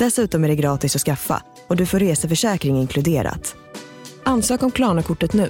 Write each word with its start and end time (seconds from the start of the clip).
Dessutom 0.00 0.44
är 0.44 0.48
det 0.48 0.56
gratis 0.56 0.96
att 0.96 1.02
skaffa 1.02 1.42
och 1.66 1.76
du 1.76 1.86
får 1.86 1.98
reseförsäkring 1.98 2.76
inkluderat. 2.76 3.56
Ansök 4.24 4.62
om 4.62 4.70
Klarna-kortet 4.70 5.32
nu. 5.32 5.48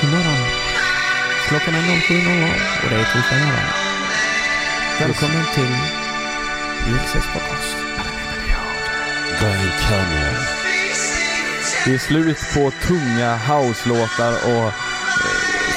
God 0.00 0.10
morgon. 0.10 0.42
Klockan 1.48 1.74
är 1.74 1.80
07.00 1.80 1.94
och 2.84 2.90
det 2.90 2.96
är 2.96 3.04
torsdag 3.04 3.36
morgon. 3.36 3.70
Välkommen 5.00 5.44
till 5.54 5.76
Jösses 6.92 7.24
podcast. 7.32 7.76
Canyon. 9.88 10.34
Det 11.84 11.94
är 11.94 11.98
slut 11.98 12.38
på 12.54 12.70
tunga 12.86 13.36
house-låtar 13.36 14.32
och 14.32 14.85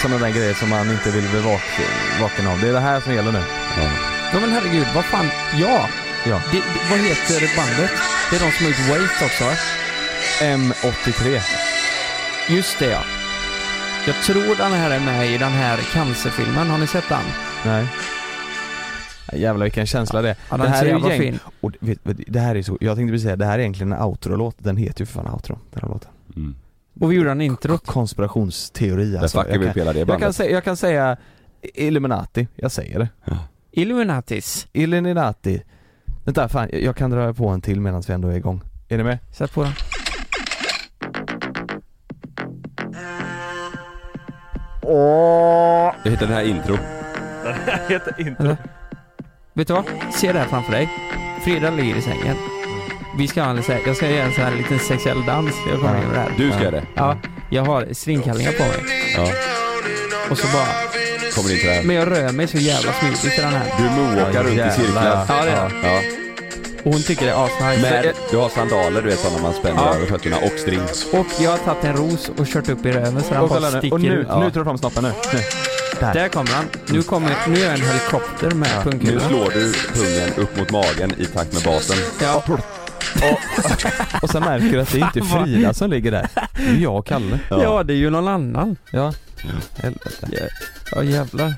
sådana 0.01 0.25
där 0.25 0.31
grejer 0.31 0.53
som 0.53 0.69
man 0.69 0.91
inte 0.91 1.11
vill 1.11 1.29
bli 1.29 1.39
vak 1.39 1.67
vaken 2.21 2.47
av. 2.47 2.61
Det 2.61 2.67
är 2.69 2.73
det 2.73 2.79
här 2.79 2.99
som 3.01 3.13
gäller 3.13 3.31
nu. 3.31 3.43
Ja 4.33 4.39
men 4.39 4.51
herregud, 4.51 4.87
vad 4.95 5.05
fan, 5.05 5.25
ja. 5.59 5.87
Ja. 6.25 6.41
Det, 6.51 6.57
det, 6.57 6.81
vad 6.89 6.99
heter 6.99 7.57
bandet? 7.57 7.91
Det 8.29 8.35
är 8.35 8.39
de 8.39 8.51
som 8.51 8.65
har 8.65 8.71
gjort 8.71 8.89
Wait 8.89 9.21
också 9.21 9.43
va? 9.43 9.53
M83. 10.41 11.41
Just 12.49 12.79
det 12.79 12.89
ja. 12.89 13.03
Jag 14.07 14.15
tror 14.15 14.55
den 14.55 14.71
här 14.71 14.91
är 14.91 14.99
med 14.99 15.31
i 15.31 15.37
den 15.37 15.51
här 15.51 15.77
cancerfilmen, 15.77 16.67
har 16.67 16.77
ni 16.77 16.87
sett 16.87 17.09
den? 17.09 17.23
Nej. 17.65 17.87
Ja, 19.31 19.37
Jävlar 19.37 19.65
vilken 19.65 19.85
känsla 19.85 20.21
det 20.21 20.29
är. 20.29 20.35
Ja, 20.49 20.57
det 20.57 20.69
här 20.69 20.85
är 20.85 20.99
ju 20.99 21.09
gäng... 21.09 21.19
fin. 21.19 21.39
Och 21.61 21.71
vet, 21.79 21.99
vet, 22.03 22.17
det 22.27 22.39
här 22.39 22.55
är 22.55 22.61
så, 22.61 22.77
jag 22.81 22.97
tänkte 22.97 23.11
precis 23.11 23.23
säga, 23.23 23.35
det 23.35 23.45
här 23.45 23.53
är 23.53 23.59
egentligen 23.59 23.93
en 23.93 24.01
outro-låt. 24.01 24.55
Den 24.57 24.77
heter 24.77 25.01
ju 25.01 25.05
för 25.05 25.13
fan 25.13 25.33
outro, 25.33 25.59
den 25.71 25.81
här 25.81 25.89
låten. 25.89 26.11
Mm. 26.35 26.55
Och 26.99 27.11
vi 27.11 27.15
gjorde 27.15 27.31
en 27.31 27.41
intro. 27.41 27.77
Konspirationsteori 27.77 29.11
Där 29.11 29.19
alltså. 29.19 29.37
fuckar 29.37 29.51
Jag 29.53 29.59
vi 29.59 29.65
kan, 29.65 29.73
spela 29.73 29.93
det 29.93 29.99
jag, 29.99 30.07
kan 30.07 30.19
bandet. 30.19 30.35
säga, 30.35 30.51
jag 30.51 30.63
kan 30.63 30.77
säga 30.77 31.17
Illuminati, 31.61 32.47
jag 32.55 32.71
säger 32.71 32.99
det. 32.99 33.09
Illuminatis. 33.71 34.67
Illuminati. 34.73 35.63
Vänta 36.25 36.49
fan, 36.49 36.69
jag 36.73 36.95
kan 36.95 37.09
dra 37.09 37.33
på 37.33 37.47
en 37.47 37.61
till 37.61 37.81
medan 37.81 38.03
vi 38.07 38.13
ändå 38.13 38.27
är 38.27 38.35
igång. 38.35 38.61
Är 38.87 38.97
ni 38.97 39.03
med? 39.03 39.17
Sätt 39.31 39.53
på 39.53 39.63
den. 39.63 39.71
Åh! 44.81 45.93
Jag 46.03 46.11
hittar 46.11 46.25
den 46.27 46.35
här 46.35 46.43
intro. 46.43 46.73
heter 47.89 48.15
inte 48.27 48.43
Eller? 48.43 48.57
Vet 49.53 49.67
du 49.67 49.73
vad? 49.73 49.85
Se 50.13 50.31
det 50.31 50.39
här 50.39 50.47
framför 50.47 50.71
dig. 50.71 50.89
Frida 51.43 51.71
ligger 51.71 51.95
i 51.95 52.01
sängen. 52.01 52.35
Vi 53.19 53.27
ska 53.27 53.41
ha 53.43 53.49
en, 53.49 53.63
så 53.63 53.71
här- 53.71 53.81
jag 53.85 53.95
ska 53.95 54.09
göra 54.09 54.23
en 54.25 54.33
sån 54.33 54.43
här 54.43 54.55
liten 54.55 54.79
sexuell 54.79 55.25
dans. 55.25 55.51
Jag 55.69 55.79
kommer 55.79 55.93
Ja. 55.95 56.01
in 56.01 56.07
med 56.07 56.15
det 56.15 56.19
här. 56.21 56.31
Du 56.37 56.51
ska 56.51 56.59
göra 56.61 56.71
det? 56.71 56.83
Ja, 56.95 57.17
jag 57.49 57.63
har 57.65 57.87
stringkallingar 57.93 58.51
på 58.51 58.63
mig. 58.63 58.79
Ja. 59.17 59.27
Och 60.29 60.37
så 60.37 60.47
bara, 60.47 60.67
Kommer 61.35 61.51
in 61.51 61.57
till 61.59 61.67
det 61.67 61.73
här. 61.73 61.83
men 61.83 61.95
jag 61.95 62.11
rör 62.11 62.31
mig 62.31 62.47
så 62.47 62.57
jävla 62.57 62.93
smidigt 62.93 63.25
i 63.25 63.41
den 63.41 63.49
här. 63.53 63.73
Du 63.77 63.83
moonwalkar 63.83 64.43
runt 64.43 64.53
i 64.59 64.81
cirklar. 64.85 65.25
Ja, 65.29 65.43
det 65.45 65.51
är 65.51 65.71
Ja. 65.83 66.01
Och 66.83 66.91
hon 66.93 67.03
tycker 67.03 67.25
det 67.25 67.31
är 67.31 67.45
asnice. 67.45 68.13
Du 68.31 68.37
har 68.37 68.49
sandaler 68.49 69.01
du 69.01 69.09
vet 69.09 69.19
sådana 69.19 69.41
man 69.41 69.53
spänner 69.53 69.81
Ja. 69.85 69.95
över 69.95 70.05
fötterna 70.05 70.37
och 70.37 70.59
string. 70.59 70.81
Och 71.13 71.25
jag 71.39 71.51
har 71.51 71.57
tagit 71.57 71.83
en 71.83 71.95
ros 71.97 72.31
och 72.37 72.45
kört 72.47 72.69
upp 72.69 72.85
i 72.85 72.91
röven 72.91 73.23
så 73.23 73.33
den 73.33 73.41
Och 73.43 73.49
bara 73.49 73.59
nu, 73.59 73.77
sticker 73.77 73.93
och 73.93 74.01
nu, 74.01 74.07
ut. 74.13 74.27
Ja. 74.29 74.39
nu 74.39 74.51
tar 74.51 74.59
du 74.59 74.63
fram 74.65 74.77
snoppen 74.77 75.03
nu. 75.03 75.11
nu. 75.33 75.39
Där. 75.99 76.13
Där 76.13 76.27
kommer 76.27 76.51
han. 76.51 76.65
Nu 76.89 77.03
kommer, 77.03 77.35
nu 77.47 77.55
är 77.61 77.65
jag 77.65 77.73
en 77.73 77.81
helikopter 77.81 78.51
med 78.51 78.69
Ja. 78.75 78.81
Nu 78.85 78.91
pungkulor. 78.91 79.19
slår 79.27 79.49
du 79.51 79.73
pungen 79.93 80.33
upp 80.37 80.57
mot 80.57 80.71
magen 80.71 81.13
i 81.17 81.25
takt 81.25 81.53
med 81.53 81.63
basen. 81.63 81.97
Ja, 82.21 82.43
Och 84.21 84.29
sen 84.29 84.43
märker 84.43 84.69
du 84.71 84.81
att 84.81 84.91
det 84.91 84.99
är 84.99 85.05
inte 85.05 85.21
Frida 85.43 85.73
som 85.73 85.89
ligger 85.89 86.11
där. 86.11 86.27
Det 86.57 86.63
är 86.63 86.75
jag 86.77 86.97
och 86.97 87.05
Kalle. 87.05 87.39
ja. 87.49 87.83
det 87.83 87.93
är 87.93 87.97
ju 87.97 88.09
någon 88.09 88.27
annan. 88.27 88.75
Ja. 88.91 89.13
Helvete. 89.75 90.27
Ja, 90.31 90.47
ja 90.91 91.03
jävlar. 91.03 91.53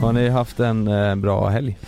Har 0.00 0.12
ni 0.12 0.28
haft 0.28 0.60
en 0.60 0.88
eh, 0.88 1.14
bra 1.14 1.48
helg? 1.48 1.78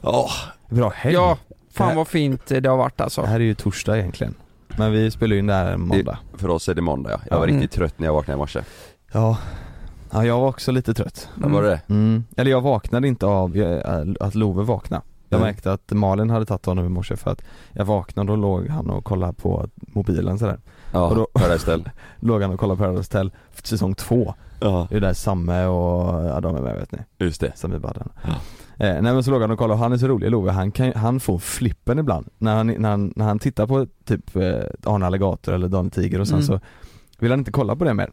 Ja. 0.00 0.30
Bra 0.68 0.92
helg? 0.96 1.14
Ja, 1.14 1.38
Det 1.48 1.74
fan 1.74 1.96
vad 1.96 2.08
fint 2.08 2.46
det 2.46 2.66
har 2.68 2.76
varit 2.76 3.00
alltså. 3.00 3.22
Det 3.22 3.28
här 3.28 3.40
är 3.40 3.44
ju 3.44 3.54
torsdag 3.54 3.98
egentligen. 3.98 4.34
Men 4.76 4.92
vi 4.92 5.10
spelar 5.10 5.32
ju 5.34 5.38
in 5.38 5.46
det 5.46 5.54
här 5.54 5.76
måndag. 5.76 6.18
För 6.36 6.48
oss 6.48 6.68
är 6.68 6.74
det 6.74 6.82
måndag 6.82 7.10
ja. 7.10 7.18
Jag 7.30 7.38
var 7.38 7.46
Ja. 7.48 7.54
riktigt 7.54 7.72
trött 7.72 7.98
när 7.98 8.06
jag 8.06 8.12
vaknade 8.14 8.36
i 8.36 8.38
morse. 8.38 8.60
Ja. 9.12 9.36
Ja, 10.12 10.24
jag 10.24 10.40
var 10.40 10.48
också 10.48 10.72
lite 10.72 10.94
trött. 10.94 11.28
Vad 11.34 11.50
var 11.50 11.62
det? 11.62 11.80
Mm. 11.88 12.24
Eller 12.36 12.50
jag 12.50 12.60
vaknade 12.60 13.08
inte 13.08 13.26
av 13.26 13.56
eh, 13.56 14.04
att 14.20 14.34
Love 14.34 14.62
vaknade. 14.62 15.02
Jag 15.28 15.38
Mm. 15.38 15.46
märkte 15.48 15.72
att 15.72 15.90
Malin 15.92 16.30
hade 16.30 16.46
tagit 16.46 16.66
honom 16.66 16.86
i 16.86 16.88
morse 16.88 17.16
för 17.16 17.30
att 17.30 17.42
jag 17.72 17.84
vaknade 17.84 18.32
och 18.32 18.38
låg 18.38 18.68
han 18.68 18.90
och 18.90 19.04
kollade 19.04 19.32
på 19.32 19.68
mobilen 19.78 20.38
sådär. 20.38 20.58
Ja, 20.92 21.08
Och 21.08 21.16
då- 21.16 21.28
Paradise. 21.34 21.80
Låg 22.20 22.42
han 22.42 22.50
och 22.52 22.60
kollade 22.60 22.78
på 22.78 22.84
Paradise 22.84 23.18
Hotel 23.18 23.30
säsong 23.62 23.94
två. 23.94 24.34
Ja, 24.60 24.86
Det 24.90 24.96
är 24.96 25.00
där 25.00 25.12
Samme 25.14 25.66
och, 25.66 26.24
ja 26.24 26.40
de 26.40 26.56
är 26.56 26.60
med 26.60 26.74
vet 26.76 26.92
ni. 26.92 26.98
just 27.18 27.40
det. 27.40 27.52
Sami 27.56 27.78
Badran. 27.78 28.08
Ja. 28.22 28.30
Eh, 28.86 29.02
nej 29.02 29.12
men 29.14 29.22
så 29.24 29.30
låg 29.30 29.40
han 29.40 29.50
och 29.50 29.58
kollade 29.58 29.74
och 29.74 29.80
han 29.80 29.92
är 29.92 29.96
så 29.98 30.08
rolig 30.08 30.30
Love, 30.30 30.50
han, 30.50 30.70
kan, 30.72 30.92
han 30.92 31.20
får 31.20 31.38
flippen 31.38 31.98
ibland 31.98 32.28
när 32.38 32.56
han, 32.56 32.66
när 32.66 32.90
han, 32.90 33.12
när 33.16 33.24
han 33.24 33.38
tittar 33.38 33.66
på 33.66 33.86
typ 34.04 34.36
eh, 34.36 34.42
Arne 34.84 35.06
Alligator 35.06 35.54
eller 35.54 35.68
Daniel 35.68 35.90
Tiger 35.90 36.20
och 36.20 36.28
sen 36.28 36.36
Mm. 36.38 36.46
så 36.46 36.60
vill 37.18 37.30
han 37.30 37.38
inte 37.38 37.50
kolla 37.50 37.76
på 37.76 37.84
det 37.84 37.94
mer. 37.94 38.10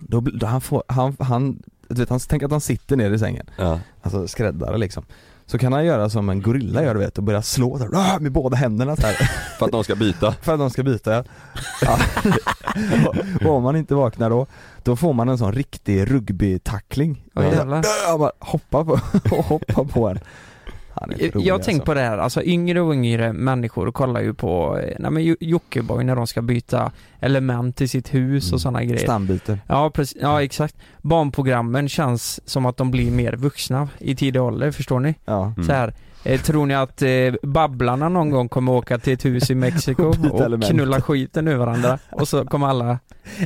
Då, 0.00 0.20
då 0.20 0.46
han 0.46 0.60
får, 0.60 0.82
han, 0.88 1.16
han, 1.20 1.62
du 1.88 2.00
vet 2.00 2.08
han 2.10 2.20
tänker 2.20 2.46
att 2.46 2.52
han 2.52 2.60
sitter 2.60 2.96
ner 2.96 3.10
i 3.10 3.18
sängen, 3.18 3.46
Ja. 3.56 3.80
alltså 4.02 4.28
skräddare 4.28 4.78
liksom. 4.78 5.04
Så 5.48 5.58
kan 5.58 5.72
han 5.72 5.84
göra 5.84 6.10
som 6.10 6.28
en 6.28 6.42
gorilla 6.42 6.82
gör 6.82 6.94
du 6.94 7.00
vet 7.00 7.18
och 7.18 7.24
börja 7.24 7.42
slå 7.42 7.78
där, 7.78 8.20
med 8.20 8.32
båda 8.32 8.56
händerna 8.56 8.96
så 8.96 9.02
här. 9.06 9.14
För 9.58 9.66
att 9.66 9.72
de 9.72 9.84
ska 9.84 9.94
byta. 9.94 10.32
För 10.32 10.52
att 10.52 10.58
de 10.58 10.70
ska 10.70 10.82
byta 10.82 11.12
ja. 11.14 11.24
ja. 11.82 11.98
och, 13.08 13.46
och 13.46 13.56
om 13.56 13.62
man 13.62 13.76
inte 13.76 13.94
vaknar 13.94 14.30
då, 14.30 14.46
då 14.82 14.96
får 14.96 15.12
man 15.12 15.28
en 15.28 15.38
sån 15.38 15.52
riktig 15.52 16.10
rugbytackling. 16.10 17.24
Jag 18.08 18.18
bara 18.18 18.32
hoppa 18.38 18.84
på, 18.84 19.00
hoppa 19.42 19.84
på 19.84 20.08
en. 20.08 20.18
Rolig, 21.14 21.46
Jag 21.46 21.54
har 21.54 21.58
tänkt 21.58 21.68
alltså. 21.80 21.84
på 21.84 21.94
det 21.94 22.00
här, 22.00 22.18
alltså 22.18 22.42
yngre 22.42 22.80
och 22.80 22.94
yngre 22.94 23.32
människor 23.32 23.92
kollar 23.92 24.20
ju 24.20 24.34
på, 24.34 24.78
eh, 24.78 24.96
nej 24.98 25.10
men 25.10 25.24
Jo- 25.24 25.36
Jockiboi 25.40 26.04
när 26.04 26.16
de 26.16 26.26
ska 26.26 26.42
byta 26.42 26.92
element 27.20 27.80
i 27.80 27.88
sitt 27.88 28.14
hus 28.14 28.44
Mm. 28.44 28.54
och 28.54 28.60
sådana 28.60 28.84
grejer. 28.84 29.02
Stambyte. 29.02 29.58
Ja, 29.68 29.90
precis, 29.90 30.16
ja 30.20 30.42
exakt. 30.42 30.76
Barnprogrammen 31.02 31.88
känns 31.88 32.40
som 32.50 32.66
att 32.66 32.76
de 32.76 32.90
blir 32.90 33.10
mer 33.10 33.32
vuxna 33.36 33.88
i 33.98 34.16
tidig 34.16 34.42
ålder, 34.42 34.70
förstår 34.70 35.00
ni? 35.00 35.14
Ja. 35.24 35.44
Mm. 35.56 35.64
Så 35.66 35.72
här, 35.72 35.94
eh, 36.26 36.40
tror 36.40 36.66
ni 36.66 36.74
att 36.74 37.02
eh, 37.02 37.08
Babblarna 37.42 38.08
någon 38.08 38.30
gång 38.30 38.48
kommer 38.48 38.72
åka 38.72 38.98
till 38.98 39.12
ett 39.12 39.24
hus 39.24 39.50
i 39.50 39.54
Mexiko 39.54 40.02
Och 40.32 40.40
element. 40.40 40.70
knulla 40.72 41.00
skiten 41.00 41.48
ur 41.48 41.56
varandra? 41.56 41.98
Och 42.12 42.28
så 42.28 42.44
kommer 42.44 42.66
alla, 42.66 42.98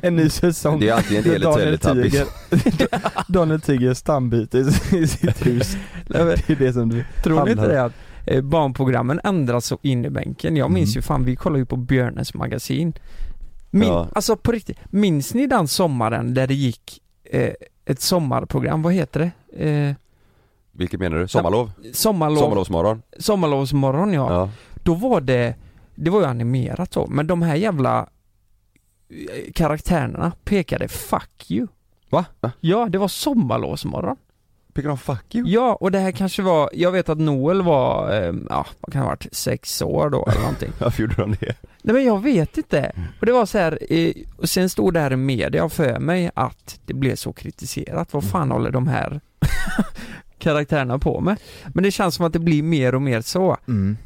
En 0.02 0.16
ny 0.16 0.28
säsong. 0.28 0.80
Det 0.80 0.88
är 0.88 0.92
alltid 0.94 1.16
en 1.16 1.22
del 1.22 1.42
i 1.42 1.44
Daniel 1.44 1.78
Teletubbies. 1.78 2.12
Tiger, 2.50 2.88
Daniel 3.32 3.60
Tiger 3.60 3.94
stambyte 3.94 4.58
i 4.58 4.60
i 4.96 5.06
sitt 5.06 5.46
hus. 5.46 5.76
Det 6.08 6.18
är 6.18 6.56
det 6.58 6.72
som 6.72 6.88
du 6.88 7.04
tror 7.24 7.44
ni 7.44 7.50
inte 7.50 7.68
det 7.68 7.82
att 7.84 7.92
eh, 8.26 8.42
barnprogrammen 8.42 9.20
ändras 9.24 9.66
så 9.66 9.78
in 9.82 10.04
i 10.04 10.10
bänken? 10.10 10.56
Jag 10.56 10.70
minns 10.70 10.88
Mm. 10.90 10.98
ju 10.98 11.02
fan, 11.02 11.24
vi 11.24 11.36
kollade 11.36 11.58
ju 11.58 11.66
på 11.66 11.76
Björnes 11.76 12.34
magasin. 12.34 12.92
Min, 13.70 13.88
Ja. 13.88 14.08
Alltså 14.14 14.36
på 14.36 14.52
riktigt, 14.52 14.78
minns 14.90 15.34
ni 15.34 15.46
den 15.46 15.68
sommaren 15.68 16.34
där 16.34 16.46
det 16.46 16.54
gick 16.54 17.00
eh, 17.30 17.50
ett 17.86 18.00
sommarprogram, 18.00 18.82
vad 18.82 18.92
heter 18.92 19.20
det? 19.56 19.64
Eh, 19.68 19.94
Vilket 20.80 21.00
menar 21.00 21.18
du? 21.18 21.28
Sommarlov? 21.28 21.70
sommarlov, 21.92 22.38
Sommarlovsmorgon? 22.38 23.02
sommarlovsmorgon 23.18 24.12
ja. 24.12 24.32
Ja. 24.32 24.50
Då 24.82 24.94
var 24.94 25.20
det, 25.20 25.54
det 25.94 26.10
var 26.10 26.20
ju 26.20 26.26
animerat 26.26 26.90
då, 26.90 27.06
men 27.06 27.26
de 27.26 27.42
här 27.42 27.54
jävla 27.54 28.08
eh, 29.08 29.52
karaktärerna 29.52 30.32
pekade 30.44 30.88
'fuck 30.88 31.46
you' 31.48 31.68
Va? 32.10 32.24
Va? 32.40 32.52
Ja, 32.60 32.88
det 32.90 32.98
var 32.98 33.08
sommarlovsmorgon. 33.08 34.16
Fick 34.74 34.84
de 34.84 34.98
fuck 34.98 35.34
you? 35.34 35.48
Ja, 35.48 35.74
och 35.80 35.90
det 35.90 35.98
här 35.98 36.12
kanske 36.12 36.42
var, 36.42 36.70
jag 36.72 36.92
vet 36.92 37.08
att 37.08 37.18
Noel 37.18 37.62
var, 37.62 38.12
eh, 38.12 38.34
ja 38.48 38.66
vad 38.80 38.92
kan 38.92 39.02
ha 39.02 39.08
varit, 39.08 39.26
sex 39.32 39.82
år 39.82 40.10
då 40.10 40.26
eller 40.26 40.40
någonting. 40.40 40.72
Varför 40.78 41.02
gjorde 41.02 41.14
de 41.14 41.30
det? 41.40 41.56
Nej 41.82 41.94
men 41.94 42.04
jag 42.04 42.22
vet 42.22 42.58
inte. 42.58 42.92
Och 43.20 43.26
det 43.26 43.32
var 43.32 43.46
så 43.46 43.58
här, 43.58 43.78
eh, 43.90 44.12
och 44.36 44.48
sen 44.48 44.70
stod 44.70 44.94
det 44.94 45.00
här 45.00 45.12
i 45.12 45.16
media 45.16 45.68
för 45.68 45.98
mig 45.98 46.30
att 46.34 46.80
det 46.86 46.94
blev 46.94 47.16
så 47.16 47.32
kritiserat. 47.32 48.12
Vad 48.12 48.24
fan 48.24 48.50
håller 48.50 48.70
de 48.70 48.86
här 48.88 49.20
karaktärerna 50.40 50.98
på 50.98 51.20
med? 51.20 51.36
Men 51.74 51.84
det 51.84 51.90
känns 51.90 52.14
som 52.14 52.26
att 52.26 52.32
det 52.32 52.38
blir 52.38 52.62
mer 52.62 52.94
och 52.94 53.02
mer 53.02 53.20
så. 53.20 53.56
Mm. 53.68 53.96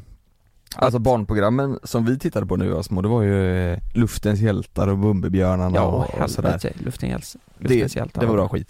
Alltså 0.75 0.99
barnprogrammen 0.99 1.79
som 1.83 2.05
vi 2.05 2.19
tittade 2.19 2.45
på 2.45 2.55
när 2.57 2.65
vi 2.65 2.71
var 2.71 2.83
små, 2.83 3.01
det 3.01 3.07
var 3.07 3.21
ju 3.21 3.71
eh, 3.71 3.79
Luftens 3.93 4.39
hjältar 4.39 4.87
och 4.87 4.97
Bumbibjörnarna 4.97 5.75
Ja, 5.75 5.81
och, 5.83 6.21
och 6.23 6.29
sådär. 6.29 6.49
helvete, 6.49 6.73
luften 6.85 7.09
hjälps. 7.09 7.37
Luftens 7.57 7.93
Det, 7.93 7.99
hjältar. 7.99 8.21
det 8.21 8.27
var 8.27 8.33
bra 8.35 8.49
skit. 8.49 8.69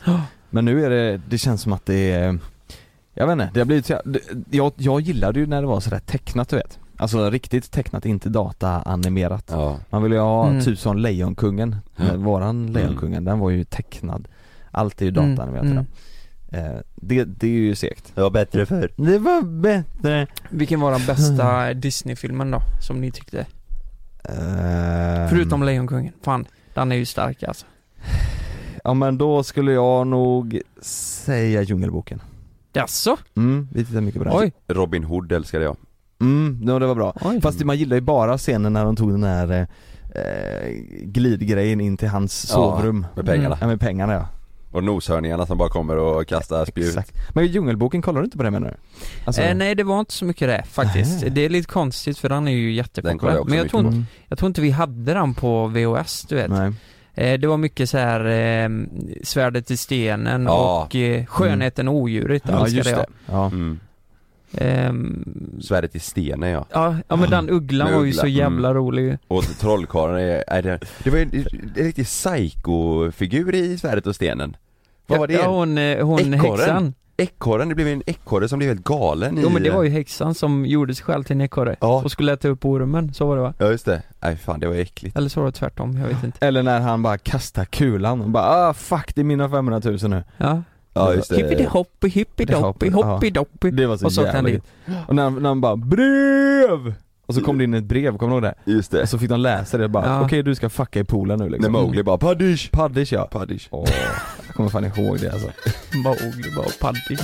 Men 0.49 0.65
nu 0.65 0.85
är 0.85 0.89
det, 0.89 1.21
det 1.29 1.37
känns 1.37 1.61
som 1.61 1.73
att 1.73 1.85
det 1.85 2.11
är, 2.11 2.39
jag 3.13 3.27
vet 3.27 3.33
inte, 3.33 3.49
det 3.53 3.59
har 3.59 3.65
blivit 3.65 3.85
så, 3.85 4.01
jag, 4.49 4.71
jag 4.77 5.01
gillade 5.01 5.39
ju 5.39 5.45
när 5.45 5.61
det 5.61 5.67
var 5.67 5.79
sådär 5.79 5.99
tecknat 5.99 6.49
du 6.49 6.55
vet. 6.55 6.79
Alltså 6.97 7.29
riktigt 7.29 7.71
tecknat, 7.71 8.05
inte 8.05 8.29
dataanimerat. 8.29 9.49
Ja. 9.51 9.77
Man 9.89 10.03
ville 10.03 10.15
ju 10.15 10.21
ha 10.21 10.47
Mm. 10.49 10.63
typ 10.63 10.79
som 10.79 10.97
Lejonkungen, 10.97 11.75
Ja. 11.95 12.03
våran 12.15 12.73
Lejonkungen, 12.73 13.25
den 13.25 13.39
var 13.39 13.49
ju 13.49 13.63
tecknad. 13.63 14.27
Allt 14.71 15.01
är 15.01 15.05
ju 15.05 15.11
dataanimerat 15.11 15.63
Mm, 15.63 15.71
idag. 15.73 15.85
Eh, 15.85 15.85
det, 16.95 17.23
det 17.23 17.47
är 17.47 17.51
ju 17.51 17.75
segt. 17.75 18.11
Det 18.15 18.21
var 18.21 18.29
bättre 18.29 18.65
förr. 18.65 18.91
Det 18.95 19.17
var 19.19 19.41
bättre. 19.41 20.27
Vilken 20.49 20.79
var 20.79 20.91
den 20.91 21.05
bästa 21.07 21.73
Disney-filmen 21.73 22.51
då, 22.51 22.61
som 22.81 23.01
ni 23.01 23.11
tyckte? 23.11 23.45
Ehm, 24.23 25.29
Förutom 25.29 25.63
Lejonkungen. 25.63 26.13
Fan, 26.23 26.45
den 26.73 26.91
är 26.91 26.95
ju 26.95 27.05
stark 27.05 27.43
alltså. 27.43 27.65
Ja 28.83 28.93
men 28.93 29.17
då 29.17 29.43
skulle 29.43 29.71
jag 29.71 30.07
nog 30.07 30.61
säga 30.81 31.61
Djungelboken. 31.61 32.21
Jaså? 32.73 33.17
Mm, 33.35 33.67
vi 33.73 33.85
tittar 33.85 34.01
mycket 34.01 34.21
på 34.21 34.29
den. 34.29 34.33
Oj, 34.37 34.53
Robin 34.67 35.03
Hood 35.03 35.31
älskade 35.31 35.63
jag. 35.65 35.77
Mm, 36.21 36.61
ja, 36.67 36.79
det 36.79 36.87
var 36.87 36.95
bra. 36.95 37.13
oj. 37.21 37.41
Fast 37.41 37.63
man 37.63 37.77
gillar 37.77 37.95
ju 37.95 38.01
bara 38.01 38.37
scenen 38.37 38.73
när 38.73 38.85
de 38.85 38.95
tog 38.95 39.11
den 39.11 39.23
här 39.23 39.51
eh, 39.51 39.61
eh, 40.21 40.71
glidgrejen 41.03 41.81
in 41.81 41.97
till 41.97 42.07
hans 42.07 42.45
Ja, 42.49 42.53
sovrum. 42.55 43.05
Med 43.15 43.25
pengarna. 43.25 43.57
Ja 43.61 43.67
med 43.67 43.79
pengarna 43.79 44.13
ja. 44.13 44.27
Och 44.71 44.83
noshörningarna 44.83 45.45
som 45.45 45.57
bara 45.57 45.69
kommer 45.69 45.97
och 45.97 46.27
kastar 46.27 46.65
spjut. 46.65 46.87
Exakt. 46.87 47.13
Men 47.33 47.47
Djungelboken, 47.47 48.01
kollar 48.01 48.21
du 48.21 48.25
inte 48.25 48.37
på 48.37 48.43
det 48.43 48.51
menar 48.51 48.67
du? 48.67 48.75
Alltså, 49.25 49.41
Eh, 49.41 49.55
nej 49.55 49.75
det 49.75 49.83
var 49.83 49.99
inte 49.99 50.13
så 50.13 50.25
mycket 50.25 50.47
det 50.47 50.63
faktiskt. 50.69 51.21
Nej. 51.21 51.29
Det 51.31 51.41
är 51.45 51.49
lite 51.49 51.67
konstigt 51.71 52.17
för 52.17 52.29
den 52.29 52.47
är 52.47 52.51
ju 52.51 52.67
jag 52.67 52.71
jättepopulär. 52.73 53.37
också 53.39 53.49
Men 53.49 53.57
jag 53.57 53.69
tror, 53.69 53.79
inte, 53.81 53.93
mm, 53.95 54.05
jag 54.27 54.37
tror 54.39 54.47
inte 54.47 54.61
vi 54.61 54.71
hade 54.71 55.13
den 55.13 55.33
på 55.33 55.67
VHS 55.67 56.25
du 56.29 56.35
vet. 56.35 56.49
nej. 56.51 56.73
Eh, 57.13 57.39
det 57.39 57.47
var 57.47 57.57
mycket 57.57 57.89
så 57.89 57.97
här 57.97 58.25
eh, 58.25 58.69
Svärdet 59.23 59.71
i 59.71 59.77
stenen 59.77 60.43
Ja. 60.43 60.83
och 60.85 60.95
eh, 60.95 61.25
Skönheten 61.25 61.87
och 61.87 61.95
odjuret 61.95 62.43
Ja 62.47 62.67
just 62.67 62.89
jag. 62.89 62.99
det. 62.99 63.05
Ja. 63.25 63.45
Mm. 63.45 63.79
Ehm, 64.57 65.59
Svärdet 65.61 65.95
i 65.95 65.99
stenen 65.99 66.49
ja. 66.49 66.65
ja, 66.69 66.95
ja 67.07 67.15
men 67.15 67.29
den 67.29 67.49
ugglan 67.49 67.93
var 67.93 68.03
ju 68.03 68.13
så 68.13 68.27
jävla 68.27 68.69
mm. 68.69 68.83
rolig. 68.83 69.17
Och 69.27 69.43
trollkarlen 69.43 70.17
är, 70.17 70.43
är 70.47 70.61
det, 70.61 70.79
det 71.03 71.09
var 71.09 71.17
ju 71.17 71.23
en, 71.23 71.45
en 71.75 71.83
riktig 71.83 72.05
psycho-figur 72.05 73.55
i 73.55 73.77
Svärdet 73.77 74.07
och 74.07 74.15
stenen. 74.15 74.57
Vad 75.07 75.19
var 75.19 75.27
det? 75.27 75.33
Ja 75.33 75.47
hon, 75.47 75.77
eh, 75.77 76.05
hon 76.05 76.33
Ekorren? 76.33 76.59
häxan. 76.59 76.93
Ekorren, 77.17 77.69
det 77.69 77.75
blev 77.75 77.87
en 77.87 78.03
ekorre 78.05 78.47
som 78.47 78.59
blev 78.59 78.69
helt 78.69 78.83
galen 78.83 79.39
Jo 79.41 79.49
i 79.49 79.53
men 79.53 79.63
det 79.63 79.69
var 79.69 79.83
ju 79.83 79.89
häxan 79.89 80.35
som 80.35 80.65
gjorde 80.65 80.95
sig 80.95 81.05
själv 81.05 81.23
till 81.23 81.35
en 81.35 81.41
ekorre. 81.41 81.75
Ja. 81.79 82.01
Och 82.03 82.11
skulle 82.11 82.33
äta 82.33 82.47
upp 82.47 82.65
ormen, 82.65 83.13
så 83.13 83.25
var 83.25 83.35
det 83.35 83.41
va? 83.41 83.53
Ja 83.57 83.71
just 83.71 83.85
det, 83.85 84.01
nej 84.19 84.37
fan 84.37 84.59
det 84.59 84.67
var 84.67 84.75
äckligt 84.75 85.17
Eller 85.17 85.29
så 85.29 85.39
var 85.39 85.47
det 85.47 85.51
tvärtom, 85.51 85.97
jag 85.97 86.07
vet 86.07 86.23
inte. 86.23 86.45
Eller 86.45 86.63
när 86.63 86.79
han 86.79 87.01
bara 87.03 87.17
kastar 87.17 87.65
kulan 87.65 88.21
och 88.21 88.29
bara 88.29 88.43
ah 88.43 88.73
fuck 88.73 89.15
det 89.15 89.21
är 89.21 89.25
mina 89.25 89.49
500 89.49 89.81
000 89.83 89.97
nu. 90.09 90.23
Ja. 90.37 90.63
Ja 90.95 91.13
just 91.13 91.29
det 91.29 91.35
Hippidi-hoppi, 91.35 92.25
Ja. 92.51 92.73
hoppi-doppi. 92.91 93.71
Det 93.71 93.87
var 93.87 93.97
så, 93.97 94.05
Och 94.05 94.13
så 94.13 94.25
han 94.27 94.45
jävla. 94.47 94.61
Och 95.07 95.15
när, 95.15 95.29
när 95.29 95.49
han 95.49 95.61
bara 95.61 95.75
brev! 95.75 96.93
Och 97.25 97.35
så 97.35 97.41
kom 97.41 97.57
det 97.57 97.63
in 97.63 97.73
ett 97.73 97.83
brev, 97.83 98.17
kommer 98.17 98.29
du 98.29 98.47
ihåg 98.47 98.55
det? 98.65 98.71
Just 98.71 98.91
det 98.91 99.01
Och 99.01 99.09
så 99.09 99.17
fick 99.19 99.29
de 99.29 99.39
läsa 99.39 99.77
det 99.77 99.83
och 99.83 99.89
bara 99.89 100.05
Ja. 100.05 100.21
okej 100.25 100.43
du 100.43 100.55
ska 100.55 100.69
fucka 100.69 100.99
i 100.99 101.03
poolen 101.03 101.39
nu 101.39 101.43
När 101.45 101.51
liksom. 101.51 101.73
Mowgli 101.73 102.03
bara 102.03 102.17
'Paddish' 102.17 102.69
Paddish 102.71 103.13
ja. 103.13 103.23
Paddish 103.31 103.67
Åh, 103.71 103.85
jag 104.47 104.55
kommer 104.55 104.69
fan 104.69 104.85
ihåg 104.85 105.19
det 105.19 105.31
alltså. 105.31 105.47
Mowgli 106.03 106.51
bara 106.55 106.67
paddy. 106.81 107.17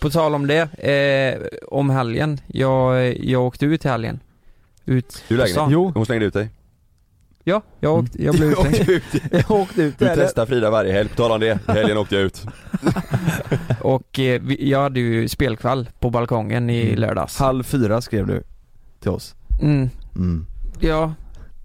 På 0.00 0.10
tal 0.10 0.34
om 0.34 0.46
det, 0.46 0.60
eh, 0.78 1.46
om 1.68 1.90
helgen. 1.90 2.40
Jag, 2.46 3.16
jag 3.24 3.42
åkte 3.42 3.66
ut 3.66 3.84
i 3.84 3.88
helgen. 3.88 4.20
Ut 4.84 5.24
Du 5.28 5.34
på 5.36 5.42
lägger 5.42 5.52
stan. 5.52 5.70
Jo. 5.70 5.92
Hon 5.94 6.06
slängde 6.06 6.26
ut 6.26 6.34
dig 6.34 6.48
Ja, 7.50 7.62
jag 7.80 7.94
åkte, 7.98 8.22
jag 8.24 8.34
blev 8.34 8.50
utslängd. 8.50 8.74
åkte 8.80 8.92
ut, 8.92 9.02
Jag 9.48 9.50
åkte 9.50 9.82
ut 9.82 9.98
du 9.98 10.06
testar 10.14 10.46
Frida 10.46 10.70
varje 10.70 10.92
helg, 10.92 11.08
på 11.08 11.14
tal 11.16 11.30
om 11.32 11.40
det, 11.40 11.58
helgen 11.68 11.96
åkte 11.98 12.14
jag 12.14 12.24
ut 12.24 12.42
Och 13.80 14.18
eh, 14.18 14.40
vi, 14.42 14.70
jag 14.70 14.82
hade 14.82 15.00
ju 15.00 15.28
spelkväll 15.28 15.88
på 16.00 16.10
balkongen 16.10 16.70
i 16.70 16.82
Mm. 16.86 17.00
lördags. 17.00 17.38
Halv 17.38 17.62
fyra 17.62 18.00
skrev 18.00 18.26
du 18.26 18.42
till 19.00 19.10
oss. 19.10 19.34
Mm, 19.62 19.90
Mm. 20.16 20.46
ja, 20.80 21.14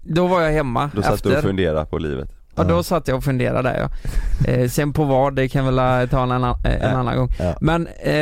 då 0.02 0.26
var 0.26 0.40
jag 0.40 0.52
hemma 0.52 0.90
Då 0.94 1.02
satt 1.02 1.22
du 1.22 1.28
och 1.28 1.34
efter. 1.34 1.48
funderade 1.48 1.86
på 1.86 1.98
livet 1.98 2.30
Ja, 2.56 2.64
då 2.64 2.82
satt 2.82 3.08
jag 3.08 3.16
och 3.16 3.24
funderade 3.24 3.68
där 3.68 3.78
ja. 3.80 3.90
Eh, 4.52 4.68
sen 4.68 4.92
på 4.92 5.04
vad, 5.04 5.34
det 5.36 5.48
kan 5.48 5.64
väl 5.74 5.78
eh, 6.02 6.10
ta 6.10 6.22
en 6.22 6.30
annan, 6.32 6.56
eh, 6.64 6.74
en 6.74 6.80
Ja. 6.82 6.88
annan 6.88 7.16
gång. 7.16 7.28
Ja. 7.38 7.54
Men 7.60 7.86
eh, 7.86 8.14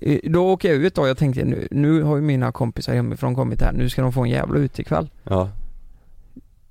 eh, 0.00 0.18
då 0.24 0.52
åker 0.52 0.68
jag 0.68 0.76
ut 0.78 0.94
då, 0.94 1.06
jag 1.06 1.18
tänkte 1.18 1.44
nu, 1.44 1.68
nu 1.70 2.02
har 2.02 2.16
ju 2.16 2.22
mina 2.22 2.52
kompisar 2.52 2.94
hemifrån 2.94 3.34
kommit 3.34 3.62
här, 3.62 3.72
nu 3.72 3.88
ska 3.88 4.02
de 4.02 4.12
få 4.12 4.22
en 4.22 4.30
jävla 4.30 4.58
utekväll. 4.58 5.08
Ja, 5.24 5.48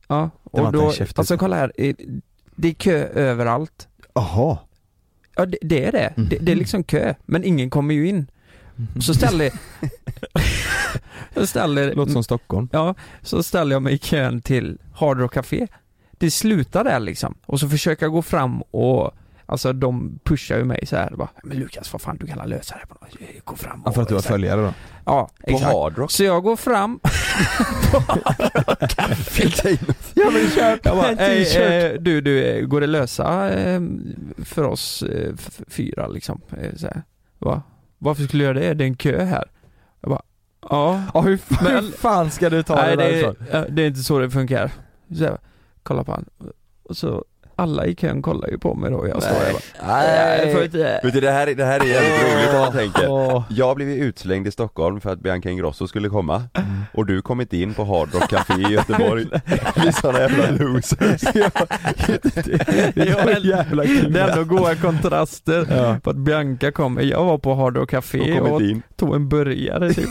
Ja, 0.07 0.29
Det 0.53 0.61
och 0.61 0.71
då, 0.71 0.93
alltså 1.15 1.37
kolla 1.37 1.55
här, 1.55 1.71
det 2.55 2.67
är 2.67 2.73
kö 2.73 3.07
överallt. 3.07 3.87
Jaha. 4.13 4.57
Ja 5.35 5.45
det, 5.45 5.57
det 5.61 5.85
är 5.85 5.91
det. 5.91 6.13
det, 6.15 6.37
det 6.37 6.51
är 6.51 6.55
liksom 6.55 6.83
kö, 6.83 7.13
men 7.25 7.43
ingen 7.43 7.69
kommer 7.69 7.93
ju 7.93 8.07
in. 8.07 8.27
Så 9.01 9.13
ställer, 9.13 9.51
så 11.33 11.47
ställer, 11.47 11.93
Låter 11.95 12.11
som 12.13 12.23
Stockholm. 12.23 12.69
ja, 12.71 12.95
så 13.21 13.43
ställer 13.43 13.75
jag 13.75 13.81
mig 13.81 13.93
i 13.93 13.97
kön 13.97 14.41
till 14.41 14.77
Hard 14.93 15.19
Rock 15.19 15.33
Café. 15.33 15.67
Det 16.11 16.31
slutar 16.31 16.83
där 16.83 16.99
liksom. 16.99 17.35
Och 17.45 17.59
så 17.59 17.69
försöker 17.69 18.05
jag 18.05 18.13
gå 18.13 18.21
fram 18.21 18.61
och 18.61 19.11
Alltså 19.47 19.73
de 19.73 20.19
pushar 20.23 20.57
ju 20.57 20.63
mig 20.63 20.85
så 20.85 20.95
här 20.95 21.09
bara, 21.15 21.29
men 21.43 21.57
Lukas 21.57 21.93
vad 21.93 22.01
fan 22.01 22.17
du 22.17 22.27
kan 22.27 22.49
lösa 22.49 22.75
det 22.81 22.87
på 22.87 22.93
något 23.01 23.45
Gå 23.45 23.55
fram 23.55 23.81
och 23.81 23.87
Ja, 23.87 23.91
för 23.91 24.01
att 24.01 24.07
du 24.07 24.13
har 24.13 24.21
följare 24.21 24.61
då? 24.61 24.73
Ja, 25.05 25.29
på 25.47 25.51
exakt. 25.51 25.73
hardrock 25.73 26.11
Så 26.11 26.23
jag 26.23 26.43
går 26.43 26.55
fram 26.55 26.99
Ja 30.13 30.29
men 30.31 30.49
kör 30.49 30.79
Jag 30.83 30.95
bara, 30.97 31.11
"Ey, 31.19 31.57
eh, 31.57 31.93
du, 31.99 32.21
du, 32.21 32.43
eh, 32.43 32.65
går 32.65 32.81
det 32.81 32.87
lösa 32.87 33.51
eh, 33.53 33.81
för 34.45 34.63
oss 34.63 35.03
fyra 35.67 36.07
liksom? 36.07 36.41
Så 36.75 36.85
här. 36.87 37.01
Va? 37.39 37.61
Varför 37.97 38.23
skulle 38.23 38.43
jag 38.43 38.55
göra 38.57 38.67
det? 38.67 38.73
Det 38.73 38.83
är 38.83 38.87
en 38.87 38.95
kö 38.95 39.23
här. 39.23 39.43
Jag 40.01 40.09
bara, 40.09 40.21
ja. 40.69 41.03
Ja 41.13 41.21
hur, 41.21 41.37
fan, 41.37 41.63
Men- 41.73 41.83
hur 41.85 41.91
fan 41.91 42.31
ska 42.31 42.49
du 42.49 42.63
ta 42.63 42.75
Nej, 42.75 42.97
det 42.97 43.33
det, 43.51 43.65
det 43.69 43.81
är 43.83 43.87
inte 43.87 44.03
så 44.03 44.19
det 44.19 44.29
funkar. 44.31 44.71
Så 45.17 45.23
jag, 45.23 45.37
kolla 45.83 46.03
på 46.03 46.11
han. 46.11 46.25
Och 46.83 46.97
så, 46.97 47.25
alla 47.55 47.85
i 47.85 47.95
kön 47.95 48.21
kollar 48.21 48.47
ju 48.49 48.57
på 48.57 48.75
mig 48.75 48.91
då 48.91 48.97
och 48.97 49.07
jag 49.09 49.23
står 49.23 49.33
där 49.33 49.53
bara, 49.53 49.87
"Nej, 49.87 50.53
får 50.53 50.63
inte. 50.63 50.99
Vet 51.03 51.13
du 51.13 51.19
det 51.21 51.31
här, 51.31 51.47
är- 51.47 51.55
det 51.55 51.65
här 51.65 51.79
är 51.79 51.85
jävligt 51.85 52.23
roligt 52.35 52.53
om 52.53 52.59
man 52.59 52.71
tänker. 52.71 53.43
Jag 53.49 53.75
blev 53.75 53.89
ju 53.89 53.95
utslängd 53.95 54.47
i 54.47 54.51
Stockholm 54.51 55.01
för 55.01 55.09
att 55.13 55.19
Bianca 55.19 55.49
Ingrosso 55.49 55.87
skulle 55.87 56.09
komma 56.09 56.43
Och 56.93 57.05
du 57.05 57.21
kom 57.21 57.41
inte 57.41 57.57
in 57.57 57.73
på 57.73 57.83
Hard 57.85 58.13
Rock 58.13 58.29
Café 58.29 58.53
i 58.53 58.71
Göteborg 58.73 59.25
Vi 59.75 59.87
är 59.87 59.91
såna 60.01 60.19
jävla 60.19 60.49
losers 60.49 61.21
Det 62.95 63.01
är 63.01 63.45
jävla 63.45 63.85
kul. 63.85 64.13
Det 64.13 64.21
ändå 64.21 64.43
goda 64.43 64.75
kontraster 64.75 65.67
Ja. 65.71 65.97
på 66.03 66.09
att 66.09 66.15
Bianca 66.15 66.71
kommer. 66.71 67.01
Jag 67.01 67.23
var 67.25 67.37
på 67.37 67.53
Hard 67.55 67.75
Rock 67.77 67.83
Och 67.83 67.89
Café 67.89 68.37
kom 68.39 68.51
och 68.51 68.61
inte 68.61 68.71
in 68.71 68.81
tog 68.95 69.15
en 69.15 69.29
burgare 69.29 69.93
typ. 69.93 70.09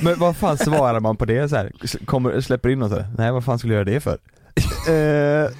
Men 0.00 0.18
vad 0.18 0.36
fan 0.36 0.58
svarar 0.58 1.00
man 1.00 1.16
på 1.16 1.24
det 1.24 1.48
så 1.48 1.56
här? 1.56 1.72
Kommer, 2.04 2.40
släpper 2.40 2.68
in 2.68 2.82
och 2.82 2.90
så 2.90 2.96
här, 2.96 3.06
nej 3.18 3.32
vad 3.32 3.44
fan 3.44 3.58
skulle 3.58 3.74
jag 3.74 3.78
göra 3.88 3.94
det 3.94 4.00
för? 4.00 4.18
Eh, 4.88 5.50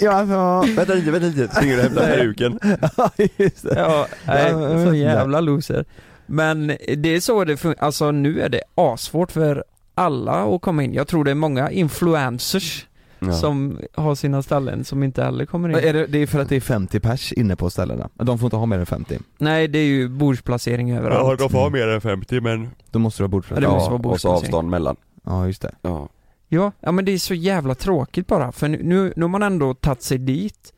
ja 0.00 0.12
alltså, 0.12 0.74
Vänta 0.76 0.94
lite, 0.94 1.10
vänta 1.10 1.26
lite, 1.26 1.54
springer 1.54 1.76
och 1.76 1.82
hämtar 1.82 2.06
peruken 2.06 2.58
ja 2.96 3.10
just 3.36 3.62
det. 3.62 3.74
Ja, 3.78 4.06
nej, 4.26 4.50
Ja, 4.50 4.84
så 4.86 4.94
jävla 4.94 5.40
loser. 5.40 5.84
Men 6.26 6.66
det 6.96 7.08
är 7.08 7.20
så 7.20 7.44
det 7.44 7.56
funkar, 7.56 7.84
alltså 7.84 8.10
nu 8.10 8.40
är 8.40 8.48
det 8.48 8.60
asvårt 8.74 9.32
för 9.32 9.64
alla 9.94 10.32
att 10.54 10.60
komma 10.62 10.82
in. 10.82 10.94
Jag 10.94 11.08
tror 11.08 11.24
det 11.24 11.30
är 11.30 11.34
många 11.34 11.70
influencers 11.70 12.86
ja. 13.18 13.32
som 13.32 13.78
har 13.94 14.14
sina 14.14 14.42
ställen 14.42 14.84
som 14.84 15.02
inte 15.02 15.22
heller 15.24 15.46
kommer 15.46 15.68
in. 15.68 15.74
Är 15.74 15.92
det, 15.92 16.06
det 16.06 16.18
är 16.18 16.26
för 16.26 16.38
att 16.40 16.48
det 16.48 16.56
är 16.56 16.60
50 16.60 17.00
pers 17.00 17.32
inne 17.32 17.56
på 17.56 17.70
ställena? 17.70 18.08
De 18.14 18.38
får 18.38 18.46
inte 18.46 18.56
ha 18.56 18.66
mer 18.66 18.78
än 18.78 18.86
50? 18.86 19.18
Nej, 19.38 19.68
det 19.68 19.78
är 19.78 19.84
ju 19.86 20.08
bordsplacering 20.08 20.92
överallt. 20.96 21.38
de 21.38 21.50
får 21.50 21.58
ha 21.58 21.70
mer 21.70 21.88
än 21.88 22.00
50 22.00 22.40
men 22.40 22.70
Då 22.90 22.98
måste 22.98 23.22
du 23.22 23.24
ha 23.24 23.28
Ja, 23.28 23.30
bordsplats? 23.30 23.60
det 23.60 23.66
Ja, 23.66 23.72
måste 23.74 23.90
vara 23.90 23.96
Och 23.96 24.20
så 24.20 24.28
bordsplacering. 24.28 24.44
avstånd 24.44 24.70
mellan 24.70 24.96
ja 25.24 25.46
just 25.46 25.62
det. 25.62 25.74
Ja, 25.82 26.08
Ja, 26.48 26.72
ja 26.80 26.92
men 26.92 27.04
det 27.04 27.12
är 27.12 27.18
så 27.18 27.34
jävla 27.34 27.74
tråkigt 27.74 28.26
bara. 28.26 28.52
För 28.52 28.68
nu, 28.68 28.82
nu, 28.82 29.12
nu 29.16 29.22
har 29.22 29.28
man 29.28 29.42
ändå 29.42 29.74
tagit 29.74 30.02
sig 30.02 30.18
dit 30.18 30.72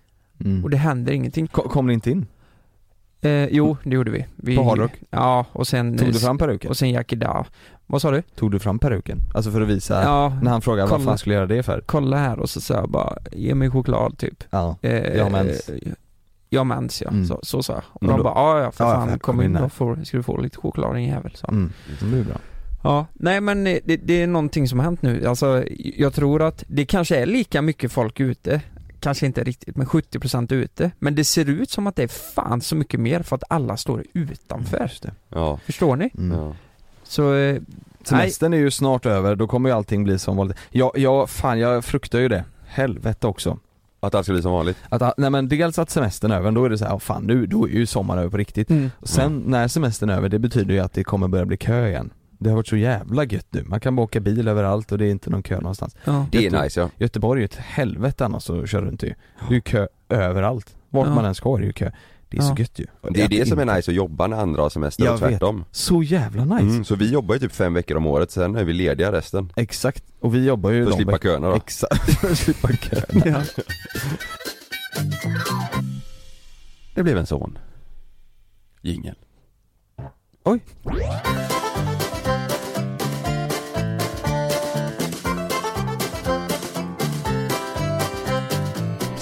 Mm. 0.45 0.65
och 0.65 0.71
det 0.71 0.77
händer 0.77 1.13
ingenting. 1.13 1.47
Ko- 1.47 1.69
Kom 1.69 1.87
ni 1.87 1.93
inte 1.93 2.11
in? 2.11 2.27
Eh, 3.21 3.45
jo, 3.47 3.77
det 3.85 3.91
gjorde 3.91 4.11
vi. 4.11 4.27
vi 4.37 4.57
På 4.57 4.63
Hard 4.65 4.79
Rock? 4.79 4.93
Ja, 5.11 5.47
och 5.53 5.67
sen... 5.69 5.99
Tog 5.99 6.13
du 6.13 6.19
fram 6.19 6.39
peruken? 6.39 6.71
Och 6.71 6.77
sen 6.77 6.91
Jackie 6.91 7.19
Da. 7.19 7.47
Vad 7.87 8.03
sa 8.03 8.11
du? 8.11 8.23
Tog 8.23 8.51
du 8.51 8.59
fram 8.59 8.79
peruken? 8.79 9.19
Alltså 9.35 9.51
för 9.51 9.61
att 9.61 9.69
visa, 9.69 10.03
Ja, 10.03 10.39
när 10.43 10.51
han 10.51 10.63
frågade 10.63 10.83
vad 10.91 10.99
kolla. 11.01 11.11
fan 11.11 11.19
skulle 11.19 11.35
jag 11.35 11.41
göra 11.41 11.57
det 11.57 11.63
för? 11.63 11.83
kolla 11.87 12.17
här 12.17 12.39
och 12.39 12.51
så 12.51 12.61
sa 12.61 12.75
jag 12.75 12.91
bara, 12.91 13.19
ge 13.33 13.55
mig 13.55 13.71
choklad 13.71 14.19
typ. 14.19 14.45
Ja, 14.51 14.77
Eh, 14.83 15.17
jag 15.17 15.33
mens. 15.33 15.69
eh, 15.69 15.93
jag 16.49 16.61
har 16.61 16.65
mens 16.65 17.03
ja, 17.03 17.09
Mm. 17.11 17.27
så, 17.27 17.41
så 17.43 17.63
sa 17.63 17.73
jag. 17.73 17.83
Och 17.89 18.07
de 18.07 18.23
bara, 18.23 18.35
ja 18.35 18.61
ja 18.61 18.71
för 18.71 18.85
Ja, 18.85 18.91
fan 18.95 19.19
kom 19.19 19.43
in 19.43 19.53
då 19.53 19.69
får, 19.69 20.05
ska 20.05 20.17
du 20.17 20.23
få 20.23 20.37
lite 20.41 20.57
choklad 20.57 20.95
din 20.95 21.05
jävel 21.09 21.33
så. 21.35 21.47
Mm. 21.49 21.73
Det 22.01 22.05
blir 22.07 22.25
bra. 22.25 22.37
Ja, 22.83 23.07
nej 23.13 23.41
men 23.41 23.65
det, 23.65 23.81
det 23.85 24.23
är 24.23 24.27
någonting 24.27 24.69
som 24.69 24.79
har 24.79 24.85
hänt 24.85 25.03
nu. 25.03 25.27
Alltså 25.27 25.65
jag 25.79 26.15
tror 26.15 26.43
att 26.43 26.65
det 26.67 26.85
kanske 26.85 27.17
är 27.17 27.27
lika 27.27 27.63
mycket 27.63 27.93
folk 27.93 28.21
ute, 28.21 28.61
kanske 29.01 29.27
inte 29.27 29.45
riktigt, 29.45 29.77
men 29.77 29.87
70% 29.87 30.53
ute. 30.53 30.91
Men 30.99 31.15
det 31.15 31.25
ser 31.25 31.49
ut 31.49 31.71
som 31.71 31.87
att 31.87 31.97
det 31.97 32.03
är 32.03 32.09
fan 32.35 32.61
så 32.61 32.77
mycket 32.77 33.01
mer 33.01 33.23
för 33.23 33.37
att 33.37 33.45
alla 33.49 33.77
står 33.77 34.05
utanför. 34.13 34.91
Ja, 35.29 35.59
Förstår 35.65 35.97
ni? 35.97 36.11
Mm. 36.19 36.39
ja. 36.39 36.55
Så, 37.03 37.35
eh, 37.35 37.61
Semestern 38.05 38.55
är 38.55 38.59
ju 38.59 38.71
snart 38.71 39.07
över, 39.07 39.37
då 39.37 39.47
kommer 39.47 39.69
ju 39.71 39.77
allting 39.77 40.05
bli 40.05 40.19
som 40.19 40.37
vanligt. 40.37 40.57
Ja, 40.71 40.93
ja 40.97 41.27
fan 41.27 41.59
jag 41.59 41.85
fruktar 41.85 42.19
ju 42.19 42.29
det. 42.29 42.45
Helvete 42.67 43.27
också. 43.27 43.59
Att 44.01 44.15
allt 44.15 44.27
ska 44.27 44.33
bli 44.33 44.43
som 44.43 44.53
vanligt. 44.53 44.77
Att, 44.89 45.19
nej 45.19 45.31
men 45.31 45.49
dels 45.49 45.79
att 45.79 45.91
semestern 45.91 46.31
är 46.31 46.37
över, 46.37 46.51
då 46.51 46.65
är 46.65 46.71
det 46.71 46.79
så 46.79 46.85
här, 46.85 46.95
oh, 46.95 46.99
fan 46.99 47.25
nu, 47.25 47.47
då 47.47 47.69
är 47.69 47.73
ju 47.73 47.87
sommaren 47.87 48.21
över 48.21 48.31
på 48.31 48.37
riktigt. 48.37 48.71
mm. 48.71 48.91
Och 49.01 49.09
sen 49.09 49.43
när 49.47 49.69
semestern 49.69 50.11
är 50.11 50.17
över, 50.17 50.29
det 50.29 50.39
betyder 50.39 50.75
ju 50.75 50.81
att 50.81 50.93
det 50.93 51.05
kommer 51.05 51.29
börja 51.29 51.45
bli 51.45 51.57
kö 51.57 51.89
igen. 51.89 52.11
Det 52.39 52.49
har 52.51 52.57
varit 52.57 52.69
så 52.69 52.77
jävla 52.77 53.25
gött 53.25 53.47
nu, 53.51 53.65
man 53.65 53.81
kan 53.81 53.97
bara 53.97 54.03
åka 54.03 54.21
bil 54.21 54.49
överallt 54.49 54.93
och 54.93 54.99
det 54.99 55.07
är 55.07 55.11
inte 55.11 55.31
någon 55.31 55.43
kö 55.43 55.55
någonstans. 55.61 55.97
ja. 56.05 56.27
Det 56.33 56.47
är 56.47 56.63
nice 56.63 56.81
ja. 56.81 56.91
Göteborg 56.97 57.41
är 57.41 57.45
ett 57.45 57.57
helvete 57.57 58.25
annars 58.25 58.51
att 58.51 58.71
köra 58.71 58.85
runt 58.85 59.03
i. 59.05 59.15
Det 59.49 59.51
är 59.51 59.55
ju 59.55 59.61
kö 59.61 59.87
överallt. 60.09 60.77
Vart 60.91 61.07
Ja. 61.09 61.15
man 61.15 61.25
än 61.25 61.35
ska 61.35 61.55
är 61.57 61.61
det 61.61 61.67
ju 61.67 61.73
kö. 61.73 61.91
Det 62.29 62.37
är 62.39 62.43
Ja. 62.43 62.49
så 62.57 62.63
gött 62.63 62.79
ju. 62.79 62.87
Det 63.11 63.23
är 63.23 63.29
det 63.29 63.49
som 63.49 63.61
inte- 63.61 63.73
är 63.73 63.77
nice 63.77 63.91
att 63.91 63.95
jobba 63.95 64.27
när 64.27 64.37
andra 64.37 64.63
har 64.63 64.69
semester 64.71 65.05
Jag 65.05 65.15
och 65.15 65.21
tvärtom. 65.21 65.65
Så 65.71 66.03
jävla 66.03 66.45
nice. 66.45 66.61
Mm, 66.67 66.85
så 66.85 66.95
vi 66.95 67.11
jobbar 67.13 67.35
ju 67.35 67.41
typ 67.41 67.53
fem 67.53 67.75
veckor 67.75 67.97
om 67.97 68.07
året, 68.07 68.31
sen 68.31 68.57
är 68.57 68.65
vi 68.65 68.73
lediga 68.73 69.13
resten. 69.13 69.53
Exakt. 69.57 70.05
Och 70.21 70.35
vi 70.35 70.45
jobbar 70.47 70.71
ju 70.71 70.83
För 70.85 70.91
att 70.91 70.97
slippa 70.97 71.13
veck- 71.13 71.23
köerna 71.23 71.49
då. 71.49 71.55
Exakt, 71.57 72.11
för 72.21 72.31
att 72.31 72.39
slippa 72.39 72.69
köerna. 72.69 73.23
Ja. 73.25 73.63
Det 76.95 77.03
blev 77.03 77.19
en 77.19 77.27
son. 77.27 77.59
Jingel. 78.83 79.15
Oj. 80.45 80.61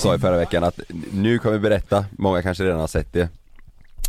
Sa 0.06 0.14
i 0.14 0.18
förra 0.18 0.36
veckan 0.36 0.64
att 0.64 0.80
nu 1.12 1.38
kommer 1.38 1.52
vi 1.52 1.60
berätta, 1.60 2.04
många 2.10 2.42
kanske 2.42 2.64
redan 2.64 2.80
har 2.80 2.86
sett 2.86 3.12
det. 3.12 3.28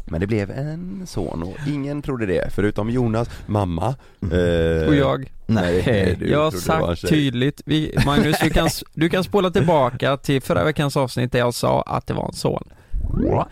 Men 0.06 0.22
det 0.22 0.28
blev 0.28 0.52
en 0.52 1.08
son 1.08 1.44
och 1.44 1.68
ingen 1.68 2.02
trodde 2.02 2.26
det, 2.26 2.54
förutom 2.54 2.90
Jonas, 2.90 3.30
mamma 3.46 3.96
eh, 4.22 4.88
Och 4.88 4.96
jag. 4.96 5.32
Nej, 5.46 5.84
Nej, 5.86 6.16
du 6.20 6.30
jag 6.30 6.40
har 6.40 6.52
sagt 6.52 7.10
tydligt, 7.10 7.62
vi, 7.66 7.98
Magnus 8.06 8.40
du 8.44 8.50
kan, 8.50 8.70
du 8.94 9.10
kan 9.10 9.24
spola 9.24 9.52
tillbaka 9.52 10.18
till 10.18 10.42
förra 10.42 10.64
veckans 10.64 10.98
avsnitt 10.98 11.32
där 11.32 11.40
jag 11.40 11.54
sa 11.54 11.82
att 11.82 12.08
det 12.08 12.14
var 12.14 12.28
en 12.28 12.34
son. 12.34 12.64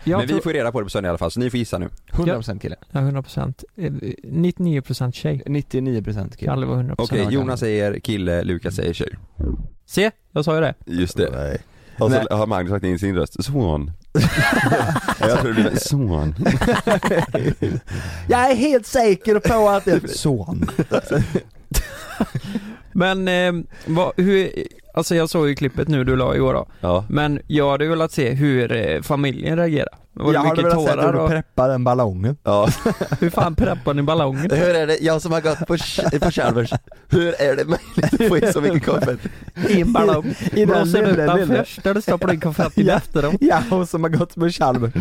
Jag 0.04 0.18
Men 0.18 0.26
vi 0.26 0.40
får 0.40 0.52
reda 0.52 0.72
på 0.72 0.80
det 0.80 0.84
på 0.84 0.90
söndag 0.90 1.06
i 1.06 1.10
alla 1.10 1.18
fall, 1.18 1.30
så 1.30 1.40
ni 1.40 1.50
får 1.50 1.58
gissa 1.58 1.78
nu 1.78 1.88
100% 2.12 2.58
kille. 2.58 2.76
Ja, 2.90 3.00
100%. 3.00 3.64
Eh, 3.76 3.92
99% 4.22 5.12
tjej. 5.12 5.42
99% 5.46 6.36
kille. 6.36 6.66
Var 6.66 6.76
100% 6.76 6.94
Okej, 6.98 7.26
Jonas 7.30 7.60
säger 7.60 7.98
kille, 8.00 8.42
Lukas 8.42 8.74
säger 8.74 8.92
tjej 8.92 9.18
Se, 9.86 10.10
jag 10.32 10.44
sa 10.44 10.54
ju 10.54 10.60
det. 10.60 10.74
Just 10.86 11.16
det 11.16 11.30
Nej. 11.30 11.58
Och 11.98 12.10
så 12.10 12.18
Nej. 12.18 12.26
har 12.30 12.46
Magnus 12.46 12.70
lagt 12.70 12.84
in 12.84 12.98
sin 12.98 13.14
röst, 13.14 13.44
son 13.44 13.92
Jag 15.20 15.40
tror 15.40 15.52
det 15.52 15.62
blir 15.62 15.76
son 15.76 16.34
Jag 18.28 18.50
är 18.50 18.54
helt 18.54 18.86
säker 18.86 19.38
på 19.38 19.68
att 19.68 19.84
det 19.84 20.04
är 20.04 20.06
son. 20.08 20.66
Men, 22.96 23.28
eh, 23.28 23.64
vad, 23.86 24.12
hur, 24.16 24.50
alltså 24.94 25.14
jag 25.14 25.30
såg 25.30 25.48
ju 25.48 25.54
klippet 25.54 25.88
nu 25.88 26.04
du 26.04 26.16
la 26.16 26.34
igår 26.34 26.54
då. 26.54 26.66
Ja, 26.80 27.04
Men 27.08 27.40
jag 27.46 27.70
hade 27.70 27.84
ju 27.84 27.90
velat 27.90 28.12
se 28.12 28.30
hur 28.30 28.72
eh, 28.72 29.02
familjen 29.02 29.56
reagerar. 29.58 29.88
Var 30.12 30.26
det 30.26 30.32
Jag 30.32 30.40
hade 30.40 30.50
mycket 30.62 30.64
velat 30.72 30.86
se 30.86 30.92
tårar 30.92 31.06
hur 31.06 31.12
du 31.12 31.18
och 31.18 31.28
preppar 31.30 31.68
den 31.68 31.84
ballongen. 31.84 32.36
ja 32.42 32.68
hur 33.20 33.30
fan 33.30 33.54
preppar 33.54 33.94
ni 33.94 34.02
ballongen? 34.02 34.50
Hur 34.50 34.74
är 34.74 34.86
det, 34.86 34.98
jag 35.00 35.22
som 35.22 35.32
har 35.32 35.40
gått 35.40 35.58
på, 35.58 35.76
på 36.20 36.30
Chalmers, 36.30 36.70
hur 37.08 37.40
är 37.42 37.56
det 37.56 37.64
möjligt 37.64 38.20
att 38.22 38.28
få 38.28 38.36
in 38.38 38.52
så 38.52 38.60
mycket 38.60 38.84
konfetti? 38.84 39.28
I 39.68 39.80
en 39.80 39.92
ballong. 39.92 40.34
I 40.52 40.66
Blåser 40.66 41.02
den 41.02 41.36
lilla. 41.38 41.56
först 41.56 41.82
där 41.82 41.94
du 41.94 42.00
stoppar 42.02 42.32
in 42.32 42.40
konfetti 42.40 42.82
Ja. 42.86 42.96
efter 42.96 43.22
dem? 43.22 43.36
Ja, 43.40 43.62
hon 43.70 43.86
som 43.86 44.02
har 44.02 44.10
gått 44.10 44.34
på 44.34 44.48
Chalmers. 44.48 44.92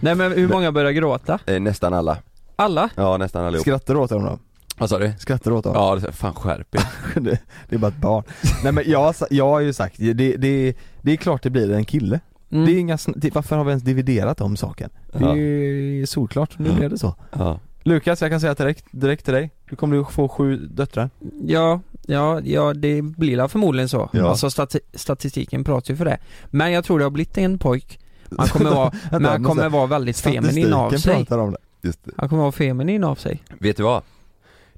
Nej 0.00 0.14
men 0.14 0.32
hur 0.32 0.48
många 0.48 0.72
börjar 0.72 0.90
gråta? 0.92 1.38
Eh, 1.46 1.60
nästan 1.60 1.94
alla, 1.94 2.16
Alla? 2.56 2.88
ja 2.94 3.16
nästan 3.16 3.44
allihop 3.44 3.62
Skrattar 3.62 3.94
du 3.94 4.00
åt 4.00 4.10
dem 4.10 4.24
då? 4.24 4.38
Vad 4.78 4.88
sa 4.88 4.98
du? 4.98 5.12
Skrattar 5.18 5.50
du 5.50 5.56
åt 5.56 5.64
dem? 5.64 5.72
Ja, 5.74 5.94
det 5.94 6.08
är 6.08 6.12
fan 6.12 6.34
skärp 6.34 6.76
det, 7.14 7.38
det 7.68 7.74
är 7.74 7.78
bara 7.78 7.88
ett 7.88 8.00
barn. 8.00 8.24
Nej 8.62 8.72
men 8.72 8.84
jag, 8.86 9.14
jag 9.30 9.48
har 9.48 9.60
ju 9.60 9.72
sagt, 9.72 9.96
det, 9.98 10.12
det, 10.14 10.76
det 11.02 11.12
är 11.12 11.16
klart 11.16 11.42
det 11.42 11.50
blir 11.50 11.72
en 11.72 11.84
kille. 11.84 12.20
Mm. 12.50 12.66
Det 12.66 12.72
är 12.72 12.78
inga, 12.78 12.98
varför 13.32 13.56
har 13.56 13.64
vi 13.64 13.70
ens 13.70 13.82
dividerat 13.82 14.40
om 14.40 14.56
saken? 14.56 14.90
Det 15.12 15.24
är 15.24 15.34
ju 15.34 16.06
solklart, 16.06 16.58
nu 16.58 16.72
blev 16.72 16.90
det 16.90 16.98
så. 16.98 17.14
Ja. 17.32 17.60
Lukas, 17.82 18.22
jag 18.22 18.30
kan 18.30 18.40
säga 18.40 18.54
direkt, 18.54 18.84
direkt 18.90 19.24
till 19.24 19.34
dig, 19.34 19.50
du 19.70 19.76
kommer 19.76 20.00
att 20.00 20.12
få 20.12 20.28
sju 20.28 20.56
döttrar. 20.56 21.10
Ja, 21.46 21.80
ja, 22.06 22.40
ja 22.44 22.74
det 22.74 23.02
blir 23.02 23.36
väl 23.36 23.48
förmodligen 23.48 23.88
så. 23.88 24.10
Ja. 24.12 24.28
Alltså 24.28 24.50
stati 24.50 24.80
statistiken 24.94 25.64
pratar 25.64 25.92
ju 25.92 25.96
för 25.96 26.04
det. 26.04 26.18
Men 26.46 26.72
jag 26.72 26.84
tror 26.84 26.98
det 26.98 27.04
har 27.04 27.10
blivit 27.10 27.38
en 27.38 27.58
pojk. 27.58 28.00
Han 28.38 28.48
kommer 28.48 28.70
vara, 28.70 28.92
men 29.10 29.24
han 29.24 29.44
kommer 29.44 29.68
vara 29.68 29.86
väldigt 29.86 30.18
feminin 30.18 30.72
av 30.72 30.90
sig. 30.90 31.14
pratar 31.14 31.38
om 31.38 31.50
det. 31.50 31.58
Just 31.82 32.04
det. 32.04 32.10
Han 32.16 32.28
kommer 32.28 32.42
vara 32.42 32.52
feminin 32.52 33.04
av 33.04 33.14
sig. 33.14 33.42
Vet 33.58 33.76
du 33.76 33.82
vad? 33.82 34.02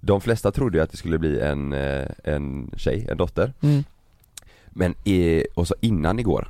De 0.06 0.20
flesta 0.20 0.52
trodde 0.52 0.78
ju 0.78 0.84
att 0.84 0.90
det 0.90 0.96
skulle 0.96 1.18
bli 1.18 1.40
en, 1.40 1.72
eh, 1.72 2.04
en 2.24 2.70
tjej, 2.76 3.06
en 3.10 3.16
dotter. 3.16 3.52
Mm. 3.60 3.84
Men, 4.68 4.94
och 5.54 5.68
så 5.68 5.74
innan 5.80 6.18
igår 6.18 6.48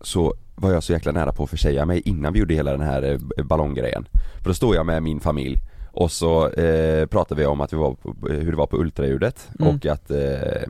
Så 0.00 0.34
var 0.54 0.72
jag 0.72 0.82
så 0.82 0.92
jäkla 0.92 1.12
nära 1.12 1.32
på 1.32 1.42
att 1.44 1.50
försäga 1.50 1.86
mig 1.86 2.02
innan 2.04 2.32
vi 2.32 2.38
gjorde 2.38 2.54
hela 2.54 2.70
den 2.72 2.80
här 2.80 3.02
eh, 3.02 3.44
ballonggrejen 3.44 4.08
För 4.42 4.50
då 4.50 4.54
står 4.54 4.74
jag 4.74 4.86
med 4.86 5.02
min 5.02 5.20
familj 5.20 5.58
och 5.92 6.12
så 6.12 6.48
eh, 6.48 7.06
pratade 7.06 7.40
vi 7.40 7.46
om 7.46 7.60
att 7.60 7.72
vi 7.72 7.76
var 7.76 7.94
på, 7.94 8.14
hur 8.28 8.50
det 8.50 8.56
var 8.56 8.66
på 8.66 8.76
ultraljudet. 8.76 9.48
Mm. 9.60 9.74
och 9.74 9.86
att 9.86 10.10
eh, 10.10 10.62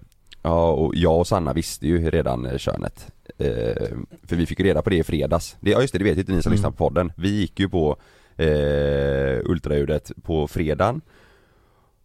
Ja 0.43 0.71
och 0.71 0.95
jag 0.95 1.19
och 1.19 1.27
Sanna 1.27 1.53
visste 1.53 1.87
ju 1.89 2.11
redan 2.11 2.47
eh, 2.47 2.59
könet. 2.59 3.07
Eh, 3.39 3.89
För 4.27 4.37
vi 4.37 4.47
fick 4.47 4.61
ju 4.61 4.67
reda 4.67 4.83
på 4.83 4.91
det 4.91 4.97
i 4.97 5.03
fredags. 5.03 5.57
Det, 5.61 5.71
Ja 5.71 5.81
just 5.81 5.93
det, 5.93 5.99
det 5.99 6.05
vet 6.05 6.17
ju 6.17 6.21
inte 6.21 6.33
ni 6.33 6.43
som 6.43 6.51
Mm. 6.51 6.57
lyssnar 6.57 6.71
på 6.71 6.77
podden. 6.77 7.13
Vi 7.17 7.29
gick 7.41 7.61
ju 7.61 7.69
på 7.69 7.97
eh, 8.37 9.39
ultraljudet 9.45 10.13
på 10.23 10.49
fredagen 10.49 11.01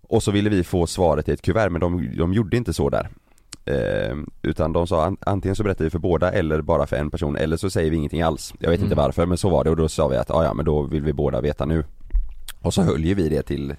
Och 0.09 0.23
så 0.23 0.31
ville 0.31 0.49
vi 0.49 0.63
få 0.63 0.87
svaret 0.87 1.29
i 1.29 1.31
ett 1.31 1.41
kuvert 1.41 1.69
men 1.69 1.81
de, 1.81 2.11
de 2.17 2.33
gjorde 2.33 2.57
inte 2.57 2.73
så 2.73 2.89
där 2.89 3.09
eh, 3.65 4.15
Utan 4.41 4.73
de 4.73 4.87
sa 4.87 5.05
an, 5.05 5.17
antingen 5.21 5.55
så 5.55 5.63
berättar 5.63 5.83
vi 5.83 5.89
för 5.89 5.99
båda 5.99 6.31
eller 6.31 6.61
bara 6.61 6.85
för 6.87 6.95
en 6.95 7.09
person 7.11 7.35
eller 7.37 7.57
så 7.57 7.69
säger 7.69 7.91
vi 7.91 7.97
ingenting 7.97 8.21
alls 8.21 8.53
Jag 8.59 8.69
vet 8.69 8.79
inte 8.81 8.93
Mm. 8.93 9.03
varför 9.03 9.25
men 9.25 9.37
så 9.37 9.49
var 9.49 9.63
det 9.63 9.69
och 9.69 9.75
då 9.77 9.89
sa 9.89 10.07
vi 10.07 10.17
att 10.17 10.31
"Ah, 10.31 10.43
ja 10.43 10.53
men 10.53 10.65
då 10.65 10.81
vill 10.81 11.03
vi 11.03 11.13
båda 11.13 11.41
veta 11.41 11.65
nu 11.65 11.83
Och 12.61 12.73
så 12.73 12.81
höll 12.81 13.05
ju 13.05 13.13
vi 13.13 13.29
det 13.29 13.41
till 13.41 13.71
eh, 13.71 13.75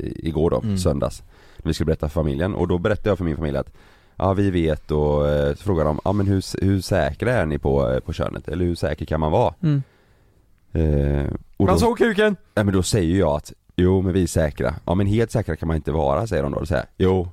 igår 0.00 0.50
då, 0.50 0.60
Mm. 0.60 0.78
söndags 0.78 1.22
När 1.56 1.68
vi 1.70 1.74
skulle 1.74 1.86
berätta 1.86 2.08
för 2.08 2.20
familjen 2.20 2.54
och 2.54 2.68
då 2.68 2.78
berättade 2.78 3.08
jag 3.08 3.18
för 3.18 3.24
min 3.24 3.36
familj 3.36 3.56
att 3.56 3.72
Ja 4.16 4.32
vi 4.32 4.50
vet 4.50 4.90
och 4.90 5.28
eh, 5.28 5.54
så 5.54 5.62
frågade 5.62 5.88
de, 5.88 6.00
ja 6.04 6.12
men 6.12 6.26
hur, 6.26 6.64
hur 6.64 6.80
säkra 6.80 7.32
är 7.32 7.46
ni 7.46 7.58
på, 7.58 7.90
eh, 7.90 8.00
på 8.00 8.12
könet? 8.12 8.48
Eller 8.48 8.64
hur 8.64 8.74
säker 8.74 9.04
kan 9.06 9.20
man 9.20 9.32
vara? 9.32 9.54
Mm. 9.62 9.82
Eh, 10.72 11.32
och 11.56 11.66
Man 11.66 11.74
då, 11.74 11.80
såg 11.80 11.98
kuken! 11.98 12.36
ja, 12.54 12.64
men 12.64 12.74
då 12.74 12.82
säger 12.82 13.18
jag 13.18 13.28
att 13.36 13.52
Jo 13.76 14.02
men 14.02 14.12
vi 14.12 14.22
är 14.22 14.26
säkra, 14.26 14.74
ja 14.84 14.94
men 14.94 15.06
helt 15.06 15.30
säkra 15.30 15.56
kan 15.56 15.68
man 15.68 15.76
inte 15.76 15.92
vara 15.92 16.26
säger 16.26 16.42
de 16.42 16.52
då, 16.52 16.66
säger 16.66 16.84
jag, 16.96 17.08
Jo, 17.08 17.28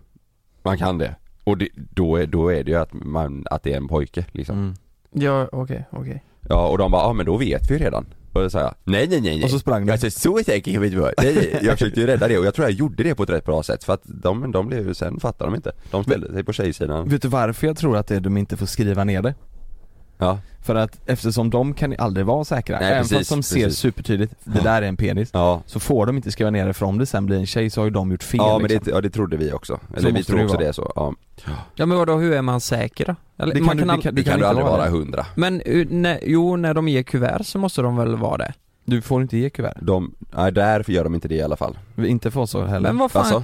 man 0.63 0.77
kan 0.77 0.97
det 0.97 1.15
Och 1.43 1.57
det, 1.57 1.69
då, 1.75 2.15
är, 2.15 2.25
då 2.27 2.49
är 2.51 2.63
det 2.63 2.71
ju 2.71 2.77
att, 2.77 2.93
man, 2.93 3.45
att 3.51 3.63
det 3.63 3.73
är 3.73 3.77
en 3.77 3.87
pojke 3.87 4.25
liksom 4.31 4.57
Mm. 4.57 4.73
Ja, 5.13 5.49
okej, 5.51 5.85
okej. 5.91 6.23
Ja 6.49 6.67
och 6.67 6.77
de 6.77 6.91
bara, 6.91 7.01
ja 7.01 7.13
men 7.13 7.25
då 7.25 7.37
vet 7.37 7.71
vi 7.71 7.73
ju 7.73 7.79
redan 7.79 8.05
Och 8.33 8.41
då 8.41 8.49
sa 8.49 8.59
jag, 8.59 8.73
nej 8.83 9.07
nej 9.07 9.21
nej 9.21 9.35
nej 9.35 9.43
Och 9.43 9.49
så 9.49 9.59
sprang 9.59 9.85
du. 9.85 9.91
Alltså 9.91 10.11
så 10.11 10.39
säker 10.45 10.71
kan 10.71 10.81
vi 10.81 10.87
inte 10.87 10.99
vara, 10.99 11.11
nej, 11.17 11.35
nej. 11.35 11.59
Jag 11.61 11.73
försökte 11.73 11.99
ju 11.99 12.07
rädda 12.07 12.27
det 12.27 12.37
och 12.37 12.45
jag 12.45 12.53
tror 12.53 12.67
jag 12.67 12.73
gjorde 12.73 13.03
det 13.03 13.15
på 13.15 13.23
ett 13.23 13.29
rätt 13.29 13.45
bra 13.45 13.63
sätt 13.63 13.83
för 13.83 13.93
att 13.93 14.01
de, 14.03 14.51
de 14.51 14.67
blev 14.67 14.87
ju, 14.87 14.93
sen 14.93 15.19
fattade 15.19 15.51
de 15.51 15.55
inte 15.55 15.71
De 15.91 16.03
ställde 16.03 16.33
sig 16.33 16.43
på 16.43 16.53
tjejsidan 16.53 17.09
Vet 17.09 17.21
du 17.21 17.27
varför 17.27 17.67
jag 17.67 17.77
tror 17.77 17.97
att 17.97 18.07
det 18.07 18.15
är 18.15 18.19
de 18.19 18.37
inte 18.37 18.57
får 18.57 18.65
skriva 18.65 19.03
ner 19.03 19.21
det? 19.21 19.33
Ja, 20.21 20.37
För 20.63 20.75
att 20.75 20.99
eftersom 21.05 21.49
de 21.49 21.73
kan 21.73 21.95
aldrig 21.97 22.25
vara 22.25 22.43
säkra, 22.43 22.79
Nej, 22.79 22.91
även 22.91 23.01
precis, 23.03 23.17
fast 23.17 23.29
de 23.29 23.43
ser 23.43 23.63
precis. 23.63 23.79
supertydligt, 23.79 24.33
det 24.43 24.57
Ja. 24.57 24.63
där 24.63 24.81
är 24.81 24.87
en 24.87 24.97
penis 24.97 25.29
ja 25.33 25.61
Så 25.65 25.79
får 25.79 26.05
de 26.05 26.15
inte 26.17 26.31
skriva 26.31 26.49
ner 26.49 26.65
det 26.67 26.73
för 26.73 26.85
om 26.85 26.97
det 26.97 27.05
sen 27.05 27.25
blir 27.25 27.37
en 27.39 27.45
tjej 27.45 27.69
så 27.69 27.81
har 27.81 27.85
ju 27.85 27.91
de 27.91 28.11
gjort 28.11 28.23
fel 28.23 28.37
Ja 28.43 28.57
men 28.59 28.67
liksom. 28.67 28.83
det, 28.85 28.91
ja, 28.91 29.01
det 29.01 29.09
trodde 29.09 29.37
vi 29.37 29.53
också, 29.53 29.79
eller 29.97 30.07
vi 30.07 30.13
måste 30.17 30.31
tror 30.31 30.43
också 30.43 30.55
vara. 30.55 30.67
det 30.67 30.73
så, 30.73 30.91
ja 30.95 31.13
Ja 31.75 31.85
men 31.85 31.97
vadå, 31.97 32.17
hur 32.17 32.33
är 32.33 32.41
man 32.41 32.61
säker 32.61 33.05
då? 33.05 33.15
Eller, 33.43 33.53
Det 33.53 33.59
kan 33.59 33.67
man 33.67 33.77
du- 33.77 33.83
det 33.95 34.01
kan- 34.01 34.15
Det 34.15 34.23
kan 34.23 34.39
du 34.39 34.45
aldrig 34.45 34.65
vara 34.67 34.89
hundra 34.89 35.25
Men 35.35 35.61
när, 35.89 36.19
jo, 36.23 36.55
när 36.55 36.73
de 36.73 36.87
ger 36.87 37.03
kuvert 37.03 37.43
så 37.43 37.59
måste 37.59 37.81
de 37.81 37.95
väl 37.97 38.15
vara 38.15 38.37
det? 38.37 38.53
Du 38.85 39.01
får 39.01 39.21
inte 39.21 39.37
ge 39.37 39.49
kuvert, 39.49 39.77
De, 39.81 40.15
nej 40.35 40.51
där 40.51 40.85
gör 40.91 41.03
de 41.03 41.15
inte 41.15 41.27
det 41.27 41.35
i 41.35 41.41
alla 41.41 41.57
fall 41.57 41.77
inte 41.97 42.31
för 42.31 42.41
oss 42.41 42.51
så 42.51 42.63
heller 42.65 42.89
Men 42.89 42.97
vad 42.97 43.11
fan, 43.11 43.21
Alltså, 43.21 43.43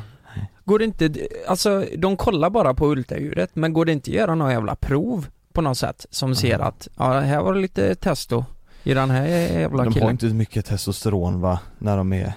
går 0.65 0.79
det 0.79 0.86
inte, 0.86 1.10
alltså 1.48 1.86
de 1.98 2.17
kollar 2.17 2.50
bara 2.50 2.74
på 2.74 2.88
ultraljudet 2.88 3.50
men 3.53 3.74
går 3.74 3.86
det 3.86 3.91
inte 3.91 4.12
att 4.12 4.15
göra 4.15 4.36
några 4.36 4.51
jävla 4.51 4.75
prov 4.75 5.27
på 5.58 5.62
något 5.62 5.78
sätt 5.78 6.06
som 6.12 6.36
ser 6.36 6.60
att, 6.60 6.88
ja 6.98 7.20
här 7.20 7.42
var 7.42 7.54
det 7.54 7.60
lite 7.60 7.96
testo 7.96 8.46
i 8.84 8.94
den 8.94 9.10
här 9.10 9.26
jävla 9.26 9.84
De 9.84 9.88
har 9.88 9.94
killen? 9.94 10.10
inte 10.10 10.26
mycket 10.26 10.66
testosteron 10.66 11.42
va, 11.42 11.60
när 11.80 11.98
de 11.98 12.14
är 12.14 12.34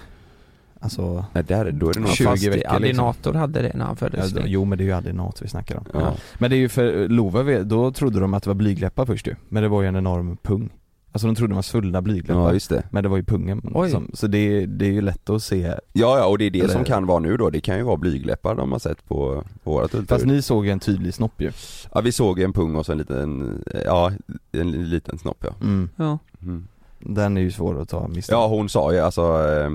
Alltså, 0.83 1.25
nej 1.33 1.43
där, 1.43 1.71
då 1.71 1.89
är 1.89 1.93
det 1.93 1.99
nog 1.99 2.09
Ja, 2.09 2.13
20 2.13 2.23
fast 2.25 2.43
veckor, 2.43 2.55
liksom. 2.57 2.75
Alinator 2.75 3.33
hade 3.33 3.61
det 3.61 3.71
när 3.73 3.85
han 3.85 3.89
ja, 4.01 4.09
föddes. 4.09 4.31
de- 4.31 4.41
jo 4.45 4.65
men 4.65 4.77
det 4.77 4.83
är 4.83 4.85
ju 4.85 4.91
adrenat 4.93 5.41
vi 5.41 5.47
snackar 5.47 5.77
om 5.77 5.85
Ja. 5.93 6.13
Men 6.37 6.49
det 6.49 6.55
är 6.55 6.57
ju 6.57 6.69
för 6.69 7.07
Love, 7.07 7.63
då 7.63 7.91
trodde 7.91 8.19
de 8.19 8.33
att 8.33 8.43
det 8.43 8.49
var 8.49 8.55
blygdläppar 8.55 9.05
först 9.05 9.27
ju 9.27 9.35
Men 9.49 9.63
det 9.63 9.69
var 9.69 9.81
ju 9.81 9.87
en 9.87 9.95
enorm 9.95 10.37
pung 10.37 10.69
Alltså 11.13 11.27
de 11.27 11.35
trodde 11.35 11.51
det 11.51 11.55
var 11.55 11.61
svullna 11.61 12.01
blygdläppar 12.01 12.41
Ja 12.41 12.53
just 12.53 12.69
det 12.69 12.83
Men 12.89 13.03
det 13.03 13.09
var 13.09 13.17
ju 13.17 13.23
pungen 13.23 13.71
Oj. 13.75 13.89
som, 13.89 14.11
Så 14.13 14.27
det, 14.27 14.65
det 14.65 14.85
är 14.85 14.91
ju 14.91 15.01
lätt 15.01 15.29
att 15.29 15.43
se 15.43 15.61
Ja 15.93 16.17
ja 16.17 16.25
och 16.25 16.37
det 16.37 16.45
är 16.45 16.49
det 16.49 16.59
Eller- 16.59 16.73
som 16.73 16.83
kan 16.83 17.05
vara 17.05 17.19
nu 17.19 17.37
då, 17.37 17.49
det 17.49 17.61
kan 17.61 17.77
ju 17.77 17.83
vara 17.83 17.97
blygläppar 17.97 18.55
de 18.55 18.71
har 18.71 18.79
sett 18.79 19.07
på, 19.07 19.43
på 19.63 19.71
vårat 19.71 19.91
Fast 19.91 20.01
ultraljud 20.01 20.27
ni 20.27 20.41
såg 20.41 20.65
ju 20.65 20.71
en 20.71 20.79
tydlig 20.79 21.13
snopp 21.13 21.41
ju 21.41 21.51
Ja 21.93 22.01
vi 22.01 22.11
såg 22.11 22.39
en 22.39 22.53
pung 22.53 22.75
och 22.75 22.85
så 22.85 22.91
en 22.91 22.97
liten, 22.97 23.63
ja 23.85 24.11
en 24.51 24.71
liten 24.89 25.17
snopp 25.17 25.37
ja 25.43 25.53
mm. 25.61 25.89
Ja. 25.95 26.19
mm. 26.41 26.67
Den 26.99 27.37
är 27.37 27.41
ju 27.41 27.51
svår 27.51 27.81
att 27.81 27.89
ta 27.89 28.07
miste 28.07 28.33
Ja 28.33 28.47
hon 28.47 28.69
sa 28.69 28.93
ju 28.93 28.99
alltså 28.99 29.21
eh, 29.21 29.71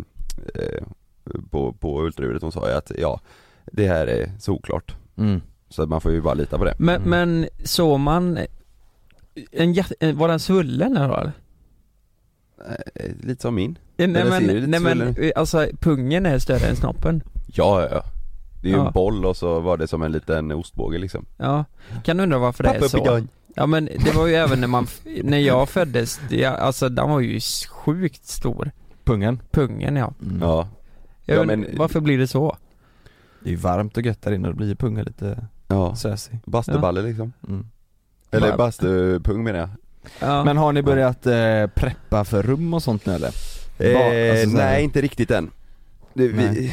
eh, 0.55 0.83
på, 1.51 1.73
på 1.73 2.03
ultraljudet, 2.03 2.43
hon 2.43 2.53
sa 2.53 2.69
ju 2.69 2.75
att 2.75 2.93
ja 2.99 3.21
Det 3.73 3.89
här 3.89 4.07
är 4.07 4.31
solklart 4.39 4.95
mm. 5.17 5.41
Så 5.69 5.83
att 5.83 5.89
man 5.89 6.01
får 6.01 6.13
ju 6.13 6.21
bara 6.23 6.35
lita 6.35 6.59
på 6.59 6.65
det 6.65 6.75
Men, 6.79 6.97
Mm. 6.97 7.11
men 7.11 7.49
såg 7.65 8.01
man 8.01 8.39
en 9.53 9.73
jätte, 9.73 10.13
var 10.13 10.29
den 10.29 10.41
svullen 10.41 10.97
eller? 10.97 11.09
vad? 11.09 11.27
eh, 12.95 13.11
Lite 13.21 13.43
som 13.43 13.55
min 13.55 13.79
Nej 13.97 14.09
men, 14.09 14.43
lite 14.47 14.67
nej 14.67 14.81
men 14.81 15.15
svullen. 15.15 15.33
alltså 15.37 15.67
pungen 15.81 16.27
är 16.27 16.39
större 16.39 16.67
än 16.67 16.77
snoppen 16.77 17.23
Ja 17.47 17.83
ja 17.83 17.89
ja 17.91 18.03
Det 18.63 18.69
är 18.69 18.73
ju 18.73 18.79
Ja. 18.79 18.87
en 18.87 18.93
boll 18.93 19.25
och 19.25 19.37
så 19.37 19.61
var 19.61 19.77
det 19.77 19.87
som 19.89 20.03
en 20.03 20.13
liten 20.13 20.53
ostbåge 20.53 20.99
liksom 20.99 21.27
Ja, 21.37 21.65
kan 22.05 22.21
undra 22.21 22.39
varför 22.39 22.65
det 22.65 22.71
är 22.71 22.89
så 22.89 23.21
Ja 23.55 23.67
men 23.67 23.85
det 23.85 24.15
var 24.15 24.27
ju 24.27 24.35
även 24.35 24.61
när 24.61 24.69
man, 24.69 24.87
när 25.23 25.39
jag 25.39 25.69
föddes, 25.69 26.21
det, 26.29 26.45
alltså 26.45 26.89
den 26.89 27.11
var 27.11 27.21
ju 27.21 27.41
sjukt 27.71 28.25
stor 28.27 28.71
Pungen 29.05 29.41
Pungen 29.51 29.97
ja, 29.97 30.13
mm. 30.23 30.39
Ja, 30.43 30.69
jag 31.25 31.37
Ja, 31.37 31.41
undrar, 31.43 31.57
men- 31.57 31.79
varför 31.79 32.01
blir 32.01 32.19
det 32.19 32.27
så? 32.27 32.57
Det 33.41 33.49
är 33.49 33.51
ju 33.51 33.57
varmt 33.57 33.97
och 33.97 34.03
gött 34.03 34.23
där 34.23 34.33
inne, 34.33 34.49
då 34.49 34.55
blir 34.55 34.69
ju 34.69 34.75
pungen 34.77 35.05
lite 35.05 35.47
ja 35.69 35.97
sösig 35.97 36.39
Bastuballe 36.45 37.03
liksom 37.03 37.33
mm. 37.49 37.67
Eller 38.37 38.57
bastupung 38.57 39.45
menar 39.45 39.59
jag 39.59 39.69
Ja. 40.19 40.45
Men 40.45 40.57
har 40.57 40.73
ni 40.73 40.83
börjat 40.83 41.27
eh, 41.27 41.67
preppa 41.75 42.25
för 42.25 42.43
rum 42.43 42.75
och 42.75 42.83
sånt 42.83 43.07
nu 43.07 43.13
eller? 43.13 43.31
eh, 43.79 44.31
alltså 44.31 44.57
Nej 44.57 44.85
inte 44.85 45.01
riktigt 45.01 45.31
än 45.31 45.51
det, 46.15 46.29
vi, 46.29 46.73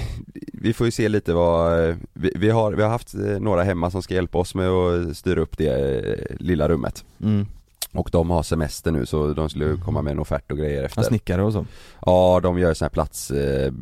vi 0.53 0.74
får 0.74 0.88
ju 0.88 0.91
se 0.91 1.10
lite 1.10 1.34
vad, 1.34 1.89
eh, 1.89 1.96
vi, 2.13 2.32
vi, 2.36 2.50
har, 2.50 2.72
vi 2.74 2.84
har 2.84 2.89
haft 2.89 3.13
eh, 3.13 3.22
några 3.22 3.63
hemma 3.63 3.91
som 3.91 4.01
ska 4.03 4.13
hjälpa 4.13 4.38
oss 4.38 4.55
med 4.55 4.70
att 4.70 5.17
styra 5.17 5.41
upp 5.41 5.58
det 5.58 5.67
eh, 5.67 6.36
lilla 6.39 6.70
rummet 6.70 7.05
Mm. 7.24 7.46
Och 7.93 8.09
de 8.12 8.29
har 8.29 8.43
semester 8.43 8.91
nu 8.91 9.05
så 9.05 9.33
de 9.33 9.50
skulle 9.50 9.77
komma 9.77 10.01
med 10.01 10.12
en 10.12 10.19
offert 10.19 10.51
och 10.51 10.57
grejer 10.57 10.83
efter. 10.83 11.01
Ja, 11.01 11.07
snickare 11.07 11.43
och 11.43 11.53
så. 11.53 11.65
Ja 12.05 12.39
de 12.43 12.59
gör 12.59 12.73
sån 12.73 12.85
här 12.85 12.89
plats, 12.89 13.31
eh, 13.31 13.73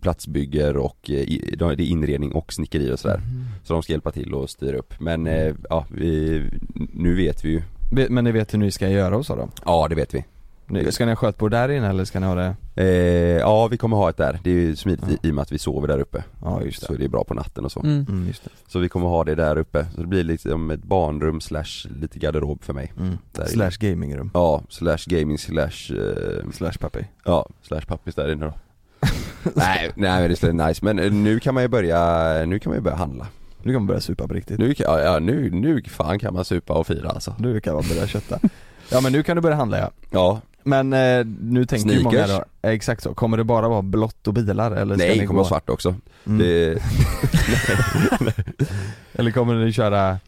platsbygger 0.00 0.76
och 0.76 1.10
eh, 1.10 1.14
i- 1.14 1.54
de- 1.58 1.76
det 1.76 1.82
är 1.82 1.86
inredning 1.86 2.32
och 2.32 2.52
snickeri 2.52 2.92
och 2.92 2.98
sådär. 2.98 3.20
Så 3.64 3.72
de 3.72 3.82
ska 3.82 3.92
hjälpa 3.92 4.10
till 4.12 4.34
och 4.34 4.50
styra 4.50 4.76
upp. 4.78 4.94
Men 5.00 5.26
eh, 5.26 5.54
ja 5.70 5.86
vi, 5.90 6.42
nu 6.92 7.14
vet 7.16 7.44
vi 7.44 7.48
ju. 7.50 7.62
Men 8.10 8.24
ni 8.24 8.32
vet 8.32 8.54
hur 8.54 8.58
ni 8.58 8.70
ska 8.70 8.88
göra 8.88 9.16
och 9.16 9.26
så 9.26 9.36
då? 9.36 9.48
Ja 9.64 9.86
det 9.88 9.94
vet 9.94 10.14
vi 10.14 10.24
Ska 10.90 11.04
ni 11.04 11.10
ha 11.10 11.16
skötbord 11.16 11.50
där 11.50 11.68
inne 11.68 11.88
eller 11.88 12.04
ska 12.04 12.20
ni 12.20 12.26
ha 12.26 12.34
det? 12.34 12.54
eh, 12.74 12.86
Ja 13.38 13.68
vi 13.68 13.76
kommer 13.76 13.96
ha 13.96 14.10
ett 14.10 14.16
där, 14.16 14.38
det 14.44 14.50
är 14.50 14.54
ju 14.54 14.76
smidigt 14.76 15.04
i, 15.22 15.28
i 15.28 15.30
och 15.30 15.34
med 15.34 15.42
att 15.42 15.52
vi 15.52 15.58
sover 15.58 15.88
där 15.88 15.98
uppe. 15.98 16.24
Ja 16.42 16.62
just 16.62 16.82
Så 16.86 16.92
det. 16.94 17.04
är 17.04 17.08
bra 17.08 17.24
på 17.24 17.34
natten 17.34 17.64
och 17.64 17.72
så. 17.72 17.80
Mm. 17.80 18.06
Mm, 18.08 18.26
just 18.26 18.44
det. 18.44 18.50
Så 18.68 18.78
vi 18.78 18.88
kommer 18.88 19.06
ha 19.08 19.24
det 19.24 19.34
där 19.34 19.58
uppe, 19.58 19.86
så 19.94 20.00
det 20.00 20.06
blir 20.06 20.24
liksom 20.24 20.70
ett 20.70 20.82
barnrum 20.84 21.40
slash 21.40 21.88
lite 22.00 22.18
garderob 22.18 22.64
för 22.64 22.72
mig. 22.72 22.92
Mm. 23.00 23.18
Slash 23.46 23.70
gamingrum. 23.80 24.30
Ja, 24.34 24.62
slash 24.68 24.98
gaming 25.06 25.38
slash, 25.38 25.92
eh, 25.94 26.50
Slash 26.52 26.78
pappi 26.80 27.06
ja, 27.24 27.46
slash 27.62 27.80
pappis 27.88 28.14
där 28.14 28.32
inne 28.32 28.46
då. 28.46 28.52
Nej, 29.54 29.90
nej 29.96 30.20
men 30.20 30.30
det 30.30 30.42
vara 30.42 30.66
nice, 30.68 30.84
men 30.84 30.98
eh, 30.98 31.12
nu 31.12 31.40
kan 31.40 31.54
man 31.54 31.62
ju 31.62 31.68
börja, 31.68 32.32
nu 32.46 32.58
kan 32.58 32.70
man 32.70 32.76
ju 32.78 32.82
börja 32.82 32.96
handla. 32.96 33.26
Nu 33.62 33.72
kan 33.72 33.82
man 33.82 33.86
börja 33.86 34.00
supa 34.00 34.28
på 34.28 34.34
riktigt. 34.34 34.58
Nu, 34.58 34.74
kan- 34.74 34.86
ja, 34.92 35.00
ja 35.00 35.18
nu, 35.18 35.50
nu 35.50 35.82
fan 35.82 36.18
kan 36.18 36.34
man 36.34 36.44
supa 36.44 36.72
och 36.74 36.86
fira 36.86 37.08
alltså. 37.10 37.34
Nu 37.38 37.60
kan 37.60 37.74
man 37.74 37.84
börja 37.88 38.06
kötta. 38.06 38.38
Ja 38.92 39.00
men 39.00 39.12
nu 39.12 39.22
kan 39.22 39.36
du 39.36 39.42
börja 39.42 39.56
handla 39.56 39.78
ja. 39.78 39.90
Ja, 40.10 40.40
Men 40.66 40.92
eh, 40.92 41.24
nu 41.40 41.64
tänker 41.64 41.90
ju 41.90 42.02
många 42.02 42.26
då, 42.26 42.44
eh, 42.62 42.70
exakt 42.70 43.02
så, 43.02 43.14
kommer 43.14 43.36
det 43.36 43.44
bara 43.44 43.68
vara 43.68 43.82
blått 43.82 44.26
och 44.28 44.34
bilar 44.34 44.70
eller 44.70 44.94
ska 44.96 45.04
nej 45.06 45.14
ni 45.14 45.20
det 45.20 45.26
kommer 45.26 45.38
gå? 45.38 45.42
vara 45.42 45.48
svart 45.48 45.70
också. 45.70 45.94
Mm. 46.26 46.38
det, 46.38 46.82
Eller 49.12 49.30
kommer 49.30 49.54
ni 49.54 49.72
köra 49.72 50.18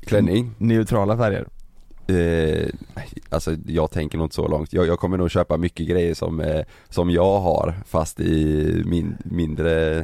Klänning. 0.00 0.54
neutrala 0.58 1.16
färger? 1.16 1.46
eh, 2.06 2.68
Alltså 3.28 3.56
jag 3.66 3.90
tänker 3.90 4.18
nog 4.18 4.24
inte 4.24 4.34
så 4.34 4.48
långt, 4.48 4.72
jag, 4.72 4.86
jag 4.86 4.98
kommer 4.98 5.16
nog 5.16 5.30
köpa 5.30 5.56
mycket 5.56 5.88
grejer 5.88 6.14
som, 6.14 6.40
eh, 6.40 6.64
som 6.88 7.10
jag 7.10 7.40
har 7.40 7.74
fast 7.86 8.20
i 8.20 8.82
min, 8.86 9.16
mindre 9.24 9.98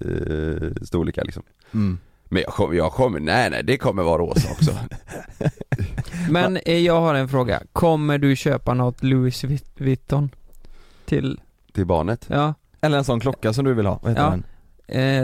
eh, 0.00 0.68
storlekar 0.82 1.24
liksom. 1.24 1.42
Mm. 1.74 1.98
Men 2.28 2.42
jag 2.42 2.52
kommer, 2.54 2.74
jag 2.74 2.92
kommer, 2.92 3.20
nej 3.20 3.50
nej 3.50 3.62
det 3.64 3.76
kommer 3.76 4.02
vara 4.02 4.22
rosa 4.22 4.48
också. 4.52 4.70
Men 6.30 6.56
eh, 6.56 6.78
jag 6.78 7.00
har 7.00 7.14
en 7.14 7.28
fråga, 7.28 7.62
kommer 7.72 8.18
du 8.18 8.36
köpa 8.36 8.74
något 8.74 9.02
Louis 9.02 9.44
Vuit- 9.44 9.70
Vuitton? 9.76 10.30
Till, 11.04 11.40
Till 11.72 11.86
barnet? 11.86 12.26
ja, 12.30 12.54
Eller 12.80 12.98
en 12.98 13.04
sån 13.04 13.20
klocka 13.20 13.52
som 13.52 13.64
du 13.64 13.74
vill 13.74 13.86
ha, 13.86 13.98
vad 14.02 14.10
heter 14.12 14.22
Ja. 14.22 14.30
den? 14.30 14.44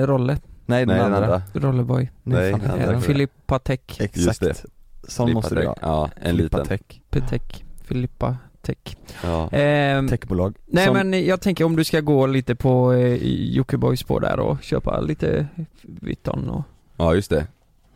eh, 0.01 0.07
Rolle, 0.07 0.39
Nej 0.67 0.87
den 0.87 0.97
Nej 0.97 1.01
andra, 1.07 1.21
den 1.21 1.31
andra. 1.33 1.43
Rollerboy, 1.69 2.11
Nej, 2.23 2.51
fan 2.51 2.61
den 2.61 2.71
andra. 2.71 2.93
eh, 2.93 3.01
Filippa 3.01 3.59
Tech, 3.59 3.81
Exakt, 3.89 4.17
Just 4.17 4.41
det. 4.41 4.65
sån 5.09 5.33
måste 5.33 5.55
du 5.55 5.67
ha. 5.67 5.77
Ja, 5.83 6.11
en 6.17 6.37
liten. 6.37 6.67
Tech, 6.67 6.81
Petech, 7.11 7.65
Filippa 7.85 8.37
Tech. 8.63 8.77
Ja. 9.25 9.49
Ehm, 9.51 10.09
techbolag. 10.09 10.55
Nej 10.67 10.87
som, 10.87 10.95
men 10.97 11.27
jag 11.27 11.41
tänker 11.41 11.65
om 11.65 11.77
du 11.77 11.85
ska 11.85 12.01
gå 12.01 12.27
lite 12.27 12.55
på 12.55 12.93
eh, 12.93 13.17
Jockiboi 13.57 13.97
spår 13.97 14.21
där 14.21 14.41
och 14.41 14.63
köpa 14.63 15.01
lite 15.01 15.47
Vuitton 15.83 16.49
och 16.51 16.63
ja 17.01 17.15
just 17.15 17.31
det, 17.31 17.47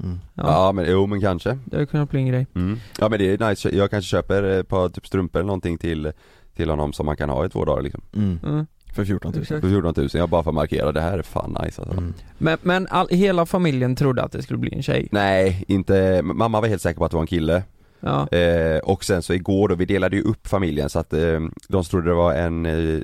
mm. 0.03 0.21
ja, 0.35 0.45
ja, 0.47 0.73
men 0.73 0.91
jo 0.91 1.07
men 1.07 1.21
kanske 1.21 1.59
det 1.65 1.77
hade 1.77 1.87
kunnat 1.87 2.11
bli 2.11 2.21
en 2.21 2.27
grej. 2.27 2.47
mm. 2.55 2.79
Ja 3.01 3.09
men 3.09 3.19
det 3.19 3.33
är 3.43 3.49
nice, 3.49 3.71
jag 3.77 3.91
kanske 3.91 4.09
köper 4.09 4.43
ett 4.43 4.69
par 4.69 4.89
typ 4.89 5.07
strumpor 5.07 5.39
eller 5.41 5.47
någonting 5.47 5.79
till 5.79 6.13
till 6.57 6.71
honom 6.71 6.93
som 6.93 7.07
man 7.07 7.17
kan 7.17 7.31
ha 7.31 7.47
i 7.47 7.49
två 7.49 7.65
dagar 7.65 7.83
liksom 7.83 8.03
Mm. 8.17 8.39
Mm. 8.45 8.67
För 8.95 9.05
14 9.05 9.33
000 9.33 9.43
Exakt. 9.43 9.61
För 9.61 9.69
14 9.69 9.95
000, 9.97 10.09
jag 10.15 10.29
bara 10.29 10.43
får 10.43 10.53
markera, 10.53 10.93
det 10.93 11.01
här 11.01 11.19
är 11.19 11.23
fan 11.23 11.57
nice 11.65 11.83
alltså. 11.83 11.99
mm. 11.99 12.15
Men, 12.39 12.59
men 12.63 12.87
all, 12.91 13.09
hela 13.09 13.47
familjen 13.47 13.97
trodde 13.97 14.23
att 14.23 14.33
det 14.33 14.43
skulle 14.43 14.59
bli 14.59 14.75
en 14.75 14.83
tjej? 14.83 15.09
Nej, 15.13 15.65
inte, 15.69 16.23
mamma 16.23 16.61
var 16.61 16.69
helt 16.69 16.83
säker 16.83 16.99
på 16.99 17.05
att 17.05 17.11
det 17.11 17.17
var 17.17 17.23
en 17.23 17.27
kille 17.27 17.63
Ja, 18.01 18.29
eh, 18.29 18.79
Och 18.79 19.05
sen 19.05 19.23
så 19.23 19.35
igår 19.35 19.69
då, 19.69 19.75
vi 19.75 19.85
delade 19.85 20.17
ju 20.17 20.23
upp 20.23 20.47
familjen 20.47 20.89
så 20.91 20.99
att 20.99 21.13
eh, 21.13 21.41
de 21.69 21.85
trodde 21.85 22.09
det 22.09 22.15
var 22.15 22.35
en 22.35 22.67
eh, 22.67 23.01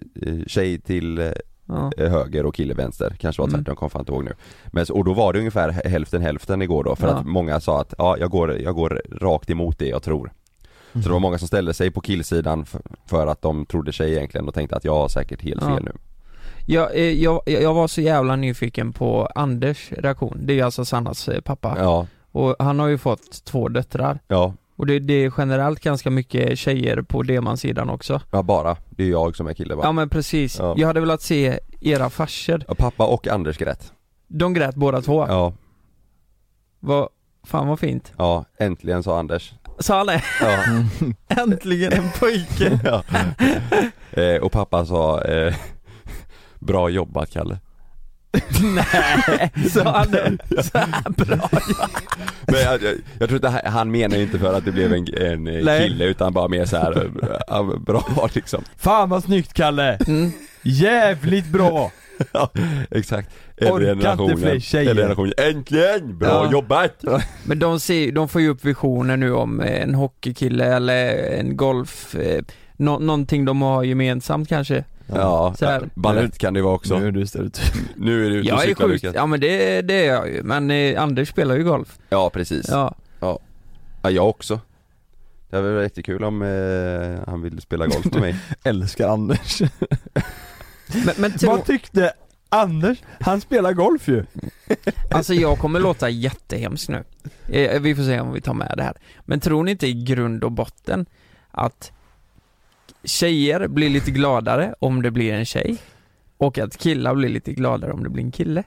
tjej 0.47 0.81
till 0.81 1.19
eh, 1.19 1.31
ja, 1.97 2.09
höger 2.09 2.47
och 2.47 2.55
kille 2.55 2.75
vänster, 2.75 3.17
kanske 3.19 3.43
var 3.43 3.49
Mm. 3.49 3.59
tvärtom, 3.61 3.77
kommer 3.77 3.91
fan 3.91 4.01
inte 4.01 4.13
ihåg 4.13 4.25
nu. 4.25 4.35
Men 4.67 4.87
och 4.93 5.05
då 5.05 5.13
var 5.13 5.33
det 5.33 5.39
ungefär 5.39 5.69
hälften 5.89 6.23
hälften 6.23 6.63
igår 6.63 6.85
då 6.85 6.97
för 6.97 7.09
Ja. 7.09 7.15
att 7.15 7.27
många 7.27 7.61
sa 7.61 7.81
att 7.81 7.95
ja, 7.99 8.17
jag 8.19 8.31
går, 8.31 8.59
jag 8.59 8.75
går 8.75 9.03
rakt 9.21 9.51
emot 9.51 9.79
det 9.79 9.87
jag 9.89 10.03
tror. 10.03 10.33
Så 10.93 10.99
det 10.99 11.09
var 11.11 11.19
många 11.21 11.39
som 11.39 11.49
ställde 11.49 11.75
sig 11.75 11.91
på 11.91 12.01
killsidan 12.01 12.67
för, 13.07 13.27
att 13.27 13.43
de 13.43 13.67
trodde 13.67 13.93
sig 13.93 14.13
egentligen 14.17 14.49
och 14.49 14.55
tänkte 14.55 14.77
att 14.77 14.85
jag 14.85 14.95
har 14.95 15.09
säkert 15.09 15.43
helt 15.43 15.63
Ja. 15.63 15.75
fel 15.75 15.85
nu. 15.85 15.93
Jag, 16.67 16.95
eh, 16.97 17.03
jag, 17.23 17.43
jag 17.47 17.75
var 17.75 17.89
så 17.89 18.01
jävla 18.01 18.37
nyfiken 18.37 18.93
på 18.93 19.27
Anders 19.35 19.93
reaktion, 19.93 20.39
det 20.43 20.61
är 20.61 20.65
alltså 20.65 20.85
Sannas 20.85 21.29
eh, 21.29 21.41
pappa. 21.41 21.77
Ja, 21.79 22.07
och 22.33 22.57
han 22.59 22.79
har 22.79 22.89
ju 22.89 22.99
fått 22.99 23.45
två 23.45 23.69
döttrar. 23.69 24.19
Ja, 24.29 24.55
och 24.81 24.87
det, 24.87 24.99
det 24.99 25.15
är 25.15 25.33
generellt 25.39 25.81
ganska 25.81 26.11
mycket 26.11 26.59
tjejer 26.59 27.03
på 27.03 27.23
Deman-sidan 27.23 27.91
också. 27.91 28.21
Ja 28.31 28.43
bara, 28.43 28.77
det 28.91 29.05
är 29.05 29.09
jag 29.11 29.37
som 29.37 29.47
är 29.47 29.55
kille 29.55 29.75
va? 29.75 29.83
Ja 29.85 29.93
men 29.93 30.09
precis, 30.09 30.59
Ja. 30.59 30.75
jag 30.77 30.87
hade 30.87 31.01
velat 31.01 31.23
se 31.23 31.59
era 31.81 32.11
farsor, 32.11 32.65
Ja, 32.69 32.75
pappa 32.75 33.07
och 33.07 33.29
Anders 33.29 33.59
grät. 33.59 33.93
De 34.29 34.55
grät 34.55 34.75
båda 34.75 35.01
två, 35.03 35.27
Ja, 35.29 35.53
vad, 36.81 37.09
fan 37.47 37.69
vad 37.69 37.81
fint. 37.81 38.13
Ja, 38.19 38.45
äntligen 38.59 39.03
sa 39.03 39.19
Anders. 39.19 39.53
Sa 39.79 39.97
han 39.99 40.07
det? 40.07 40.23
Ja, 40.41 40.59
Äntligen 41.43 41.93
en 41.93 42.11
pojke! 42.21 42.81
ja. 42.85 43.03
eh, 44.23 44.43
Och 44.43 44.53
pappa 44.53 44.87
sa 44.87 45.21
eh, 45.23 45.55
Bra 46.59 46.89
jobbat 46.89 47.31
Kalle 47.31 47.59
Nej, 48.63 49.51
sa 49.71 49.83
han 49.99 50.11
det? 50.11 50.39
Så 50.63 50.79
här 50.79 51.11
bra 51.11 51.49
Men 52.47 52.61
jag, 52.61 52.83
jag, 52.83 52.95
jag 53.19 53.29
tror 53.29 53.35
inte 53.47 53.69
han- 53.69 53.91
menar 53.91 54.17
inte 54.17 54.39
för 54.39 54.55
att 54.55 54.65
det 54.65 54.73
blev 54.73 54.93
en, 54.93 55.07
en 55.23 55.47
eh, 55.47 55.65
Nej. 55.65 55.83
kille 55.89 56.05
utan 56.05 56.33
bara 56.33 56.49
mer 56.49 56.65
så 56.65 56.77
här 56.77 56.97
eh, 56.97 57.39
ja, 57.47 57.63
bra 57.87 58.29
liksom 58.35 58.65
Fan 58.77 59.09
vad 59.09 59.25
snyggt 59.25 59.53
Kalle! 59.53 59.97
mm. 60.07 60.33
Jävligt 60.63 61.47
bra! 61.47 61.93
Ja, 62.33 62.51
exakt. 62.91 63.31
Inte 63.61 64.37
fler 64.37 64.61
tjejer. 64.61 64.91
Eller 64.91 65.03
generationen, 65.03 65.33
äntligen! 65.39 66.19
Bra 66.19 66.29
Ja. 66.29 66.53
jobbat! 66.53 67.05
Men 67.45 67.59
de, 67.59 67.81
ser, 67.81 68.13
de 68.13 68.29
får 68.29 68.41
ju 68.41 68.49
upp 68.49 68.65
visioner 68.65 69.17
nu 69.17 69.33
om 69.35 69.61
en 69.61 69.95
hockeykille 69.95 70.65
eller 70.77 71.15
en 71.39 71.57
golf, 71.57 72.15
eh, 72.15 72.43
nå, 72.77 72.99
någonting 72.99 73.45
de 73.45 73.63
har 73.63 73.83
gemensamt 73.85 74.49
kanske 74.49 74.85
Ja, 75.15 75.55
Så 75.59 75.67
här. 75.67 75.91
balett 75.95 76.39
kan 76.39 76.55
det 76.55 76.63
vara 76.63 76.75
också. 76.75 76.95
Nu 76.95 77.01
Nu, 77.01 77.09
är 77.09 77.13
du 77.13 77.27
stereotyp 77.27 77.75
är 77.97 78.05
du 78.05 78.37
ute 78.37 78.53
och 78.55 78.61
cyklar 78.61 78.89
sjukt, 78.89 79.03
mycket. 79.03 79.15
ja 79.15 79.27
men 79.27 79.41
det, 79.41 79.83
det 79.83 80.07
är 80.07 80.15
jag 80.15 80.29
ju, 80.29 80.43
men 80.43 80.71
eh, 80.71 81.03
Anders 81.03 81.29
spelar 81.29 81.57
ju 81.57 81.65
golf 81.65 81.99
Ja 82.09 82.31
precis. 82.31 82.67
Ja. 82.69 82.95
Ja, 83.21 84.11
jag 84.11 84.29
också. 84.29 84.61
Det 85.51 85.57
hade 85.57 85.73
varit 85.73 85.83
jättekul 85.83 86.25
om 86.25 86.43
eh, 86.43 87.29
han 87.31 87.43
ville 87.43 87.61
spela 87.61 87.87
golf 87.87 88.05
med 88.05 88.21
mig. 88.21 88.37
Älskar 88.65 89.09
Anders 89.09 89.63
men, 91.05 91.15
men 91.17 91.33
tro, 91.33 91.51
Vad 91.51 91.65
tyckte 91.65 92.13
Anders? 92.49 92.99
Han 93.21 93.41
spelar 93.41 93.73
golf 93.73 94.09
ju! 94.09 94.25
alltså 95.11 95.35
jag 95.35 95.59
kommer 95.59 95.81
låta 95.81 96.09
jättehemskt 96.09 96.89
nu 96.89 97.05
eh, 97.49 97.81
Vi 97.81 97.95
får 97.95 98.03
se 98.03 98.21
om 98.21 98.33
vi 98.33 98.41
tar 98.41 98.55
med 98.55 98.75
det 98.77 98.83
här 98.83 98.97
Men 99.25 99.41
tror 99.41 99.65
ni 99.65 99.71
inte 99.71 99.87
i 99.87 99.93
grund 99.93 100.45
och 100.45 100.53
botten 100.53 101.07
att 101.51 101.93
tjejer 103.05 103.69
blir 103.69 103.91
lite 103.91 104.11
gladare 104.11 104.75
om 104.79 105.03
det 105.03 105.11
blir 105.11 105.33
en 105.33 105.45
tjej 105.45 105.77
och 106.39 106.59
att 106.59 106.77
killar 106.77 107.15
blir 107.15 107.29
lite 107.29 107.53
gladare 107.53 107.93
om 107.93 108.03
det 108.03 108.11
blir 108.11 108.25
en 108.25 108.33
kille. 108.33 108.63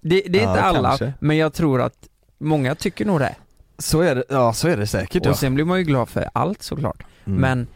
Det, 0.00 0.22
det 0.28 0.38
är 0.38 0.42
Ja, 0.42 0.50
inte 0.50 0.62
alla, 0.62 0.88
kanske. 0.88 1.12
men 1.18 1.36
jag 1.36 1.52
tror 1.52 1.82
att 1.82 2.08
många 2.38 2.74
tycker 2.74 3.04
nog 3.04 3.20
det. 3.20 3.34
Så 3.78 4.00
är 4.00 4.14
det, 4.14 4.24
ja 4.28 4.52
så 4.52 4.68
är 4.68 4.76
det 4.76 4.86
säkert 4.86 5.26
Och 5.26 5.36
sen 5.36 5.54
blir 5.54 5.64
man 5.64 5.78
ju 5.78 5.84
glad 5.84 6.08
för 6.08 6.28
allt 6.34 6.62
såklart. 6.62 7.02
Mm. 7.24 7.40
Men 7.40 7.66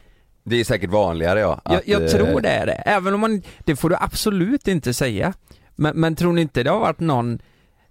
Det 0.44 0.56
är 0.56 0.64
säkert 0.64 0.90
vanligare 0.90 1.40
ja. 1.40 1.60
jag, 1.64 1.74
att, 1.74 1.88
jag 1.88 2.02
eh, 2.02 2.08
tror 2.08 2.40
det 2.40 2.48
är 2.48 2.66
det, 2.66 2.72
även 2.72 3.14
om 3.14 3.20
man, 3.20 3.42
det 3.64 3.76
får 3.76 3.90
du 3.90 3.96
absolut 4.00 4.68
inte 4.68 4.94
säga. 4.94 5.34
Men, 5.76 5.96
men 6.00 6.16
tror 6.16 6.32
ni 6.32 6.40
inte 6.42 6.62
det 6.62 6.70
har 6.70 6.80
varit 6.80 7.00
någon 7.00 7.38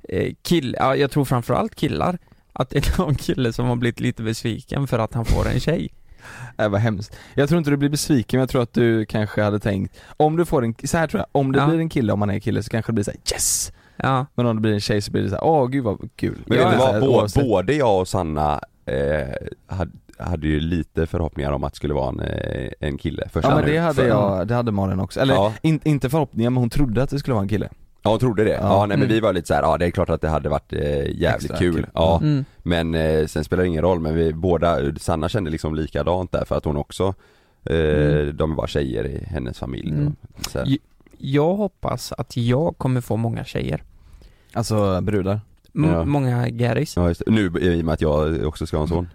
eh, 0.09 0.33
kille, 0.41 0.77
ja 0.77 0.95
jag 0.95 1.11
tror 1.11 1.25
framförallt 1.25 1.75
killar, 1.75 2.17
att 2.53 2.69
det 2.69 2.77
är 2.77 2.99
någon 3.01 3.15
kille 3.15 3.53
som 3.53 3.65
har 3.67 3.75
blivit 3.75 3.99
lite 3.99 4.23
besviken 4.23 4.87
för 4.87 4.99
att 4.99 5.13
han 5.13 5.25
får 5.25 5.47
en 5.47 5.59
tjej. 5.59 5.89
Äh, 6.57 6.69
vad 6.69 6.81
hemskt. 6.81 7.15
Jag 7.35 7.49
tror 7.49 7.57
inte 7.57 7.69
du 7.69 7.77
blir 7.77 7.89
besviken 7.89 8.37
men 8.37 8.41
jag 8.41 8.49
tror 8.49 8.61
att 8.61 8.73
du 8.73 9.05
kanske 9.05 9.43
hade 9.43 9.59
tänkt, 9.59 9.97
om 10.17 10.35
du 10.37 10.45
får 10.45 10.65
en, 10.65 10.75
så 10.83 10.97
här 10.97 11.07
tror 11.07 11.19
jag, 11.19 11.27
om 11.41 11.51
det 11.51 11.59
Ja. 11.59 11.67
blir 11.67 11.79
en 11.79 11.89
kille 11.89 12.13
om 12.13 12.19
man 12.19 12.29
är 12.29 12.39
kille 12.39 12.63
så 12.63 12.69
kanske 12.69 12.91
det 12.91 12.93
blir 12.93 13.03
såhär 13.03 13.19
yes! 13.33 13.71
Ja, 13.97 14.25
Men 14.35 14.45
om 14.45 14.55
det 14.55 14.61
blir 14.61 14.73
en 14.73 14.79
tjej 14.79 15.01
så 15.01 15.11
blir 15.11 15.23
det 15.23 15.29
såhär, 15.29 15.43
åh 15.43 15.67
gud 15.67 15.83
vad 15.83 16.09
kul. 16.15 16.37
Men 16.45 16.57
vet 16.57 16.71
du 16.71 16.77
vad, 16.77 16.95
Bå- 17.03 17.07
Oavsett- 17.07 17.43
både 17.47 17.73
jag 17.73 17.99
och 17.99 18.07
Sanna 18.07 18.61
eh, 18.85 19.27
hade, 19.67 19.91
hade 20.19 20.47
ju 20.47 20.59
lite 20.59 21.07
förhoppningar 21.07 21.51
om 21.51 21.63
att 21.63 21.73
det 21.73 21.77
skulle 21.77 21.93
vara 21.93 22.09
en, 22.09 22.19
eh, 22.19 22.69
en 22.79 22.97
kille 22.97 23.29
första 23.33 23.49
Ja 23.49 23.55
men 23.55 23.65
det 23.65 23.77
hade 23.77 24.07
jag, 24.07 24.47
det 24.47 24.55
hade 24.55 24.71
Malin 24.71 24.99
också. 24.99 25.19
Eller 25.19 25.33
Ja. 25.33 25.53
in, 25.61 25.79
inte 25.83 26.09
förhoppningar 26.09 26.49
men 26.49 26.57
hon 26.57 26.69
trodde 26.69 27.03
att 27.03 27.09
det 27.09 27.19
skulle 27.19 27.33
vara 27.33 27.43
en 27.43 27.49
kille. 27.49 27.69
Ja 28.01 28.09
hon 28.09 28.19
trodde 28.19 28.43
det, 28.43 28.49
ja, 28.49 28.57
Ja. 28.61 28.79
nej 28.79 28.97
men 28.97 29.05
Mm. 29.05 29.07
vi 29.13 29.19
var 29.19 29.33
lite 29.33 29.47
så 29.47 29.53
här, 29.53 29.61
ja 29.61 29.77
det 29.77 29.85
är 29.85 29.91
klart 29.91 30.09
att 30.09 30.21
det 30.21 30.29
hade 30.29 30.49
varit 30.49 30.73
eh, 30.73 30.81
jävligt 30.97 31.25
Extra 31.51 31.57
kul, 31.57 31.73
kul. 31.75 31.85
ja 31.93 32.19
mm. 32.23 32.45
Men 32.57 32.95
eh, 32.95 33.25
sen 33.25 33.43
spelar 33.43 33.63
det 33.63 33.67
ingen 33.67 33.81
roll, 33.81 33.99
men 33.99 34.15
vi 34.15 34.33
båda, 34.33 34.77
Sanna 34.99 35.29
kände 35.29 35.49
liksom 35.51 35.75
likadant 35.75 36.31
där 36.31 36.45
för 36.45 36.55
att 36.57 36.65
hon 36.65 36.77
också 36.77 37.13
eh, 37.63 37.75
Mm. 37.75 38.37
De 38.37 38.51
är 38.51 38.55
bara 38.55 38.67
tjejer 38.67 39.07
i 39.07 39.23
hennes 39.29 39.59
familj 39.59 39.89
Mm. 39.91 40.15
och, 40.37 40.45
så 40.51 40.59
här. 40.59 40.77
Jag 41.17 41.53
hoppas 41.55 42.11
att 42.11 42.37
jag 42.37 42.77
kommer 42.77 43.01
få 43.01 43.17
många 43.17 43.43
tjejer. 43.43 43.83
Alltså 44.53 45.01
brudar. 45.01 45.39
M- 45.75 45.85
Ja. 45.93 46.05
Många 46.05 46.49
Garys. 46.49 46.95
Ja, 46.95 47.07
just 47.07 47.21
det. 47.25 47.31
Nu 47.31 47.51
i 47.61 47.81
och 47.81 47.85
med 47.85 47.93
att 47.93 48.01
jag 48.01 48.43
också 48.45 48.65
ska 48.67 48.77
ha 48.77 48.81
en 48.83 48.87
son 48.87 49.07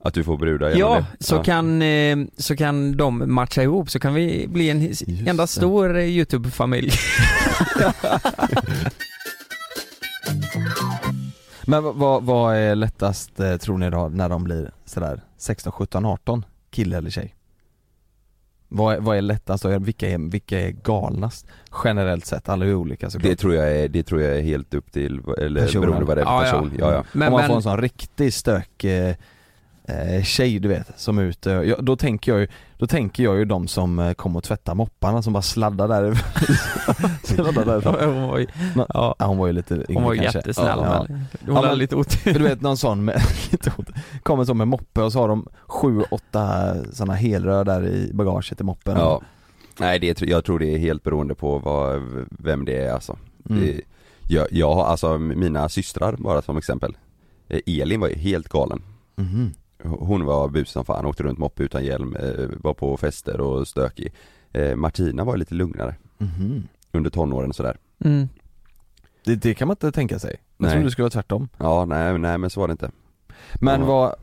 Att 0.00 0.14
du 0.14 0.24
får 0.24 0.36
brudar 0.36 0.70
genom 0.70 0.80
Ja, 0.92 1.04
det. 1.18 1.24
så, 1.24 1.42
Kan, 1.42 1.82
eh, 1.82 2.16
så 2.36 2.56
kan 2.56 2.96
de 2.96 3.34
matcha 3.34 3.62
ihop, 3.62 3.90
så 3.90 3.98
kan 4.00 4.14
vi 4.14 4.46
bli 4.48 4.70
en 4.70 4.82
Just 4.82 5.02
enda 5.26 5.42
det. 5.42 5.46
stor 5.46 5.96
eh, 5.98 6.04
YouTube-familj. 6.04 6.90
Men 11.66 11.82
vad- 11.98 12.22
vad, 12.24 12.56
är 12.56 12.74
lättast 12.74 13.40
eh, 13.40 13.56
tror 13.56 13.78
ni 13.78 13.90
då 13.90 14.08
när 14.08 14.28
de 14.28 14.44
blir 14.44 14.70
sådär 14.84 15.20
16, 15.38 15.72
17, 15.72 16.04
18? 16.06 16.44
Kille 16.70 16.96
eller 16.96 17.10
tjej? 17.10 17.34
Vad 18.68 18.94
är, 18.96 19.00
vad 19.00 19.16
är 19.16 19.22
lättast 19.22 19.64
och 19.64 19.88
vilka 19.88 20.08
är, 20.10 20.30
vilka 20.30 20.60
är 20.60 20.70
galnast? 20.70 21.46
Generellt 21.84 22.26
sett, 22.26 22.48
alla 22.48 22.66
är 22.66 22.74
olika 22.74 23.10
såklart. 23.10 23.30
Det 23.30 23.36
tror 23.36 23.54
jag 23.54 23.76
är, 23.76 23.88
det 23.88 24.02
tror 24.02 24.22
jag 24.22 24.36
är 24.36 24.42
helt 24.42 24.74
upp 24.74 24.92
till, 24.92 25.20
eller 25.38 25.60
Personen. 25.60 25.80
beroende 25.88 26.06
vad 26.06 26.16
det 26.16 26.20
är 26.20 26.24
för 26.24 26.32
Ja, 26.32 26.46
ja. 26.46 26.52
person, 26.52 26.72
ja 26.78 26.92
ja, 26.92 27.04
Men, 27.12 27.28
Om 27.28 27.32
man 27.32 27.40
men, 27.40 27.48
får 27.48 27.56
en 27.56 27.62
sån 27.62 27.80
riktig 27.80 28.34
stök 28.34 28.84
eh, 28.84 29.14
eh, 29.88 30.22
tjej 30.22 30.58
du 30.58 30.68
vet, 30.68 31.00
som 31.00 31.18
är 31.18 31.22
ute, 31.22 31.50
ja, 31.50 31.76
då 31.80 31.96
tänker 31.96 32.32
jag 32.32 32.40
ju, 32.40 32.48
då 32.78 32.86
tänker 32.86 33.22
jag 33.24 33.36
ju 33.38 33.44
de 33.44 33.68
som 33.68 33.98
eh, 33.98 34.12
kommer 34.12 34.36
och 34.38 34.44
tvättar 34.44 34.74
mopparna 34.74 35.22
som 35.22 35.32
bara 35.32 35.42
sladdar 35.42 35.88
där 35.88 36.14
Sladdar 37.24 37.64
därifrån. 37.64 37.94
hon 38.14 38.28
var 38.28 38.38
ju, 38.38 38.46
ja, 38.76 39.14
Ja 39.18 39.26
hon 39.26 39.38
var 39.38 39.46
ju 39.46 39.52
lite 39.52 39.74
yngre 39.74 39.86
hon 39.94 40.02
var 40.04 40.12
ju 40.12 40.20
kanske. 40.20 40.38
jättesnäll 40.38 40.78
ja. 40.82 41.06
men 41.08 41.24
hon 41.46 41.54
Ja, 41.54 41.62
hade 41.62 41.76
lite 41.76 41.96
otur. 41.96 42.32
Du 42.34 42.38
vet 42.44 42.60
någon 42.60 42.76
sån 42.76 43.04
med, 43.04 43.22
lite 43.50 43.72
ont. 43.76 43.88
kommer 44.22 44.44
så 44.44 44.54
med 44.54 44.68
moppe 44.68 45.02
och 45.02 45.12
så 45.12 45.18
har 45.18 45.28
de 45.28 45.46
sju, 45.66 46.02
åtta 46.10 46.74
sådana 46.92 47.14
helrör 47.14 47.64
där 47.64 47.86
i 47.86 48.10
bagaget 48.14 48.60
i 48.60 48.64
moppen 48.64 48.96
ja. 48.96 49.20
Nej 49.80 49.98
det, 49.98 50.22
jag 50.22 50.44
tror 50.44 50.58
det 50.58 50.74
är 50.74 50.78
helt 50.78 51.02
beroende 51.02 51.34
på 51.34 51.58
vad, 51.58 52.02
vem 52.30 52.64
det 52.64 52.76
är 52.84 52.92
alltså 52.92 53.16
Mm. 53.50 53.62
det, 53.62 53.80
jag, 54.34 54.46
jag 54.50 54.74
har, 54.74 54.84
alltså 54.84 55.18
mina 55.18 55.68
systrar 55.68 56.16
bara 56.18 56.42
som 56.42 56.56
exempel 56.56 56.96
Eh, 57.50 57.60
Elin 57.82 58.00
var 58.00 58.08
ju 58.08 58.14
helt 58.14 58.48
galen 58.48 58.82
Mhm. 59.16 59.52
Hon 59.84 60.24
var 60.24 60.48
bus 60.48 60.70
som 60.70 60.84
fan, 60.84 61.06
åkte 61.06 61.22
runt 61.22 61.38
moppe 61.38 61.62
utan 61.62 61.84
hjälm, 61.84 62.16
eh, 62.16 62.48
var 62.60 62.74
på 62.74 62.96
fester 62.96 63.40
och 63.40 63.68
stökig 63.68 64.12
eh, 64.52 64.76
Martina 64.76 65.24
var 65.24 65.36
lite 65.36 65.54
lugnare 65.54 65.94
Mhm. 66.18 66.68
under 66.92 67.10
tonåren 67.10 67.52
sådär 67.52 67.76
Mm. 68.04 68.28
Det, 69.24 69.34
det 69.36 69.54
kan 69.54 69.68
man 69.68 69.72
inte 69.72 69.92
tänka 69.92 70.18
sig. 70.18 70.30
Jag 70.56 70.64
Nej. 70.64 70.70
trodde 70.72 70.86
det 70.86 70.90
skulle 70.90 71.02
vara 71.04 71.10
tvärtom. 71.10 71.48
Ja 71.58 71.84
nej, 71.84 72.18
nej 72.18 72.38
men 72.38 72.50
så 72.50 72.60
var 72.60 72.68
det 72.68 72.72
inte 72.72 72.90
Men 73.60 73.80
Ja. 73.80 73.86
vad, 73.86 74.14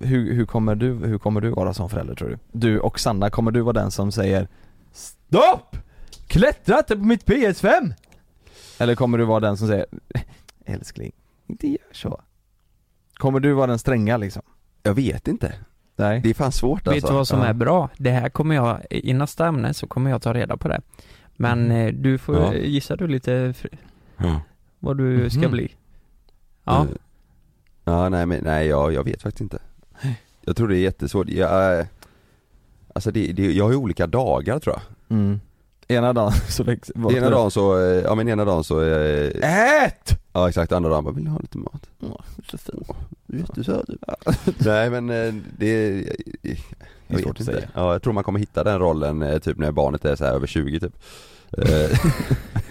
hur, 0.00 0.32
hur, 0.34 0.46
kommer 0.46 0.74
du, 0.74 0.92
hur 0.94 1.18
kommer 1.18 1.40
du 1.40 1.50
vara 1.50 1.74
som 1.74 1.90
förälder 1.90 2.14
tror 2.14 2.28
du? 2.28 2.38
Du 2.52 2.78
och 2.80 3.00
Sanna, 3.00 3.30
kommer 3.30 3.50
du 3.50 3.60
vara 3.60 3.72
den 3.72 3.90
som 3.90 4.12
säger 4.12 4.48
Stopp! 4.92 5.76
Klättra 6.26 6.78
inte 6.78 6.96
på 6.96 7.02
mitt 7.04 7.24
PS5! 7.26 7.92
Eller 8.78 8.94
kommer 8.94 9.18
du 9.18 9.24
vara 9.24 9.40
den 9.40 9.56
som 9.56 9.68
säger 9.68 9.86
Älskling, 10.64 11.12
inte 11.46 11.68
gör 11.68 11.78
så. 11.92 12.20
Kommer 13.14 13.40
du 13.40 13.52
vara 13.52 13.66
den 13.66 13.78
stränga 13.78 14.16
liksom? 14.16 14.42
Jag 14.86 14.94
vet 14.94 15.28
inte, 15.28 15.54
Nej. 15.96 16.20
det 16.20 16.30
är 16.30 16.34
fan 16.34 16.52
svårt 16.52 16.86
Vet 16.86 16.94
alltså 16.94 17.06
du 17.08 17.14
vad 17.14 17.28
som 17.28 17.38
ja. 17.40 17.46
är 17.46 17.52
bra? 17.52 17.88
Det 17.98 18.10
här 18.10 18.28
kommer 18.28 18.54
jag, 18.54 18.80
i 18.90 19.12
nästa 19.12 19.46
ämne 19.46 19.74
så 19.74 19.86
kommer 19.86 20.10
jag 20.10 20.22
ta 20.22 20.34
reda 20.34 20.56
på 20.56 20.68
det. 20.68 20.80
Men 21.36 21.64
Mm. 21.64 21.86
eh, 21.86 21.92
du 21.94 22.18
får, 22.18 22.36
Ja. 22.36 22.54
gissar 22.54 22.96
du 22.96 23.06
lite 23.08 23.54
Ja. 24.16 24.40
vad 24.78 24.96
du 24.98 25.30
ska 25.30 25.40
Mhm. 25.40 25.50
bli? 25.50 25.74
Ja, 26.64 26.82
Eh, 26.84 26.88
Ja 27.84 28.08
nej 28.08 28.26
men 28.26 28.44
nej 28.44 28.66
jag, 28.66 28.92
jag 28.92 29.04
vet 29.04 29.22
faktiskt 29.22 29.40
inte 29.40 29.58
Jag 30.44 30.56
tror 30.56 30.68
det 30.68 30.76
är 30.76 30.80
jättesvårt, 30.80 31.28
jag, 31.28 31.78
eh, 31.80 31.86
Alltså 32.94 33.10
det, 33.10 33.32
det, 33.32 33.52
jag 33.52 33.64
har 33.64 33.70
ju 33.70 33.76
olika 33.76 34.06
dagar 34.06 34.58
tror 34.58 34.76
jag 34.76 35.16
Mm. 35.18 35.40
Ena 35.88 36.12
dagen 36.12 36.32
så 36.48 36.64
läggs 36.64 36.92
Ena 37.10 37.30
dagen 37.30 37.50
så, 37.50 37.78
eh, 37.78 38.02
ja 38.02 38.14
men 38.14 38.28
ena 38.28 38.44
dagen 38.44 38.64
så, 38.64 38.82
eh, 38.82 39.82
Ät! 39.84 40.18
ja 40.32 40.48
exakt, 40.48 40.72
andra 40.72 40.90
dagen 40.90 41.04
bara, 41.04 41.14
vill 41.14 41.24
du 41.24 41.30
ha 41.30 41.38
lite 41.38 41.58
mat? 41.58 41.86
Åh, 42.00 42.20
så 42.50 42.58
fint. 42.58 42.86
Jättesöt 43.26 43.88
Nej 44.58 44.90
men 44.90 45.10
eh, 45.10 45.34
det, 45.58 45.90
jag, 45.96 46.04
Det 46.42 46.56
jag 47.06 47.18
är 47.18 47.22
svårt 47.22 47.40
vet 47.40 47.48
inte. 47.48 47.68
Ja 47.74 47.92
jag 47.92 48.02
tror 48.02 48.12
man 48.12 48.24
kommer 48.24 48.38
hitta 48.38 48.64
den 48.64 48.78
rollen 48.78 49.22
eh, 49.22 49.38
typ 49.38 49.58
när 49.58 49.72
barnet 49.72 50.04
är 50.04 50.16
så 50.16 50.24
här 50.24 50.32
över 50.32 50.46
20 50.46 50.80
typ 50.80 50.96
Eh, 51.52 51.98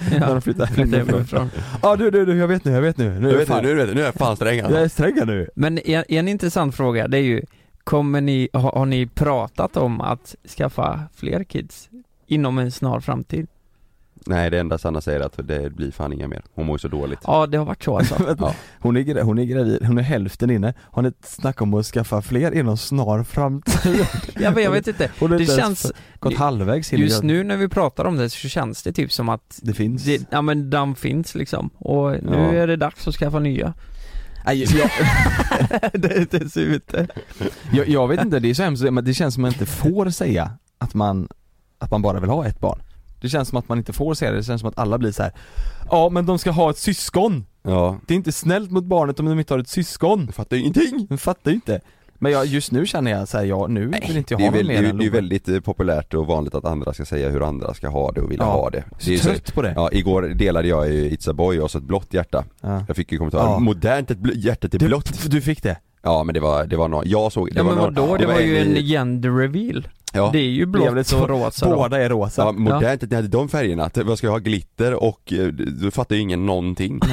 När 0.19 0.27
de 0.27 0.41
flyttar 0.41 0.65
flytta 0.65 0.97
hemifrån. 0.97 1.49
Ja 1.81 1.95
du, 1.95 2.11
du, 2.11 2.25
du, 2.25 2.37
jag 2.37 2.47
vet 2.47 2.65
nu, 2.65 2.71
jag 2.71 2.81
vet 2.81 2.97
nu. 2.97 3.09
Nu 3.09 3.19
Nu 3.19 3.29
är 3.29 3.37
vet 3.37 3.47
fan, 3.47 3.63
du, 3.63 3.69
nu 3.69 3.75
vet 3.75 3.87
du, 3.87 3.95
nu 3.95 4.01
är 4.01 4.05
jag 4.05 4.13
fan 4.13 4.35
sträng 4.35 4.57
jag 4.57 4.65
alltså. 4.65 4.79
är 4.79 4.87
sträng 4.87 5.25
nu. 5.25 5.49
Men 5.55 5.77
en, 5.77 6.03
en 6.07 6.27
intressant 6.27 6.75
fråga, 6.75 7.07
det 7.07 7.17
är 7.17 7.21
ju, 7.21 7.41
kommer 7.83 8.21
ni, 8.21 8.49
har, 8.53 8.71
har 8.71 8.85
ni 8.85 9.07
pratat 9.07 9.77
om 9.77 10.01
att 10.01 10.35
skaffa 10.57 10.99
fler 11.15 11.43
kids 11.43 11.89
inom 12.27 12.57
en 12.57 12.71
snar 12.71 12.99
framtid? 12.99 13.47
Nej 14.27 14.49
det 14.49 14.59
enda 14.59 14.77
Sanna 14.77 15.01
säger 15.01 15.19
är 15.19 15.23
att 15.25 15.47
det 15.47 15.69
blir 15.75 15.91
fan 15.91 16.13
inga 16.13 16.27
mer, 16.27 16.41
hon 16.53 16.65
mår 16.65 16.75
ju 16.75 16.79
så 16.79 16.87
dåligt 16.87 17.19
Ja, 17.23 17.47
det 17.47 17.57
har 17.57 17.65
varit 17.65 17.83
så 17.83 17.97
alltså. 17.97 18.35
Ja. 18.39 18.55
Hon 18.79 18.97
är, 18.97 19.21
hon 19.21 19.39
är 19.39 19.43
gravid, 19.43 19.85
hon 19.85 19.97
är 19.97 20.01
hälften 20.01 20.49
inne. 20.49 20.73
Har 20.81 21.01
ni 21.01 21.11
snack 21.23 21.61
om 21.61 21.73
att 21.73 21.85
skaffa 21.85 22.21
fler 22.21 22.51
inom 22.51 22.77
snar 22.77 23.23
framtid? 23.23 24.05
Ja, 24.39 24.51
men 24.51 24.63
jag 24.63 24.71
vet 24.71 24.87
inte. 24.87 25.11
Hon 25.19 25.29
Det 25.31 25.41
inte 25.41 25.55
känns, 25.55 25.91
gått 26.19 26.35
halvvägs 26.35 26.93
in 26.93 26.99
just 26.99 27.23
nu 27.23 27.43
när 27.43 27.57
vi 27.57 27.67
pratar 27.69 28.05
om 28.05 28.17
det 28.17 28.29
så 28.29 28.47
känns 28.49 28.83
det 28.83 28.93
typ 28.93 29.11
som 29.11 29.29
att 29.29 29.59
Det 29.61 29.73
finns. 29.73 30.03
det, 30.03 30.27
ja 30.29 30.41
men 30.41 30.69
den 30.69 30.95
finns 30.95 31.35
liksom. 31.35 31.69
Och 31.77 32.11
nu 32.11 32.19
Ja. 32.31 32.37
är 32.53 32.67
det 32.67 32.75
dags 32.75 33.07
att 33.07 33.15
skaffa 33.15 33.39
nya. 33.39 33.73
Nej, 34.45 34.63
jag, 34.77 34.89
det, 35.93 36.31
det 36.31 36.49
ser 36.49 36.61
ut 36.61 36.93
jag, 37.73 37.87
jag 37.89 38.07
vet 38.07 38.21
inte, 38.21 38.39
det 38.39 38.49
är 38.49 38.53
så 38.53 38.63
hemskt, 38.63 38.83
men 38.91 39.05
det 39.05 39.13
känns 39.13 39.33
som 39.33 39.43
att 39.45 39.51
man 39.51 39.53
inte 39.61 39.65
får 39.65 40.09
säga 40.09 40.51
att 40.77 40.93
man, 40.93 41.27
att 41.79 41.91
man 41.91 42.01
bara 42.01 42.19
vill 42.19 42.29
ha 42.29 42.45
ett 42.47 42.59
barn. 42.59 42.79
Det 43.21 43.29
känns 43.29 43.49
som 43.49 43.57
att 43.57 43.69
man 43.69 43.77
inte 43.77 43.93
får 43.93 44.13
säga 44.13 44.31
det, 44.31 44.37
det 44.37 44.43
känns 44.43 44.61
som 44.61 44.69
att 44.69 44.77
alla 44.79 44.97
blir 44.97 45.11
så 45.11 45.23
här. 45.23 45.31
Ja 45.91 46.09
men 46.09 46.25
de 46.25 46.39
ska 46.39 46.51
ha 46.51 46.69
ett 46.69 46.77
syskon! 46.77 47.45
Ja, 47.63 47.99
Det 48.07 48.13
är 48.13 48.15
inte 48.15 48.31
snällt 48.31 48.71
mot 48.71 48.83
barnet 48.85 49.19
om 49.19 49.25
de 49.25 49.39
inte 49.39 49.53
har 49.53 49.59
ett 49.59 49.67
syskon! 49.69 50.25
du 50.25 50.31
fattar 50.31 50.57
ju 50.57 50.61
ingenting! 50.63 51.05
De 51.09 51.17
fattar 51.17 51.51
ju 51.51 51.55
inte. 51.55 51.81
Men 52.19 52.31
jag, 52.31 52.45
just 52.45 52.71
nu 52.71 52.85
känner 52.85 53.11
jag 53.11 53.27
så 53.27 53.37
här, 53.37 53.45
ja 53.45 53.67
nu 53.67 53.87
vill 53.87 54.17
inte 54.17 54.33
jag 54.33 54.39
det 54.41 54.43
är, 54.45 54.49
ha 54.51 54.57
väl, 54.57 54.67
mer 54.67 54.73
det, 54.73 54.79
är, 54.79 54.81
det 54.83 54.89
är 54.89 54.93
Love. 54.93 55.09
väldigt 55.09 55.47
eh, 55.49 55.59
populärt 55.59 56.13
och 56.13 56.27
vanligt 56.27 56.55
att 56.55 56.65
andra 56.65 56.93
ska 56.93 57.05
säga 57.05 57.29
hur 57.29 57.47
andra 57.47 57.73
ska 57.73 57.87
ha 57.89 58.11
det 58.11 58.21
och 58.21 58.31
vilja 58.31 58.43
Ja. 58.45 58.51
ha 58.51 58.69
det. 58.69 58.83
det 59.05 59.13
är 59.13 59.17
så, 59.17 59.29
trött 59.29 59.53
på 59.53 59.61
det. 59.61 59.73
ja, 59.75 59.89
igår 59.91 60.21
delade 60.21 60.67
jag 60.67 60.91
ju 60.91 61.09
It's 61.09 61.29
a 61.29 61.33
boy 61.33 61.59
och 61.59 61.71
så 61.71 61.77
ett 61.77 61.83
blått 61.83 62.13
hjärta. 62.13 62.43
Ja. 62.61 62.83
Jag 62.87 62.95
fick 62.95 63.11
ju 63.11 63.17
kommentarer, 63.17 63.43
Ja. 63.43 63.59
modernt 63.59 64.11
ett 64.11 64.17
bl- 64.17 64.35
hjärta 64.35 64.67
till 64.67 64.79
Du, 64.79 64.87
blått. 64.87 65.29
du 65.31 65.41
fick 65.41 65.63
det? 65.63 65.77
Ja 66.03 66.23
men 66.23 66.33
det 66.33 66.39
var, 66.39 66.65
det 66.65 66.75
var 66.77 66.87
någon, 66.87 67.03
jag 67.09 67.31
såg, 67.31 67.49
det 67.51 67.57
Ja 67.57 67.63
var 67.63 67.71
men 67.75 67.83
någon, 67.83 67.95
vadå, 67.95 68.17
det 68.17 68.25
var 68.25 68.39
ju 68.39 68.57
en 68.57 68.67
en 68.71 68.77
i- 68.77 68.81
gender 68.81 69.29
reveal. 69.31 69.87
Ja, 70.15 70.29
Det 70.33 70.39
är 70.39 70.49
ju 70.49 70.65
blått 70.65 71.13
och 71.13 71.29
rosa 71.29 71.69
då. 71.69 71.75
Båda 71.75 72.01
är 72.01 72.09
rosa. 72.09 72.41
ja 72.41 72.51
modernt, 72.51 73.03
att 73.03 73.09
ni 73.09 73.15
hade 73.15 73.27
de 73.27 73.49
färgerna, 73.49 73.83
att 73.85 73.97
vad 73.97 74.17
ska 74.17 74.27
jag 74.27 74.31
ha 74.31 74.39
glitter 74.39 75.03
och, 75.03 75.33
eh, 75.33 75.47
då 75.47 75.91
fattar 75.91 76.15
ju 76.15 76.21
ingen 76.21 76.45
någonting. 76.45 76.99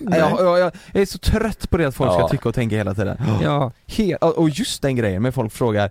Nej. 0.00 0.18
Jag, 0.18 0.30
jag, 0.40 0.58
jag 0.92 1.00
är 1.02 1.06
så 1.06 1.18
trött 1.18 1.70
på 1.70 1.76
det 1.76 1.88
att 1.88 1.94
folk 1.94 2.12
ska 2.12 2.20
Ja. 2.20 2.28
tycka 2.28 2.48
och 2.48 2.54
tänka 2.54 2.76
hela 2.76 2.94
tiden. 2.94 3.16
Ja, 3.42 3.72
He- 3.86 4.16
och 4.16 4.50
just 4.50 4.82
den 4.82 4.96
grejen 4.96 5.22
med 5.22 5.34
folk 5.34 5.52
frågar, 5.52 5.90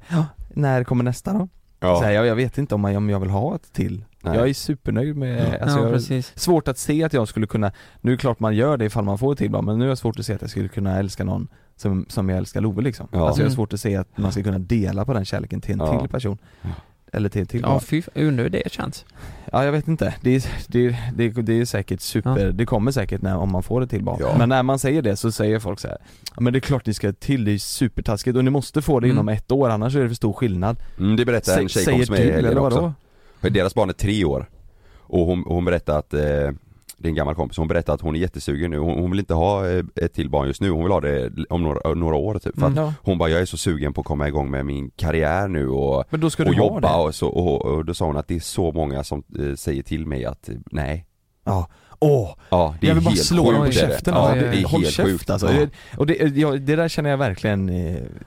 när 0.50 0.84
kommer 0.84 1.04
nästa 1.04 1.34
då? 1.34 1.48
Ja. 1.80 1.96
Så 2.00 2.04
här, 2.04 2.12
jag, 2.12 2.26
jag 2.26 2.36
vet 2.36 2.58
inte 2.58 2.76
om 2.76 2.84
jag, 2.84 2.98
om 2.98 3.10
jag 3.10 3.20
vill 3.20 3.30
ha 3.30 3.56
ett 3.56 3.74
till. 3.74 4.04
Nej. 4.22 4.38
Jag 4.38 4.50
är 4.50 4.54
supernöjd 4.54 5.16
med, 5.18 5.62
alltså 5.62 5.78
ja 5.78 5.84
jag, 5.84 5.94
precis. 5.94 6.32
svårt 6.36 6.68
att 6.68 6.78
se 6.78 7.04
att 7.04 7.14
jag 7.14 7.28
skulle 7.28 7.48
kunna, 7.48 7.72
nu 8.02 8.12
är 8.12 8.16
det 8.16 8.22
klart 8.22 8.40
man 8.40 8.56
gör 8.56 8.78
det 8.78 8.86
ifall 8.86 9.04
man 9.04 9.18
får 9.18 9.32
ett 9.34 9.38
till 9.38 9.52
barn, 9.52 9.66
men 9.66 9.80
nu 9.80 9.86
är 9.86 9.90
det 9.90 9.96
svårt 9.96 10.20
att 10.20 10.26
se 10.26 10.34
att 10.34 10.42
jag 10.42 10.50
skulle 10.50 10.68
kunna 10.68 11.00
älska 11.00 11.24
någon 11.24 11.48
som, 11.78 12.06
som 12.10 12.30
jag 12.30 12.38
älskar 12.38 12.62
Love 12.62 12.82
liksom. 12.82 13.08
Ja. 13.12 13.28
Alltså 13.28 13.42
jag 13.42 13.46
har 13.46 13.50
Mm. 13.50 13.56
svårt 13.56 13.74
att 13.74 13.80
se 13.82 13.96
att 13.96 14.18
man 14.18 14.32
ska 14.32 14.44
kunna 14.44 14.60
dela 14.60 15.06
på 15.06 15.14
den 15.14 15.26
kärleken 15.26 15.62
till 15.62 15.74
en 15.74 15.80
Ja. 15.80 16.00
till 16.00 16.10
person. 16.10 16.38
Eller 17.14 17.30
till, 17.30 17.48
till 17.48 17.62
Ja 17.62 17.80
fy, 17.80 18.02
undrar 18.16 18.44
hur 18.44 18.50
det 18.50 18.72
känns. 18.72 19.06
Ja 19.52 19.66
jag 19.66 19.72
vet 19.72 19.88
inte, 19.88 20.16
det 20.22 20.36
är, 20.36 20.46
det, 20.68 20.86
är- 20.86 21.12
det, 21.16 21.24
är- 21.26 21.42
det 21.42 21.54
är 21.54 21.66
säkert 21.66 22.02
super, 22.02 22.52
det 22.52 22.66
kommer 22.66 22.92
säkert 22.92 23.22
när, 23.22 23.38
om 23.38 23.52
man 23.52 23.64
får 23.64 23.82
det 23.82 23.88
till 23.88 24.04
barn. 24.04 24.18
Ja. 24.20 24.36
Men 24.38 24.50
när 24.50 24.64
man 24.64 24.80
säger 24.80 25.02
det 25.02 25.16
så 25.16 25.32
säger 25.32 25.60
folk 25.60 25.80
så 25.80 25.88
här, 25.88 25.98
ja 26.36 26.42
men 26.42 26.54
det 26.54 26.60
är 26.60 26.62
klart 26.62 26.86
ni 26.86 26.94
ska 26.94 27.14
till, 27.14 27.46
det 27.46 27.52
är 27.52 27.58
supertaskigt 27.58 28.38
och 28.38 28.44
ni 28.44 28.50
måste 28.52 28.82
få 28.82 29.00
det 29.00 29.08
Mm. 29.08 29.16
inom 29.16 29.30
ett 29.30 29.52
år 29.52 29.70
annars 29.70 29.96
är 29.96 30.02
det 30.02 30.08
för 30.08 30.16
stor 30.16 30.34
skillnad. 30.34 30.78
Mm, 31.00 31.16
det 31.16 31.26
berättade 31.26 31.62
en 31.62 31.70
tjejkompis 31.70 32.10
med 32.10 32.20
i 32.20 32.24
helgen 32.32 32.52
eller 32.52 32.62
också. 32.62 32.80
vadå? 32.82 32.94
För 33.42 33.50
deras 33.50 33.76
barn 33.76 33.90
är 33.90 33.94
tre 33.94 34.26
år 34.26 34.50
Och 35.10 35.26
hon, 35.26 35.44
hon 35.48 35.66
berättade 35.66 35.98
att, 36.00 36.14
eh, 36.14 36.52
det 36.98 37.08
är 37.08 37.10
en 37.10 37.16
gammal 37.16 37.36
kompis, 37.36 37.58
hon 37.58 37.68
berättade 37.68 37.94
att 37.94 38.02
hon 38.02 38.16
är 38.16 38.20
jättesugen 38.20 38.72
nu, 38.72 38.78
hon, 38.78 39.00
hon 39.00 39.12
vill 39.12 39.20
inte 39.20 39.34
ha 39.34 39.70
eh, 39.70 39.84
ett 39.96 40.14
till 40.14 40.30
barn 40.30 40.48
just 40.48 40.62
nu, 40.62 40.70
hon 40.70 40.84
vill 40.84 40.92
ha 40.92 41.02
det 41.02 41.32
om 41.50 41.64
några, 41.64 41.94
några 41.94 42.16
år 42.16 42.34
typ. 42.40 42.60
För 42.60 42.66
att 42.68 42.72
Mm. 42.72 42.84
Ja. 42.84 42.94
Hon 43.02 43.18
bara, 43.18 43.30
jag 43.30 43.42
är 43.42 43.46
så 43.46 43.58
sugen 43.58 43.94
på 43.94 44.02
att 44.02 44.08
komma 44.08 44.28
igång 44.28 44.52
med 44.52 44.66
min 44.66 44.90
karriär 44.90 45.48
nu 45.48 45.70
och, 45.70 46.04
Men 46.10 46.20
då 46.20 46.30
ska 46.30 46.44
du 46.44 46.50
och 46.50 46.56
ha 46.56 46.64
jobba 46.66 46.98
det. 46.98 47.04
och 47.08 47.16
så, 47.16 47.28
och, 47.28 47.66
och 47.66 47.86
då 47.86 47.94
sa 47.94 48.06
hon 48.06 48.18
att 48.18 48.28
det 48.28 48.36
är 48.36 48.40
så 48.40 48.72
många 48.72 49.04
som 49.04 49.24
eh, 49.40 49.56
säger 49.56 49.84
till 49.84 50.06
mig 50.06 50.26
att 50.26 50.50
eh, 50.50 50.56
nej 50.72 51.06
Ja, 51.46 51.68
åh! 52.00 52.30
Ja, 52.50 52.76
det 52.82 52.88
är 52.88 52.90
jag 52.90 52.96
vill 52.96 53.04
bara 53.04 53.16
slå 53.16 53.52
dem 53.52 53.66
det. 53.66 53.72
käften. 53.72 54.14
Ja, 54.14 54.36
Ja, 54.36 54.42
det 54.42 54.48
är 54.48 54.66
Håll 54.66 54.82
helt 54.82 54.94
käft 54.94 55.10
sjukt 55.10 55.30
alltså. 55.30 55.54
ja. 55.54 55.68
Och 55.98 56.08
det, 56.08 56.38
ja, 56.38 56.52
det 56.52 56.76
där 56.76 56.88
känner 56.88 57.10
jag 57.10 57.18
verkligen 57.18 57.70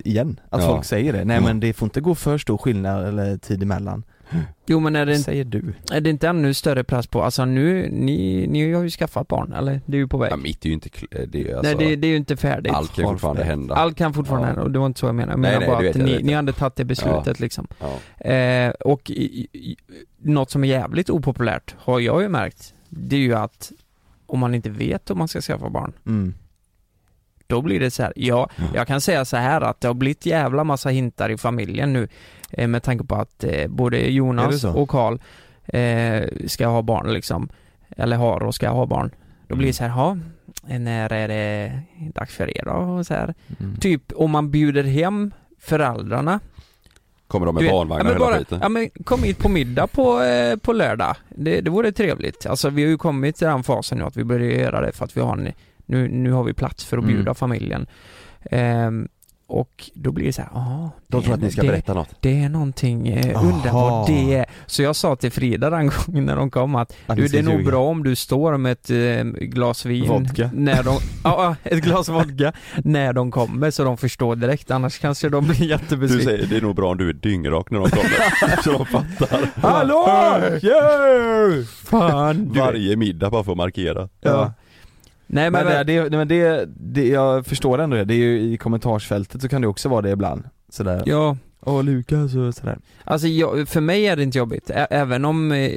igen, 0.05 0.41
att 0.51 0.63
Ja. 0.63 0.69
folk 0.69 0.85
säger 0.85 1.13
det. 1.13 1.25
Nej 1.25 1.37
Ja. 1.37 1.43
men 1.43 1.61
det 1.61 1.73
får 1.73 1.87
inte 1.87 2.01
gå 2.01 2.15
för 2.15 2.39
stor 2.39 2.59
skillnad 2.59 3.07
eller 3.09 3.37
tid 3.37 3.63
emellan. 3.63 4.03
Jo 4.67 4.81
men 4.81 4.97
är 4.97 5.07
det, 5.07 5.13
inte, 5.13 5.23
säger 5.25 5.45
du. 5.45 5.75
är 5.93 6.01
det 6.01 6.11
inte 6.11 6.29
ännu 6.29 6.55
större 6.55 6.85
press 6.85 7.07
på, 7.07 7.23
alltså 7.23 7.45
nu, 7.45 7.89
ni, 7.93 8.47
ni 8.47 8.73
har 8.73 8.83
ju 8.83 8.91
skaffat 8.91 9.29
barn 9.29 9.53
eller? 9.53 9.81
Det 9.87 9.97
är 9.97 9.99
ju 9.99 10.09
på 10.09 10.19
väg. 10.19 10.33
Ja, 10.33 10.37
mitt 10.37 10.65
är 10.65 10.69
ju 10.69 10.75
inte, 10.75 10.89
kl- 10.89 11.27
det 11.27 11.51
är 11.51 11.57
alltså, 11.57 11.77
Nej 11.77 11.87
det, 11.89 11.97
det 11.97 12.07
är 12.07 12.11
ju 12.11 12.17
inte 12.17 12.37
färdigt. 12.37 12.73
allt 12.73 12.93
kan 12.95 13.05
ju 13.05 13.11
fortfarande 13.11 13.45
hända 13.45 13.75
Allt 13.75 13.97
kan 13.97 14.15
fortfarande 14.15 14.45
Ja. 14.47 14.49
hända 14.49 14.63
och 14.63 14.71
det 14.71 14.79
var 14.79 14.87
inte 14.87 15.01
så 15.01 15.07
jag 15.07 15.15
menade. 15.15 15.33
Jag 15.33 15.41
Nej, 15.41 15.51
menar 15.51 15.61
nej, 15.61 15.69
bara 15.69 15.81
vet 15.83 15.91
att 15.91 15.97
jag, 15.97 16.05
ni, 16.07 16.13
vet 16.17 16.25
ni 16.25 16.33
hade 16.33 16.53
tagit 16.53 16.77
det 16.77 16.85
beslutet 16.85 17.41
liksom. 17.41 17.67
ja. 17.81 18.31
Eh, 18.31 18.71
och 18.71 19.11
i, 19.11 19.47
i, 19.53 19.77
något 20.23 20.51
som 20.51 20.65
är 20.65 20.69
jävligt 20.69 21.11
opopulärt 21.11 21.75
har 21.79 22.01
jag 22.01 22.23
ju 22.23 22.29
märkt, 22.29 22.75
det 22.89 23.17
är 23.17 23.21
ju 23.21 23.35
att 23.35 23.73
om 24.27 24.39
man 24.39 24.55
inte 24.55 24.71
vet 24.71 25.11
om 25.11 25.19
man 25.19 25.29
ska 25.29 25.41
skaffa 25.41 25.71
barn, 25.71 25.93
Mm. 26.07 26.35
Då 27.51 27.63
blir 27.63 27.81
det 27.81 27.91
så 27.91 28.03
här. 28.03 28.13
Ja, 28.17 28.49
jag 28.75 28.87
kan 28.87 29.01
säga 29.01 29.25
så 29.25 29.37
här 29.37 29.61
att 29.61 29.81
det 29.81 29.89
har 29.89 29.95
blivit 29.95 30.27
jävla 30.27 30.65
massa 30.65 30.89
hintar 30.89 31.31
i 31.31 31.37
familjen 31.37 31.93
nu 31.93 32.09
eh, 32.51 32.69
med 32.69 32.83
tanke 32.83 33.05
på 33.05 33.15
att 33.15 33.45
eh, 33.45 33.69
både 33.69 33.99
Jonas 33.99 34.65
och 34.65 34.89
Karl 34.89 35.19
eh, 35.67 36.29
ska 36.47 36.67
ha 36.67 36.83
barn 36.83 37.13
liksom, 37.13 37.49
eller 37.97 38.17
har 38.17 38.43
och 38.43 38.55
ska 38.55 38.69
ha 38.69 38.87
barn. 38.87 39.11
Då 39.49 39.57
blir 39.57 39.67
det 39.67 39.73
så 39.73 39.85
här, 39.85 39.91
ja, 39.91 40.17
när 40.79 41.13
är 41.13 41.29
det 41.29 41.81
dags 42.15 42.35
för 42.35 42.59
er 42.59 42.65
då? 42.65 42.73
Och 42.73 43.07
så 43.07 43.15
här. 43.15 43.35
Mm. 43.61 43.77
Typ 43.77 44.13
om 44.15 44.31
man 44.31 44.51
bjuder 44.51 44.85
hem 44.85 45.31
föräldrarna 45.59 46.41
Kommer 47.31 47.47
de 47.47 47.55
med 47.55 47.63
vet, 47.65 47.73
barnvagn 47.73 48.07
ja, 48.07 48.13
hela 48.13 48.39
skiten? 48.39 48.59
ja 48.63 48.69
men 48.69 48.91
kom 49.05 49.23
hit 49.23 49.39
på 49.39 49.49
middag 49.49 49.87
på, 49.87 50.23
eh, 50.23 50.57
på 50.57 50.73
lördag. 50.73 51.17
Det, 51.29 51.61
det 51.61 51.71
vore 51.71 51.93
trevligt. 51.93 52.47
Alltså 52.47 52.71
vi 52.71 52.83
har 52.83 52.91
ju 52.91 52.99
kommit 52.99 53.37
till 53.37 53.47
den 53.47 53.63
fasen 53.63 53.99
nu 53.99 54.05
att 54.05 54.17
vi 54.17 54.25
börjar 54.25 54.51
göra 54.51 54.81
det 54.81 54.93
för 54.93 55.05
att 55.05 55.17
vi 55.17 55.21
har 55.21 55.33
en, 55.33 55.53
nu, 55.91 56.09
nu 56.09 56.33
har 56.33 56.45
vi 56.45 56.53
plats 56.55 56.85
för 56.85 56.99
att 56.99 57.05
Mm. 57.05 57.15
bjuda 57.17 57.35
familjen. 57.35 57.87
Ehm, 58.51 59.09
och 59.47 59.91
då 59.95 60.13
blir 60.13 60.27
det 60.27 60.33
så 60.33 60.43
här, 60.43 60.51
ja. 60.55 60.91
De 61.09 61.23
tror 61.23 61.35
att 61.35 61.41
ni 61.41 61.51
ska 61.51 61.63
det, 61.63 61.69
berätta 61.69 61.95
något 61.95 62.09
Det 62.21 62.43
är 62.43 62.49
någonting, 62.49 63.09
eh, 63.09 63.45
undrar 63.45 63.71
Aha. 63.71 63.91
vad 63.91 64.07
det 64.09 64.35
är. 64.37 64.47
Så 64.67 64.83
jag 64.83 64.97
sa 64.97 65.17
till 65.17 65.31
Frida 65.33 65.71
den 65.71 65.91
gången 66.07 66.25
när 66.27 66.37
de 66.37 66.51
kom 66.51 66.75
att 66.75 66.97
Att 67.07 67.17
du 67.17 67.27
det 67.29 67.39
är 67.39 67.43
nog 67.43 67.65
bra 67.65 67.85
om 67.85 68.03
du 68.03 68.15
står 68.17 68.57
med 68.57 68.73
ett 68.73 68.91
eh, 68.91 69.25
glas 69.49 69.85
vin 69.87 70.09
Vodka. 70.09 70.51
när 70.55 70.83
de, 70.83 70.99
ja 71.25 71.57
ett 71.63 71.83
glas 71.85 72.09
vodka 72.09 72.53
när 72.85 73.13
de 73.13 73.31
kommer 73.31 73.71
så 73.71 73.85
de 73.85 73.97
förstår 73.97 74.37
direkt 74.37 74.71
annars 74.71 74.99
kanske 74.99 75.29
de 75.29 75.45
blir 75.47 75.59
Du 75.59 75.65
jättebesvikna. 75.67 76.25
säger 76.31 76.47
det 76.47 76.57
är 76.57 76.61
nog 76.63 76.77
bra 76.77 76.91
om 76.91 76.97
du 76.97 77.09
är 77.09 77.13
dyngrak 77.13 77.71
när 77.71 77.79
de 77.79 77.91
kommer, 77.91 78.63
så 78.63 78.73
de 78.73 78.87
fattar 78.87 79.41
Hallå! 79.55 80.07
Yeah! 80.63 81.65
Fan! 81.85 82.49
Du, 82.53 82.61
Varje 82.61 82.97
middag 82.97 83.31
bara 83.31 83.45
för 83.45 83.53
att 83.53 83.59
markera 83.59 84.09
ja. 84.21 84.53
Nej 85.33 85.51
men, 85.51 85.65
Men, 85.65 85.87
det, 85.87 86.09
det, 86.09 86.17
men 86.17 86.29
det, 86.29 86.69
det, 86.77 87.09
jag 87.09 87.47
förstår 87.47 87.79
ändå 87.81 87.97
det, 87.97 88.05
det 88.05 88.15
är 88.15 88.19
ju 88.19 88.41
i 88.53 88.57
kommentarsfältet 88.57 89.43
så 89.43 89.49
kan 89.49 89.63
det 89.63 89.69
också 89.69 89.89
vara 89.89 90.03
det 90.03 90.11
ibland. 90.11 90.43
Sådär, 90.69 91.03
ja, 91.07 91.37
åh 91.61 91.85
Lukas 91.85 92.35
och 92.35 92.55
sådär. 92.55 92.79
alltså 93.05 93.27
jag, 93.29 93.69
för 93.69 93.81
mig 93.81 94.07
är 94.07 94.17
det 94.17 94.23
inte 94.23 94.39
jobbigt, 94.39 94.71
Ä- 94.71 94.87
även 94.91 95.25
om 95.25 95.53
eh, 95.53 95.71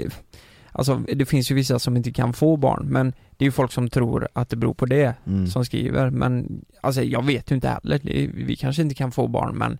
Alltså 0.75 0.95
det 1.13 1.25
finns 1.25 1.51
ju 1.51 1.55
vissa 1.55 1.79
som 1.79 1.97
inte 1.97 2.11
kan 2.11 2.33
få 2.33 2.57
barn 2.57 2.85
men 2.89 3.13
det 3.37 3.45
är 3.45 3.47
ju 3.47 3.51
folk 3.51 3.71
som 3.71 3.89
tror 3.89 4.27
att 4.33 4.49
det 4.49 4.55
beror 4.55 4.73
på 4.73 4.85
det 4.85 5.13
Mm. 5.27 5.47
som 5.47 5.65
skriver. 5.65 6.09
Men 6.09 6.61
Alltså 6.81 7.01
jag 7.03 7.25
vet 7.25 7.51
ju 7.51 7.55
inte 7.55 7.67
heller, 7.67 7.99
vi 8.45 8.55
kanske 8.55 8.81
inte 8.81 8.95
kan 8.95 9.11
få 9.11 9.27
barn 9.27 9.55
men 9.57 9.71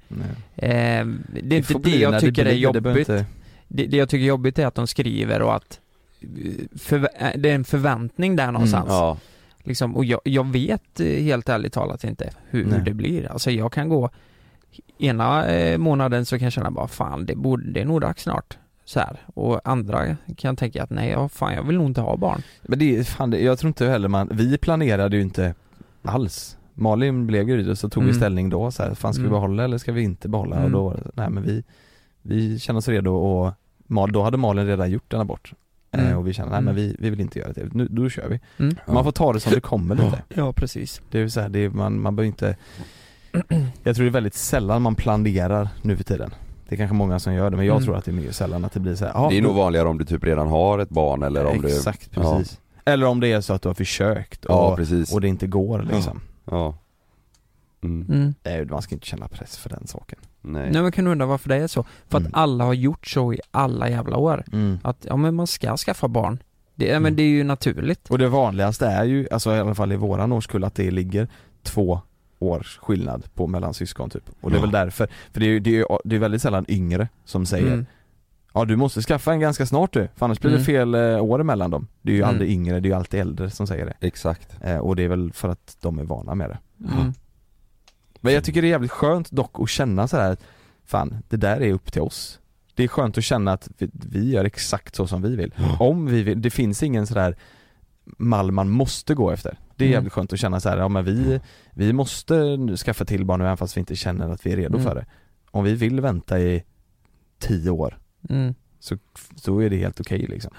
eh, 0.56 1.06
Det 1.42 1.56
är 1.56 1.58
inte 1.58 1.74
det 1.84 1.98
jag 1.98 2.20
tycker 2.20 2.44
blir, 2.44 2.54
är 2.54 2.58
jobbigt. 2.58 3.08
det, 3.08 3.26
det 3.86 3.98
jag 3.98 4.10
tycker 4.10 4.24
är 4.24 4.28
jobbigt 4.28 4.60
är 4.60 4.66
att 4.68 4.76
de 4.76 4.88
skriver 4.88 5.42
och 5.42 5.56
att 5.56 5.80
eh, 6.22 6.28
förvä- 6.76 7.08
eh, 7.20 7.30
det 7.40 7.50
är 7.50 7.56
en 7.56 7.64
förväntning 7.64 8.36
där 8.36 8.52
någonstans. 8.52 8.86
Ja, 8.90 9.18
liksom, 9.64 9.96
och 9.96 10.06
jag, 10.06 10.20
jag 10.24 10.48
vet 10.52 11.00
eh, 11.00 11.08
helt 11.08 11.50
ärligt 11.50 11.74
talat 11.74 12.04
inte 12.04 12.30
hur, 12.50 12.66
hur 12.66 12.80
det 12.82 12.94
blir. 12.94 13.32
Alltså 13.32 13.52
jag 13.52 13.72
kan 13.72 13.90
gå 13.90 14.10
Ena 15.00 15.46
eh, 15.48 15.78
månaden 15.78 16.26
så 16.26 16.38
kan 16.38 16.44
jag 16.46 16.54
känna 16.54 16.72
bara 16.72 16.88
fan 16.88 17.26
det, 17.26 17.36
borde, 17.36 17.72
det 17.72 17.82
är 17.82 17.86
nog 17.86 18.02
dags 18.02 18.24
snart. 18.24 18.58
Så 18.86 19.00
här. 19.00 19.18
Och 19.34 19.62
andra 19.70 20.18
kan 20.38 20.56
tänka 20.56 20.84
att 20.84 20.90
nej, 20.90 21.10
ja, 21.10 21.30
fan 21.30 21.54
jag 21.54 21.64
vill 21.64 21.78
nog 21.78 21.86
inte 21.86 22.02
ha 22.02 22.18
barn. 22.18 22.42
Men 22.62 22.80
det 22.80 22.98
är, 22.98 23.04
fan, 23.04 23.30
det, 23.30 23.40
jag 23.40 23.60
tror 23.60 23.68
inte 23.68 23.86
heller 23.86 24.08
man, 24.08 24.30
vi 24.32 24.58
planerade 24.58 25.16
ju 25.16 25.22
inte 25.22 25.56
alls 26.04 26.58
Malin 26.74 27.28
blev 27.28 27.46
gravid 27.46 27.70
och 27.70 27.78
så 27.78 27.90
tog 27.90 28.04
vi 28.04 28.10
Mm. 28.10 28.20
ställning 28.20 28.50
då 28.50 28.72
så 28.72 28.84
här, 28.84 28.94
fan 28.96 29.14
ska 29.14 29.22
vi 29.24 29.28
Mm. 29.28 29.40
behålla 29.40 29.64
eller 29.64 29.78
ska 29.78 29.92
vi 29.92 30.02
inte 30.02 30.30
behålla? 30.30 30.56
Mm. 30.56 30.66
Och 30.66 30.72
då, 30.72 30.98
nej 31.14 31.30
men 31.30 31.44
vi, 31.44 31.64
vi 32.22 32.60
kände 32.60 32.78
oss 32.78 32.88
redo 32.88 33.12
och 33.16 33.54
Mal, 33.88 34.12
då 34.12 34.24
hade 34.24 34.38
Malin 34.38 34.68
redan 34.68 34.92
gjort 34.92 35.14
en 35.14 35.20
abort 35.20 35.54
Mm. 35.94 36.08
eh, 36.08 36.18
och 36.18 36.28
vi 36.28 36.34
kände, 36.34 36.52
nej 36.52 36.62
men 36.62 36.76
vi, 36.76 36.96
vi 37.00 37.10
vill 37.10 37.20
inte 37.20 37.40
göra 37.40 37.54
det, 37.54 37.74
nu, 37.74 37.88
då 37.92 38.10
kör 38.10 38.28
vi. 38.30 38.40
Mm. 38.58 38.76
Man 38.88 39.04
får 39.04 39.12
ta 39.12 39.34
det 39.34 39.40
som 39.40 39.52
det 39.54 39.62
kommer 39.62 39.96
lite 39.96 40.24
Ja, 40.30 40.54
precis. 40.54 41.02
Det 41.12 41.20
är 41.20 41.28
så 41.28 41.40
här, 41.42 41.50
det 41.50 41.60
är, 41.60 41.70
man, 41.70 42.02
man 42.02 42.16
behöver 42.16 42.28
inte 42.28 42.56
Jag 43.84 43.96
tror 43.96 44.04
det 44.04 44.10
är 44.10 44.14
väldigt 44.14 44.34
sällan 44.36 44.82
man 44.82 44.96
planerar 44.96 45.70
nu 45.82 45.98
för 45.98 46.04
tiden. 46.04 46.34
Det 46.70 46.76
är 46.76 46.78
kanske 46.78 46.96
många 46.96 47.20
som 47.20 47.34
gör 47.34 47.50
det 47.50 47.58
men 47.58 47.66
jag 47.66 47.76
Mm. 47.76 47.86
tror 47.86 47.98
att 47.98 48.06
det 48.06 48.12
är 48.12 48.14
mer 48.14 48.32
sällan 48.32 48.66
att 48.66 48.72
det 48.74 48.80
blir 48.80 48.96
så 48.96 49.06
här, 49.06 49.12
ja, 49.16 49.28
det 49.30 49.38
är 49.38 49.42
nog 49.42 49.56
vanligare 49.56 49.88
om 49.88 49.98
du 49.98 50.06
typ 50.06 50.24
redan 50.24 50.48
har 50.48 50.80
ett 50.80 50.90
barn 50.90 51.24
eller 51.24 51.46
om 51.46 51.62
du 51.62 51.68
Exakt, 51.68 52.12
precis. 52.12 52.60
Eller 52.86 53.06
om 53.08 53.20
det 53.20 53.32
är 53.32 53.42
så 53.42 53.54
att 53.54 53.62
du 53.62 53.70
har 53.70 53.74
försökt 53.74 54.46
och, 54.46 54.52
Ja 54.52 54.76
precis, 54.76 55.14
och 55.14 55.22
det 55.22 55.28
inte 55.28 55.48
går 55.48 55.88
liksom. 55.94 56.22
Ja. 56.46 56.78
Mm. 57.84 58.06
Mm. 58.10 58.34
Nej, 58.44 58.66
man 58.66 58.82
ska 58.82 58.96
inte 58.96 59.08
känna 59.08 59.28
press 59.28 59.58
för 59.58 59.70
den 59.70 59.88
saken 59.88 60.20
Nej, 60.44 60.70
Nej 60.72 60.82
men 60.82 60.92
kan 60.92 61.08
undra 61.08 61.26
varför 61.26 61.50
det 61.50 61.56
är 61.56 61.68
så. 61.68 61.86
För 62.10 62.18
Mm. 62.18 62.28
att 62.28 62.38
alla 62.40 62.64
har 62.64 62.74
gjort 62.74 63.08
så 63.08 63.34
i 63.34 63.40
alla 63.52 63.90
jävla 63.90 64.18
år. 64.18 64.44
mm. 64.54 64.80
Att 64.84 65.06
ja 65.10 65.18
men 65.18 65.36
man 65.36 65.48
ska 65.48 65.78
skaffa 65.78 66.08
barn. 66.08 66.40
Det, 66.76 66.86
ja, 66.86 66.94
men 66.94 67.06
Mm. 67.06 67.16
det 67.16 67.24
är 67.24 67.28
ju 67.28 67.44
naturligt. 67.44 68.10
Och 68.10 68.18
det 68.18 68.30
vanligaste 68.30 68.88
är 68.88 69.04
ju, 69.04 69.28
alltså 69.32 69.56
i 69.56 69.60
alla 69.60 69.76
fall 69.76 69.92
i 69.92 69.96
våran 69.96 70.32
årskull, 70.32 70.64
att 70.64 70.76
det 70.76 70.92
ligger 70.92 71.28
två 71.64 72.00
års 72.40 72.78
skillnad 72.78 73.24
på 73.34 73.48
mellan 73.48 73.74
syskon 73.74 74.10
typ 74.10 74.24
Och 74.42 74.50
det 74.52 74.56
är 74.56 74.60
Ja. 74.60 74.62
väl 74.62 74.72
därför, 74.72 75.08
för 75.34 75.40
det 75.40 75.46
är 75.46 75.50
ju 75.50 75.60
det 75.60 75.80
är, 75.80 75.86
det 76.06 76.16
är 76.16 76.20
väldigt 76.20 76.42
sällan 76.42 76.66
yngre 76.68 77.08
som 77.26 77.46
säger 77.46 77.68
Mm. 77.74 77.86
Ja 78.54 78.66
du 78.66 78.76
måste 78.76 79.02
skaffa 79.02 79.34
en 79.34 79.40
ganska 79.40 79.66
snart 79.66 79.94
du, 79.94 80.08
för 80.16 80.26
annars 80.26 80.40
blir 80.40 80.52
det 80.52 80.58
Mm. 80.58 80.66
fel 80.66 80.96
eh, 80.96 81.24
år 81.24 81.42
emellan 81.42 81.72
dem 81.72 81.88
Det 82.02 82.12
är 82.12 82.16
ju 82.16 82.22
Mm. 82.22 82.30
aldrig 82.30 82.52
yngre, 82.52 82.80
det 82.80 82.88
är 82.88 82.90
ju 82.90 82.96
alltid 82.96 83.20
äldre 83.20 83.50
som 83.50 83.68
säger 83.68 83.86
det 83.86 84.08
exakt 84.08 84.58
eh, 84.62 84.78
Och 84.78 84.96
det 84.96 85.04
är 85.04 85.08
väl 85.08 85.34
för 85.34 85.50
att 85.50 85.78
de 85.82 86.00
är 86.00 86.04
vana 86.04 86.36
med 86.36 86.50
det 86.50 86.58
Mm. 86.94 87.14
Men 88.24 88.34
jag 88.34 88.44
tycker 88.44 88.62
det 88.62 88.68
är 88.68 88.70
jävligt 88.70 88.92
skönt 88.92 89.32
dock 89.32 89.52
att 89.60 89.70
känna 89.70 90.08
så 90.08 90.18
här 90.18 90.32
att 90.32 90.44
Fan, 90.86 91.18
det 91.30 91.38
där 91.38 91.62
är 91.62 91.72
upp 91.74 91.92
till 91.94 92.02
oss. 92.02 92.40
Det 92.76 92.84
är 92.84 92.88
skönt 92.88 93.18
att 93.18 93.24
känna 93.24 93.54
att 93.54 93.70
vi, 93.78 93.90
vi 93.94 94.32
gör 94.32 94.46
exakt 94.46 94.96
så 94.96 95.08
som 95.08 95.22
vi 95.22 95.36
vill. 95.36 95.54
Om 95.80 96.06
vi 96.06 96.24
vill, 96.24 96.42
det 96.42 96.50
finns 96.50 96.84
ingen 96.84 97.08
sådär 97.08 97.36
mall 98.18 98.52
man 98.52 98.70
måste 98.70 99.14
gå 99.16 99.32
efter. 99.32 99.58
Det 99.76 99.84
är 99.84 99.88
Mm. 99.88 99.94
jävligt 99.94 100.14
skönt 100.14 100.34
att 100.34 100.40
känna 100.40 100.60
så 100.60 100.70
här, 100.70 100.78
ja 100.78 100.88
men 100.88 101.06
vi, 101.06 101.40
vi 101.72 101.94
måste 101.94 102.58
skaffa 102.86 103.06
till 103.06 103.26
barn 103.26 103.40
nu 103.40 103.46
även 103.46 103.58
fast 103.58 103.78
vi 103.78 103.80
inte 103.80 103.96
känner 103.96 104.30
att 104.30 104.46
vi 104.46 104.52
är 104.52 104.56
redo 104.58 104.78
Mm. 104.78 104.84
för 104.90 104.96
det. 104.96 105.06
Om 105.52 105.64
vi 105.64 105.74
vill 105.74 106.02
vänta 106.02 106.40
i 106.40 106.64
tio 107.40 107.70
år 107.70 108.00
Mm. 108.30 108.56
så, 108.80 108.98
så 109.36 109.60
är 109.60 109.70
det 109.70 109.78
helt 109.78 110.00
okej 110.00 110.20
liksom. 110.30 110.52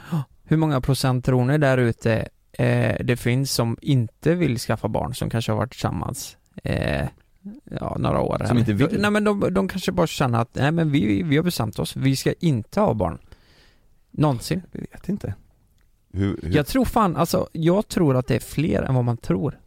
Hur 0.45 0.57
många 0.57 0.81
procent 0.81 1.25
tror 1.25 1.45
ni 1.45 1.59
där 1.59 1.79
ute 1.79 2.29
eh, 2.53 2.97
det 3.05 3.17
finns 3.17 3.53
som 3.53 3.77
inte 3.81 4.35
vill 4.35 4.59
skaffa 4.59 4.89
barn, 4.89 5.15
som 5.15 5.31
kanske 5.31 5.53
har 5.53 5.57
varit 5.57 5.71
tillsammans 5.73 6.37
eh, 6.65 7.09
ja, 7.81 7.97
några 7.99 8.21
år? 8.21 8.45
Som 8.49 8.59
inte 8.59 8.73
vill? 8.73 9.01
Nej 9.01 9.11
men 9.11 9.25
de, 9.25 9.55
de 9.55 9.69
kanske 9.69 9.93
bara 9.93 10.07
känner 10.07 10.41
att, 10.41 10.55
nej 10.55 10.73
men 10.73 10.91
vi, 10.91 11.23
vi 11.23 11.37
har 11.37 11.45
bestämt 11.45 11.79
oss, 11.79 11.97
vi 11.97 12.17
ska 12.17 12.33
inte 12.41 12.81
ha 12.81 12.95
barn. 12.95 13.19
Någonsin. 14.11 14.63
Jag 14.73 14.81
vet 14.81 15.09
inte 15.09 15.35
hur, 16.13 16.41
hur, 16.43 16.57
Jag 16.57 16.67
tror 16.67 16.85
fan, 16.85 17.17
alltså 17.17 17.49
jag 17.53 17.89
tror 17.89 18.17
att 18.17 18.27
det 18.27 18.35
är 18.35 18.41
fler 18.41 18.83
än 18.83 18.95
vad 18.95 19.05
man 19.05 19.17
tror. 19.17 19.59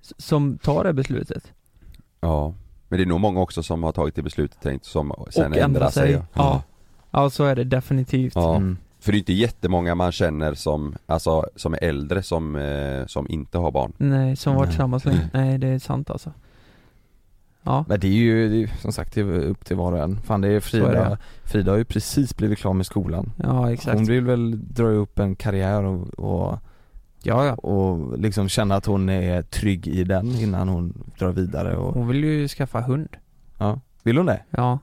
Som 0.00 0.58
tar 0.58 0.84
det 0.84 0.92
beslutet. 0.92 1.52
Ja, 2.20 2.54
men 2.88 2.98
det 2.98 3.04
är 3.04 3.06
nog 3.06 3.20
många 3.20 3.40
också 3.40 3.62
som 3.62 3.82
har 3.82 3.92
tagit 3.92 4.14
det 4.14 4.22
beslutet 4.22 4.60
tänkt 4.60 4.84
som 4.84 5.26
sen 5.30 5.52
och 5.52 5.58
ändra 5.58 5.90
sig. 5.90 6.12
Ja. 6.12 6.22
Ja. 6.32 6.62
Ja, 7.10 7.30
så 7.30 7.44
är 7.44 7.56
det 7.56 7.64
definitivt. 7.64 8.34
Ja. 8.34 8.56
mm. 8.56 8.76
För 9.00 9.12
det 9.12 9.16
är 9.16 9.18
inte 9.18 9.32
jättemånga 9.32 9.94
man 9.94 10.12
känner 10.12 10.54
som, 10.54 10.94
alltså 11.06 11.46
som 11.56 11.74
är 11.74 11.84
äldre 11.84 12.22
som, 12.22 12.56
eh, 12.56 13.06
som 13.06 13.30
inte 13.30 13.58
har 13.58 13.70
barn 13.70 13.92
Nej, 13.96 14.36
som 14.36 14.54
varit 14.54 14.68
tillsammans 14.68 15.04
länge. 15.04 15.30
Nej, 15.34 15.58
det 15.58 15.68
är 15.68 15.78
sant 15.78 16.10
alltså. 16.10 16.32
Ja, 17.66 17.84
Men 17.88 18.00
det 18.00 18.06
är 18.06 18.12
ju, 18.12 18.48
det 18.48 18.62
är, 18.62 18.76
som 18.80 18.92
sagt 18.92 19.14
det 19.14 19.20
är 19.20 19.24
upp 19.44 19.64
till 19.64 19.76
var 19.76 19.92
och 19.92 19.98
en. 19.98 20.20
Fan 20.22 20.40
det 20.40 20.48
är 20.48 20.60
Så 20.60 20.76
är 20.76 20.80
det, 20.80 20.86
Frida, 20.86 21.18
Frida 21.44 21.70
har 21.72 21.78
ju 21.78 21.84
precis 21.84 22.36
blivit 22.36 22.58
klar 22.58 22.72
med 22.72 22.86
skolan. 22.86 23.32
ja 23.42 23.72
exakt. 23.72 23.96
Hon 23.96 24.04
vill 24.06 24.24
väl 24.24 24.74
dra 24.74 24.86
upp 24.88 25.18
en 25.18 25.36
karriär 25.36 25.82
och, 25.84 26.08
och, 26.18 26.58
Ja, 27.22 27.46
ja. 27.46 27.54
och 27.54 28.18
liksom 28.18 28.48
känna 28.48 28.74
att 28.74 28.86
hon 28.86 29.08
är 29.08 29.42
trygg 29.42 29.86
i 29.88 30.04
den 30.04 30.26
innan 30.30 30.68
hon 30.68 31.10
drar 31.18 31.32
vidare 31.32 31.76
och, 31.76 31.94
Hon 31.94 32.08
vill 32.08 32.24
ju 32.24 32.48
skaffa 32.48 32.80
hund. 32.80 33.08
ja. 33.58 33.80
Vill 34.02 34.16
hon 34.16 34.26
det? 34.26 34.42
Ja. 34.50 34.78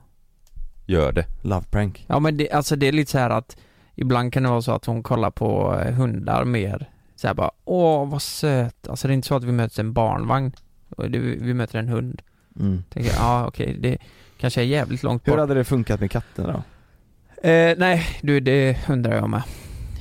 Gör 0.86 1.12
det. 1.12 1.26
Love 1.42 1.64
prank. 1.70 2.04
Ja 2.08 2.18
men 2.20 2.36
det, 2.36 2.50
alltså 2.50 2.76
det 2.76 2.88
är 2.88 2.92
lite 2.92 3.10
så 3.10 3.18
här 3.18 3.30
att 3.30 3.56
ibland 3.94 4.32
kan 4.32 4.42
det 4.42 4.48
vara 4.48 4.62
så 4.62 4.72
att 4.72 4.84
hon 4.84 5.02
kollar 5.02 5.30
på 5.30 5.80
eh, 5.80 5.94
hundar 5.94 6.44
mer 6.44 6.90
så 7.16 7.26
här 7.26 7.34
bara 7.34 7.50
åh 7.64 8.08
vad 8.10 8.22
söt. 8.22 8.88
Alltså 8.88 9.08
det 9.08 9.12
är 9.12 9.14
inte 9.14 9.28
så 9.28 9.36
att 9.36 9.44
vi 9.44 9.52
möter 9.52 9.80
en 9.80 9.92
barnvagn 9.92 10.52
det, 10.96 11.18
vi 11.18 11.54
möter 11.54 11.78
en 11.78 11.88
hund. 11.88 12.22
Mm. 12.60 12.82
Tänker 12.90 13.10
jag, 13.10 13.18
ja 13.18 13.46
okej 13.46 13.76
det 13.80 13.98
kanske 14.38 14.60
är 14.60 14.64
jävligt 14.64 15.02
långt 15.02 15.26
Hur 15.26 15.32
bort. 15.32 15.40
hade 15.40 15.54
det 15.54 15.64
funkat 15.64 16.00
med 16.00 16.10
katten 16.10 16.44
då? 16.44 16.62
Eh, 17.48 17.74
nej 17.78 18.06
du 18.22 18.40
det 18.40 18.78
undrar 18.88 19.16
jag 19.16 19.30
med. 19.30 19.42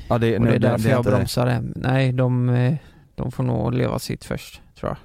Ja 0.10 0.18
det, 0.18 0.38
Och 0.40 0.46
det 0.46 0.56
är 0.56 0.60
därför 0.60 0.90
jag 0.90 1.04
bromsar 1.04 1.46
det. 1.46 1.64
Nej 1.76 2.14
de, 2.14 2.50
eh, 2.50 2.76
de 3.16 3.32
får 3.32 3.44
nog 3.44 3.74
leva 3.74 4.00
sitt 4.00 4.26
först 4.26 4.62
tror 4.80 4.90
jag. 4.90 4.98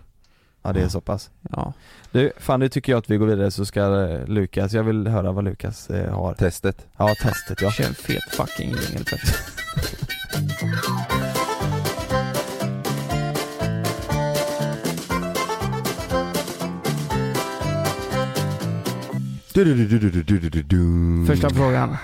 Ja 0.63 0.73
det 0.73 0.81
är 0.81 0.89
så 0.89 1.01
pass. 1.01 1.31
Ja. 1.51 1.73
Du, 2.13 2.33
fan 2.39 2.61
nu 2.61 2.69
tycker 2.69 2.93
jag 2.93 2.99
att 2.99 3.11
vi 3.11 3.17
går 3.17 3.27
vidare 3.27 3.51
så 3.51 3.65
ska 3.65 4.09
eh, 4.09 4.27
Lukas, 4.27 4.73
jag 4.73 4.83
vill 4.83 5.07
höra 5.07 5.33
vad 5.33 5.45
Lukas 5.45 5.91
eh, 5.91 6.15
har. 6.15 6.35
Testet. 6.35 6.87
Ja 6.97 7.15
testet 7.23 7.63
ja. 7.63 7.71
Kör 7.71 7.85
en 7.85 7.95
fet 7.95 8.23
fucking 8.33 8.69
jingel 8.69 9.05
först. 9.07 9.35
Första 21.27 21.51
frågan. 21.51 21.97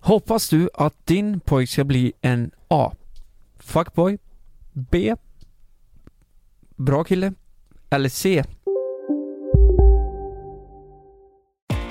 Hoppas 0.00 0.48
du 0.48 0.68
att 0.74 1.06
din 1.06 1.40
pojk 1.40 1.70
ska 1.70 1.84
bli 1.84 2.12
en 2.20 2.50
A. 2.68 2.92
Fuckboy. 3.58 4.18
B. 4.72 5.14
Bra 6.76 7.04
kille. 7.04 7.32
Eller 7.90 8.08
C. 8.08 8.44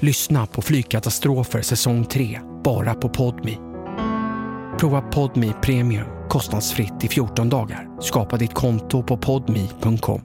Lyssna 0.00 0.46
på 0.46 0.62
Flygkatastrofer 0.62 1.62
säsong 1.62 2.04
3, 2.04 2.40
bara 2.64 2.94
på 2.94 3.08
Podmi. 3.08 3.58
Prova 4.78 5.00
Podmi 5.00 5.52
Premium 5.62 6.06
kostnadsfritt 6.28 7.04
i 7.04 7.08
14 7.08 7.48
dagar. 7.48 8.00
Skapa 8.00 8.36
ditt 8.36 8.54
konto 8.54 9.02
på 9.02 9.16
podmi.com. 9.16 10.20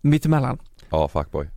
Mittemellan. 0.00 0.58
Ja, 0.90 1.08
fuckboy. 1.08 1.48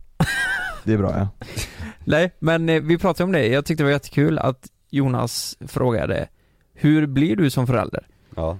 Det 0.84 0.92
är 0.92 0.98
bra 0.98 1.18
ja. 1.18 1.28
Nej, 2.04 2.32
men 2.38 2.68
eh, 2.68 2.82
vi 2.82 2.98
pratade 2.98 3.24
om 3.24 3.32
det. 3.32 3.46
Jag 3.46 3.64
tyckte 3.64 3.82
det 3.82 3.86
var 3.86 3.92
jättekul 3.92 4.38
att 4.38 4.66
Jonas 4.90 5.56
frågade 5.60 6.28
Hur 6.74 7.06
blir 7.06 7.36
du 7.36 7.50
som 7.50 7.66
förälder? 7.66 8.06
Ja, 8.36 8.58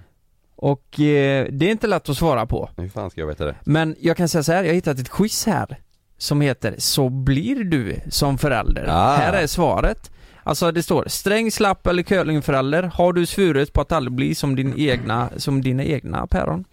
Och 0.57 1.01
eh, 1.01 1.47
det 1.51 1.67
är 1.67 1.71
inte 1.71 1.87
lätt 1.87 2.09
att 2.09 2.17
svara 2.17 2.47
på. 2.47 2.71
hur 2.77 2.89
fan 2.89 3.11
ska 3.11 3.21
jag 3.21 3.29
veta 3.29 3.45
det? 3.45 3.55
Men 3.65 3.97
jag 4.01 4.17
kan 4.17 4.29
säga 4.29 4.43
så 4.43 4.53
här, 4.53 4.63
jag 4.63 4.71
har 4.71 4.75
hittat 4.75 4.99
ett 4.99 5.11
quiz 5.11 5.47
här 5.47 5.77
som 6.19 6.41
heter 6.41 6.75
Så 6.79 7.09
blir 7.09 7.65
du 7.65 7.97
som 8.09 8.39
förälder. 8.39 8.87
Ah. 8.89 9.15
Här 9.17 9.33
är 9.33 9.47
svaret. 9.47 10.11
Alltså 10.43 10.73
det 10.73 10.83
står 10.83 11.05
sträng, 11.09 11.51
slapp 11.51 11.87
eller 11.87 12.03
curlingförälder. 12.03 12.83
Har 12.83 13.13
du 13.13 13.27
svurit 13.27 13.73
på 13.73 13.81
att 13.81 13.93
aldrig 13.93 14.13
bli 14.15 14.35
som 14.35 14.57
din 14.57 14.75
egna, 14.77 15.29
som 15.37 15.63
dina 15.63 15.85
egna 15.85 16.27
päron? 16.27 16.65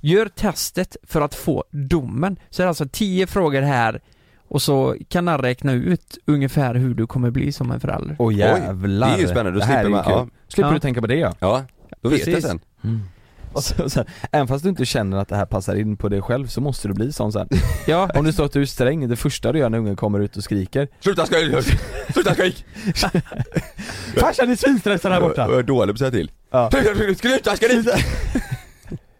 Gör 0.00 0.28
testet 0.28 0.96
för 1.02 1.20
att 1.20 1.34
få 1.34 1.64
domen. 1.70 2.36
Så 2.50 2.62
det 2.62 2.66
är 2.66 2.68
alltså 2.68 2.88
tio 2.92 3.26
frågor 3.26 3.62
här 3.62 4.00
och 4.48 4.62
så 4.62 4.96
kan 5.08 5.28
han 5.28 5.38
räkna 5.38 5.72
ut 5.72 6.18
ungefär 6.26 6.74
hur 6.74 6.94
du 6.94 7.06
kommer 7.06 7.30
bli 7.30 7.52
som 7.52 7.70
en 7.70 7.80
förälder. 7.80 8.16
Åh 8.18 8.34
jävlar. 8.34 9.08
det 9.08 9.14
är 9.14 9.18
ju 9.18 9.26
spännande, 9.26 9.50
då 9.58 9.60
slipper 9.60 9.84
är 9.84 9.88
man- 9.88 10.04
kul. 10.04 10.12
ja. 10.12 10.26
Slipper 10.48 10.68
Ja. 10.68 10.74
du 10.74 10.80
tänka 10.80 11.00
på 11.00 11.06
det 11.06 11.14
ja. 11.16 11.34
Ja, 11.38 11.64
då 12.00 12.08
vet 12.08 12.26
jag 12.26 12.34
Precis. 12.34 12.50
sen. 12.50 12.60
Och 13.52 13.64
så, 13.64 13.90
så 13.90 14.00
här, 14.00 14.08
även 14.32 14.48
fast 14.48 14.62
du 14.62 14.68
inte 14.68 14.84
känner 14.84 15.16
att 15.16 15.28
det 15.28 15.36
här 15.36 15.46
passar 15.46 15.74
in 15.76 15.96
på 15.96 16.08
dig 16.08 16.22
själv 16.22 16.46
så 16.46 16.60
måste 16.60 16.88
du 16.88 16.94
bli 16.94 17.12
sån 17.12 17.32
sen. 17.32 17.48
Ja, 17.86 18.10
Om 18.14 18.24
du 18.24 18.32
står 18.32 18.44
att 18.44 18.52
du 18.52 18.62
är 18.62 18.66
sträng, 18.66 19.08
det 19.08 19.16
första 19.16 19.52
du 19.52 19.58
gör 19.58 19.68
när 19.70 19.78
ungen 19.78 19.96
kommer 19.96 20.20
ut 20.20 20.36
och 20.36 20.44
skriker 20.44 20.88
Sluta 21.00 21.26
skrik! 21.26 21.54
Sluta 22.12 22.34
skrik! 22.34 22.64
Farsan 24.16 24.50
är 24.50 24.56
svinstressad 24.56 25.12
här 25.12 25.20
borta! 25.20 25.46
Jag 25.50 25.58
är 25.58 25.62
dålig 25.62 25.88
på 25.88 25.96
att 25.96 25.98
säga 25.98 26.10
till. 26.10 26.30
Ja. 26.50 26.70
Sluta 27.20 27.56
skrik! 27.56 27.88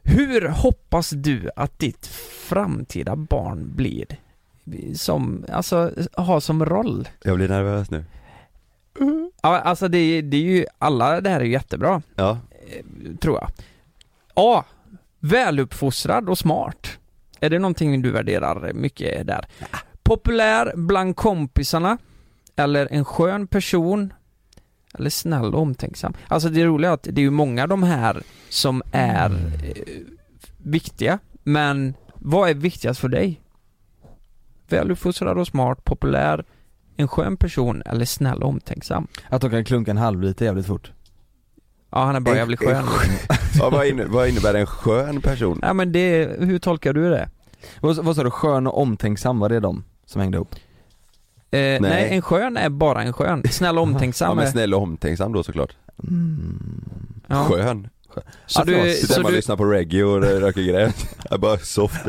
Hur 0.03 0.49
hoppas 0.49 1.11
du 1.11 1.51
att 1.57 1.79
ditt 1.79 2.07
framtida 2.49 3.17
barn 3.17 3.73
blir? 3.77 4.07
Som, 4.95 5.45
alltså, 5.53 5.91
har 6.13 6.41
som 6.41 6.65
roll? 6.65 7.09
Jag 7.23 7.37
blir 7.37 7.49
nervös 7.49 7.91
nu. 7.91 8.05
Ja, 9.43 9.59
alltså 9.59 9.89
det, 9.89 10.23
det 10.23 10.37
är 10.37 10.41
ju, 10.41 10.67
alla 10.79 11.21
det 11.21 11.31
här 11.31 11.41
är 11.41 11.45
ju 11.45 11.53
jättebra, 11.53 12.03
Ja, 12.17 12.39
tror 13.21 13.39
jag. 13.41 13.51
A. 14.35 14.65
Väluppfostrad 15.21 16.29
och 16.29 16.39
smart. 16.39 16.99
Är 17.41 17.51
det 17.51 17.59
någonting 17.59 18.03
du 18.03 18.11
värderar 18.11 18.73
mycket 18.73 19.27
där? 19.27 19.47
Populär 20.03 20.73
bland 20.77 21.17
kompisarna, 21.17 21.99
eller 22.57 22.89
en 22.91 23.05
skön 23.05 23.47
person, 23.47 24.13
eller 24.95 25.11
snäll 25.11 25.55
och 25.55 25.61
omtänksam. 25.61 26.15
Alltså 26.29 26.49
det 26.49 26.65
roliga 26.65 26.91
är 26.91 26.95
att 26.95 27.03
det 27.03 27.21
är 27.21 27.23
ju 27.23 27.31
många 27.31 27.63
av 27.63 27.69
de 27.69 27.83
här 27.83 28.23
som 28.49 28.83
är 28.93 29.31
eh, 29.31 29.83
viktiga, 30.57 31.19
men 31.43 31.95
vad 32.15 32.51
är 32.51 32.55
viktigast 32.55 33.01
för 33.01 33.09
dig? 33.09 33.41
Väluppfostrad 34.69 35.39
och 35.39 35.47
smart, 35.47 35.85
populär, 35.85 36.45
en 36.97 37.09
skön 37.09 37.37
person 37.37 37.83
eller 37.87 38.05
snäll 38.05 38.43
och 38.43 38.49
omtänksam? 38.49 39.07
Att 39.29 39.41
de 39.41 39.51
kan 39.51 39.65
klunka 39.65 39.91
en 39.91 39.97
halv 39.97 40.23
liter 40.23 40.45
jävligt 40.45 40.67
fort 40.67 40.93
Ja, 41.97 42.05
han 42.05 42.17
är 42.17 42.21
bara 42.21 42.37
jävligt 42.37 42.61
skön. 42.61 42.85
ja, 43.59 43.71
vad, 43.71 43.87
inne, 43.87 44.05
vad 44.05 44.29
innebär 44.29 44.55
en 44.55 44.67
skön 44.67 45.21
person? 45.21 45.59
Ja 45.63 45.73
men 45.73 45.93
det, 45.93 46.37
hur 46.39 46.59
tolkar 46.59 46.93
du 46.93 47.11
det? 47.11 47.29
Vad, 47.81 47.97
vad 47.97 48.17
sa 48.17 48.25
du, 48.25 48.31
skön 48.31 48.67
och 48.67 48.81
omtänksam, 48.81 49.39
var 49.39 49.49
det 49.49 49.61
de 49.61 49.85
som 50.07 50.21
hängde 50.21 50.37
ihop? 50.37 50.55
Eh, 51.51 51.81
nej. 51.81 52.09
en 52.11 52.23
skön 52.23 52.57
är 52.57 52.69
bara 52.69 53.03
en 53.03 53.13
skön. 53.13 53.43
Snäll 53.51 53.79
och 53.79 53.83
omtänksam 53.83 54.29
Ja 54.31 54.35
men 54.35 54.53
snäll 54.53 54.75
och 54.75 54.83
omtänksam 54.83 55.33
då 55.33 55.43
såklart. 55.43 55.77
Ja. 57.27 57.45
Skön. 57.45 57.89
Så 58.47 58.61
Alltså, 58.61 58.75
du, 58.77 58.95
så 58.95 59.23
man 59.23 59.31
du, 59.31 59.37
lyssnar 59.37 59.57
på 59.57 59.65
reggae 59.65 60.03
och 60.05 60.21
röker 60.23 60.63
gräs. 60.63 60.95
Jag 61.31 61.41
bara 61.41 61.59
soft. 61.59 62.01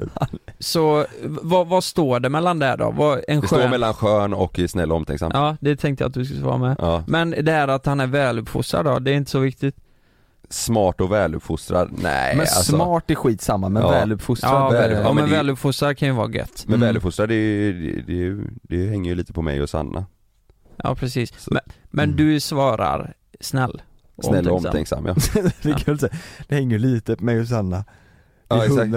Så 0.60 1.06
vad, 1.24 1.68
vad 1.68 1.84
står 1.84 2.20
det 2.20 2.30
mellan 2.30 2.60
där 2.60 2.78
då? 2.78 2.92
Vad, 2.92 3.24
en 3.28 3.42
Det 3.42 3.48
skön... 3.48 3.60
står 3.60 3.70
mellan 3.70 3.94
skön 3.94 4.34
och 4.34 4.60
snäll 4.70 4.92
och 4.92 4.98
omtänksam. 4.98 5.32
Ja, 5.34 5.58
det 5.62 5.76
tänkte 5.76 6.04
jag 6.04 6.08
att 6.10 6.14
du 6.14 6.26
skulle 6.26 6.42
svara 6.42 6.58
med. 6.58 6.76
Ja. 6.80 7.04
Men 7.08 7.30
det 7.42 7.52
här 7.52 7.68
att 7.68 7.86
han 7.86 8.00
är 8.00 8.08
väluppfostrad 8.08 8.86
då, 8.86 9.00
det 9.00 9.12
är 9.12 9.16
inte 9.16 9.32
så 9.32 9.40
viktigt? 9.40 9.76
Smart 10.50 11.02
och 11.02 11.12
väluppfostrad, 11.12 11.90
nej 11.92 12.36
Men 12.36 12.42
alltså. 12.42 12.64
smart 12.76 13.12
är 13.12 13.16
skitsamma, 13.16 13.70
men 13.70 13.84
Ja. 13.84 13.90
väluppfostrad 13.90 14.52
Ja, 14.54 14.70
väl- 14.70 14.92
ja, 14.92 14.98
ja, 14.98 15.04
men 15.04 15.16
men 15.16 15.30
det- 15.30 15.36
väluppfostrad 15.36 15.98
kan 15.98 16.08
ju 16.08 16.14
vara 16.14 16.32
gött. 16.32 16.64
Men 16.66 16.76
Mm. 16.76 16.88
väluppfostrad 16.88 17.30
det, 17.30 17.72
det, 17.72 18.02
det, 18.02 18.44
det 18.62 18.88
hänger 18.90 19.10
ju 19.10 19.16
lite 19.16 19.34
på 19.34 19.42
mig 19.42 19.62
och 19.62 19.70
Sanna. 19.70 20.06
Ja, 20.84 20.96
precis. 20.96 21.34
Så- 21.40 21.54
Men, 21.54 21.62
men 21.90 22.04
Mm. 22.04 22.18
du 22.18 22.40
svarar 22.40 23.14
snäll? 23.40 23.82
Och 24.18 24.26
Snäll 24.26 24.48
och 24.50 24.56
omtänksam. 24.58 25.06
omtänksam 25.06 25.44
ja. 25.44 25.52
det 25.86 25.92
att 25.92 26.00
säga. 26.00 26.14
Det 26.48 26.56
hänger 26.56 26.80
lite 26.80 27.16
på 27.16 27.24
mig 27.24 27.40
och 27.40 27.48
Sanna. 27.48 27.78
Det 27.78 28.56
Ja, 28.56 28.62
är 28.64 28.66
exakt. 28.66 28.90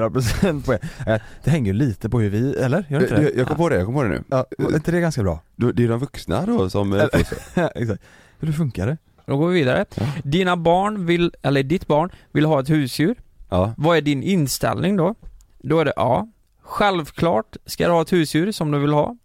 100% 0.42 0.64
på 0.64 0.72
er. 0.72 0.80
Eh, 1.06 1.20
Det 1.44 1.50
hänger 1.50 1.72
ju 1.72 1.78
lite 1.78 2.08
på 2.08 2.20
hur 2.20 2.30
vi, 2.30 2.54
eller? 2.56 2.84
Gör 2.88 3.00
inte 3.02 3.14
Jag, 3.14 3.22
det? 3.22 3.28
jag, 3.28 3.36
jag 3.38 3.48
kom 3.48 3.56
på 3.56 3.68
det, 3.68 3.76
jag 3.76 3.84
kom 3.86 3.94
på 3.94 4.02
det 4.02 4.08
nu. 4.08 4.22
Ja, 4.28 4.46
är 4.58 4.74
inte 4.74 4.90
det 4.90 5.00
ganska 5.00 5.22
bra? 5.22 5.40
Det 5.56 5.84
är 5.84 5.88
de 5.88 5.98
vuxna 6.00 6.46
då 6.46 6.70
som 6.70 6.92
eh. 6.92 7.04
Exakt. 7.12 8.02
Hur 8.40 8.52
funkar 8.52 8.86
det? 8.86 8.96
Då 9.26 9.36
går 9.36 9.48
vi 9.48 9.54
vidare. 9.54 9.84
Dina 10.24 10.56
barn 10.56 11.06
vill, 11.06 11.32
eller 11.42 11.62
ditt 11.62 11.86
barn 11.86 12.10
vill 12.32 12.44
ha 12.44 12.60
ett 12.60 12.70
husdjur. 12.70 13.14
Ja. 13.48 13.74
Vad 13.76 13.96
är 13.96 14.00
din 14.00 14.22
inställning 14.22 14.96
då? 14.96 15.14
Då 15.58 15.80
är 15.80 15.84
det 15.84 15.92
A. 15.96 16.28
Självklart 16.62 17.56
ska 17.66 17.86
du 17.86 17.92
ha 17.92 18.02
ett 18.02 18.12
husdjur 18.12 18.52
som 18.52 18.70
du 18.70 18.78
vill 18.78 18.92
ha. 18.92 19.16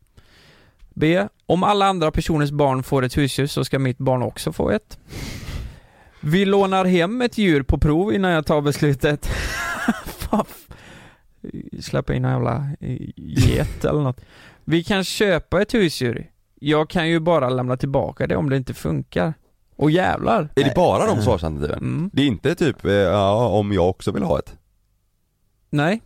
B. 0.93 1.27
Om 1.45 1.63
alla 1.63 1.85
andra 1.85 2.11
personers 2.11 2.51
barn 2.51 2.83
får 2.83 3.03
ett 3.03 3.17
husdjur 3.17 3.47
så 3.47 3.65
ska 3.65 3.79
mitt 3.79 3.97
barn 3.97 4.21
också 4.23 4.51
få 4.51 4.69
ett. 4.71 4.97
Vi 6.27 6.45
lånar 6.45 6.85
hem 6.85 7.21
ett 7.21 7.37
djur 7.37 7.63
på 7.63 7.77
prov 7.77 8.13
innan 8.13 8.31
jag 8.31 8.45
tar 8.45 8.61
beslutet. 8.61 9.29
Släppa 11.79 12.13
in 12.13 12.25
en 12.25 12.31
jävla 12.31 12.69
eh, 12.79 13.09
get 13.15 13.85
eller 13.85 14.01
något. 14.01 14.21
Vi 14.63 14.83
kan 14.83 15.03
köpa 15.03 15.61
ett 15.61 15.73
husdjur. 15.73 16.31
Jag 16.59 16.89
kan 16.89 17.09
ju 17.09 17.19
bara 17.19 17.49
lämna 17.49 17.77
tillbaka 17.77 18.27
det 18.27 18.35
om 18.35 18.49
det 18.49 18.57
inte 18.57 18.73
funkar. 18.73 19.33
Och 19.75 19.91
jävlar. 19.91 20.49
Är 20.55 20.63
det 20.63 20.75
bara 20.75 21.05
de 21.05 21.21
svarsalternativen? 21.21 21.77
Mm. 21.77 22.09
Det 22.13 22.21
är 22.21 22.27
inte 22.27 22.55
typ, 22.55 22.85
eh, 22.85 22.93
ja 22.93 23.47
om 23.47 23.71
jag 23.71 23.89
också 23.89 24.11
vill 24.11 24.23
ha 24.23 24.39
ett? 24.39 24.57
Nej. 25.69 26.01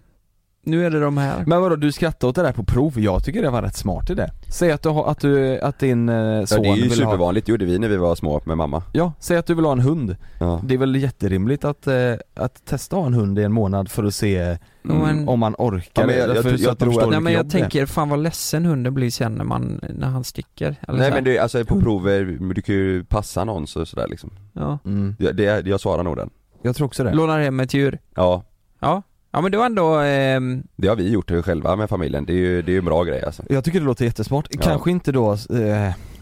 Nu 0.70 0.86
är 0.86 0.89
det 0.89 0.99
de 0.99 1.17
här. 1.17 1.43
Men 1.47 1.61
vadå, 1.61 1.76
du 1.76 1.91
skrattar 1.91 2.28
åt 2.28 2.36
det 2.36 2.41
där 2.41 2.51
på 2.51 2.63
prov? 2.63 2.99
Jag 2.99 3.24
tycker 3.24 3.41
det 3.41 3.49
var 3.49 3.61
rätt 3.61 3.76
smart 3.76 4.09
idé. 4.09 4.28
Säg 4.53 4.72
att 4.72 4.82
du 4.82 4.89
har, 4.89 5.05
att 5.11 5.20
du, 5.20 5.59
att 5.59 5.80
din 5.80 6.09
eh, 6.09 6.15
Ja, 6.15 6.45
son 6.47 6.61
det 6.63 6.70
är 6.70 6.76
ju 6.76 6.82
vill 6.82 6.89
ha 6.91 6.95
supervanligt, 6.95 7.45
det 7.45 7.51
gjorde 7.51 7.65
vi 7.65 7.80
när 7.80 7.88
vi 7.88 7.97
var 7.97 8.15
små 8.15 8.41
med 8.45 8.57
mamma. 8.57 8.84
Ja, 8.93 9.13
säg 9.20 9.38
att 9.38 9.45
du 9.45 9.53
vill 9.53 9.65
ha 9.65 9.72
en 9.72 9.80
hund. 9.80 10.15
Ja. 10.39 10.61
Det 10.63 10.74
är 10.74 10.78
väl 10.78 10.95
jätterimligt 10.95 11.65
att, 11.65 11.88
eh, 11.88 12.13
att 12.36 12.65
testa 12.65 12.95
att 12.95 12.99
ha 13.01 13.07
en 13.07 13.13
hund 13.13 13.39
i 13.39 13.43
en 13.43 13.51
månad 13.51 13.91
för 13.91 14.03
att 14.03 14.15
se 14.15 14.57
Mm. 14.89 15.30
om 15.30 15.39
man 15.39 15.55
orkar 15.57 16.01
Ja, 16.01 16.07
men 16.07 16.15
jag- 16.17 16.28
jag- 16.30 16.36
Därför- 16.36 16.49
jag 16.51 16.59
så 16.59 16.70
att 16.70 16.80
de 16.80 16.86
tror 16.86 16.93
förstår 16.93 17.03
att- 17.03 17.09
Nej 17.09 17.20
vilket 17.20 17.24
men 17.24 17.34
jag 17.34 17.45
det 17.45 17.57
är. 17.57 17.61
tänker, 17.61 17.86
fan 17.86 18.09
vad 18.09 18.20
ledsen 18.20 18.65
hunden 18.65 18.93
blir 18.93 19.11
sen 19.11 19.34
när 19.34 19.43
man, 19.43 19.82
när 19.89 20.07
han 20.07 20.24
sticker. 20.24 20.76
Eller 20.88 20.99
Nej 20.99 21.11
men 21.11 21.24
det, 21.24 21.39
alltså 21.39 21.65
på 21.65 21.80
prover, 21.82 22.38
du 22.55 22.61
kan 22.61 22.76
ju 22.76 23.03
passa 23.03 23.43
någon 23.43 23.67
så, 23.67 23.86
sådär 23.86 24.07
liksom. 24.09 24.32
Ja. 24.53 24.80
Mm. 24.86 25.15
Det, 25.20 25.32
det, 25.32 25.67
jag 25.67 25.80
svarar 25.80 26.03
nog 26.03 26.15
den. 26.17 26.30
Jag 26.61 26.76
tror 26.76 26.88
också 26.88 27.03
det. 27.03 27.13
Lånar 27.13 27.39
hem 27.39 27.59
ett 27.59 27.74
djur. 27.74 27.99
Ja, 28.15 28.43
Ja. 28.82 29.01
Ja 29.32 29.41
men 29.41 29.51
det 29.51 29.57
var 29.57 29.65
ändå, 29.65 29.95
ehm, 29.95 30.63
det 30.75 30.88
har 30.88 30.95
vi 30.95 31.09
gjort 31.11 31.32
själva 31.45 31.75
med 31.75 31.89
familjen, 31.89 32.25
det 32.25 32.34
är 32.34 32.38
ju, 32.38 32.61
det 32.61 32.71
är 32.71 32.73
ju 32.73 32.80
en 32.80 32.86
bra 32.86 33.03
grej 33.03 33.23
alltså. 33.25 33.43
Jag 33.49 33.63
tycker 33.63 33.80
det 33.80 33.86
låter 33.86 34.05
jättesmart. 34.05 34.47
Ja. 34.49 34.59
Kanske 34.63 34.91
inte 34.91 35.11
då, 35.11 35.32
eh, 35.32 35.38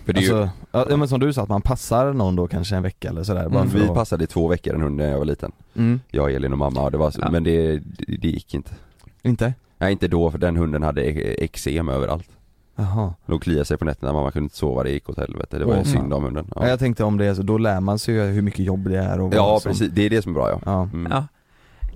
För 0.05 0.13
det 0.13 0.17
alltså, 0.17 0.35
ju, 0.37 0.47
ja, 0.71 0.97
men 0.97 1.07
som 1.07 1.19
du 1.19 1.33
sa 1.33 1.43
att 1.43 1.49
man 1.49 1.61
passar 1.61 2.13
någon 2.13 2.35
då 2.35 2.47
kanske 2.47 2.75
en 2.75 2.83
vecka 2.83 3.09
eller 3.09 3.23
sådär. 3.23 3.45
mm, 3.45 3.69
för 3.69 3.79
vi 3.79 3.87
passade 3.87 4.23
i 4.23 4.27
två 4.27 4.47
veckor 4.47 4.75
en 4.75 4.81
hund 4.81 4.97
när 4.97 5.09
jag 5.11 5.17
var 5.17 5.25
liten. 5.25 5.51
Mm. 5.75 5.99
Jag, 6.11 6.33
Elin 6.33 6.51
och 6.51 6.57
mamma 6.57 6.81
och 6.81 6.91
det 6.91 6.97
var 6.97 7.11
så, 7.11 7.21
Ja. 7.21 7.31
men 7.31 7.43
det, 7.43 7.77
det, 7.77 8.17
det 8.21 8.27
gick 8.27 8.53
inte. 8.53 8.71
Inte? 9.23 9.53
Nej 9.77 9.91
inte 9.91 10.07
då 10.07 10.31
för 10.31 10.37
den 10.37 10.55
hunden 10.57 10.83
hade 10.83 11.01
e- 11.01 11.43
eksem 11.43 11.89
överallt. 11.89 12.27
Jaha. 12.75 13.13
Låg 13.25 13.41
kliade 13.41 13.65
sig 13.65 13.77
på 13.77 13.85
nätterna, 13.85 14.13
mamma 14.13 14.31
kunde 14.31 14.43
inte 14.45 14.57
sova, 14.57 14.83
det 14.83 14.91
gick 14.91 15.09
åt 15.09 15.17
helvete. 15.17 15.57
Det 15.59 15.65
var 15.65 15.73
fan. 15.75 15.85
synd 15.85 16.13
om 16.13 16.23
hunden. 16.23 16.47
Ja. 16.55 16.61
Ja, 16.63 16.69
Jag 16.69 16.79
tänkte 16.79 17.03
om 17.03 17.17
det 17.17 17.35
så, 17.35 17.41
då 17.41 17.57
lär 17.57 17.79
man 17.79 17.99
sig 17.99 18.15
ju 18.15 18.21
hur 18.23 18.41
mycket 18.41 18.65
jobb 18.65 18.89
det 18.89 18.97
är 18.97 19.19
och 19.21 19.33
ja 19.33 19.59
som- 19.59 19.71
precis, 19.71 19.89
det 19.91 20.01
är 20.05 20.09
det 20.09 20.21
som 20.21 20.31
är 20.31 20.33
bra 20.33 20.49
ja. 20.49 20.59
Ja. 20.65 20.81
Mm. 20.93 21.11
ja. 21.11 21.23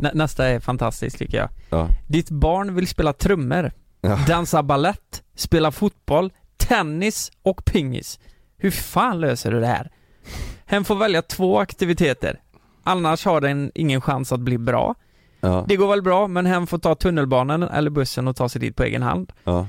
Nä, 0.01 0.11
nästa 0.13 0.45
är 0.45 0.59
fantastiskt 0.59 1.17
tycker 1.17 1.37
jag. 1.37 1.49
Ja. 1.69 1.87
Ditt 2.07 2.29
barn 2.29 2.75
vill 2.75 2.87
spela 2.87 3.13
trummor, 3.13 3.71
Ja. 4.01 4.19
dansa 4.27 4.63
ballett, 4.63 5.23
spela 5.35 5.71
fotboll, 5.71 6.31
tennis 6.57 7.31
och 7.43 7.65
pingis. 7.65 8.19
Hur 8.57 8.71
fan 8.71 9.19
löser 9.19 9.51
du 9.51 9.59
det 9.59 9.67
här? 9.67 9.91
Hen 10.65 10.83
får 10.83 10.95
välja 10.95 11.21
två 11.21 11.59
aktiviteter. 11.59 12.39
Annars 12.83 13.25
har 13.25 13.41
den 13.41 13.71
ingen 13.75 14.01
chans 14.01 14.31
att 14.31 14.39
bli 14.39 14.57
bra. 14.57 14.95
Ja. 15.39 15.65
Det 15.67 15.75
går 15.75 15.87
väl 15.89 16.01
bra, 16.01 16.27
men 16.27 16.45
hen 16.45 16.67
får 16.67 16.77
ta 16.77 16.95
tunnelbanan 16.95 17.63
eller 17.63 17.89
bussen 17.89 18.27
och 18.27 18.35
ta 18.35 18.49
sig 18.49 18.61
dit 18.61 18.75
på 18.75 18.83
egen 18.83 19.01
hand. 19.01 19.33
Ja. 19.43 19.67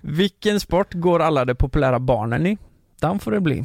Vilken 0.00 0.60
sport 0.60 0.94
går 0.94 1.20
alla 1.20 1.44
de 1.44 1.54
populära 1.54 1.98
barnen 2.00 2.46
i? 2.46 2.58
Den 3.00 3.18
får 3.18 3.30
det 3.32 3.40
bli. 3.40 3.64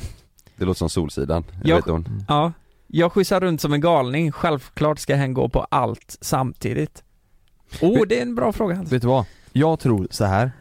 Det 0.55 0.65
låter 0.65 0.77
som 0.77 0.89
Solsidan, 0.89 1.43
Jag- 1.63 1.75
vet 1.75 1.85
hon. 1.85 2.23
Ja, 2.27 2.51
jag 2.91 3.11
skjutsar 3.11 3.39
runt 3.39 3.61
som 3.61 3.73
en 3.73 3.81
galning. 3.81 4.31
Självklart 4.31 4.99
ska 4.99 5.15
hen 5.15 5.33
gå 5.33 5.49
på 5.49 5.67
allt 5.69 6.17
samtidigt. 6.21 7.03
Oh, 7.81 8.07
det 8.07 8.17
är 8.17 8.21
en 8.21 8.35
bra 8.35 8.51
fråga. 8.51 8.83
Vet 8.83 9.01
du 9.01 9.07
vad? 9.07 9.25
Jag 9.53 9.79
tror 9.79 10.07
så 10.11 10.25
här. 10.25 10.51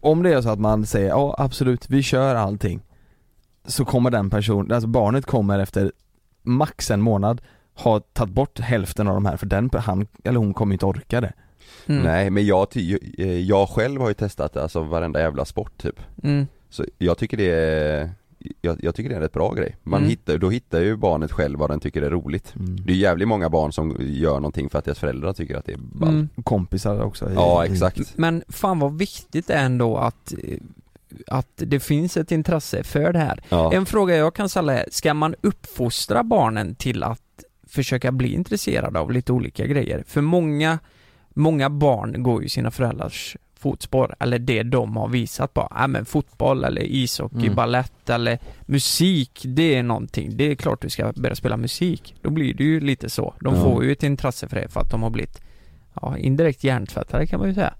Om 0.00 0.22
det 0.22 0.34
är 0.34 0.40
så 0.40 0.48
att 0.48 0.60
man 0.60 0.86
säger 0.86 1.08
ja 1.08 1.34
absolut, 1.38 1.90
vi 1.90 2.02
kör 2.02 2.34
allting 2.34 2.80
Så 3.66 3.84
kommer 3.84 4.10
den 4.10 4.30
personen, 4.30 4.72
alltså 4.72 4.88
barnet 4.88 5.26
kommer 5.26 5.58
efter 5.58 5.92
max 6.42 6.90
en 6.90 7.00
månad 7.00 7.40
ha 7.74 8.00
tagit 8.00 8.34
bort 8.34 8.58
hälften 8.58 9.08
av 9.08 9.14
de 9.14 9.26
här 9.26 9.36
för 9.36 9.46
den, 9.46 9.70
han 9.74 10.06
eller 10.24 10.38
hon 10.38 10.54
kommer 10.54 10.74
inte 10.74 10.86
orka 10.86 11.20
det 11.20 11.32
Mm. 11.86 12.02
Nej 12.02 12.30
men 12.30 12.46
jag, 12.46 12.68
eh, 13.18 13.40
jag 13.40 13.68
själv 13.68 14.00
har 14.00 14.08
ju 14.08 14.14
testat 14.14 14.56
alltså 14.56 14.82
varenda 14.82 15.20
jävla 15.20 15.44
sport 15.44 15.78
typ. 15.78 16.00
Mm. 16.22 16.46
Så 16.70 16.84
jag 16.98 17.18
tycker 17.18 17.36
det 17.36 17.50
är 17.50 18.10
jag, 18.60 18.78
jag 18.84 18.94
tycker 18.94 19.08
det 19.08 19.14
är 19.14 19.16
en 19.16 19.22
rätt 19.22 19.32
bra 19.32 19.52
grej. 19.52 19.76
Man 19.82 19.98
Mm. 19.98 20.10
hittar, 20.10 20.38
då 20.38 20.50
hittar 20.50 20.80
ju 20.80 20.96
barnet 20.96 21.32
själv 21.32 21.58
vad 21.58 21.70
den 21.70 21.80
tycker 21.80 22.02
är 22.02 22.10
roligt. 22.10 22.54
Mm. 22.56 22.76
Det 22.86 22.92
är 22.92 22.96
jävligt 22.96 23.28
många 23.28 23.50
barn 23.50 23.72
som 23.72 23.96
gör 24.00 24.34
någonting 24.34 24.68
för 24.70 24.78
att 24.78 24.84
deras 24.84 24.98
föräldrar 24.98 25.32
tycker 25.32 25.56
att 25.56 25.64
det 25.64 25.72
är 25.72 25.78
ball. 25.78 26.08
Mm. 26.08 26.28
Kompisar 26.44 27.00
också 27.02 27.30
i, 27.30 27.34
Ja 27.34 27.66
i- 27.66 27.72
exakt. 27.72 28.12
Men 28.18 28.42
fan 28.48 28.78
vad 28.78 28.98
viktigt 28.98 29.46
det 29.46 29.54
är 29.54 29.64
ändå 29.64 29.96
att, 29.96 30.34
att 31.26 31.52
det 31.56 31.80
finns 31.80 32.16
ett 32.16 32.32
intresse 32.32 32.84
för 32.84 33.12
det 33.12 33.18
här. 33.18 33.40
Ja. 33.48 33.72
En 33.72 33.86
fråga 33.86 34.16
jag 34.16 34.34
kan 34.34 34.48
ställa 34.48 34.78
är, 34.78 34.88
ska 34.90 35.14
man 35.14 35.34
uppfostra 35.40 36.22
barnen 36.24 36.74
till 36.74 37.02
att 37.02 37.20
försöka 37.68 38.12
bli 38.12 38.32
intresserade 38.34 38.98
av 39.00 39.12
lite 39.12 39.32
olika 39.32 39.66
grejer? 39.66 40.04
För 40.06 40.20
många, 40.20 40.78
många 41.34 41.70
barn 41.70 42.22
går 42.22 42.42
ju 42.42 42.48
sina 42.48 42.70
föräldrars 42.70 43.36
fotspår, 43.58 44.14
eller 44.20 44.38
det 44.38 44.62
de 44.62 44.96
har 44.96 45.08
visat 45.08 45.54
på. 45.54 45.68
Ja 45.70 45.86
men 45.86 46.04
fotboll 46.04 46.64
eller 46.64 46.82
ishockey, 46.82 47.36
Mm. 47.42 47.54
ballett 47.54 48.10
eller 48.10 48.38
musik, 48.66 49.42
det 49.44 49.74
är 49.74 49.82
någonting. 49.82 50.36
Det 50.36 50.50
är 50.50 50.54
klart 50.54 50.82
du 50.82 50.90
ska 50.90 51.12
börja 51.16 51.34
spela 51.34 51.56
musik. 51.56 52.14
Då 52.22 52.30
blir 52.30 52.54
det 52.54 52.64
ju 52.64 52.80
lite 52.80 53.10
så. 53.10 53.34
De 53.40 53.54
Ja. 53.54 53.62
får 53.62 53.84
ju 53.84 53.92
ett 53.92 54.02
intresse 54.02 54.48
för 54.48 54.56
det 54.56 54.68
för 54.68 54.80
att 54.80 54.90
de 54.90 55.02
har 55.02 55.10
blivit, 55.10 55.40
ja 56.00 56.18
indirekt 56.18 56.64
hjärntvättade 56.64 57.26
kan 57.26 57.40
man 57.40 57.48
ju 57.48 57.54
säga. 57.54 57.74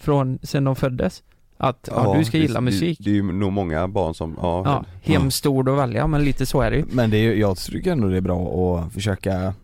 Från, 0.00 0.38
sen 0.42 0.64
de 0.64 0.76
föddes. 0.76 1.22
Att, 1.60 1.88
ja, 1.92 2.14
du 2.18 2.24
ska 2.24 2.38
det- 2.38 2.42
gilla 2.42 2.60
musik. 2.60 2.98
Det, 2.98 3.04
det 3.04 3.10
är 3.10 3.14
ju 3.14 3.32
nog 3.32 3.52
många 3.52 3.88
barn 3.88 4.14
som, 4.14 4.38
ja, 4.42 4.62
Ja, 4.64 4.84
hemskt 5.12 5.46
ord 5.46 5.68
att 5.68 5.78
välja 5.78 6.06
men 6.06 6.24
lite 6.24 6.46
så 6.46 6.60
är 6.60 6.70
det 6.70 6.76
ju. 6.76 6.84
Men 6.92 7.10
det 7.10 7.16
är 7.16 7.22
ju, 7.22 7.40
jag 7.40 7.58
tycker 7.58 7.92
ändå 7.92 8.08
det 8.08 8.16
är 8.16 8.20
bra 8.20 8.78
att 8.78 8.92
försöka 8.92 9.54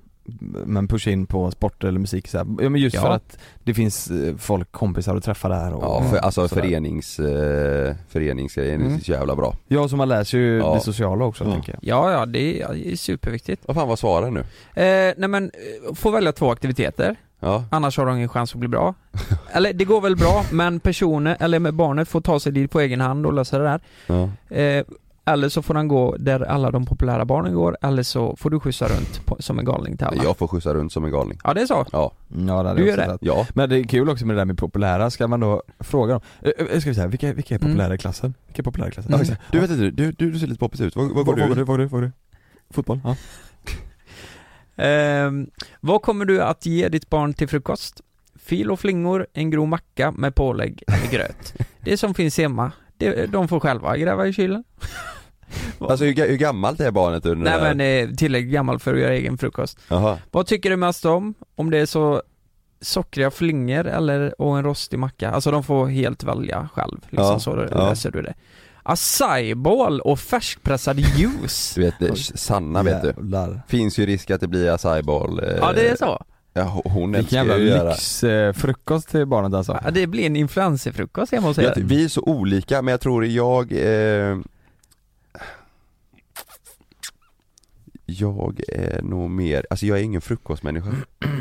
men 0.67 0.89
pusha 0.89 1.11
in 1.11 1.27
på 1.27 1.51
sport 1.51 1.85
eller 1.85 1.99
musik 2.01 2.29
så 2.29 2.39
här. 2.39 2.47
Ja 2.61 2.69
men 2.69 2.81
just 2.81 2.97
Ja. 2.97 3.03
för 3.03 3.11
att 3.11 3.39
det 3.65 3.75
finns 3.75 4.11
eh, 4.11 4.37
folk, 4.37 4.73
kompisar 4.73 5.17
att 5.17 5.25
träffa 5.25 5.49
där 5.49 5.73
och 5.73 5.83
Ja, 5.85 6.03
för, 6.11 6.17
alltså 6.17 6.49
sådär. 6.49 6.63
förenings, 6.63 7.19
eh, 7.19 7.95
föreningsgrejen 8.09 8.81
är 8.81 8.87
Mm. 8.87 9.01
så 9.01 9.13
jävla 9.13 9.37
bra. 9.37 9.57
Ja 9.69 9.89
så 9.89 9.97
man 9.97 10.09
lär 10.09 10.25
sig 10.25 10.41
ju 10.41 10.59
Ja. 10.59 10.75
det 10.75 10.81
sociala 10.81 11.25
också 11.25 11.45
Ja. 11.45 11.53
tänker 11.53 11.73
jag 11.73 11.81
Ja, 11.83 12.13
ja, 12.13 12.27
det 12.27 12.63
är, 12.63 12.93
är 12.93 12.97
superviktigt. 12.97 13.63
Vad 13.67 13.77
fan 13.77 13.89
var 13.89 13.97
svaren 13.97 14.35
nu? 14.35 14.41
Eh, 14.83 15.15
nej 15.17 15.29
men, 15.29 15.45
eh, 15.45 15.95
få 15.95 16.11
välja 16.11 16.33
två 16.33 16.51
aktiviteter, 16.51 17.17
Ja, 17.41 17.65
annars 17.71 17.99
har 17.99 18.07
de 18.07 18.17
ingen 18.17 18.29
chans 18.29 18.53
att 18.53 18.59
bli 18.59 18.69
bra. 18.69 18.95
eller 19.53 19.73
det 19.73 19.85
går 19.85 20.01
väl 20.01 20.17
bra, 20.17 20.45
men 20.53 20.81
personen, 20.81 21.37
eller 21.41 21.59
med 21.59 21.75
barnet 21.75 22.09
får 22.09 22.21
ta 22.21 22.41
sig 22.41 22.53
dit 22.53 22.71
på 22.71 22.81
egen 22.81 23.01
hand 23.01 23.27
och 23.27 23.33
lösa 23.33 23.59
det 23.59 23.65
där. 23.65 23.81
ja. 24.07 24.57
Eh, 24.57 24.85
eller 25.27 25.49
så 25.49 25.63
får 25.63 25.75
han 25.75 25.89
gå 25.89 26.17
där 26.19 26.41
alla 26.41 26.71
de 26.71 26.87
populära 26.87 27.25
barnen 27.25 27.55
går, 27.55 27.77
eller 27.83 28.03
så 28.03 28.37
får 28.37 28.51
du 28.51 28.61
skjutsa 28.61 28.89
runt 28.89 29.27
på, 29.27 29.37
som 29.41 29.59
en 29.59 29.65
galning 29.65 29.97
till 29.97 30.07
alla. 30.07 30.25
Jag 30.25 30.37
får 30.37 30.49
skjutsa 30.49 30.75
runt 30.75 30.93
som 30.93 31.05
en 31.05 31.11
galning. 31.11 31.39
Ja, 31.45 31.55
det 31.55 31.61
är 31.61 31.67
så. 31.67 31.87
Ja, 31.93 32.13
Ja 32.29 32.63
det 32.63 32.69
hade 32.69 32.75
Du 32.81 32.87
jag 32.87 32.99
gör 32.99 33.05
också 33.05 33.07
det? 33.07 33.13
sett. 33.13 33.21
ja. 33.23 33.47
Men 33.55 33.69
det 33.69 33.79
är 33.79 33.85
kul 33.85 34.11
också 34.11 34.27
med 34.27 34.37
det 34.37 34.41
där 34.41 34.45
med 34.47 34.59
populära, 34.59 35.11
ska 35.11 35.27
man 35.29 35.41
då 35.41 35.63
fråga 35.81 36.13
dem, 36.13 36.23
eh, 36.43 36.51
eh, 36.71 36.81
ska 36.81 36.91
vi 36.91 36.95
säga, 36.95 37.07
vilka, 37.07 37.33
vilka 37.33 37.55
är 37.55 37.59
Mm. 37.59 37.71
populära 37.73 37.95
i 37.95 37.99
klassen? 37.99 38.35
Vilka 38.47 38.63
är 38.63 38.65
populära 38.65 38.89
i 38.89 38.93
klassen? 38.93 39.13
Mm. 39.15 39.19
Ja, 39.27 39.33
exakt. 39.33 39.53
Du 39.53 39.61
vet 39.61 39.71
inte, 39.71 39.83
du, 40.03 40.13
du, 40.13 40.31
du 40.31 40.39
ser 40.39 40.47
lite 40.47 40.59
poppis 40.59 40.81
ut, 40.81 40.97
vad, 40.97 41.05
vad 41.07 41.15
går 41.15 41.25
Vad 41.25 41.49
går 41.49 41.49
du? 41.49 41.55
du? 41.55 41.65
Vad 41.65 41.67
går 41.67 41.79
du? 41.79 41.85
Vad 41.85 41.91
går 41.91 42.03
du? 42.03 42.13
Fotboll? 42.71 43.01
Ja. 43.05 43.17
Ehm, 44.77 45.47
vad 45.81 46.03
kommer 46.03 46.25
du 46.25 46.43
att 46.43 46.67
ge 46.67 46.89
ditt 46.89 47.11
barn 47.11 47.35
till 47.35 47.49
frukost? 47.49 48.01
Fil 48.39 48.71
och 48.71 48.81
flingor, 48.81 49.27
en 49.33 49.51
grov 49.51 49.69
macka 49.69 50.11
med 50.11 50.35
pålägg 50.35 50.83
eller 50.87 51.11
gröt. 51.11 51.55
Det 51.81 51.97
som 51.97 52.15
finns 52.15 52.39
hemma, 52.39 52.73
det, 52.99 53.27
de 53.27 53.49
får 53.49 53.61
själva 53.61 53.97
gräva 53.97 54.27
i 54.27 54.33
kylen. 54.33 54.65
Alltså 55.79 56.05
hur, 56.05 56.27
hur 56.29 56.37
gammalt 56.37 56.81
är 56.81 56.91
barnet 56.91 57.27
under 57.27 57.45
Nej 57.51 57.61
här? 57.61 57.75
men 57.75 58.09
eh, 58.11 58.15
tillräckligt 58.17 58.53
gammal 58.53 58.79
för 58.79 58.95
att 58.95 59.01
göra 59.01 59.13
egen 59.15 59.39
frukost. 59.39 59.79
Jaha, 59.89 60.19
Vad 60.31 60.47
tycker 60.47 60.71
du 60.71 60.77
mest 60.77 61.05
om? 61.05 61.35
Om 61.57 61.71
det 61.71 61.79
är 61.79 61.87
så 61.87 62.23
sockriga 62.81 63.31
flingor 63.31 63.87
eller 63.87 64.41
och 64.41 64.59
en 64.59 64.65
rostig 64.65 64.99
macka. 64.99 65.31
Alltså 65.31 65.51
de 65.51 65.63
får 65.65 65.87
helt 65.87 66.25
välja 66.25 66.69
själv, 66.75 66.99
liksom 67.11 67.25
Ja, 67.27 67.39
så 67.39 67.67
ja. 67.71 67.89
läser 67.89 68.11
du 68.11 68.23
det. 68.23 68.35
Acai-bowl 68.83 70.01
och 70.01 70.19
färskpressad 70.21 70.99
juice. 71.01 71.73
Du 71.75 71.81
vet, 71.83 72.03
eh, 72.03 72.15
Sanna 72.15 72.83
vet 72.83 73.03
du. 73.03 73.15
Finns 73.69 73.99
ju 73.99 74.07
risk 74.07 74.31
att 74.31 74.41
det 74.41 74.49
blir 74.49 74.71
acai-bowl. 74.75 75.45
eh, 75.45 75.57
Ja 75.61 75.73
det 75.73 75.89
är 75.89 75.97
så. 75.97 76.25
Ja, 76.57 76.63
ho- 76.63 76.89
hon 76.91 77.13
Vilken 77.13 77.15
älskar 77.25 77.37
jävla 77.37 77.59
ju 77.59 77.71
att 77.71 77.77
göra. 77.77 77.91
lyxfrukost 77.91 79.09
till 79.09 79.27
barnet 79.27 79.55
alltså. 79.55 79.79
Ja, 79.85 79.91
det 79.91 80.07
blir 80.07 80.27
en 80.27 80.37
influencerfrukost 80.37 81.33
hemma 81.33 81.47
hos 81.47 81.59
Jag, 81.59 81.79
er. 81.79 81.83
vi 81.85 82.05
är 82.05 82.09
så 82.09 82.21
olika 82.23 82.83
men 82.83 82.93
jag 82.93 83.01
tror 83.01 83.27
jag 83.27 83.73
eh, 83.73 84.39
Jag 88.07 88.61
är 88.69 89.03
nog 89.03 89.31
mer, 89.31 89.67
alltså 89.71 89.87
jag 89.87 89.99
är 89.99 90.03
ingen 90.03 90.21
frukostmänniska 90.21 90.93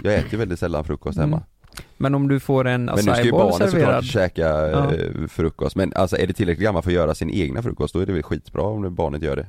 Jag 0.04 0.14
äter 0.16 0.38
väldigt 0.38 0.60
sällan 0.60 0.84
frukost 0.84 1.18
hemma 1.20 1.38
Mm. 1.38 1.86
Men 1.98 2.16
om 2.16 2.28
du 2.28 2.40
får 2.40 2.68
en 2.68 2.86
Men 2.86 2.96
nu 2.96 3.02
ska 3.02 3.24
ju 3.24 3.32
barnen 3.32 3.54
serverad. 3.54 3.72
såklart 3.72 4.06
käka 4.06 4.42
Ja. 4.42 4.94
eh, 4.96 5.28
frukost 5.28 5.76
Men 5.76 5.94
alltså 5.96 6.18
är 6.18 6.28
det 6.28 6.34
tillräckligt 6.34 6.64
gammal 6.64 6.84
för 6.84 6.90
att 6.90 6.96
göra 6.96 7.16
sin 7.16 7.30
egna 7.30 7.62
frukost 7.62 7.94
då 7.94 8.00
är 8.00 8.06
det 8.06 8.14
väl 8.14 8.24
skitbra 8.24 8.62
om 8.64 8.82
det- 8.82 8.90
barnet 8.90 9.22
gör 9.22 9.36
det 9.36 9.48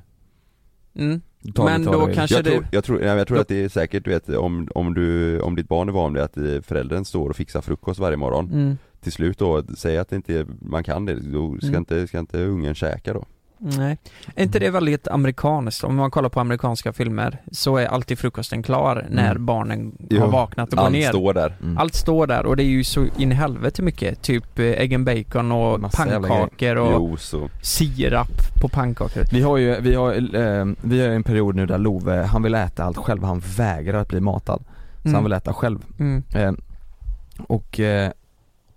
Mm. 1.02 1.20
Ta 1.54 1.64
Men 1.64 1.84
då 1.84 2.06
kanske 2.14 2.36
jag 2.36 2.44
det... 2.44 2.50
tror, 2.50 2.66
jag 2.70 2.84
tror, 2.84 2.98
men 2.98 3.18
jag 3.18 3.28
tror 3.28 3.38
att 3.38 3.48
det 3.48 3.64
är 3.64 3.68
säkert 3.68 4.04
du 4.04 4.10
vet 4.10 4.28
om, 4.28 4.68
om 4.74 4.94
du, 4.94 5.40
om 5.40 5.56
ditt 5.56 5.68
barn 5.68 5.88
är 5.88 5.92
van 5.92 6.14
vid 6.14 6.22
att 6.22 6.36
eh, 6.36 6.60
föräldern 6.62 7.04
står 7.04 7.30
och 7.30 7.36
fixar 7.36 7.60
frukost 7.60 8.00
varje 8.00 8.16
morgon 8.16 8.50
Mm. 8.52 8.76
Till 9.00 9.12
slut 9.12 9.38
då, 9.38 9.62
säg 9.76 9.98
att 9.98 10.08
det 10.08 10.16
inte, 10.16 10.46
man 10.60 10.84
kan 10.84 11.04
det, 11.06 11.14
då 11.14 11.56
ska, 11.56 11.66
Mm. 11.66 11.78
inte, 11.78 12.06
ska 12.06 12.18
inte 12.18 12.44
ungen 12.44 12.74
käka 12.74 13.12
då 13.12 13.24
Nej. 13.58 13.98
Är 14.34 14.42
inte 14.42 14.58
det 14.58 14.70
väldigt 14.70 15.08
amerikanskt? 15.08 15.84
Om 15.84 15.96
man 15.96 16.10
kollar 16.10 16.28
på 16.28 16.40
amerikanska 16.40 16.92
filmer 16.92 17.38
så 17.52 17.76
är 17.76 17.86
alltid 17.86 18.18
frukosten 18.18 18.62
klar 18.62 19.06
när 19.10 19.30
Mm. 19.30 19.46
barnen 19.46 19.92
Jo, 20.10 20.20
har 20.20 20.28
vaknat 20.28 20.72
och 20.72 20.76
går 20.78 20.84
Allt 20.84 20.92
ner. 20.92 21.08
står 21.08 21.34
där 21.34 21.54
Mm. 21.62 21.78
Allt 21.78 21.94
står 21.94 22.26
där 22.26 22.46
och 22.46 22.56
det 22.56 22.62
är 22.62 22.68
ju 22.68 22.84
så 22.84 23.06
in 23.18 23.32
i 23.32 23.34
helvete 23.34 23.82
mycket. 23.82 24.22
Typ 24.22 24.58
eh, 24.58 24.64
ägg 24.66 24.94
and 24.94 25.04
bacon 25.06 25.52
och 25.52 25.80
Massa 25.80 26.04
pannkakor 26.04 26.76
och 26.76 27.10
och 27.12 27.18
sirap 27.62 28.28
på 28.60 28.68
pannkakor. 28.68 29.22
Vi 29.32 29.42
har 29.42 29.56
ju, 29.56 29.80
vi 29.80 29.94
har, 29.94 30.12
eh, 30.36 30.66
vi 30.82 31.00
har 31.02 31.08
en 31.08 31.22
period 31.22 31.54
nu 31.56 31.66
där 31.66 31.78
Love, 31.78 32.22
han 32.22 32.42
vill 32.42 32.54
äta 32.54 32.84
allt 32.84 32.96
själv, 32.96 33.24
han 33.24 33.42
vägrar 33.56 33.98
att 34.00 34.08
bli 34.08 34.20
matad. 34.20 34.64
Så 35.02 35.08
Mm. 35.08 35.14
han 35.14 35.24
vill 35.24 35.32
äta 35.32 35.52
själv. 35.54 35.78
Mm. 35.98 36.22
Eh, 36.34 36.52
och 37.46 37.80
eh, 37.80 38.10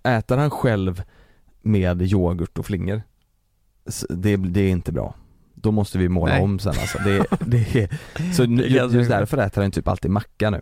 äter 0.02 0.36
han 0.36 0.50
själv 0.50 1.02
med 1.62 2.02
yoghurt 2.02 2.58
och 2.58 2.66
flingor, 2.66 3.02
det, 4.10 4.36
det 4.36 4.60
är 4.60 4.70
inte 4.70 4.92
bra. 4.92 5.14
Då 5.54 5.70
måste 5.72 5.98
vi 5.98 6.08
måla 6.08 6.32
Nej. 6.32 6.42
om 6.42 6.58
sen 6.58 6.68
alltså. 6.80 6.98
Det, 6.98 7.24
det 7.46 7.76
är, 7.76 7.98
så 8.34 8.44
just 8.44 9.08
bra. 9.08 9.18
därför 9.18 9.38
äter 9.38 9.62
han 9.62 9.70
typ 9.70 9.88
alltid 9.88 10.10
macka 10.10 10.50
nu. 10.50 10.60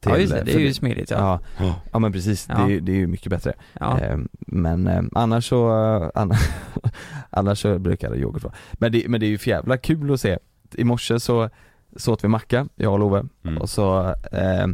Ja 0.00 0.12
Till- 0.12 0.20
just 0.22 0.32
det, 0.34 0.42
det 0.42 0.54
är 0.54 0.58
ju 0.58 0.74
smidigt 0.74 1.10
ja. 1.10 1.16
Ja, 1.18 1.40
Ja. 1.66 1.74
ja 1.92 1.98
men 1.98 2.12
precis, 2.12 2.46
Ja. 2.48 2.54
det, 2.56 2.62
är, 2.62 2.68
ju- 2.68 2.80
det 2.80 2.92
är 2.92 2.96
ju 2.96 3.06
mycket 3.06 3.30
bättre. 3.30 3.52
ja. 3.80 4.00
Eh, 4.00 4.18
men 4.38 4.86
eh, 4.86 5.02
annars 5.14 5.48
så, 5.48 5.68
eh, 6.02 6.10
annars, 6.14 6.48
annars 7.30 7.58
så 7.62 7.78
brukar 7.78 8.10
det 8.10 8.16
yoghurt 8.16 8.42
vara. 8.44 8.54
Men 8.72 8.92
det, 8.92 9.08
men 9.08 9.20
det 9.20 9.26
är 9.26 9.28
ju 9.28 9.38
jävla 9.44 9.76
kul 9.76 10.12
att 10.14 10.20
se. 10.20 10.38
I 10.74 10.84
morse 10.84 11.20
så, 11.20 11.50
så 11.96 12.12
åt 12.12 12.24
vi 12.24 12.28
macka, 12.28 12.68
jag 12.76 12.92
och 12.92 12.98
Love, 12.98 13.24
Mm. 13.44 13.58
och 13.58 13.70
så, 13.70 14.14
eh, 14.32 14.66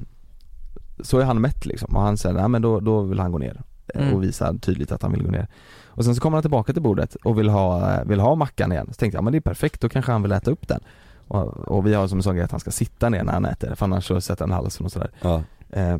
så 1.00 1.18
är 1.18 1.24
han 1.24 1.40
mätt 1.40 1.66
liksom 1.66 1.96
och 1.96 2.02
han 2.02 2.16
säger, 2.16 2.34
nej 2.36 2.48
men 2.48 2.62
då, 2.62 2.80
då 2.80 3.02
vill 3.02 3.18
han 3.18 3.32
gå 3.32 3.38
ner 3.38 3.62
Mm. 3.94 4.14
och 4.14 4.22
visar 4.22 4.54
tydligt 4.58 4.92
att 4.92 5.02
han 5.02 5.12
vill 5.12 5.22
gå 5.22 5.30
ner. 5.30 5.48
Och 5.94 6.04
sen 6.04 6.14
så 6.14 6.20
kommer 6.20 6.36
han 6.36 6.42
tillbaka 6.42 6.72
till 6.72 6.82
bordet 6.82 7.14
och 7.14 7.38
vill 7.38 7.48
ha, 7.48 7.98
vill 8.04 8.20
ha 8.20 8.34
mackan 8.34 8.72
igen. 8.72 8.86
Så 8.88 8.94
tänkte 8.94 9.16
jag, 9.16 9.20
ja 9.20 9.24
men 9.24 9.32
det 9.32 9.38
är 9.38 9.40
perfekt, 9.40 9.80
då 9.80 9.88
kanske 9.88 10.12
han 10.12 10.22
vill 10.22 10.32
äta 10.32 10.50
upp 10.50 10.68
den. 10.68 10.80
Och, 11.28 11.46
och 11.48 11.86
vi 11.86 11.94
har 11.94 12.08
som 12.08 12.18
en 12.18 12.22
sån 12.22 12.34
grej 12.36 12.44
att 12.44 12.50
han 12.50 12.60
ska 12.60 12.70
sitta 12.70 13.08
ner 13.08 13.24
när 13.24 13.32
han 13.32 13.44
äter, 13.44 13.74
för 13.74 13.84
annars 13.86 14.06
så 14.06 14.20
sätter 14.20 14.44
han 14.44 14.52
halsen 14.52 14.86
och 14.86 14.92
sådär. 14.92 15.10
ja. 15.20 15.42
Eh, 15.70 15.98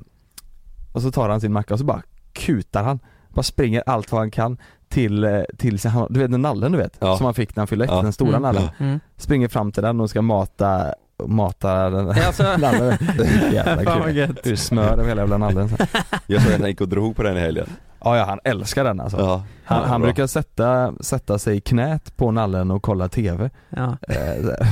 och 0.93 1.03
så 1.03 1.11
tar 1.11 1.28
han 1.28 1.40
sin 1.40 1.53
macka 1.53 1.74
och 1.74 1.80
så 1.80 1.86
bara 1.86 2.03
kutar 2.32 2.82
han, 2.82 2.99
bara 3.28 3.43
springer 3.43 3.82
allt 3.86 4.12
vad 4.12 4.20
han 4.20 4.30
kan 4.30 4.59
till, 4.88 5.24
eh, 5.24 5.40
till 5.59 5.78
sin, 5.78 5.90
han- 5.90 6.07
du 6.11 6.20
vet 6.20 6.30
den 6.30 6.43
nallen 6.43 6.72
du 6.72 6.78
vet, 6.78 6.97
Ja. 7.01 7.16
som 7.16 7.24
han 7.24 7.34
fick 7.34 7.57
när 7.57 7.61
han 7.61 7.66
fyllde 7.68 7.84
ett, 7.84 7.90
Ja. 7.90 8.03
den 8.03 8.12
stora 8.12 8.28
Mm. 8.36 8.43
nallen. 8.43 8.68
Mm. 8.78 9.01
Springer 9.16 9.49
fram 9.49 9.72
till 9.72 9.82
den 9.82 10.01
och 10.01 10.11
ska 10.11 10.22
mata, 10.22 10.95
mata 11.26 11.90
den 11.90 12.09
Alltså, 12.09 12.43
nallen. 12.59 12.99
Jävla 13.53 13.82
fan 13.90 14.01
vad 14.01 14.09
kul. 14.12 14.38
är 14.53 14.57
smör 14.57 14.93
över 14.93 15.05
hela 15.09 15.20
jävla 15.22 15.38
nallen. 15.38 15.68
Jag 16.26 16.43
såg 16.43 16.53
att 16.53 16.61
han 16.61 16.68
gick 16.68 16.80
och 16.80 16.88
drog 16.88 17.16
på 17.16 17.22
den 17.22 17.36
i 17.36 17.40
helgen 17.40 17.66
Ja, 18.05 18.16
ja 18.18 18.24
han 18.24 18.40
älskar 18.44 18.84
den 18.84 19.00
alltså. 19.00 19.18
Ja, 19.18 19.44
Han, 19.64 19.84
han 19.88 20.00
brukar 20.03 20.26
sätta, 20.26 20.94
sätta 21.00 21.38
sig 21.38 21.57
i 21.57 21.61
knät 21.61 22.16
på 22.16 22.30
nallen 22.30 22.70
och 22.70 22.82
kolla 22.82 23.09
TV. 23.09 23.50
Ja. 23.70 23.96
Eh, 24.09 24.16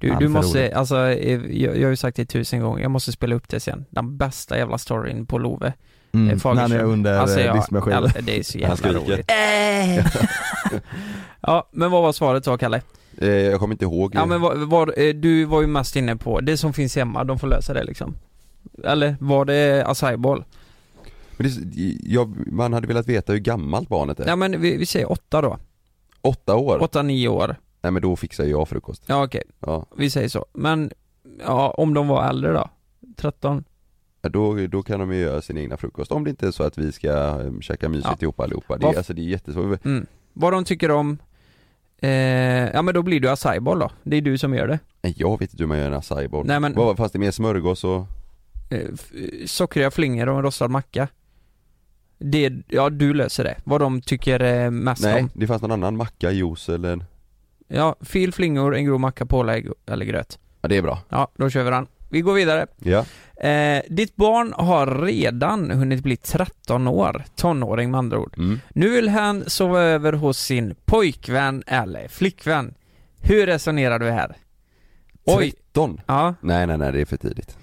Du, 0.00 0.14
du 0.18 0.28
måste, 0.28 0.58
rolig. 0.58 0.72
alltså, 0.72 1.08
eh, 1.08 1.40
jag, 1.62 1.76
jag 1.76 1.82
har 1.82 1.90
ju 1.90 1.96
sagt 1.96 2.16
det 2.16 2.24
tusen 2.24 2.60
gånger, 2.60 2.82
jag 2.82 2.90
måste 2.90 3.12
spela 3.12 3.34
upp 3.34 3.48
det 3.48 3.60
sen. 3.60 3.84
Den 3.90 4.16
bästa 4.16 4.58
jävla 4.58 4.78
storyn 4.78 5.26
på 5.26 5.38
Love. 5.38 5.72
mm, 6.12 6.30
Eh, 6.30 6.54
när 6.54 6.60
han 6.62 6.72
är 6.72 6.82
under 6.84 7.18
Alltså, 7.18 7.40
jag, 7.40 7.56
diskmaskinen. 7.56 8.10
det 8.22 8.38
är 8.38 8.42
så 8.42 8.58
Han 8.66 8.76
jävla 8.84 9.00
roligt. 9.00 9.30
ja, 11.40 11.68
men 11.72 11.90
vad 11.90 12.02
var 12.02 12.12
svaret 12.12 12.44
då 12.44 12.58
Kalle? 12.58 12.82
eh, 13.18 13.28
Jag 13.28 13.60
kommer 13.60 13.74
inte 13.74 13.84
ihåg 13.84 14.14
Ja 14.14 14.26
men 14.26 14.40
vad, 14.68 14.88
eh, 14.98 15.14
du 15.14 15.44
var 15.44 15.60
ju 15.60 15.66
mest 15.66 15.96
inne 15.96 16.16
på, 16.16 16.40
det 16.40 16.56
som 16.56 16.72
finns 16.72 16.96
hemma, 16.96 17.24
de 17.24 17.38
får 17.38 17.46
lösa 17.48 17.74
det 17.74 17.84
liksom. 17.84 18.14
Eller 18.84 19.16
var 19.20 19.44
det 19.44 19.84
acai-bowl? 19.86 20.44
Men 21.42 21.70
det, 21.70 21.96
jag, 22.02 22.52
man 22.52 22.72
hade 22.72 22.86
velat 22.86 23.08
veta 23.08 23.32
hur 23.32 23.38
gammalt 23.40 23.88
barnet 23.88 24.20
är 24.20 24.26
Ja 24.28 24.36
men 24.36 24.60
vi, 24.60 24.76
vi 24.76 24.86
säger 24.86 25.12
åtta 25.12 25.40
då. 25.40 25.58
Åtta 26.20 26.56
år? 26.56 26.82
Åtta, 26.82 27.02
nio 27.02 27.28
år. 27.28 27.56
Nej 27.82 27.92
men 27.92 28.02
då 28.02 28.16
fixar 28.16 28.44
jag 28.44 28.68
frukost 28.68 29.02
Ja 29.06 29.24
okej, 29.24 29.42
Ja, 29.60 29.86
vi 29.96 30.10
säger 30.10 30.28
så. 30.28 30.46
Men, 30.52 30.90
ja 31.46 31.70
om 31.70 31.94
de 31.94 32.08
var 32.08 32.28
äldre 32.28 32.52
då? 32.52 32.68
13? 33.16 33.64
Ja, 34.22 34.28
då, 34.28 34.66
då 34.66 34.82
kan 34.82 35.00
de 35.00 35.12
ju 35.12 35.20
göra 35.20 35.42
sin 35.42 35.58
egna 35.58 35.76
frukost 35.76 36.12
om 36.12 36.24
det 36.24 36.30
inte 36.30 36.46
är 36.46 36.50
så 36.50 36.62
att 36.62 36.78
vi 36.78 36.92
ska 36.92 37.12
um, 37.38 37.62
käka 37.62 37.88
mysigt 37.88 38.08
Ja. 38.10 38.16
ihop 38.20 38.40
allihopa 38.40 38.76
det, 38.78 38.86
är, 38.86 38.96
alltså, 38.96 39.12
det 39.14 39.22
är 39.22 39.24
jättesvårt 39.24 39.84
Mm. 39.84 40.06
Vad 40.32 40.52
de 40.52 40.64
tycker 40.64 40.90
om, 40.90 41.18
eh, 41.98 42.10
ja 42.70 42.82
men 42.82 42.94
då 42.94 43.02
blir 43.02 43.20
du 43.20 43.28
acai-bowl 43.28 43.78
då. 43.78 43.90
Det 44.02 44.16
är 44.16 44.20
du 44.20 44.38
som 44.38 44.54
gör 44.54 44.68
det. 44.68 44.78
Nej 45.02 45.14
jag 45.16 45.38
vet 45.38 45.52
inte 45.52 45.62
hur 45.62 45.68
man 45.68 45.78
gör 45.78 45.86
en 45.86 45.94
acai-bowl 46.00 46.46
Nej, 46.46 46.60
men- 46.60 46.74
Vad, 46.74 46.96
Fanns 46.96 47.12
det 47.12 47.18
mer 47.18 47.30
smörgås 47.30 47.84
och 47.84 48.06
Eh, 48.72 48.86
f- 48.94 49.12
sockriga 49.46 49.90
flingor 49.90 50.28
och 50.28 50.36
en 50.36 50.42
rostad 50.42 50.68
macka. 50.68 51.08
Det, 52.22 52.52
ja 52.68 52.90
du 52.90 53.14
löser 53.14 53.44
det. 53.44 53.56
Vad 53.64 53.80
de 53.80 54.00
tycker 54.02 54.42
eh, 54.42 54.70
mest 54.70 55.02
Nej, 55.02 55.22
om. 55.22 55.30
det 55.34 55.46
fanns 55.46 55.62
någon 55.62 55.72
annan 55.72 55.96
macka, 55.96 56.30
juice 56.30 56.68
eller 56.68 57.04
Ja, 57.68 57.96
fil 58.00 58.32
flingor, 58.32 58.76
en 58.76 58.84
grov 58.84 59.00
macka, 59.00 59.26
pålägg 59.26 59.68
eller 59.86 60.04
gröt. 60.04 60.38
Ja 60.62 60.68
det 60.68 60.76
är 60.76 60.82
bra 60.82 60.98
Ja, 61.08 61.28
då 61.36 61.50
kör 61.50 61.64
vi 61.64 61.70
den. 61.70 61.86
Vi 62.10 62.20
går 62.20 62.34
vidare. 62.34 62.66
Ja, 62.78 63.04
Eh, 63.48 63.82
ditt 63.88 64.16
barn 64.16 64.52
har 64.56 64.86
redan 65.04 65.70
hunnit 65.70 66.02
bli 66.02 66.16
13 66.16 66.88
år, 66.88 67.24
tonåring 67.36 67.90
med 67.90 67.98
andra 67.98 68.18
ord. 68.18 68.34
mm. 68.38 68.60
Nu 68.74 68.88
vill 68.90 69.08
han 69.08 69.50
sova 69.50 69.80
över 69.80 70.12
hos 70.12 70.38
sin 70.38 70.74
pojkvän 70.84 71.62
eller 71.66 72.08
flickvän. 72.08 72.74
Hur 73.22 73.46
resonerar 73.46 73.98
du 73.98 74.10
här? 74.10 74.36
Oj, 75.24 75.50
13? 75.72 76.00
ja, 76.06 76.34
Nej 76.40 76.66
nej 76.66 76.78
nej 76.78 76.92
det 76.92 77.00
är 77.00 77.04
för 77.04 77.16
tidigt 77.16 77.56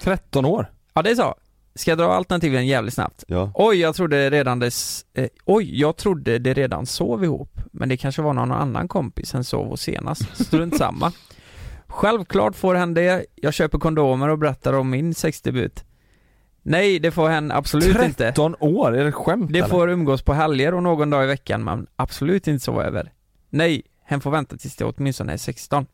13 0.00 0.44
år? 0.44 0.66
ja 0.94 1.02
det 1.02 1.10
är 1.10 1.14
så. 1.14 1.34
Ska 1.76 1.90
jag 1.90 1.98
dra 1.98 2.12
alternativen 2.14 2.66
jävligt 2.66 2.94
snabbt? 2.94 3.24
Ja, 3.28 3.50
Oj, 3.54 3.80
jag 3.80 3.94
trodde 3.94 4.30
redan 4.30 4.58
det, 4.58 4.70
eh, 5.14 5.26
oj, 5.44 5.80
jag 5.80 5.96
trodde 5.96 6.38
det 6.38 6.54
redan 6.54 6.86
sov 6.86 7.24
ihop. 7.24 7.60
Men 7.72 7.88
det 7.88 7.96
kanske 7.96 8.22
var 8.22 8.32
någon 8.32 8.52
annan 8.52 8.88
kompis 8.88 9.34
än 9.34 9.44
sov 9.44 9.66
hos 9.68 9.80
senast. 9.80 10.44
Strunt 10.46 10.76
samma. 10.78 11.12
Självklart 11.86 12.56
får 12.56 12.74
hen 12.74 12.94
det. 12.94 13.26
Jag 13.34 13.54
köper 13.54 13.78
kondomer 13.78 14.28
och 14.28 14.38
berättar 14.38 14.72
om 14.72 14.90
min 14.90 15.14
sexdebut. 15.14 15.84
Nej, 16.62 16.98
det 16.98 17.10
får 17.10 17.28
hen 17.28 17.52
absolut 17.52 18.02
inte. 18.02 18.24
13 18.24 18.54
år? 18.60 18.96
Är 18.96 19.04
det 19.04 19.12
skämt 19.12 19.52
Det 19.52 19.58
eller? 19.58 19.68
får 19.68 19.90
umgås 19.90 20.22
på 20.22 20.32
helger 20.32 20.74
och 20.74 20.82
någon 20.82 21.10
dag 21.10 21.24
i 21.24 21.26
veckan, 21.26 21.64
men 21.64 21.86
absolut 21.96 22.48
inte 22.48 22.64
sova 22.64 22.84
över. 22.84 23.12
Nej, 23.50 23.82
hen 24.04 24.20
får 24.20 24.30
vänta 24.30 24.56
tills 24.56 24.76
det 24.76 24.84
åtminstone 24.84 25.32
är 25.32 25.36
16. 25.36 25.86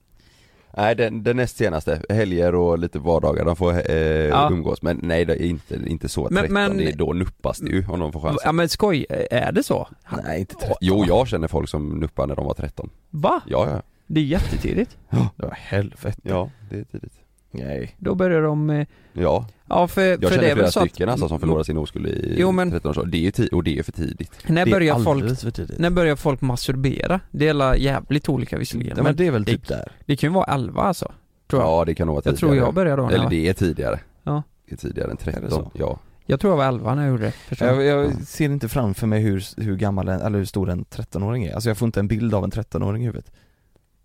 Nej 0.77 0.95
den, 0.95 1.23
den 1.23 1.37
näst 1.37 1.57
senaste, 1.57 2.03
helger 2.09 2.55
och 2.55 2.79
lite 2.79 2.99
vardagar, 2.99 3.45
de 3.45 3.57
får 3.57 3.91
eh, 3.91 3.97
Ja. 3.97 4.49
umgås. 4.53 4.83
Men 4.83 5.01
nej 5.03 5.25
det 5.25 5.33
är 5.43 5.47
inte, 5.47 5.75
inte 5.87 6.09
så 6.09 6.23
Men- 6.31 6.35
13, 6.43 6.53
men- 6.55 6.77
det 6.77 6.89
är 6.93 6.97
då 6.97 7.13
nuppas 7.13 7.59
det 7.59 7.71
ju 7.71 7.87
om 7.89 8.01
de 8.01 8.13
får 8.13 8.21
chansen. 8.21 8.41
Ja 8.45 8.53
men 8.53 8.69
skoj, 8.69 9.07
är 9.31 9.53
det 9.53 9.63
så? 9.63 9.89
Nej 10.25 10.41
inte 10.41 10.55
13 10.55 10.77
Jo 10.81 11.05
jag 11.09 11.29
känner 11.29 11.49
folk 11.49 11.69
som 11.69 11.89
nuppar 12.01 12.27
när 12.27 12.37
de 12.37 12.47
var 12.47 12.55
13 12.55 12.91
Va? 13.11 13.41
Ja 13.47 13.67
ja, 13.71 13.83
Det 14.07 14.21
är 14.21 14.25
jättetidigt. 14.25 14.99
Det 15.11 15.47
var 15.47 15.55
helvete. 15.59 16.21
Ja 16.23 16.51
det 16.71 16.79
är 16.79 16.85
tidigt 16.85 17.13
Nej. 17.53 17.95
Då 17.99 18.15
börjar 18.15 18.43
de, 18.43 18.71
eh, 18.71 18.87
Ja, 19.13 19.47
ja 19.69 19.89
för, 19.89 20.03
jag 20.03 20.21
för 20.21 20.29
det 20.29 20.29
känner 20.29 20.43
är 20.49 20.53
flera 20.55 20.55
väl 20.63 20.73
så 20.73 20.81
att- 20.81 20.89
stycken 20.89 21.09
alltså 21.09 21.29
som 21.29 21.41
förlorar 21.41 21.63
sin 21.63 21.77
oskuld 21.79 22.07
i 22.07 22.35
Jo, 22.39 22.53
men- 22.53 22.71
13 22.71 22.91
års 22.91 22.99
ålder. 22.99 23.13
Det 23.13 23.39
är 23.39 23.55
och 23.55 23.65
det 23.65 23.79
är 23.79 23.83
för 23.83 23.93
tidigt. 23.93 24.33
När 24.49 24.65
Det 24.65 24.71
är 24.71 24.75
börjar 24.75 24.99
folk 24.99 25.39
för 25.41 25.51
tidigt. 25.51 25.79
När 25.79 25.91
börjar 25.91 26.17
folk 26.17 26.41
masturbera? 26.41 27.21
Det 27.31 27.49
är 27.49 27.75
jävligt 27.75 28.29
olika 28.29 28.59
visserligen, 28.59 28.89
Ja, 28.97 29.03
men 29.03 29.05
men 29.05 29.17
det 29.17 29.27
är 29.27 29.31
väl 29.31 29.45
det- 29.45 29.53
typ 29.53 29.69
där. 29.69 29.93
det 30.07 30.17
kan 30.17 30.31
ju 30.31 30.35
vara 30.35 30.55
11 30.55 30.83
alltså, 30.83 31.13
tror 31.51 31.63
jag. 31.63 31.71
Ja 31.71 31.85
det 31.85 31.95
kan 31.95 32.07
nog 32.07 32.15
vara 32.15 32.23
jag 32.25 32.37
tidigare. 32.37 32.55
tror 32.57 32.67
jag 32.67 32.75
började 32.75 33.03
då 33.03 33.07
när 33.07 33.13
Eller? 33.15 33.23
jag, 33.25 33.31
det 33.31 33.49
är 33.49 33.53
tidigare. 33.55 34.01
Ja. 34.23 34.43
Det 34.69 34.73
är 34.73 34.77
tidigare 34.77 35.11
än 35.11 35.17
Är 35.23 35.27
det 35.27 35.33
13, 35.33 35.51
så? 35.51 35.71
ja. 35.75 35.99
Jag 36.27 36.41
tror 36.41 36.53
jag 36.53 36.57
var 36.57 36.65
11 36.69 36.95
när 36.95 37.03
jag 37.03 37.11
gjorde 37.11 37.25
det, 37.25 37.33
förstår 37.33 37.69
jag, 37.69 37.85
jag. 37.85 38.05
jag 38.05 38.23
ser 38.23 38.45
inte 38.45 38.69
framför 38.69 39.07
mig 39.07 39.21
hur, 39.23 39.45
hur 39.63 39.77
gammal 39.77 40.09
en, 40.09 40.21
eller 40.21 40.39
hur 40.39 40.45
stor 40.45 40.71
en 40.71 40.85
13-åring 40.85 41.45
är, 41.45 41.55
alltså 41.55 41.71
jag 41.71 41.77
får 41.79 41.87
inte 41.87 42.01
en 42.01 42.09
bild 42.09 42.35
av 42.35 42.45
en 42.45 42.51
13-åring 42.51 43.03
i 43.03 43.07
huvudet 43.07 43.33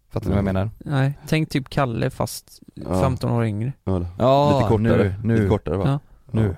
Fattar 0.10 0.26
ni 0.26 0.30
vad 0.30 0.38
jag 0.38 0.45
menar? 0.45 0.70
Nej, 0.78 1.14
tänk 1.28 1.49
typ 1.49 1.70
Kalle 1.70 2.10
fast 2.10 2.60
Ja. 2.74 3.01
15 3.01 3.32
år 3.32 3.45
yngre. 3.45 3.74
ja. 3.84 4.05
Ja, 4.20 4.58
Lite 4.58 4.70
kortare, 4.70 5.03
nu, 5.03 5.16
nu, 5.24 5.36
lite 5.36 5.47
kortare 5.49 5.78
va? 5.78 5.86
Ja. 5.88 5.99
nu 6.32 6.55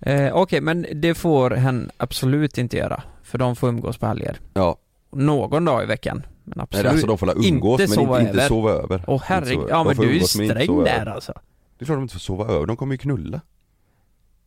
Eh, 0.00 0.34
Okej, 0.36 0.60
men 0.60 0.86
det 0.94 1.14
får 1.14 1.50
hen 1.50 1.90
absolut 1.96 2.58
inte 2.58 2.76
göra. 2.76 3.02
För 3.22 3.38
de 3.38 3.56
får 3.56 3.68
umgås 3.68 3.98
på 3.98 4.06
helger. 4.06 4.40
Ja. 4.54 4.76
Någon 5.12 5.64
dag 5.64 5.82
i 5.82 5.86
veckan. 5.86 6.22
Men 6.44 6.52
Nej, 6.56 6.62
absolut 6.62 6.86
alltså 6.92 7.06
de 7.06 7.18
får 7.18 7.26
la 7.26 7.32
umgås 7.32 7.80
inte 7.80 7.90
men 7.96 8.04
sova 8.06 8.20
inte, 8.20 8.30
inte 8.30 8.38
över. 8.40 8.48
sova 8.48 8.70
över. 8.70 9.04
Åh 9.06 9.14
Inte 9.14 9.24
herregud, 9.28 9.66
ja 9.70 9.76
de 9.76 9.86
men 9.86 9.96
får 9.96 10.02
du 10.02 10.08
är 10.08 10.12
ju 10.12 10.16
umgås, 10.16 10.36
men 10.36 10.44
inte 10.44 10.54
sträng 10.54 10.66
sova 10.66 10.84
där 10.84 11.00
över. 11.00 11.10
alltså. 11.12 11.32
Det 11.78 11.84
är 11.84 11.86
klart 11.86 11.96
de 11.96 12.02
inte 12.02 12.12
får 12.14 12.20
sova 12.20 12.46
över, 12.46 12.66
de 12.66 12.76
kommer 12.76 12.94
ju 12.94 12.98
knulla. 12.98 13.40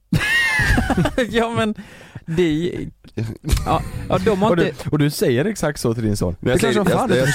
ja 1.30 1.50
men, 1.50 1.76
är 2.28 2.90
ja, 3.66 3.82
ja, 4.10 4.18
de 4.26 4.42
har 4.42 4.50
Och 4.50 4.56
du, 4.58 4.68
inte... 4.68 4.90
och 4.90 5.00
du 5.00 5.10
säger 5.10 5.46
exakt 5.46 5.80
så 5.80 5.94
till 5.94 6.04
din 6.04 6.18
son? 6.18 6.36
Jag, 6.40 6.56
det 6.56 6.60
säger, 6.60 6.74
som 6.74 6.86
fan 6.86 7.10
jag, 7.10 7.18
jag, 7.18 7.28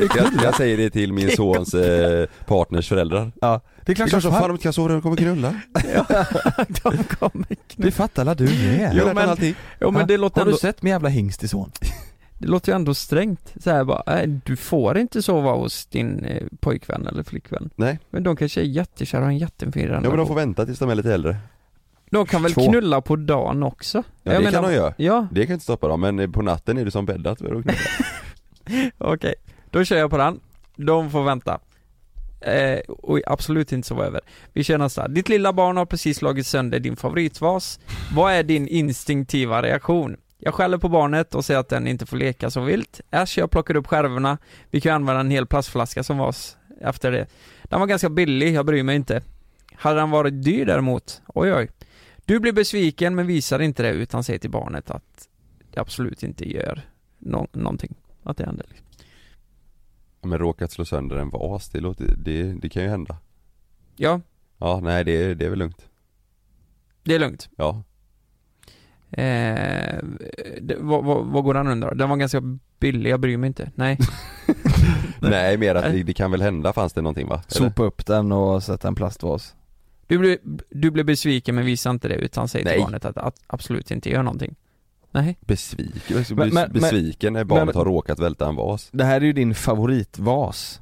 jag, 0.00 0.10
knulla. 0.10 0.42
jag 0.44 0.54
säger 0.56 0.76
det 0.76 0.90
till 0.90 1.12
min 1.12 1.30
sons 1.36 1.74
eh, 1.74 2.26
partners 2.46 2.88
föräldrar. 2.88 3.32
Ja, 3.40 3.60
det 3.84 3.92
är 3.92 3.96
klart 3.96 4.10
som 4.10 4.22
som 4.22 4.32
fan 4.32 4.42
de 4.42 4.50
inte 4.50 4.62
kan 4.62 4.72
sova, 4.72 4.88
de 4.88 5.02
kommer 5.02 5.16
knulla. 5.16 5.60
de 6.82 7.04
kommer 7.04 7.46
Det 7.76 7.90
fattar 7.90 8.22
alla 8.22 8.34
du 8.34 8.44
med. 8.44 8.92
Jo, 8.94 9.10
men, 9.14 9.54
jo, 9.80 9.90
men 9.90 10.06
det 10.06 10.16
låter 10.16 10.40
Har 10.44 10.50
du 10.50 10.56
sett 10.56 10.82
min 10.82 10.90
jävla 10.90 11.08
hingst 11.08 11.42
i 11.44 11.48
son? 11.48 11.70
det 12.38 12.46
låter 12.46 12.72
ju 12.72 12.76
ändå 12.76 12.94
strängt. 12.94 13.52
Så 13.64 13.70
här 13.70 13.84
bara, 13.84 14.02
nej, 14.06 14.40
du 14.44 14.56
får 14.56 14.98
inte 14.98 15.22
sova 15.22 15.52
hos 15.52 15.86
din 15.86 16.24
eh, 16.24 16.42
pojkvän 16.60 17.06
eller 17.06 17.22
flickvän. 17.22 17.70
Nej. 17.76 17.98
Men 18.10 18.22
de 18.22 18.36
kanske 18.36 18.60
är 18.60 18.64
jättekära 18.64 19.20
och 19.20 19.24
har 19.26 19.32
en 19.32 19.38
jättefin 19.38 19.82
Ja 19.82 19.88
men 19.88 19.96
relation. 20.02 20.18
de 20.18 20.26
får 20.26 20.34
vänta 20.34 20.66
tills 20.66 20.78
de 20.78 20.90
är 20.90 20.94
lite 20.94 21.14
äldre. 21.14 21.36
De 22.10 22.26
kan 22.26 22.42
väl 22.42 22.52
Två. 22.54 22.68
knulla 22.70 23.00
på 23.00 23.16
dagen 23.16 23.62
också? 23.62 23.98
Ja 24.22 24.32
Jag 24.32 24.34
det 24.34 24.38
menar- 24.44 24.52
kan 24.62 24.70
de 24.70 24.76
göra. 24.76 24.94
Ja, 24.96 25.26
Det 25.32 25.46
kan 25.46 25.52
inte 25.52 25.62
stoppa 25.64 25.88
dem, 25.88 26.00
men 26.00 26.32
på 26.32 26.42
natten 26.42 26.78
är 26.78 26.84
det 26.84 26.90
som 26.90 27.06
bäddat 27.06 27.38
för 27.38 27.54
att 27.54 27.62
knulla. 27.62 27.78
okej. 28.98 29.34
Då 29.70 29.84
kör 29.84 29.96
jag 29.96 30.10
på 30.10 30.16
den. 30.16 30.40
De 30.76 31.10
får 31.10 31.24
vänta. 31.24 31.58
Eh, 32.40 32.78
och 32.88 33.20
absolut 33.26 33.72
inte 33.72 33.88
sova 33.88 34.04
över. 34.04 34.20
Vi 34.52 34.64
kör 34.64 34.78
nästa. 34.78 35.08
Ditt 35.08 35.28
lilla 35.28 35.52
barn 35.52 35.76
har 35.76 35.86
precis 35.86 36.16
slagit 36.18 36.46
sönder 36.46 36.78
din 36.78 36.96
favoritvas. 36.96 37.80
Vad 38.14 38.32
är 38.32 38.42
din 38.42 38.68
instinktiva 38.68 39.62
reaktion? 39.62 40.16
Jag 40.38 40.54
skäller 40.54 40.78
på 40.78 40.88
barnet 40.88 41.34
och 41.34 41.44
säger 41.44 41.60
att 41.60 41.68
den 41.68 41.86
inte 41.86 42.06
får 42.06 42.16
leka 42.16 42.50
så 42.50 42.60
vilt. 42.60 43.00
Äsch, 43.10 43.38
jag 43.38 43.50
plockar 43.50 43.76
upp 43.76 43.86
skärvorna. 43.86 44.38
Vi 44.70 44.80
kan 44.80 44.94
använda 44.94 45.20
en 45.20 45.30
hel 45.30 45.46
plastflaska 45.46 46.02
som 46.02 46.18
vas 46.18 46.56
efter 46.80 47.12
det. 47.12 47.26
Den 47.62 47.80
var 47.80 47.86
ganska 47.86 48.08
billig, 48.08 48.54
jag 48.54 48.66
bryr 48.66 48.82
mig 48.82 48.96
inte. 48.96 49.22
Hade 49.76 50.00
den 50.00 50.10
varit 50.10 50.42
dyr 50.44 50.66
däremot, 50.66 51.22
oj 51.26 51.54
oj. 51.54 51.70
Du 52.24 52.40
blir 52.40 52.52
besviken 52.52 53.14
men 53.14 53.26
visar 53.26 53.58
inte 53.58 53.82
det 53.82 53.90
utan 53.90 54.24
säger 54.24 54.38
till 54.38 54.50
barnet 54.50 54.90
att 54.90 55.28
det 55.72 55.80
absolut 55.80 56.22
inte 56.22 56.52
gör 56.52 56.80
nå- 57.18 57.48
någonting. 57.52 57.94
Att 58.22 58.36
det 58.36 58.44
händer. 58.46 58.66
Liksom. 58.68 58.86
Men 60.22 60.38
råkat 60.38 60.72
slå 60.72 60.84
sönder 60.84 61.16
en 61.16 61.30
vas, 61.30 61.68
det, 61.68 61.80
låter, 61.80 62.14
det, 62.24 62.42
det 62.42 62.68
kan 62.68 62.82
ju 62.82 62.88
hända. 62.88 63.16
Ja, 63.96 64.20
Ja, 64.58 64.80
nej 64.82 65.04
det, 65.04 65.34
det 65.34 65.44
är 65.46 65.50
väl 65.50 65.58
lugnt. 65.58 65.88
det 67.02 67.14
är 67.14 67.18
lugnt. 67.18 67.48
Ja. 67.56 67.82
Eh, 69.10 69.98
det, 70.60 70.76
vad, 70.78 71.04
vad, 71.04 71.26
vad 71.26 71.44
går 71.44 71.54
den 71.54 71.66
under? 71.66 71.94
Den 71.94 72.08
var 72.08 72.16
ganska 72.16 72.42
billig, 72.80 73.10
jag 73.10 73.20
bryr 73.20 73.36
mig 73.36 73.48
inte. 73.48 73.70
Nej. 73.74 73.98
Nej 75.20 75.56
mer 75.56 75.74
att 75.74 75.84
det, 75.92 76.02
det 76.02 76.14
kan 76.14 76.30
väl 76.30 76.42
hända 76.42 76.72
fanns 76.72 76.92
det 76.92 77.02
någonting 77.02 77.28
va? 77.28 77.34
Eller? 77.34 77.68
Sopa 77.68 77.82
upp 77.82 78.06
den 78.06 78.32
och 78.32 78.62
sätta 78.62 78.88
en 78.88 78.94
plastvas. 78.94 79.54
Du 80.06 80.18
blir, 80.18 80.38
du 80.70 80.90
blir 80.90 81.04
besviken 81.04 81.54
men 81.54 81.64
visar 81.64 81.90
inte 81.90 82.08
det 82.08 82.14
utan 82.14 82.48
säger 82.48 82.64
till 82.64 82.74
Nej. 82.74 82.82
barnet 82.84 83.04
att, 83.04 83.16
att 83.18 83.36
absolut 83.46 83.90
inte 83.90 84.10
gör 84.10 84.22
någonting. 84.22 84.54
Nej. 85.10 85.38
Besviken, 85.40 86.24
Men- 86.30 86.36
men, 86.36 86.54
men- 86.54 86.72
besviken 86.72 87.32
när 87.32 87.44
barnet 87.44 87.66
men- 87.66 87.74
har 87.74 87.84
råkat 87.84 88.18
välta 88.18 88.48
en 88.48 88.56
vas. 88.56 88.88
Det 88.92 89.04
här 89.04 89.20
är 89.20 89.24
ju 89.24 89.32
din 89.32 89.54
favoritvas. 89.54 90.80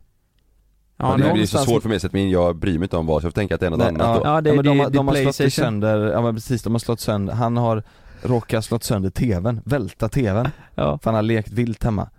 Ja, 0.97 1.19
Ja, 1.21 1.27
det 1.27 1.33
blir 1.33 1.47
så 1.47 1.59
svårt 1.59 1.83
för 1.83 1.89
mig 1.89 2.01
så 2.01 2.07
att 2.07 2.13
min, 2.13 2.31
jag 2.31 2.57
bryr 2.57 2.79
mig 2.79 2.85
inte 2.87 2.97
om 2.97 3.07
vas, 3.07 3.23
jag 3.23 3.33
får 3.33 3.41
tänka 3.41 3.55
att 3.55 3.61
det 3.61 3.67
är 3.67 3.71
något 3.71 3.79
Nej, 3.79 3.89
annat 3.89 4.23
då. 4.23 4.29
Ja, 4.29 4.41
det 4.41 4.51
är 4.51 4.55
men 4.55 4.65
de, 4.65 4.79
har- 4.81 4.87
det- 4.91 4.97
de 4.97 5.09
har 5.09 5.15
det 5.15 5.33
slått 5.33 5.53
sönder, 5.53 6.13
ja 6.13 6.23
men 6.23 6.35
precis, 6.35 6.63
de 6.63 6.73
har 6.75 6.79
slått 6.79 7.01
sönder, 7.01 7.35
han 7.35 7.57
har 7.57 7.83
råkat 8.23 8.65
slått 8.65 8.85
sönder 8.85 9.11
tvn, 9.11 9.61
välta 9.65 10.09
tvn, 10.09 10.49
Ja. 10.75 10.99
för 11.03 11.11
han 11.11 11.15
har 11.15 11.23
lekt 11.23 11.53
vilt 11.53 11.85
hemma. 11.85 12.11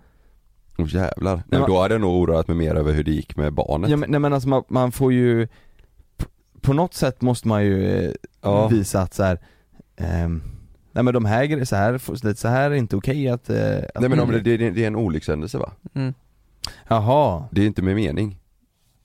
Åh 0.78 0.86
jävlar. 0.94 1.34
Nej, 1.36 1.42
men- 1.48 1.60
men 1.60 1.70
då 1.70 1.80
hade 1.80 1.94
jag 1.94 2.00
nog 2.00 2.14
oroat 2.22 2.48
mig 2.48 2.56
mer 2.56 2.74
över 2.74 2.92
hur 2.92 3.04
det 3.04 3.10
gick 3.10 3.36
med 3.36 3.52
barnet. 3.52 3.90
Ja, 3.90 3.96
men, 3.96 4.10
nej 4.10 4.20
men 4.20 4.32
alltså 4.32 4.48
man, 4.48 4.62
man 4.68 4.92
får 4.92 5.12
ju, 5.12 5.48
på, 6.66 6.72
något 6.72 6.94
sätt 6.94 7.20
måste 7.22 7.48
man 7.48 7.64
ju 7.64 8.04
eh, 8.06 8.12
Ja. 8.42 8.68
visa 8.68 9.00
att 9.00 9.14
så 9.14 9.22
här, 9.22 9.38
ehm, 9.96 10.42
nej 10.92 11.04
men 11.04 11.14
de 11.14 11.24
här 11.24 11.44
grejerna, 11.44 11.66
så 11.66 11.76
här, 11.76 12.34
så 12.34 12.48
här 12.48 12.70
är 12.70 12.74
inte 12.74 12.96
okej 12.96 13.28
att, 13.28 13.50
eh, 13.50 13.76
att 13.94 14.00
Nej 14.00 14.08
men 14.10 14.20
om 14.20 14.30
det, 14.32 14.40
det, 14.40 14.56
det 14.70 14.82
är 14.82 14.86
en 14.86 14.96
olyckshändelse 14.96 15.58
va? 15.58 15.72
Mm. 15.94 16.14
Jaha, 16.88 17.44
Det 17.50 17.62
är 17.62 17.66
inte 17.66 17.82
med 17.82 17.94
mening. 17.96 18.38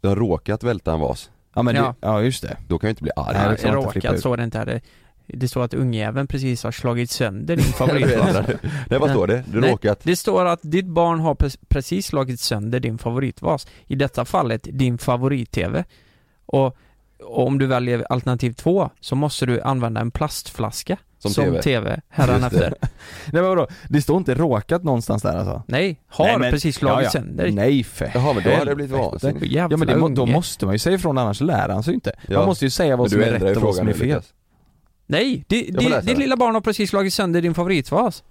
Du 0.02 0.08
har 0.08 0.16
råkat 0.16 0.64
välta 0.64 0.94
en 0.94 1.00
vas, 1.00 1.32
ja 1.56 1.62
men 1.62 1.76
Ja. 1.76 1.82
Det, 2.02 2.08
ja 2.08 2.22
just 2.22 2.42
det. 2.42 2.58
då 2.68 2.80
kan 2.80 2.88
jag 2.88 2.92
inte 2.92 3.04
bli 3.04 3.12
arg. 3.16 3.38
Nej, 3.48 3.58
flippa 3.58 3.76
råkat 3.76 4.20
står 4.20 4.38
det 4.38 4.44
inte 4.44 4.58
här. 4.58 4.82
Det, 5.28 5.48
står 5.48 5.64
att 5.64 5.74
ungjäveln 5.74 6.28
precis 6.28 6.64
har 6.64 6.72
slagit 6.72 7.10
sönder 7.12 7.56
din 7.56 7.66
favoritvas. 7.74 8.48
Nej 8.90 9.00
vad 9.00 9.10
står 9.10 9.28
det? 9.28 9.44
Du 9.48 9.60
Nej. 9.62 9.72
råkat? 9.72 10.00
Det 10.04 10.16
står 10.16 10.46
att 10.46 10.60
ditt 10.64 10.86
barn 10.86 11.20
har 11.20 11.36
pre- 11.36 11.58
precis 11.70 12.06
slagit 12.06 12.40
sönder 12.40 12.80
din 12.80 12.98
favoritvas. 12.98 13.68
I 13.88 13.96
detta 13.96 14.26
fallet 14.26 14.68
din 14.72 14.98
favorit-TV. 14.98 15.84
Och 16.46 16.78
om 17.26 17.58
du 17.58 17.68
väljer 17.68 18.06
alternativ 18.10 18.54
två 18.54 18.90
så 19.00 19.16
måste 19.16 19.46
du 19.46 19.62
använda 19.62 20.02
en 20.02 20.12
plastflaska 20.12 20.98
Som 21.20 21.32
som 21.32 21.44
TV. 21.44 21.62
TV 21.62 21.90
det. 21.90 22.02
hädanefter. 22.10 22.74
Nej 22.82 23.42
men 23.42 23.44
vadå, 23.44 23.68
det 23.90 24.02
står 24.02 24.18
inte 24.18 24.36
råkat 24.36 24.84
någonstans 24.84 25.22
där 25.24 25.38
alltså? 25.38 25.64
Nej, 25.68 26.02
har 26.08 26.26
Nej, 26.26 26.38
men- 26.38 26.52
precis 26.52 26.76
slagit 26.76 26.98
ja, 26.98 27.04
ja. 27.04 27.10
sönder. 27.10 27.52
Nej 27.52 27.84
för 27.84 28.12
Jaha 28.14 28.34
men 28.34 28.44
då 28.44 28.50
hade 28.50 28.70
jag 28.72 28.76
blivit 28.78 28.92
vansinnig. 28.98 29.52
Jävla 29.52 29.74
Ja 29.74 29.78
men 29.78 29.88
det, 30.10 30.16
då 30.16 30.26
måste 30.26 30.66
man 30.66 30.76
ju 30.76 30.80
säga 30.80 30.96
ifrån 30.96 31.18
annars 31.18 31.42
lär 31.42 31.70
han 31.70 31.84
sig 31.84 31.94
inte. 31.94 32.12
Ja. 32.28 32.38
Man 32.38 32.46
måste 32.48 32.66
ju 32.66 32.70
säga 32.70 32.96
vad 32.96 33.12
som 33.12 33.22
är 33.22 33.32
rätt 33.32 33.42
och 33.42 33.48
vad 33.48 33.58
frågan 33.58 33.74
som 33.76 33.88
är 33.88 33.94
fel. 33.94 34.08
Lukas. 34.08 34.34
Nej, 35.08 35.46
di, 35.48 35.62
di, 35.64 35.72
ditt 35.72 36.06
det. 36.06 36.16
lilla 36.16 36.38
barn 36.38 36.54
har 36.54 36.62
precis 36.62 36.90
slagit 36.90 37.14
sönder 37.14 37.42
din 37.42 37.54
favoritvas. 37.54 38.24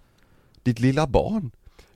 Ditt 0.62 0.80
lilla 0.80 1.06
barn? 1.06 1.50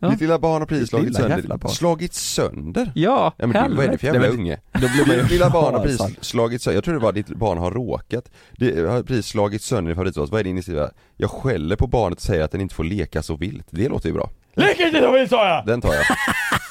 Ja. 0.04 0.10
Ditt 0.10 0.20
lilla 0.20 0.38
barn 0.38 0.62
har 0.62 0.66
precis 0.66 0.82
Ditt 0.82 0.88
slagit 0.90 1.06
lilla 1.06 1.28
sönder, 1.28 1.56
barn. 1.56 1.72
slagit 1.72 2.14
sönder? 2.14 2.92
Ja, 2.94 3.32
Ja 3.36 3.46
men 3.46 3.70
du, 3.70 3.76
vad 3.76 3.84
är 3.86 3.90
det 3.90 3.98
för 3.98 4.06
jävla 4.06 4.20
Nej, 4.20 4.30
men- 4.30 4.38
unge? 4.40 4.58
Då 4.72 4.78
blir 4.78 5.06
man 5.06 5.16
ju 5.16 5.22
Ditt 5.22 5.30
lilla 5.30 5.50
barn 5.50 5.74
har 5.74 5.82
precis 5.84 6.24
slagit 6.24 6.62
sönder, 6.62 6.76
jag 6.76 6.84
tror 6.84 6.94
det 6.94 7.00
var 7.00 7.12
ditt 7.12 7.28
barn 7.28 7.58
har 7.58 7.70
råkat, 7.70 8.30
det 8.52 8.88
har 8.88 9.02
precis 9.02 9.26
slagit 9.26 9.62
sönder 9.62 9.88
din 9.90 9.96
favoritvas, 9.96 10.30
vad 10.30 10.40
är 10.40 10.44
din 10.44 10.50
initiativ? 10.56 10.88
Jag 11.16 11.30
skäller 11.30 11.76
på 11.76 11.86
barnet 11.86 12.18
och 12.18 12.22
säger 12.22 12.44
att 12.44 12.50
den 12.52 12.60
inte 12.60 12.74
får 12.74 12.84
leka 12.84 13.22
så 13.22 13.36
vilt, 13.36 13.66
det 13.70 13.88
låter 13.88 14.08
ju 14.08 14.12
bra 14.14 14.30
Lek 14.56 14.80
inte 14.80 15.00
så 15.00 15.12
vilt 15.12 15.30
sa 15.30 15.48
jag! 15.48 15.66
Den 15.66 15.80
tar 15.80 15.92
jag, 15.94 16.04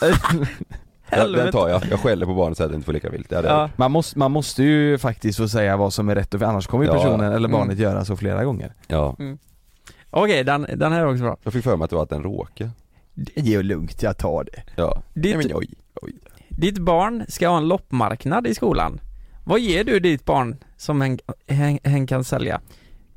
den, 1.09 1.31
den 1.31 1.51
tar 1.51 1.69
jag, 1.69 1.81
jag 1.91 1.99
skäller 1.99 2.25
på 2.25 2.33
barnet 2.33 2.51
och 2.51 2.57
säger 2.57 2.65
att 2.65 2.71
den 2.71 2.77
inte 2.77 2.85
får 2.85 2.93
leka 2.93 3.09
vilt, 3.09 3.29
det 3.29 3.35
hade 3.35 3.47
jag 3.47 3.57
Ja. 3.57 3.61
gjort. 3.63 3.77
Man 3.77 3.91
måste, 3.91 4.19
man 4.19 4.31
måste 4.31 4.63
ju 4.63 4.97
faktiskt 4.97 5.37
få 5.37 5.47
säga 5.47 5.77
vad 5.77 5.93
som 5.93 6.09
är 6.09 6.15
rätt 6.15 6.33
och 6.33 6.39
fel, 6.39 6.49
annars 6.49 6.67
kommer 6.67 6.83
ju 6.85 6.89
Ja. 6.91 6.95
personen 6.97 7.25
eller 7.27 7.35
Mm. 7.37 7.51
barnet 7.51 7.79
göra 7.79 8.05
så 8.05 8.15
flera 8.15 8.43
gånger. 8.45 8.73
Ja, 8.87 9.15
Okej, 10.15 10.43
den, 10.43 10.67
den 10.75 10.91
här 10.91 10.99
är 11.01 11.07
också 11.11 11.23
bra. 11.23 11.37
jag 11.43 11.53
fick 11.53 11.63
för 11.63 11.75
mig 11.77 11.83
att 11.83 11.89
det 11.89 11.95
var 11.95 12.03
att 12.03 12.09
den 12.09 12.23
råkade 12.23 12.69
Det 13.13 13.53
är 13.53 13.63
lugnt, 13.63 14.03
jag 14.03 14.17
tar 14.17 14.43
det. 14.43 14.63
Ja, 14.75 15.03
Ditt, 15.13 15.35
Nej, 15.37 15.47
men 15.47 15.57
oj, 15.57 15.67
oj. 16.01 16.13
ditt 16.49 16.77
barn 16.77 17.25
ska 17.27 17.47
ha 17.49 17.57
en 17.57 17.67
loppmarknad 17.67 18.47
i 18.47 18.55
skolan. 18.55 18.99
Vad 19.43 19.59
ger 19.59 19.83
du 19.83 19.99
ditt 19.99 20.25
barn 20.25 20.57
som 20.77 21.01
hen, 21.01 21.19
hen, 21.47 21.79
hen 21.83 22.07
kan 22.07 22.23
sälja? 22.23 22.61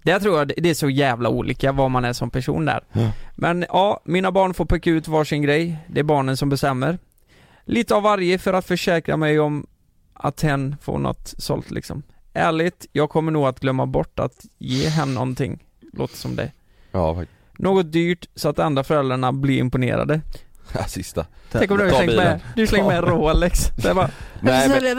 Det 0.02 0.20
tror 0.20 0.38
jag, 0.38 0.52
det 0.56 0.70
är 0.70 0.74
så 0.74 0.90
jävla 0.90 1.28
olika 1.28 1.72
vad 1.72 1.90
man 1.90 2.04
är 2.04 2.12
som 2.12 2.30
person 2.30 2.64
där. 2.64 2.84
Ja. 2.92 3.10
Men 3.36 3.64
ja, 3.68 4.00
mina 4.04 4.32
barn 4.32 4.54
får 4.54 4.64
peka 4.64 4.90
ut 4.90 5.08
varsin 5.08 5.42
grej. 5.42 5.76
Det 5.88 6.00
är 6.00 6.04
barnen 6.04 6.36
som 6.36 6.48
bestämmer. 6.48 6.98
Lite 7.64 7.94
av 7.94 8.02
varje 8.02 8.38
för 8.38 8.52
att 8.52 8.66
försäkra 8.66 9.16
mig 9.16 9.40
om 9.40 9.66
att 10.12 10.42
hen 10.42 10.76
får 10.80 10.98
något 10.98 11.34
sålt 11.38 11.70
liksom. 11.70 12.02
Ärligt, 12.32 12.86
jag 12.92 13.10
kommer 13.10 13.32
nog 13.32 13.46
att 13.46 13.60
glömma 13.60 13.86
bort 13.86 14.18
att 14.18 14.44
ge 14.58 14.88
hen 14.88 15.14
någonting. 15.14 15.64
Låter 15.92 16.16
som 16.16 16.36
det. 16.36 16.52
Ja, 16.92 17.14
faktiskt. 17.14 17.35
Något 17.58 17.92
dyrt 17.92 18.26
så 18.34 18.48
att 18.48 18.58
andra 18.58 18.84
föräldrarna 18.84 19.32
blir 19.32 19.58
imponerade. 19.58 20.20
ja 20.72 20.84
sista 20.84 21.26
Tänk 21.52 21.70
om 21.70 21.78
du 21.78 21.90
Ta 21.90 21.96
slängt 21.96 22.10
bilen. 22.10 22.24
med, 22.24 22.40
du 22.56 22.66
slänger 22.66 22.86
med 22.88 22.96
en 22.96 23.04
Rolex. 23.04 23.70
Det 23.76 23.94
bara, 23.94 24.10
Nej 24.40 24.68
men, 24.68 24.96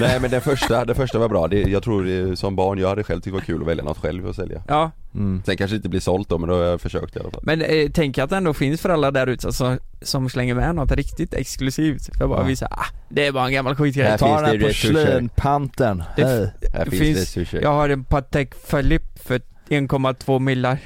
nej 0.00 0.20
men 0.20 0.30
den 0.30 0.40
första, 0.40 0.84
den 0.84 0.94
första 0.96 1.18
var 1.18 1.28
bra, 1.28 1.48
det, 1.48 1.60
jag 1.62 1.82
tror 1.82 2.04
det, 2.04 2.36
som 2.36 2.56
barn, 2.56 2.78
jag 2.78 2.88
hade 2.88 3.04
själv 3.04 3.20
tyckt 3.20 3.24
det 3.24 3.32
var 3.32 3.40
kul 3.40 3.60
att 3.62 3.68
välja 3.68 3.84
något 3.84 3.98
själv 3.98 4.26
och 4.26 4.34
sälja 4.34 4.62
Ja, 4.68 4.90
Mm. 5.14 5.42
Sen 5.46 5.56
kanske 5.56 5.74
det 5.74 5.76
inte 5.76 5.88
blir 5.88 6.00
sålt 6.00 6.28
då 6.28 6.38
men 6.38 6.48
då 6.48 6.54
har 6.56 6.62
jag 6.64 6.80
försökt 6.80 7.16
i 7.16 7.20
alla 7.20 7.30
fall 7.30 7.40
men 7.44 7.62
eh, 7.62 7.88
tänk 7.94 8.18
att 8.18 8.30
det 8.30 8.36
ändå 8.36 8.54
finns 8.54 8.80
föräldrar 8.80 9.10
där 9.10 9.26
ute 9.26 9.52
som, 9.52 9.78
som 10.02 10.30
slänger 10.30 10.54
med 10.54 10.74
något 10.74 10.92
riktigt 10.92 11.34
exklusivt 11.34 12.16
för 12.16 12.24
att 12.24 12.30
bara 12.30 12.40
Ja. 12.40 12.46
visa, 12.46 12.66
ah, 12.70 12.84
det 13.08 13.26
är 13.26 13.32
bara 13.32 13.46
en 13.46 13.52
gammal 13.52 13.74
skitgrej. 13.76 14.06
Här 14.06 14.18
Ta 14.18 14.26
finns 14.26 14.40
den 14.50 14.60
här 14.60 14.68
porslinpanten, 14.68 16.02
Det- 16.16 16.24
hej. 16.26 16.52
Här 16.74 16.84
finns, 16.84 17.02
finns- 17.02 17.18
det 17.18 17.26
sushi 17.26 17.58
Jag 17.62 17.72
har 17.72 17.88
en 17.88 18.04
Patek 18.04 18.54
Philippe 18.70 19.18
för 19.24 19.40
1,2 19.68 20.38
millar. 20.38 20.78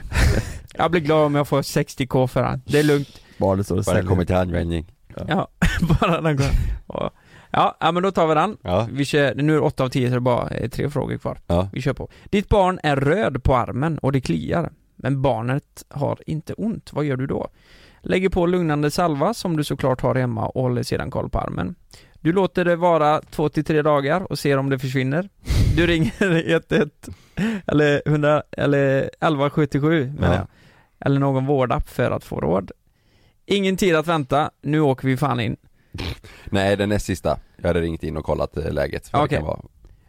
Jag 0.78 0.90
blir 0.90 1.00
glad 1.00 1.26
om 1.26 1.34
jag 1.34 1.48
får 1.48 1.62
60k 1.62 2.26
för 2.26 2.42
den. 2.42 2.62
Det 2.66 2.78
är 2.78 2.82
lugnt. 2.82 3.20
Bara 3.38 3.56
det 3.56 3.64
står 3.64 3.76
och 3.78 3.84
Bara 3.84 3.94
säljer. 3.94 4.08
kommer 4.08 4.24
till 4.24 4.36
användning 4.36 4.92
Ja, 5.28 5.48
bara 6.00 6.20
den 6.20 6.36
går. 6.36 6.46
Ja. 6.86 7.10
Ja, 7.50 7.92
men 7.92 8.02
då 8.02 8.10
tar 8.10 8.26
vi 8.26 8.34
den. 8.34 8.56
Ja, 8.62 8.88
Vi 8.92 9.04
kör, 9.04 9.34
nu 9.34 9.52
är 9.52 9.56
det 9.56 9.62
8 9.62 9.84
av 9.84 9.88
10 9.88 10.08
så 10.08 10.10
det 10.10 10.16
är 10.18 10.20
bara 10.20 10.48
eh, 10.48 10.68
tre 10.70 10.90
frågor 10.90 11.18
kvar. 11.18 11.38
ja, 11.46 11.68
Vi 11.72 11.82
kör 11.82 11.92
på. 11.92 12.08
Ditt 12.24 12.48
barn 12.48 12.78
är 12.82 12.96
röd 12.96 13.42
på 13.44 13.56
armen 13.56 13.98
och 13.98 14.12
det 14.12 14.20
kliar. 14.20 14.70
Men 14.96 15.22
barnet 15.22 15.84
har 15.88 16.18
inte 16.26 16.52
ont. 16.52 16.92
Vad 16.92 17.04
gör 17.04 17.16
du 17.16 17.26
då? 17.26 17.48
Lägger 18.02 18.28
på 18.28 18.46
lugnande 18.46 18.90
salva 18.90 19.34
som 19.34 19.56
du 19.56 19.64
såklart 19.64 20.00
har 20.00 20.14
hemma 20.14 20.46
och 20.48 20.62
håller 20.62 20.82
sedan 20.82 21.10
koll 21.10 21.30
på 21.30 21.38
armen. 21.38 21.74
Du 22.20 22.32
låter 22.32 22.64
det 22.64 22.76
vara 22.76 23.20
2 23.30 23.48
till 23.48 23.64
tre 23.64 23.82
dagar 23.82 24.20
och 24.32 24.38
ser 24.38 24.56
om 24.58 24.70
det 24.70 24.78
försvinner. 24.78 25.28
Du 25.76 25.86
ringer 25.86 26.12
11 26.70 26.86
eller 27.66 28.02
100 28.06 28.42
eller 28.52 28.98
1177 28.98 30.12
menar 30.18 30.34
Ja. 30.34 30.38
jag. 30.40 30.46
Eller 31.00 31.20
någon 31.20 31.46
vårdapp 31.46 31.88
för 31.88 32.10
att 32.10 32.24
få 32.24 32.40
råd. 32.40 32.70
Ingen 33.46 33.76
tid 33.76 33.96
att 33.96 34.06
vänta, 34.06 34.50
nu 34.62 34.80
åker 34.80 35.08
vi 35.08 35.16
fan 35.16 35.40
in. 35.40 35.56
Nej 36.44 36.76
den 36.76 36.88
näst 36.88 37.06
sista. 37.06 37.38
Jag 37.56 37.66
hade 37.66 37.80
ringt 37.80 38.02
in 38.02 38.16
och 38.16 38.24
kollat 38.24 38.56
eh, 38.56 38.70
läget. 38.72 39.08
för 39.08 39.18
det 39.18 39.24
Okej. 39.24 39.38
kan 39.38 39.46
vara- 39.46 39.60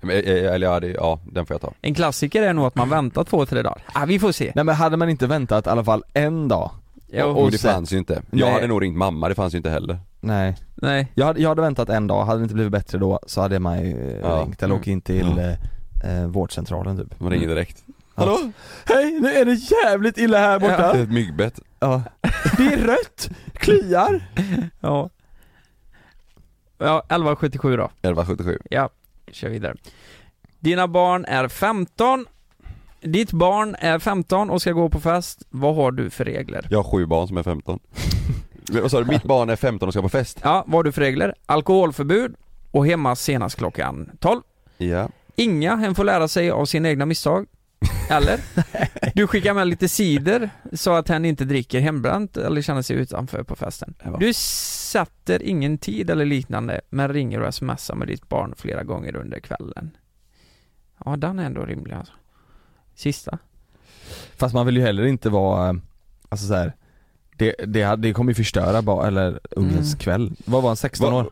Men, 0.01 0.09
eh, 0.15 0.53
Eller 0.53 0.67
ja, 0.67 0.79
det, 0.79 0.87
ja, 0.87 1.19
den 1.31 1.45
får 1.45 1.53
jag 1.53 1.61
ta. 1.61 1.73
En 1.81 1.93
klassiker 1.93 2.41
är 2.43 2.53
nog 2.53 2.65
att 2.65 2.75
man 2.75 2.89
väntar 2.89 3.23
två, 3.23 3.45
tre 3.45 3.61
dagar. 3.61 3.81
Ah, 3.93 4.05
vi 4.05 4.19
får 4.19 4.31
se. 4.31 4.51
Nej 4.55 4.63
men 4.63 4.75
hade 4.75 4.97
man 4.97 5.09
inte 5.09 5.27
väntat 5.27 5.67
i 5.67 5.69
alla 5.69 5.83
fall 5.83 6.03
en 6.13 6.47
dag? 6.47 6.71
Jo. 7.11 7.25
Och, 7.25 7.43
och 7.43 7.51
det 7.51 7.57
sett- 7.57 7.71
fanns 7.71 7.93
ju 7.93 7.97
inte. 7.97 8.13
Jag 8.31 8.45
Nej. 8.45 8.51
hade 8.53 8.67
nog 8.67 8.81
ringt 8.83 8.97
mamma, 8.97 9.29
det 9.29 9.35
fanns 9.35 9.53
ju 9.53 9.57
inte 9.57 9.69
heller. 9.69 9.99
Nej. 10.19 10.55
Nej. 10.75 11.11
Jag 11.15 11.25
hade, 11.25 11.41
jag 11.41 11.49
hade 11.49 11.61
väntat 11.61 11.89
en 11.89 12.07
dag, 12.07 12.25
hade 12.25 12.39
det 12.39 12.43
inte 12.43 12.55
blivit 12.55 12.71
bättre 12.71 12.97
då 12.97 13.19
så 13.27 13.41
hade 13.41 13.59
man 13.59 13.79
ju 13.85 14.11
eh, 14.11 14.19
Ja. 14.21 14.41
ringt 14.45 14.63
eller 14.63 14.75
åkt 14.75 14.87
in 14.87 15.01
till 15.01 15.37
eh, 15.39 16.19
eh, 16.19 16.27
vårdcentralen 16.27 16.97
typ. 16.97 17.19
Man 17.19 17.31
ringer 17.31 17.47
direkt. 17.47 17.83
Hallå? 18.17 18.51
Hej, 18.85 19.19
nu 19.21 19.29
är 19.33 19.45
det 19.45 19.53
jävligt 19.53 20.17
illa 20.17 20.37
här 20.37 20.59
borta! 20.59 20.97
Ett 20.97 21.11
myggbett. 21.11 21.59
Ja. 21.79 22.03
Det 22.57 22.63
är 22.63 22.77
rött, 22.77 23.29
kliar! 23.53 24.27
Ja. 24.79 25.09
Ja, 26.77 26.99
1177 26.99 27.77
då. 27.77 27.83
1177. 27.85 28.59
Ja, 28.69 28.89
kör 29.31 29.49
vidare. 29.49 29.75
Dina 30.59 30.87
barn 30.87 31.25
är 31.25 31.47
15. 31.47 32.25
Ditt 33.01 33.31
barn 33.31 33.75
är 33.79 33.99
15 33.99 34.49
och 34.49 34.61
ska 34.61 34.71
gå 34.71 34.89
på 34.89 34.99
fest. 34.99 35.45
Vad 35.49 35.75
har 35.75 35.91
du 35.91 36.09
för 36.09 36.25
regler? 36.25 36.67
Jag 36.69 36.83
har 36.83 36.91
sju 36.91 37.05
barn 37.05 37.27
som 37.27 37.37
är 37.37 37.43
15. 37.43 37.79
Men 38.71 38.81
Vad 38.81 38.91
sa 38.91 38.99
du? 38.99 39.05
Mitt 39.05 39.23
barn 39.23 39.49
är 39.49 39.55
15 39.55 39.87
och 39.87 39.93
ska 39.93 40.01
på 40.01 40.09
fest? 40.09 40.39
Ja, 40.43 40.63
vad 40.67 40.75
har 40.75 40.83
du 40.83 40.91
för 40.91 41.01
regler? 41.01 41.33
Alkoholförbud 41.45 42.35
och 42.71 42.87
hemma 42.87 43.15
senast 43.15 43.55
klockan 43.57 44.11
12. 44.19 44.41
Ja. 44.77 45.09
Inga, 45.35 45.75
hen 45.75 45.95
får 45.95 46.03
lära 46.03 46.27
sig 46.27 46.51
av 46.51 46.65
sina 46.65 46.89
egna 46.89 47.05
misstag. 47.05 47.45
Eller? 48.09 48.39
Du 49.15 49.27
skickar 49.27 49.53
med 49.53 49.67
lite 49.67 49.87
cider 49.89 50.49
så 50.73 50.93
att 50.93 51.09
hen 51.09 51.25
inte 51.25 51.45
dricker 51.45 51.79
hembränt 51.79 52.37
eller 52.37 52.61
känner 52.61 52.81
sig 52.81 52.95
utanför 52.95 53.43
på 53.43 53.55
festen. 53.55 53.93
Du 54.19 54.33
sätter 54.33 55.43
ingen 55.43 55.77
tid 55.77 56.09
eller 56.09 56.25
liknande 56.25 56.81
men 56.89 57.13
ringer 57.13 57.41
och 57.41 57.53
smsar 57.55 57.95
med 57.95 58.07
ditt 58.07 58.29
barn 58.29 58.53
flera 58.57 58.83
gånger 58.83 59.15
under 59.15 59.39
kvällen. 59.39 59.91
Ja, 61.05 61.15
den 61.17 61.39
är 61.39 61.45
ändå 61.45 61.65
rimlig 61.65 61.93
alltså. 61.93 62.13
Sista. 62.95 63.37
Fast 64.37 64.53
man 64.55 64.65
vill 64.65 64.77
ju 64.77 64.81
heller 64.83 65.05
inte 65.05 65.29
vara, 65.29 65.79
alltså 66.29 66.47
så 66.47 66.53
här, 66.53 66.73
det, 67.37 67.55
det, 67.67 67.95
det 67.95 68.13
kommer 68.13 68.31
ju 68.31 68.35
förstöra 68.35 68.81
bara, 68.81 69.07
eller 69.07 69.39
ungens 69.51 69.87
Mm. 69.93 69.99
kväll. 69.99 70.31
Vad 70.45 70.61
var 70.63 70.69
han, 70.69 70.77
16 70.77 71.13
Vad- 71.13 71.25
år? 71.25 71.31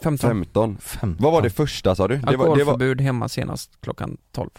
15. 0.00 0.30
15. 0.30 0.78
15. 0.80 1.16
Vad 1.20 1.32
var 1.32 1.42
det 1.42 1.50
första 1.50 1.94
sa 1.94 2.08
du? 2.08 2.16
Det 2.16 2.36
var, 2.36 2.56
det 2.56 2.64
var, 2.64 3.00
hemma 3.02 3.28
senast 3.28 3.70
klockan 3.80 4.16
12. 4.32 4.50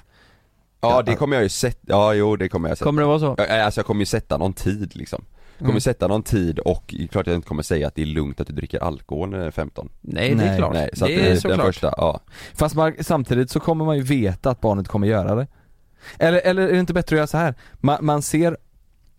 Ja 0.81 1.01
det 1.01 1.15
kommer 1.15 1.35
jag 1.35 1.43
ju 1.43 1.49
sätta, 1.49 1.79
ja 1.87 2.13
jo 2.13 2.35
det 2.35 2.49
kommer 2.49 2.69
jag 2.69 2.77
sätta. 2.77 2.85
Kommer 2.85 3.01
det 3.01 3.07
vara 3.07 3.19
så? 3.19 3.35
Ja, 3.37 3.63
Alltså 3.63 3.79
jag 3.79 3.85
kommer 3.85 3.99
ju 4.01 4.05
sätta 4.05 4.37
någon 4.37 4.53
tid 4.53 4.95
liksom. 4.95 5.25
Jag 5.57 5.65
kommer 5.65 5.71
Mm. 5.71 5.81
sätta 5.81 6.07
någon 6.07 6.23
tid 6.23 6.59
och 6.59 6.95
klart 7.11 7.27
jag 7.27 7.35
inte 7.35 7.47
kommer 7.47 7.63
säga 7.63 7.87
att 7.87 7.95
det 7.95 8.01
är 8.01 8.05
lugnt 8.05 8.41
att 8.41 8.47
du 8.47 8.53
dricker 8.53 8.79
alkohol 8.83 9.29
när 9.29 9.37
du 9.39 9.43
är 9.45 9.51
15. 9.51 9.89
Nej, 10.01 10.35
det 10.35 10.43
är 10.43 10.57
klart. 10.57 10.73
Nej, 10.73 10.89
så 10.93 11.05
att 11.05 11.09
det 11.09 11.15
är 11.15 11.25
är 11.25 11.29
den 11.29 11.41
såklart. 11.41 11.65
första, 11.65 11.93
ja. 11.97 12.19
Fast 12.53 12.75
man, 12.75 12.93
samtidigt 12.99 13.49
så 13.51 13.59
kommer 13.59 13.85
man 13.85 13.97
ju 13.97 14.03
veta 14.03 14.49
att 14.49 14.61
barnet 14.61 14.87
kommer 14.87 15.07
göra 15.07 15.35
det. 15.35 15.47
Eller, 16.19 16.39
eller 16.43 16.61
är 16.67 16.71
det 16.73 16.79
inte 16.79 16.93
bättre 16.93 17.15
att 17.15 17.17
göra 17.17 17.27
så 17.27 17.37
här? 17.37 17.55
Man, 17.75 17.97
man 18.05 18.21
ser, 18.21 18.57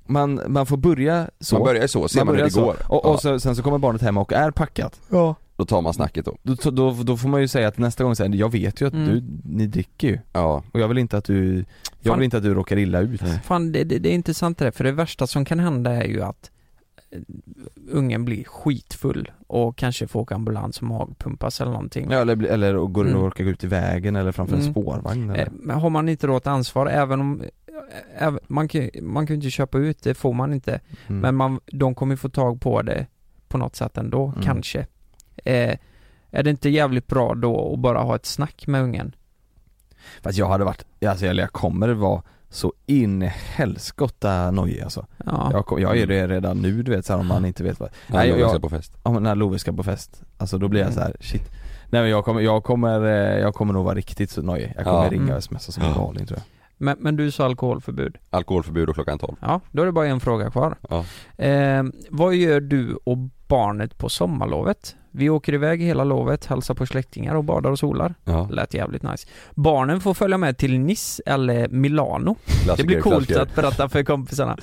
man, 0.06 0.40
man 0.46 0.66
får 0.66 0.76
börja 0.76 1.30
så. 1.40 1.54
Man 1.54 1.64
börjar 1.64 1.86
så, 1.86 2.08
ser 2.08 2.18
man, 2.18 2.26
hur 2.28 2.32
börjar 2.34 2.44
det 2.46 2.50
så. 2.52 2.64
går. 2.64 2.76
Och, 2.88 3.04
och 3.04 3.14
ja, 3.14 3.18
så, 3.18 3.40
sen 3.40 3.56
så 3.56 3.62
kommer 3.62 3.78
barnet 3.78 4.02
hem 4.02 4.18
och 4.18 4.32
är 4.32 4.50
packat. 4.50 5.00
Ja. 5.08 5.34
Då 5.56 5.64
tar 5.64 5.82
man 5.82 5.94
snacket 5.94 6.24
då. 6.24 6.36
Då, 6.42 6.70
då, 6.70 6.90
då 7.02 7.16
får 7.16 7.28
man 7.28 7.40
ju 7.40 7.48
säga 7.48 7.68
att 7.68 7.78
nästa 7.78 8.04
gång 8.04 8.16
säger 8.16 8.34
jag 8.34 8.52
vet 8.52 8.80
ju 8.80 8.86
att 8.86 8.92
Mm. 8.94 9.06
du, 9.08 9.22
ni 9.44 9.66
dricker 9.66 10.08
ju. 10.08 10.18
Ja. 10.32 10.62
Och 10.72 10.80
jag 10.80 10.88
vill 10.88 10.98
inte 10.98 11.16
att 11.18 11.24
du, 11.24 11.56
jag 11.56 11.64
Fan. 12.10 12.18
vill 12.18 12.24
inte 12.24 12.36
att 12.36 12.42
du 12.42 12.54
råkar 12.54 12.76
illa 12.78 13.00
ut. 13.00 13.20
Fan, 13.44 13.72
det, 13.72 13.84
det, 13.84 13.98
det 13.98 14.08
är 14.08 14.14
intressant 14.14 14.58
det 14.58 14.64
där, 14.64 14.70
för 14.70 14.84
det 14.84 14.92
värsta 14.92 15.26
som 15.26 15.44
kan 15.44 15.58
hända 15.58 15.90
är 15.92 16.04
ju 16.08 16.22
att 16.22 16.50
eh, 17.10 17.18
ungen 17.90 18.24
blir 18.24 18.44
skitfull 18.44 19.30
och 19.46 19.76
kanske 19.76 20.06
får 20.06 20.20
åka 20.20 20.34
ambulans 20.34 20.76
och 20.76 20.82
magpumpas 20.82 21.60
eller 21.60 21.70
någonting. 21.72 22.06
Ja, 22.10 22.18
eller, 22.20 22.44
eller 22.44 22.76
och 22.76 22.92
går 22.92 23.04
Mm. 23.04 23.16
och 23.16 23.24
råkar 23.24 23.44
gå 23.44 23.50
ut 23.50 23.64
i 23.64 23.66
vägen 23.66 24.16
eller 24.16 24.32
framför 24.32 24.54
en 24.56 24.60
Mm. 24.62 24.72
spårvagn 24.72 25.30
eller? 25.30 25.42
Eh, 25.42 25.48
Men 25.52 25.78
har 25.80 25.90
man 25.90 26.08
inte 26.08 26.26
då 26.26 26.36
ett 26.36 26.46
ansvar, 26.46 26.86
även 26.86 27.20
om 27.20 27.40
eh, 27.40 27.46
även, 28.26 28.40
man, 28.48 28.68
kan, 28.68 28.90
man 29.02 29.26
kan 29.26 29.34
ju 29.34 29.38
inte 29.38 29.50
köpa 29.50 29.78
ut 29.78 30.02
det, 30.02 30.14
får 30.14 30.32
man 30.32 30.52
inte. 30.52 30.80
Mm. 31.06 31.20
Men 31.20 31.34
man, 31.36 31.60
de 31.66 31.94
kommer 31.94 32.12
ju 32.12 32.16
få 32.16 32.28
tag 32.28 32.60
på 32.60 32.82
det 32.82 33.06
på 33.48 33.58
något 33.58 33.76
sätt 33.76 33.98
ändå, 33.98 34.26
Mm. 34.26 34.42
kanske. 34.42 34.86
Eh, 35.44 35.76
är 36.30 36.42
det 36.42 36.50
inte 36.50 36.68
jävligt 36.68 37.06
bra 37.06 37.34
då 37.34 37.72
att 37.74 37.78
bara 37.80 37.98
ha 37.98 38.16
ett 38.16 38.26
snack 38.26 38.66
med 38.66 38.82
ungen? 38.82 39.14
Fast 40.22 40.38
jag 40.38 40.48
hade 40.48 40.64
varit, 40.64 40.84
alltså 41.06 41.26
jag 41.26 41.52
kommer 41.52 41.88
vara 41.88 42.22
så 42.48 42.72
in 42.86 43.22
i 43.22 43.26
helskotta 43.26 44.50
nojig 44.50 44.80
alltså. 44.80 45.06
Ja. 45.26 45.48
Jag, 45.52 45.66
kom, 45.66 45.80
jag 45.80 45.98
är 45.98 46.06
det 46.06 46.26
redan 46.28 46.58
nu 46.58 46.82
du 46.82 46.90
vet 46.90 47.06
så 47.06 47.12
här, 47.12 47.20
om 47.20 47.26
man 47.26 47.44
inte 47.44 47.62
vet 47.62 47.80
vad 47.80 47.88
Nej, 48.06 48.28
jag, 48.28 48.38
jag, 48.40 48.50
ska 48.50 48.60
på 48.60 48.68
fest. 48.68 48.92
Ja 49.04 49.10
men 49.12 49.22
när 49.22 49.34
Love 49.34 49.58
ska 49.58 49.72
på 49.72 49.82
fest, 49.82 50.22
alltså 50.38 50.58
då 50.58 50.68
blir 50.68 50.80
jag 50.80 50.86
Mm. 50.92 50.94
så 50.94 51.00
här: 51.00 51.16
shit 51.20 51.50
Nej 51.90 52.00
men 52.02 52.10
jag 52.10 52.24
kommer, 52.24 52.40
jag 52.40 52.64
kommer, 52.64 53.04
eh, 53.04 53.38
jag 53.40 53.54
kommer 53.54 53.72
nog 53.72 53.84
vara 53.84 53.94
riktigt 53.94 54.30
så 54.30 54.42
nojig. 54.42 54.72
Jag 54.76 54.84
kommer 54.84 55.04
Ja. 55.04 55.10
ringa 55.10 55.22
Mm. 55.22 55.36
och 55.36 55.44
smsa 55.44 55.72
som 55.72 55.82
en 55.82 55.94
galning 55.94 56.26
tror 56.26 56.38
jag. 56.38 56.44
Men, 56.76 56.96
men 57.00 57.16
du 57.16 57.30
sa 57.30 57.44
alkoholförbud. 57.44 58.18
Alkoholförbud 58.30 58.88
och 58.88 58.94
klockan 58.94 59.18
12. 59.18 59.36
Ja, 59.40 59.60
då 59.70 59.82
är 59.82 59.86
det 59.86 59.92
bara 59.92 60.06
en 60.06 60.20
fråga 60.20 60.50
kvar. 60.50 60.76
Ja. 60.90 61.04
Eh, 61.44 61.82
vad 62.10 62.34
gör 62.34 62.60
du 62.60 62.98
och 63.04 63.18
barnet 63.52 63.98
på 63.98 64.08
sommarlovet? 64.08 64.96
Vi 65.10 65.30
åker 65.30 65.54
iväg 65.54 65.80
hela 65.82 66.04
lovet, 66.04 66.46
hälsar 66.46 66.74
på 66.74 66.86
släktingar 66.86 67.34
och 67.34 67.44
badar 67.44 67.70
och 67.70 67.78
solar. 67.78 68.14
Ja. 68.24 68.48
Lät 68.50 68.74
jävligt 68.74 69.02
nice. 69.02 69.28
Barnen 69.54 70.00
får 70.00 70.14
följa 70.14 70.38
med 70.38 70.58
till 70.58 70.78
Nice 70.78 71.22
eller 71.26 71.68
Milano. 71.68 72.34
Klassiker, 72.44 72.76
Det 72.76 72.86
blir 72.86 73.00
coolt 73.00 73.14
klassiker. 73.26 73.40
att 73.40 73.54
berätta 73.54 73.88
för 73.88 74.02
kompisarna. 74.04 74.56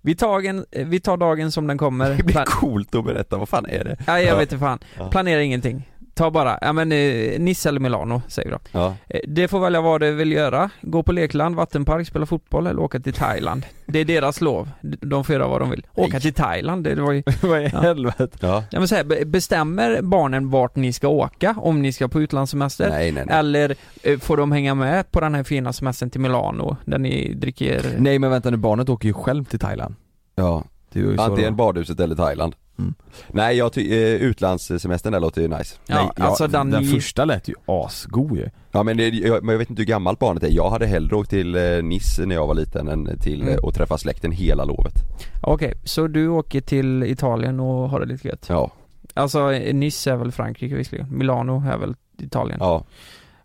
Vi 0.00 0.14
tar, 0.14 0.40
en, 0.46 0.64
vi 0.70 1.00
tar 1.00 1.16
dagen 1.16 1.52
som 1.52 1.66
den 1.66 1.78
kommer. 1.78 2.10
Det 2.16 2.22
blir 2.24 2.32
Plan- 2.34 2.46
coolt 2.48 2.94
att 2.94 3.04
berätta, 3.04 3.36
vad 3.38 3.48
fan 3.48 3.66
är 3.66 3.84
det? 3.84 3.96
Ja, 4.06 4.20
jag 4.20 4.28
Ja. 4.28 4.34
vet 4.38 4.52
inte 4.52 4.58
fan. 4.64 4.78
Ja. 4.98 5.10
Planera 5.10 5.42
ingenting. 5.42 5.88
Ta 6.22 6.30
bara, 6.30 6.58
ja 6.60 6.72
men 6.72 6.92
eh, 6.92 7.40
Nice 7.40 7.68
eller 7.68 7.80
Milano 7.80 8.22
säger 8.28 8.48
vi 8.48 8.54
då. 8.54 8.60
Ja. 8.72 8.94
Eh, 9.08 9.20
Det 9.28 9.48
får 9.48 9.60
välja 9.60 9.80
vad 9.80 10.00
det 10.00 10.10
vill 10.12 10.32
göra. 10.32 10.70
Gå 10.82 11.02
på 11.02 11.12
lekland, 11.12 11.56
vattenpark, 11.56 12.06
spela 12.06 12.26
fotboll 12.26 12.66
eller 12.66 12.80
åka 12.80 13.00
till 13.00 13.12
Thailand. 13.12 13.66
Det 13.86 13.98
är 13.98 14.04
deras 14.04 14.40
lov. 14.40 14.70
De 14.82 15.24
får 15.24 15.34
göra 15.34 15.48
vad 15.48 15.60
de 15.60 15.70
vill. 15.70 15.86
Åka 15.94 16.12
Nej. 16.12 16.20
till 16.20 16.34
Thailand, 16.34 16.84
det 16.84 16.94
var 16.94 17.12
ju... 17.12 17.22
Vad 17.42 17.60
i 17.62 17.70
Ja. 17.72 17.80
helvete? 17.80 18.38
Ja. 18.40 18.64
Jag 18.70 18.80
vill 18.80 18.88
säga, 18.88 19.04
be- 19.04 19.24
bestämmer 19.24 20.02
barnen 20.02 20.50
vart 20.50 20.76
ni 20.76 20.92
ska 20.92 21.08
åka? 21.08 21.54
Om 21.58 21.82
ni 21.82 21.92
ska 21.92 22.08
på 22.08 22.20
utlandssemester? 22.20 22.88
Nej 22.90 23.12
nej 23.12 23.24
nej. 23.26 23.36
Eller 23.38 23.74
eh, 24.02 24.18
får 24.18 24.36
de 24.36 24.52
hänga 24.52 24.74
med 24.74 25.10
på 25.12 25.20
den 25.20 25.34
här 25.34 25.42
fina 25.44 25.72
semestern 25.72 26.10
till 26.10 26.20
Milano, 26.20 26.76
där 26.84 26.98
ni 26.98 27.34
dricker... 27.34 27.82
Nej 27.98 28.18
men 28.18 28.30
vänta 28.30 28.50
nu, 28.50 28.56
barnet 28.56 28.88
åker 28.88 29.08
ju 29.08 29.14
själv 29.14 29.44
till 29.44 29.58
Thailand. 29.58 29.94
Ja. 30.34 30.64
Det 30.92 30.98
är 31.00 31.02
ju 31.04 31.16
så 31.16 31.22
Antingen 31.22 31.52
då. 31.52 31.56
badhuset 31.56 32.00
eller 32.00 32.14
Thailand. 32.14 32.54
Mm. 32.78 32.94
Nej 33.28 33.56
jag 33.56 33.72
ty- 33.72 33.92
eh, 33.92 34.22
utlandssemestern 34.22 35.12
där 35.12 35.20
låter 35.20 35.42
ju 35.42 35.48
nice. 35.48 35.76
Ja, 35.86 35.94
Nej, 35.94 36.10
ja, 36.16 36.24
alltså 36.24 36.46
den, 36.46 36.70
den, 36.70 36.84
första 36.84 37.24
lät 37.24 37.48
ju 37.48 37.54
asgod 37.66 38.36
ju. 38.36 38.48
Ja 38.72 38.82
men, 38.82 38.96
det, 38.96 39.08
jag, 39.08 39.44
men 39.44 39.52
jag 39.52 39.58
vet 39.58 39.70
inte 39.70 39.82
hur 39.82 39.86
gammalt 39.86 40.18
barnet 40.18 40.42
är. 40.42 40.48
Jag 40.48 40.70
hade 40.70 40.86
hellre 40.86 41.16
åkt 41.16 41.30
till 41.30 41.54
eh, 41.54 41.82
Nice 41.82 42.26
när 42.26 42.34
jag 42.34 42.46
var 42.46 42.54
liten 42.54 42.88
än 42.88 43.18
till 43.18 43.42
Mm. 43.42 43.54
eh, 43.54 43.60
och 43.60 43.74
träffa 43.74 43.98
släkten 43.98 44.32
hela 44.32 44.64
lovet. 44.64 44.94
Okej, 45.42 45.74
så 45.84 46.06
du 46.06 46.28
åker 46.28 46.60
till 46.60 47.02
Italien 47.02 47.60
och 47.60 47.90
har 47.90 48.00
det 48.00 48.06
lite 48.06 48.28
gött? 48.28 48.46
Ja. 48.48 48.70
Alltså 49.14 49.52
eh, 49.52 49.74
Nice 49.74 50.10
är 50.10 50.16
väl 50.16 50.32
Frankrike 50.32 50.74
visserligen, 50.74 51.18
Milano 51.18 51.62
är 51.72 51.76
väl 51.78 51.94
Italien? 52.18 52.58
Ja. 52.60 52.84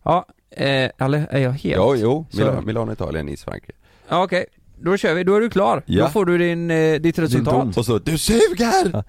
Ja, 0.04 0.26
eh, 0.52 0.90
eller 0.98 1.28
är 1.30 1.40
jag 1.40 1.52
helt? 1.52 1.76
Jo, 1.78 1.96
jo. 1.98 2.26
Milano, 2.34 2.62
Milano 2.62 2.92
Italien, 2.94 3.26
Nice, 3.26 3.44
Frankrike. 3.46 3.74
Okej, 4.10 4.46
då 4.82 4.98
kör 4.98 5.14
vi, 5.14 5.24
då 5.24 5.36
är 5.36 5.42
du 5.42 5.50
klar. 5.50 5.84
Ja. 5.86 6.04
Då 6.04 6.10
får 6.10 6.26
du 6.26 6.38
din, 6.38 6.72
eh, 6.72 6.96
ditt 7.00 7.20
resultat. 7.20 7.78
Och 7.78 7.86
så, 7.86 7.98
du 8.00 8.18
suger! 8.18 9.04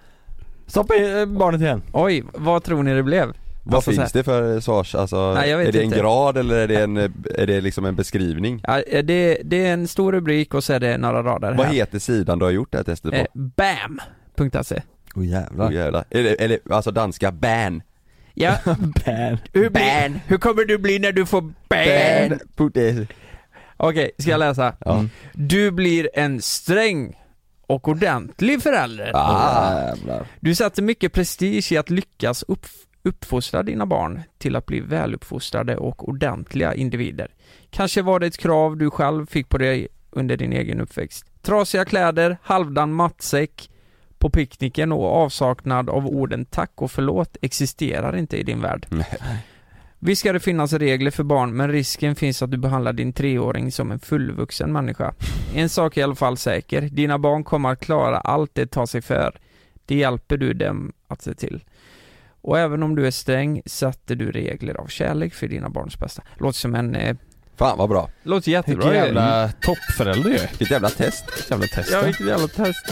Stoppa 0.66 0.96
in 0.96 1.16
eh, 1.16 1.26
barnet 1.26 1.60
igen. 1.60 1.82
Oj, 1.92 2.24
vad 2.34 2.64
tror 2.64 2.82
ni 2.82 2.94
det 2.94 3.02
blev? 3.02 3.32
Vad 3.64 3.74
Alltså, 3.74 3.90
så 3.90 3.94
finns 3.94 4.12
här- 4.14 4.18
det 4.20 4.24
för 4.24 4.60
svars, 4.60 4.94
alltså, 4.94 5.34
Nej, 5.34 5.50
jag 5.50 5.58
vet 5.58 5.68
är 5.68 5.72
det 5.72 5.78
en 5.78 5.84
inte. 5.84 5.98
grad 5.98 6.36
eller 6.36 6.56
är 6.56 6.68
det 6.68 6.80
en, 6.80 6.96
eh, 6.96 7.10
är 7.34 7.46
det 7.46 7.60
liksom 7.60 7.84
en 7.84 7.96
beskrivning? 7.96 8.60
Ja, 8.66 8.80
eh, 8.80 9.04
det, 9.04 9.38
det 9.44 9.66
är 9.66 9.72
en 9.72 9.88
stor 9.88 10.12
rubrik 10.12 10.54
och 10.54 10.64
så 10.64 10.72
är 10.72 10.80
det 10.80 10.98
några 10.98 11.22
rader 11.22 11.54
Vad 11.54 11.66
här. 11.66 11.74
heter 11.74 11.98
sidan 11.98 12.38
du 12.38 12.44
har 12.44 12.52
gjort 12.52 12.72
det 12.72 12.78
här 12.78 12.84
testet 12.84 13.10
på? 13.10 13.16
Eh, 13.16 13.24
BAM.se 13.34 14.82
Åh 15.14 15.22
oh, 15.22 15.26
jävlar. 15.26 15.68
Oh, 15.68 15.74
jävlar. 15.74 16.04
Är 16.10 16.48
det, 16.48 16.58
alltså 16.70 16.90
danska 16.90 17.32
ban? 17.32 17.82
Ja, 18.34 18.54
Ban. 18.66 19.38
hur, 19.52 19.70
blir, 19.70 20.20
hur 20.26 20.38
kommer 20.38 20.64
du 20.64 20.78
bli 20.78 20.98
när 20.98 21.12
du 21.12 21.26
får 21.26 21.40
ban? 21.40 22.38
Ban. 22.58 23.06
Okej, 23.80 24.10
ska 24.18 24.30
jag 24.30 24.38
läsa? 24.38 24.74
Ja. 24.84 25.04
Du 25.32 25.70
blir 25.70 26.10
en 26.14 26.42
sträng 26.42 27.16
och 27.66 27.88
ordentlig 27.88 28.62
förälder. 28.62 29.10
Ah. 29.14 29.80
Jävlar. 29.80 30.26
Du 30.40 30.54
sätter 30.54 30.82
mycket 30.82 31.12
prestige 31.12 31.72
i 31.72 31.76
att 31.76 31.90
lyckas 31.90 32.42
upp, 32.42 32.66
uppfostra 33.02 33.62
dina 33.62 33.86
barn 33.86 34.22
till 34.38 34.56
att 34.56 34.66
bli 34.66 34.80
väluppfostrade 34.80 35.76
och 35.76 36.08
ordentliga 36.08 36.74
individer. 36.74 37.28
Kanske 37.70 38.02
var 38.02 38.20
det 38.20 38.26
ett 38.26 38.38
krav 38.38 38.76
du 38.76 38.90
själv 38.90 39.26
fick 39.26 39.48
på 39.48 39.58
dig 39.58 39.88
under 40.10 40.36
din 40.36 40.52
egen 40.52 40.80
uppväxt. 40.80 41.26
Trasiga 41.42 41.84
kläder, 41.84 42.36
halvdan 42.42 42.92
matsäck 42.92 43.70
på 44.18 44.30
picknicken 44.30 44.92
och 44.92 45.04
avsaknad 45.04 45.90
av 45.90 46.06
orden 46.06 46.44
tack 46.44 46.72
och 46.74 46.90
förlåt 46.90 47.36
existerar 47.42 48.16
inte 48.16 48.36
i 48.36 48.42
din 48.42 48.60
värld. 48.60 48.86
Nej. 48.88 49.18
Visst 50.01 50.20
ska 50.20 50.32
det 50.32 50.40
finnas 50.40 50.72
regler 50.72 51.11
för 51.11 51.24
barn 51.24 51.57
men 51.57 51.72
risken 51.72 52.14
finns 52.16 52.42
att 52.42 52.51
du 52.51 52.57
behandlar 52.57 52.92
din 52.92 53.12
treåring 53.12 53.72
som 53.72 53.92
en 53.92 54.01
fullvuxen 54.01 54.72
människa. 54.72 55.14
En 55.55 55.68
sak 55.68 55.96
är 55.96 56.01
i 56.01 56.05
alla 56.05 56.14
fall 56.14 56.36
säker, 56.36 56.80
dina 56.82 57.18
barn 57.18 57.44
kommer 57.44 57.68
att 57.68 57.80
klara 57.80 58.18
allt 58.18 58.51
det 58.55 58.66
tar 58.66 58.86
sig 58.86 59.03
för. 59.03 59.38
Det 59.86 59.94
hjälper 59.94 60.36
du 60.36 60.53
dem 60.55 60.92
att 61.09 61.22
se 61.22 61.34
till. 61.34 61.64
Och 62.40 62.59
även 62.59 62.82
om 62.82 62.94
du 62.96 63.07
är 63.07 63.11
sträng 63.11 63.62
sätter 63.66 64.14
du 64.14 64.30
regler 64.30 64.74
av 64.74 64.86
kärlek 64.86 65.34
för 65.34 65.49
dina 65.49 65.68
barns 65.68 65.99
bästa. 65.99 66.22
Låter 66.38 66.59
som 66.59 66.74
en... 66.74 66.94
Eh, 66.96 67.16
Fan 67.57 67.78
vad 67.78 67.88
bra. 67.88 68.11
låter 68.22 68.51
jättebra 68.53 68.90
Vilken 68.90 69.05
jävla 69.05 69.49
toppförälder 69.61 70.30
ju. 70.30 70.38
Vilket 70.38 70.70
jävla 70.70 70.90
test. 70.90 71.24
Vilket 71.36 71.51
jävla 71.51 71.66
test. 71.66 71.90
Ja, 71.92 72.03
vilket 72.03 72.26
jävla 72.26 72.49
test. 72.49 72.84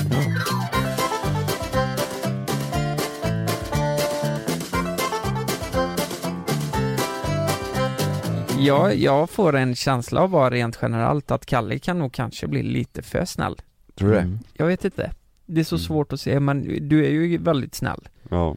Ja, 8.59 8.93
jag 8.93 9.31
får 9.31 9.57
en 9.57 9.75
känsla 9.75 10.21
av 10.21 10.31
bara 10.31 10.51
rent 10.51 10.79
generellt 10.83 11.31
att 11.31 11.47
Kalle 11.47 11.79
kan 11.79 11.99
nog 11.99 12.13
kanske 12.13 12.47
bli 12.47 12.63
lite 12.63 13.03
för 13.03 13.25
snäll. 13.25 13.57
Tror 13.95 14.09
du 14.09 14.15
det? 14.15 14.21
Mm. 14.21 14.39
Jag 14.55 14.67
vet 14.67 14.85
inte. 14.85 15.11
Det 15.47 15.61
är 15.61 15.65
så 15.65 15.79
svårt 15.79 16.13
att 16.13 16.21
se, 16.21 16.41
men 16.41 16.89
du 16.89 17.07
är 17.07 17.11
ju 17.11 17.39
väldigt 17.39 17.75
snäll. 17.75 18.09
Ja. 18.29 18.57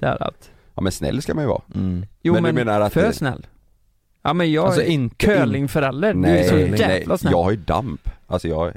Så 0.00 0.06
här 0.06 0.22
att, 0.22 0.50
Ja 0.74 0.82
men 0.82 0.92
snäll 0.92 1.22
ska 1.22 1.34
man 1.34 1.44
ju 1.44 1.48
vara. 1.48 1.62
Mm. 1.74 2.06
jo 2.22 2.32
Men 2.34 2.42
men, 2.42 2.54
du 2.54 2.64
menar 2.64 2.80
att 2.80 2.92
för 2.92 3.02
det- 3.02 3.12
snäll. 3.12 3.46
Ja 4.22 4.32
men 4.32 4.52
jag 4.52 4.64
Alltså 4.66 4.82
är 4.82 4.86
inte 4.86 5.16
curlingförälder, 5.26 6.14
du 6.14 6.18
är 6.18 6.22
Nej, 6.22 6.48
så 6.48 6.54
nej, 6.54 6.62
jävla 6.80 7.08
nej. 7.08 7.18
snäll. 7.18 7.32
Jag 7.32 7.42
har 7.42 7.50
ju 7.50 7.56
damp. 7.56 8.10
Alltså 8.26 8.48
jag 8.48 8.72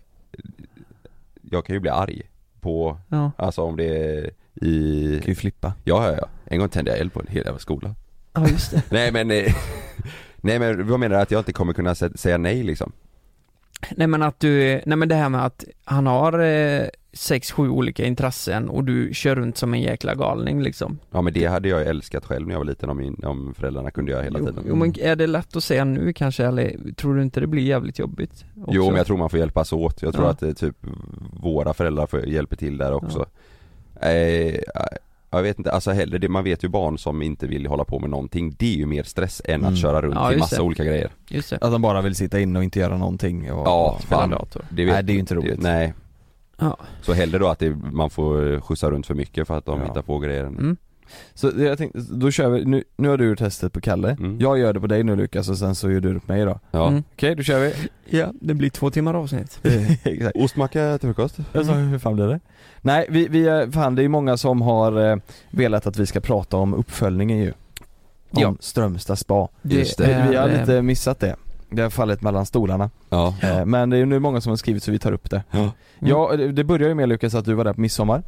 Jag 1.41 1.65
kan 1.65 1.73
ju 1.73 1.79
bli 1.79 1.89
arg 1.89 2.21
på, 2.61 2.97
Ja. 3.09 3.31
alltså 3.35 3.61
om 3.61 3.77
det 3.77 3.85
är 3.85 4.29
i 4.65 5.19
Kan 5.19 5.29
ju 5.29 5.35
flippa. 5.35 5.73
Ja, 5.83 6.07
ja, 6.11 6.17
ja. 6.21 6.27
En 6.45 6.59
gång 6.59 6.69
tände 6.69 6.91
jag 6.91 6.99
eld 6.99 7.13
på 7.13 7.19
en 7.19 7.27
hel 7.29 7.43
jävla 7.45 7.59
skola. 7.59 7.95
ja, 8.33 8.47
just 8.47 8.71
det. 8.71 8.83
Nej 8.91 9.11
men 9.11 9.31
Nej 10.41 10.59
men 10.59 10.87
vad 10.87 10.99
menar 10.99 11.15
du? 11.15 11.21
Att 11.21 11.31
jag 11.31 11.39
inte 11.39 11.53
kommer 11.53 11.73
kunna 11.73 11.93
sä- 11.93 12.17
säga 12.17 12.37
nej 12.37 12.63
liksom? 12.63 12.91
Nej 13.95 14.07
men 14.07 14.21
att 14.23 14.39
du, 14.39 14.81
nej 14.85 14.97
men 14.97 15.09
det 15.09 15.15
här 15.15 15.29
med 15.29 15.45
att 15.45 15.65
han 15.83 16.07
har 16.07 16.39
eh, 16.39 16.83
sex, 17.13 17.51
sju 17.51 17.69
olika 17.69 18.05
intressen 18.05 18.69
och 18.69 18.83
du 18.83 19.13
kör 19.13 19.35
runt 19.35 19.57
som 19.57 19.73
en 19.73 19.81
jäkla 19.81 20.15
galning 20.15 20.61
liksom. 20.63 20.99
Ja 21.11 21.21
men 21.21 21.33
det 21.33 21.45
hade 21.45 21.69
jag 21.69 21.81
älskat 21.87 22.25
själv 22.25 22.47
när 22.47 22.53
jag 22.53 22.59
var 22.59 22.65
liten 22.65 22.89
om, 22.89 22.97
min, 22.97 23.23
om 23.23 23.53
föräldrarna 23.53 23.91
kunde 23.91 24.11
göra 24.11 24.23
hela 24.23 24.39
Jo, 24.39 24.45
tiden 24.45 24.63
jo 24.67 24.75
men 24.75 24.93
är 24.99 25.15
det 25.15 25.27
lätt 25.27 25.55
att 25.55 25.63
säga 25.63 25.85
nu 25.85 26.13
kanske 26.13 26.45
eller 26.45 26.93
tror 26.93 27.15
du 27.15 27.21
inte 27.21 27.39
det 27.39 27.47
blir 27.47 27.63
jävligt 27.63 27.99
jobbigt? 27.99 28.45
också? 28.61 28.71
Jo 28.73 28.85
men 28.87 28.95
jag 28.95 29.05
tror 29.07 29.17
man 29.17 29.29
får 29.29 29.39
hjälpas 29.39 29.73
åt, 29.73 30.01
jag 30.01 30.13
tror 30.13 30.25
Ja. 30.25 30.31
att 30.31 30.41
är 30.43 30.53
typ 30.53 30.75
våra 31.41 31.73
föräldrar 31.73 32.07
får 32.07 32.25
hjälper 32.25 32.55
till 32.55 32.77
där 32.77 32.93
också 32.93 33.25
eh, 34.01 34.55
Jag 35.33 35.43
vet 35.43 35.57
inte, 35.57 35.71
alltså 35.71 35.91
heller 35.91 36.19
det, 36.19 36.29
man 36.29 36.43
vet 36.43 36.63
ju 36.63 36.67
barn 36.67 36.97
som 36.97 37.21
inte 37.21 37.47
vill 37.47 37.67
hålla 37.67 37.83
på 37.85 37.99
med 37.99 38.09
någonting, 38.09 38.55
det 38.59 38.73
är 38.73 38.77
ju 38.77 38.85
mer 38.85 39.03
stress 39.03 39.41
än 39.45 39.55
Mm. 39.61 39.73
att 39.73 39.79
köra 39.79 40.01
runt 40.01 40.15
Ja, 40.15 40.27
till 40.29 40.37
just 40.37 40.43
massa 40.43 40.55
det. 40.55 40.61
olika 40.61 40.83
grejer 40.83 41.11
Just 41.29 41.49
det. 41.49 41.57
Att 41.61 41.71
de 41.71 41.81
bara 41.81 42.01
vill 42.01 42.15
sitta 42.15 42.39
inne 42.39 42.59
och 42.59 42.63
inte 42.63 42.79
göra 42.79 42.97
någonting 42.97 43.51
och 43.51 43.67
Ja, 43.67 43.99
Spela 44.03 44.27
dator. 44.27 44.65
Det 44.71 44.85
vet, 44.85 44.93
Nej, 44.93 45.03
det 45.03 45.11
är 45.11 45.13
ju 45.13 45.19
inte 45.19 45.35
roligt. 45.35 45.59
nej 45.61 45.93
Ja. 46.57 46.77
Så 47.01 47.13
hellre 47.13 47.37
då 47.39 47.47
att 47.47 47.59
det, 47.59 47.69
man 47.91 48.09
får 48.09 48.59
skjutsa 48.61 48.91
runt 48.91 49.07
för 49.07 49.13
mycket 49.15 49.47
för 49.47 49.57
att 49.57 49.65
de 49.65 49.79
Ja. 49.79 49.85
hittar 49.85 50.01
på 50.01 50.19
grejer 50.19 50.43
Mm. 50.43 50.77
Så 51.33 51.51
jag 51.57 51.77
tänkte, 51.77 51.99
då 52.11 52.31
kör 52.31 52.49
vi, 52.49 52.65
nu, 52.65 52.83
nu 52.97 53.09
har 53.09 53.17
du 53.17 53.29
gjort 53.29 53.39
testet 53.39 53.73
på 53.73 53.81
Kalle, 53.81 54.09
Mm. 54.19 54.39
jag 54.39 54.59
gör 54.59 54.73
det 54.73 54.79
på 54.79 54.87
dig 54.87 55.03
nu 55.03 55.15
Lukas 55.15 55.49
och 55.49 55.57
sen 55.57 55.75
så 55.75 55.91
gör 55.91 55.99
du 55.99 56.13
det 56.13 56.19
på 56.19 56.31
mig 56.31 56.45
då 56.45 56.59
Ja, 56.71 56.87
Mm. 56.87 57.03
Okej, 57.13 57.35
då 57.35 57.43
kör 57.43 57.59
vi 57.59 57.73
Ja, 58.17 58.27
det 58.41 58.53
blir 58.53 58.69
två 58.69 58.89
timmar 58.89 59.13
avsnitt. 59.13 59.59
Exakt 60.03 60.35
ostmacka 60.37 60.97
till 60.97 61.09
frukost 61.09 61.37
Jag 61.51 61.65
sa, 61.65 61.73
hur 61.73 61.99
fan 61.99 62.15
blir 62.15 62.27
det? 62.27 62.39
Nej, 62.81 63.05
vi, 63.09 63.27
vi, 63.27 63.47
är- 63.47 63.71
fan 63.71 63.95
det 63.95 64.03
är 64.03 64.07
många 64.07 64.37
som 64.37 64.61
har 64.61 65.11
eh, 65.11 65.17
velat 65.51 65.87
att 65.87 65.97
vi 65.97 66.05
ska 66.05 66.19
prata 66.19 66.57
om 66.57 66.73
uppföljningen 66.73 67.37
ju 67.37 67.53
Om 68.31 68.41
Ja. 68.41 68.55
Strömstad 68.59 69.19
spa 69.19 69.47
Just 69.61 69.97
det. 69.97 70.23
vi, 70.23 70.29
vi 70.29 70.35
har 70.35 70.47
lite 70.49 70.81
missat 70.81 71.19
det 71.19 71.35
Det 71.69 71.81
har 71.81 71.89
fallit 71.89 72.21
mellan 72.21 72.45
stolarna 72.45 72.89
Ja, 73.09 73.35
eh, 73.41 73.65
Men 73.65 73.89
det 73.89 73.97
är 73.97 74.05
nu 74.05 74.19
många 74.19 74.41
som 74.41 74.49
har 74.49 74.57
skrivit 74.57 74.83
så 74.83 74.91
vi 74.91 74.99
tar 74.99 75.11
upp 75.11 75.29
det 75.29 75.43
ja. 75.51 75.71
Ja, 75.99 76.33
det- 76.37 76.51
det 76.51 76.63
börjar 76.63 76.87
ju 76.89 76.95
med 76.95 77.09
Lukas 77.09 77.35
att 77.35 77.45
du 77.45 77.53
var 77.53 77.63
där 77.63 77.73
på 77.73 77.81
midsommar 77.81 78.23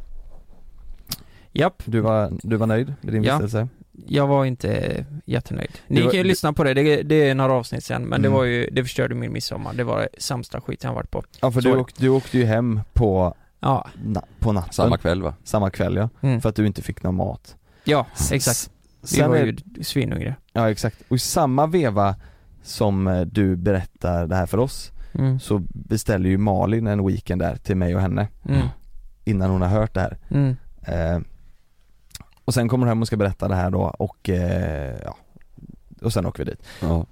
Japp, 1.54 1.84
Du 1.86 2.00
var, 2.00 2.32
du 2.44 2.56
var 2.56 2.68
nöjd 2.68 2.94
med 3.02 3.14
din 3.14 3.24
Ja. 3.24 3.34
vistelse? 3.34 3.68
jag 4.08 4.28
var 4.28 4.46
inte 4.46 5.06
jättenöjd. 5.26 5.72
Ni 5.88 5.96
Det 6.00 6.04
var- 6.06 6.12
kan 6.12 6.18
ju 6.18 6.24
lyssna 6.24 6.54
på 6.54 6.64
det, 6.64 6.74
det, 6.74 7.04
det 7.04 7.30
är 7.30 7.36
några 7.36 7.54
avsnitt 7.54 7.84
sen, 7.84 8.02
men 8.04 8.22
det 8.22 8.28
Mm. 8.28 8.38
var 8.38 8.44
ju, 8.44 8.70
det 8.72 8.84
förstörde 8.84 9.16
min 9.16 9.34
midsommar. 9.34 9.74
Det 9.74 9.84
var 9.84 10.00
det 10.00 10.08
sämsta 10.22 10.62
skiten 10.62 10.88
jag 10.88 10.96
varit 10.96 11.12
på. 11.12 11.24
Ja 11.42 11.52
för 11.52 11.62
Så 11.62 11.66
du, 11.68 11.70
var 11.70 11.76
det. 11.78 11.82
åkte, 11.82 12.02
du 12.04 12.10
åkte 12.10 12.38
ju 12.38 12.46
hem 12.46 12.82
på, 12.94 13.36
Ja, 13.60 13.88
na, 14.06 14.22
på 14.40 14.52
natten 14.52 14.74
Samma 14.74 14.98
kväll 14.98 15.22
va? 15.22 15.34
Samma 15.44 15.70
kväll 15.70 15.96
ja, 15.96 16.10
mm. 16.22 16.42
för 16.42 16.50
att 16.50 16.56
du 16.56 16.68
inte 16.68 16.82
fick 16.82 17.04
någon 17.04 17.16
mat 17.16 17.56
ja 17.84 18.06
exakt. 18.32 18.70
Vi 19.02 19.08
Sen 19.08 19.30
var 19.30 19.38
är, 19.38 19.46
ju 19.46 19.84
svinhungriga. 19.84 20.36
Ja 20.54 20.70
exakt, 20.72 20.98
och 21.10 21.16
i 21.16 21.20
samma 21.20 21.66
veva 21.68 22.16
som 22.64 23.08
eh, 23.08 23.22
du 23.22 23.56
berättar 23.56 24.28
det 24.28 24.36
här 24.36 24.46
för 24.46 24.58
oss 24.58 24.92
Mm. 25.16 25.40
så 25.40 25.62
beställer 25.74 26.30
ju 26.30 26.38
Malin 26.38 26.88
en 26.88 27.06
weekend 27.08 27.42
där 27.42 27.56
till 27.56 27.76
mig 27.78 27.96
och 27.96 28.02
henne 28.02 28.28
Mm. 28.50 28.68
innan 29.24 29.50
hon 29.50 29.62
har 29.62 29.70
hört 29.70 29.94
det 29.94 30.00
här 30.02 30.18
Mm. 30.30 30.56
eh, 30.82 31.20
Och 32.54 32.56
sen 32.56 32.68
kommer 32.70 32.86
hon 32.86 32.90
hem 32.90 33.02
och 33.02 33.08
ska 33.08 33.18
berätta 33.18 33.48
det 33.48 33.56
här 33.56 33.72
då 33.72 33.82
och 33.82 34.30
eh, 34.30 34.96
ja 35.04 35.16
Och 36.02 36.14
sen 36.14 36.26
åker 36.26 36.46
vi 36.46 36.52
dit 36.52 36.64
Ja. 36.82 37.06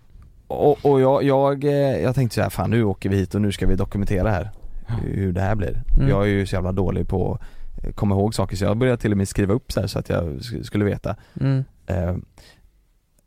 Och, 0.48 0.86
och 0.86 1.02
jag, 1.02 1.24
jag, 1.24 1.64
eh, 1.64 1.72
jag 2.02 2.16
tänkte 2.16 2.36
så 2.36 2.42
här, 2.42 2.50
fan 2.50 2.70
nu 2.70 2.84
åker 2.84 3.10
vi 3.10 3.18
hit 3.18 3.36
och 3.36 3.42
nu 3.42 3.52
ska 3.52 3.68
vi 3.68 3.76
dokumentera 3.76 4.30
här 4.30 4.52
hur, 4.88 5.34
det 5.34 5.42
här 5.42 5.56
blir 5.56 5.84
Mm. 5.98 6.10
Jag 6.10 6.22
är 6.24 6.28
ju 6.28 6.46
så 6.46 6.56
jävla 6.56 6.72
dålig 6.72 7.08
på 7.08 7.40
att 7.88 7.96
komma 7.96 8.16
ihåg 8.16 8.36
saker 8.36 8.56
så 8.56 8.64
jag 8.66 8.78
började 8.78 8.98
till 9.02 9.12
och 9.12 9.18
med 9.18 9.28
skriva 9.28 9.54
upp 9.54 9.72
så 9.72 9.80
här 9.80 9.88
så 9.88 10.00
att 10.00 10.10
jag 10.10 10.24
sk- 10.24 10.64
skulle 10.64 10.86
veta 10.86 11.16
Mm. 11.40 11.64
Eh, 11.88 12.16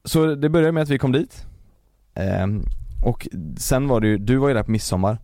Så 0.04 0.34
det 0.34 0.48
började 0.48 0.72
med 0.72 0.82
att 0.82 0.88
vi 0.88 0.98
kom 0.98 1.12
dit 1.12 1.46
Eh, 2.14 2.46
Och 3.04 3.28
sen 3.56 3.88
var 3.88 4.00
det 4.00 4.06
ju, 4.06 4.18
du 4.18 4.36
var 4.36 4.48
ju 4.48 4.54
där 4.54 4.62
på 4.62 4.70
midsommar 4.70 5.18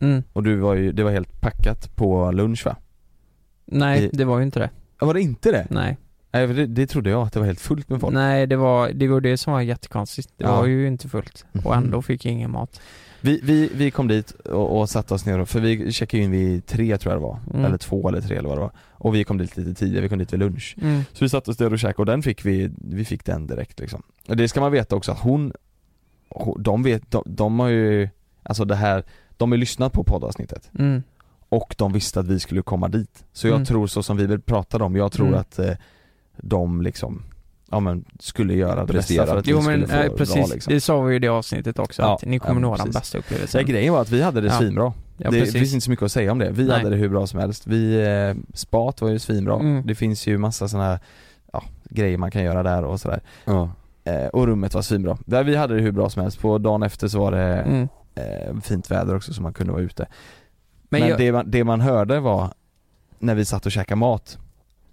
Mm. 0.00 0.22
och 0.32 0.42
du 0.42 0.56
var 0.56 0.74
ju, 0.74 0.92
det 0.92 1.04
var 1.04 1.10
helt 1.10 1.40
packat 1.40 1.96
på 1.96 2.30
lunch 2.30 2.66
va? 2.66 2.76
Nej, 3.66 4.04
I- 4.04 4.10
det 4.12 4.24
var 4.24 4.38
ju 4.38 4.44
inte 4.44 4.58
det. 4.60 4.70
Var 5.00 5.14
det 5.14 5.20
inte 5.20 5.50
det? 5.52 5.66
Nej. 5.70 5.96
Nej 6.32 6.46
för 6.46 6.54
det, 6.54 6.66
det 6.66 6.86
trodde 6.86 7.10
jag 7.10 7.22
att 7.26 7.32
det 7.32 7.38
var 7.40 7.46
helt 7.46 7.60
fullt 7.60 7.88
med 7.88 8.00
folk 8.00 8.14
Nej, 8.14 8.46
det 8.46 8.56
var, 8.56 8.88
det 8.88 9.08
var 9.08 9.20
det 9.20 9.36
som 9.36 9.52
var 9.52 9.60
jättekonstigt. 9.60 10.28
Det 10.36 10.44
Ja. 10.44 10.56
var 10.56 10.66
ju 10.66 10.86
inte 10.86 11.08
fullt. 11.08 11.44
Och 11.52 11.76
Mhm. 11.76 11.84
ändå 11.84 12.02
fick 12.02 12.24
jag 12.24 12.32
ingen 12.32 12.50
mat. 12.50 12.80
Vi, 13.20 13.40
vi, 13.42 13.70
vi 13.74 13.90
kom 13.90 14.08
dit 14.08 14.30
och, 14.30 14.80
och 14.80 14.90
satte 14.90 15.14
oss 15.14 15.26
ner 15.26 15.38
och, 15.38 15.48
för 15.48 15.60
vi 15.60 15.92
checkade 15.92 16.22
in 16.22 16.30
vid 16.30 16.66
tre 16.66 16.98
tror 16.98 17.12
jag 17.14 17.22
det 17.22 17.26
var, 17.26 17.38
Mm. 17.54 17.64
eller 17.64 17.78
två 17.78 18.08
eller 18.08 18.20
tre 18.20 18.36
eller 18.36 18.48
vad 18.48 18.58
det 18.58 18.62
var 18.62 18.72
Och 18.92 19.14
vi 19.14 19.24
kom 19.24 19.38
dit 19.38 19.56
lite 19.56 19.74
tidigare, 19.74 20.02
vi 20.02 20.08
kom 20.08 20.18
dit 20.18 20.32
vid 20.32 20.40
lunch 20.40 20.76
Mm. 20.82 21.02
Så 21.12 21.24
vi 21.24 21.28
satte 21.28 21.50
oss 21.50 21.56
där 21.56 21.72
och 21.72 21.78
käkade 21.78 21.98
och 22.02 22.06
den 22.06 22.22
fick 22.22 22.44
vi, 22.46 22.70
vi 22.78 23.04
fick 23.04 23.24
den 23.24 23.46
direkt 23.46 23.80
liksom 23.80 24.02
Och 24.28 24.36
det 24.36 24.48
ska 24.48 24.60
man 24.60 24.72
veta 24.72 24.96
också 24.96 25.12
att 25.12 25.18
hon, 25.18 25.52
hon- 26.28 26.62
de 26.62 26.82
vet, 26.82 27.10
de, 27.10 27.22
de 27.26 27.60
har 27.60 27.68
ju, 27.68 28.08
alltså 28.42 28.64
det 28.64 28.74
här, 28.76 29.04
de 29.36 29.50
har 29.50 29.56
ju 29.56 29.60
lyssnat 29.60 29.92
på 29.92 30.04
poddavsnittet 30.04 30.70
Mm. 30.78 31.02
och 31.48 31.74
de 31.78 31.92
visste 31.92 32.20
att 32.20 32.26
vi 32.26 32.40
skulle 32.40 32.62
komma 32.62 32.88
dit. 32.88 33.24
Så 33.32 33.46
jag 33.46 33.54
Mm. 33.54 33.64
tror 33.66 33.86
så 33.86 34.02
som 34.02 34.16
vi 34.16 34.38
pratade 34.38 34.84
om, 34.84 34.96
jag 34.96 35.12
tror 35.12 35.26
Mm. 35.28 35.40
att 35.40 35.58
eh, 35.58 35.74
de 36.44 36.82
liksom, 36.82 37.22
ja 37.70 37.80
men 37.80 38.04
skulle 38.20 38.54
göra 38.54 38.80
det 38.86 38.92
Prestera. 38.92 39.22
bästa 39.22 39.32
för 39.32 39.40
att 39.40 39.46
Jo 39.46 39.58
vi 39.60 39.66
men 39.66 39.72
skulle 39.86 39.86
få 40.02 40.08
nej, 40.08 40.18
precis, 40.18 40.34
bra 40.34 40.46
liksom. 40.54 40.72
det 40.74 40.80
sa 40.80 41.00
vi 41.00 41.10
ju 41.10 41.16
i 41.16 41.18
det 41.18 41.28
avsnittet 41.28 41.78
också, 41.78 42.02
Ja, 42.02 42.14
att 42.14 42.24
ni 42.24 42.36
ja, 42.36 42.40
kommer 42.40 42.60
men 42.60 42.62
nå 42.70 42.76
den 42.76 42.90
bästa 42.90 43.18
upplevelsen. 43.18 43.66
grejen 43.66 43.92
var 43.92 44.00
att 44.00 44.10
vi 44.10 44.22
hade 44.22 44.40
det 44.40 44.46
Ja. 44.46 44.58
svinbra. 44.58 44.92
Ja, 45.16 45.30
det, 45.30 45.40
det 45.40 45.46
finns 45.46 45.72
inte 45.74 45.84
så 45.84 45.90
mycket 45.90 46.02
att 46.04 46.12
säga 46.12 46.32
om 46.32 46.38
det. 46.38 46.50
Vi 46.50 46.64
Nej. 46.64 46.76
hade 46.78 46.90
det 46.90 46.96
hur 46.96 47.08
bra 47.08 47.26
som 47.26 47.40
helst. 47.40 47.66
Vi, 47.66 48.00
eh, 48.06 48.42
spat 48.54 49.00
var 49.00 49.08
ju 49.08 49.18
svinbra. 49.18 49.54
Mm. 49.54 49.86
Det 49.86 49.94
finns 49.94 50.26
ju 50.26 50.38
massa 50.38 50.68
sådana 50.68 50.88
här, 50.88 50.98
ja, 51.52 51.62
grejer 51.84 52.18
man 52.18 52.30
kan 52.30 52.42
göra 52.44 52.62
där 52.62 52.84
och 52.84 53.00
sådär. 53.00 53.20
Ja. 53.44 53.70
Eh, 54.04 54.26
och 54.26 54.46
rummet 54.46 54.74
var 54.74 54.82
svinbra. 54.82 55.18
Där 55.26 55.44
vi 55.44 55.56
hade 55.56 55.74
det 55.74 55.80
hur 55.82 55.92
bra 55.92 56.10
som 56.10 56.22
helst. 56.22 56.40
På 56.40 56.58
dagen 56.58 56.82
efter 56.82 57.08
så 57.08 57.18
var 57.18 57.32
det 57.32 57.38
Mm. 57.62 57.88
eh, 58.14 58.60
fint 58.62 58.90
väder 58.90 59.16
också 59.16 59.34
så 59.34 59.42
man 59.42 59.52
kunde 59.52 59.72
vara 59.72 59.82
ute. 59.82 60.06
Men, 60.88 61.00
Men, 61.00 61.08
jag, 61.10 61.18
det, 61.18 61.32
man, 61.32 61.50
det 61.50 61.64
man 61.64 61.80
hörde 61.80 62.20
var 62.20 62.48
när 63.18 63.34
vi 63.34 63.44
satt 63.44 63.66
och 63.66 63.72
käkade 63.72 63.98
mat 63.98 64.38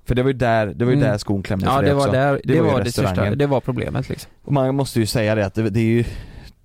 För 0.10 0.16
det 0.16 0.24
var 0.24 0.30
ju 0.30 0.38
där, 0.38 0.68
det 0.68 0.86
var 0.86 0.92
ju 0.92 0.98
Mm. 0.98 1.10
där 1.12 1.18
skon 1.18 1.44
klämde 1.44 1.66
ja 1.66 1.76
för 1.76 1.82
det 1.84 1.88
det 1.90 1.94
var 1.94 2.02
också. 2.02 2.12
där, 2.12 2.42
det, 2.44 2.54
Det 2.54 2.62
var 2.62 2.72
var 2.72 2.84
det 2.84 2.92
största, 2.92 3.36
det 3.36 3.48
var 3.48 3.62
problemet 3.62 4.10
liksom. 4.10 4.32
Och 4.44 4.54
man 4.54 4.76
måste 4.76 5.00
ju 5.00 5.06
säga 5.06 5.36
det 5.36 5.46
att 5.46 5.54
det, 5.56 5.70
det 5.70 5.80
är 5.80 5.84
ju 5.84 6.04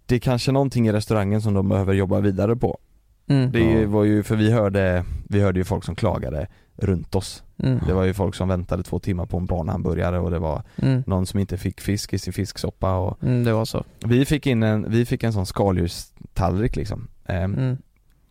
Det 0.07 0.14
är 0.14 0.18
kanske 0.18 0.53
någonting 0.53 0.88
i 0.88 0.92
restaurangen 0.92 1.42
som 1.42 1.55
de 1.55 1.68
behöver 1.68 1.95
jobba 1.95 2.20
vidare 2.20 2.57
på 2.57 2.78
Mm. 3.26 3.53
Det 3.53 3.59
ju- 3.61 3.86
var 3.86 4.05
ju, 4.05 4.22
för 4.22 4.36
vi 4.36 4.51
hörde, 4.53 5.05
vi 5.28 5.40
hörde 5.40 5.59
ju 5.61 5.64
folk 5.64 5.84
som 5.84 5.95
klagade 5.95 6.47
runt 6.76 7.14
oss 7.14 7.42
Mm. 7.62 7.78
Det 7.86 7.92
var 7.92 8.05
ju 8.05 8.14
folk 8.14 8.34
som 8.34 8.49
väntade 8.49 8.82
två 8.82 8.99
timmar 8.99 9.26
på 9.26 9.36
en 9.36 9.47
barnhamburgare 9.47 10.18
och 10.18 10.30
det 10.30 10.38
var 10.38 10.62
Mm. 10.82 11.03
någon 11.07 11.26
som 11.26 11.40
inte 11.40 11.57
fick 11.59 11.80
fisk 11.80 12.12
i 12.12 12.18
sin 12.18 12.32
fisksoppa 12.32 12.97
och 12.97 13.22
Mm, 13.22 13.45
det 13.45 13.53
var 13.53 13.64
så. 13.64 13.84
Vi 14.05 14.24
fick 14.24 14.47
in 14.47 14.62
en, 14.62 14.90
vi 14.90 15.07
fick 15.07 15.22
en 15.22 15.32
sån 15.32 15.47
skaldjurstallrik 15.47 16.76
liksom 16.76 17.09
ehm, 17.26 17.55
Mm. 17.55 17.76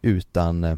Utan 0.02 0.64
eh, 0.64 0.78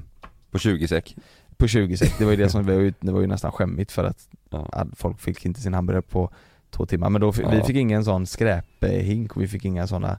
På 0.52 0.58
20 0.60 0.88
säck 0.88 1.16
På 1.58 1.68
20 1.68 1.98
säck, 1.98 2.14
det 2.18 2.24
var 2.26 2.32
ju 2.32 2.38
det 2.38 2.50
som, 2.50 2.64
var 2.66 2.74
ju, 2.74 2.94
det 3.00 3.12
var 3.12 3.22
ju 3.22 3.28
nästan 3.28 3.52
skämmigt 3.52 3.92
för 3.92 4.04
att 4.04 4.28
Ja. 4.50 4.68
att 4.72 4.88
folk 4.98 5.20
fick 5.20 5.46
inte 5.46 5.62
sin 5.62 5.74
hamburgare 5.74 6.02
på 6.02 6.32
två 6.70 6.86
timmar 6.86 7.10
men 7.10 7.22
då, 7.22 7.32
fick, 7.32 7.46
vi 7.52 7.58
Ja. 7.58 7.64
fick 7.64 7.76
ingen 7.76 8.06
sån 8.06 8.26
skräphink 8.26 9.36
och 9.36 9.42
vi 9.42 9.48
fick 9.48 9.66
inga 9.66 9.88
såna 9.88 10.18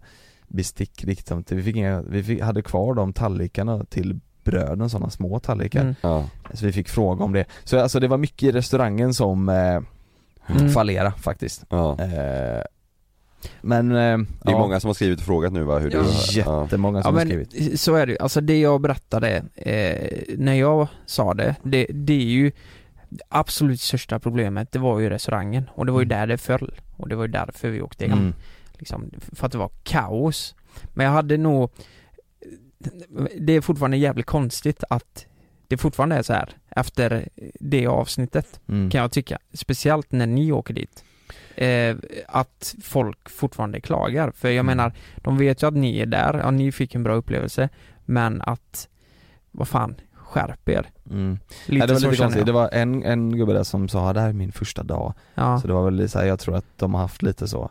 bestick 0.48 1.04
riktigt, 1.04 1.52
vi 1.52 1.62
fick 1.62 1.76
inga, 1.76 2.02
vi 2.02 2.22
fick, 2.22 2.40
hade 2.42 2.62
kvar 2.62 2.94
de 2.94 3.12
tallrikarna 3.12 3.84
till 3.84 4.20
bröden, 4.44 4.90
sådana 4.90 5.10
små 5.10 5.38
tallrikar 5.38 5.80
Mm. 5.80 5.94
Ja. 6.00 6.24
Så 6.54 6.66
vi 6.66 6.72
fick 6.72 6.88
fråga 6.88 7.24
om 7.24 7.32
det. 7.32 7.44
Så 7.64 7.80
alltså 7.80 8.00
det 8.00 8.08
var 8.08 8.18
mycket 8.18 8.42
i 8.42 8.52
restaurangen 8.52 9.14
som 9.14 9.48
eh, 9.48 9.80
Mm. 10.48 10.68
fallerade 10.70 11.12
faktiskt 11.18 11.64
Ja. 11.68 11.96
eh, 12.00 12.62
Men, 13.60 13.90
eh, 13.90 13.96
Det 13.96 14.50
är 14.50 14.52
ja, 14.52 14.58
många 14.58 14.80
som 14.80 14.88
har 14.88 14.94
skrivit 14.94 15.18
och 15.18 15.26
frågat 15.26 15.52
nu 15.52 15.62
va, 15.62 15.78
hur 15.78 15.90
du... 15.90 15.96
Ja. 15.96 16.62
jättemånga 16.62 16.98
Ja 16.98 17.02
som 17.02 17.14
har 17.14 17.24
men 17.24 17.44
skrivit. 17.46 17.80
så 17.80 17.94
är 17.94 18.06
det 18.06 18.12
ju. 18.12 18.18
alltså 18.18 18.40
det 18.40 18.60
jag 18.60 18.80
berättade 18.80 19.42
eh, 19.54 20.10
när 20.38 20.54
jag 20.54 20.88
sa 21.06 21.34
det, 21.34 21.56
det, 21.62 21.86
det 21.90 22.12
är 22.12 22.24
ju 22.26 22.52
absolut 23.28 23.80
största 23.80 24.18
problemet, 24.18 24.72
det 24.72 24.78
var 24.78 25.00
ju 25.00 25.10
restaurangen 25.10 25.70
och 25.74 25.86
det 25.86 25.92
var 25.92 26.00
ju 26.00 26.06
där 26.06 26.26
det 26.26 26.38
föll 26.38 26.74
och 26.96 27.08
det 27.08 27.16
var 27.16 27.24
ju 27.24 27.32
därför 27.32 27.68
vi 27.70 27.82
åkte 27.82 28.06
hem. 28.06 28.18
Mm. 28.18 28.34
Liksom, 28.78 29.10
för 29.32 29.46
att 29.46 29.52
det 29.52 29.58
var 29.58 29.70
kaos. 29.82 30.54
Men 30.94 31.06
jag 31.06 31.12
hade 31.12 31.36
nog 31.36 31.70
Det 33.40 33.52
är 33.52 33.60
fortfarande 33.60 33.96
jävligt 33.96 34.26
konstigt 34.26 34.84
att 34.90 35.26
det 35.68 35.76
fortfarande 35.76 36.16
är 36.16 36.22
så 36.22 36.32
här 36.32 36.50
efter 36.70 37.28
det 37.60 37.86
avsnittet 37.86 38.60
Mm. 38.68 38.90
kan 38.90 39.00
jag 39.00 39.12
tycka. 39.12 39.38
Speciellt 39.52 40.12
när 40.12 40.26
ni 40.26 40.52
åker 40.52 40.74
dit. 40.74 41.04
Eh, 41.54 41.96
att 42.28 42.74
folk 42.82 43.28
fortfarande 43.30 43.80
klagar. 43.80 44.30
För 44.30 44.48
jag 44.48 44.54
Mm. 44.54 44.66
menar, 44.66 44.92
de 45.16 45.38
vet 45.38 45.62
ju 45.62 45.66
att 45.68 45.74
ni 45.74 45.98
är 46.00 46.06
där, 46.06 46.38
ja 46.38 46.50
ni 46.50 46.72
fick 46.72 46.94
en 46.94 47.02
bra 47.02 47.14
upplevelse. 47.14 47.68
Men 48.04 48.42
att, 48.42 48.88
vad 49.50 49.68
fan, 49.68 49.94
skärp 50.12 50.68
er. 50.68 50.86
Mm. 51.10 51.38
Lite 51.66 51.82
ja, 51.82 51.86
det 51.86 51.92
var 52.04 52.10
lite 52.10 52.22
konstigt, 52.22 52.46
det 52.46 52.52
var 52.52 52.68
en, 52.72 53.02
en 53.04 53.36
gubbe 53.36 53.52
där 53.52 53.62
som 53.62 53.88
sa 53.88 54.12
det 54.12 54.20
här 54.20 54.28
är 54.28 54.32
min 54.32 54.52
första 54.52 54.82
dag. 54.82 55.14
Ja. 55.34 55.60
Så 55.60 55.66
det 55.66 55.72
var 55.72 55.84
väl 55.90 56.08
så 56.08 56.18
här, 56.18 56.26
jag 56.26 56.38
tror 56.38 56.56
att 56.56 56.64
de 56.76 56.94
har 56.94 57.00
haft 57.00 57.22
lite 57.22 57.48
så. 57.48 57.70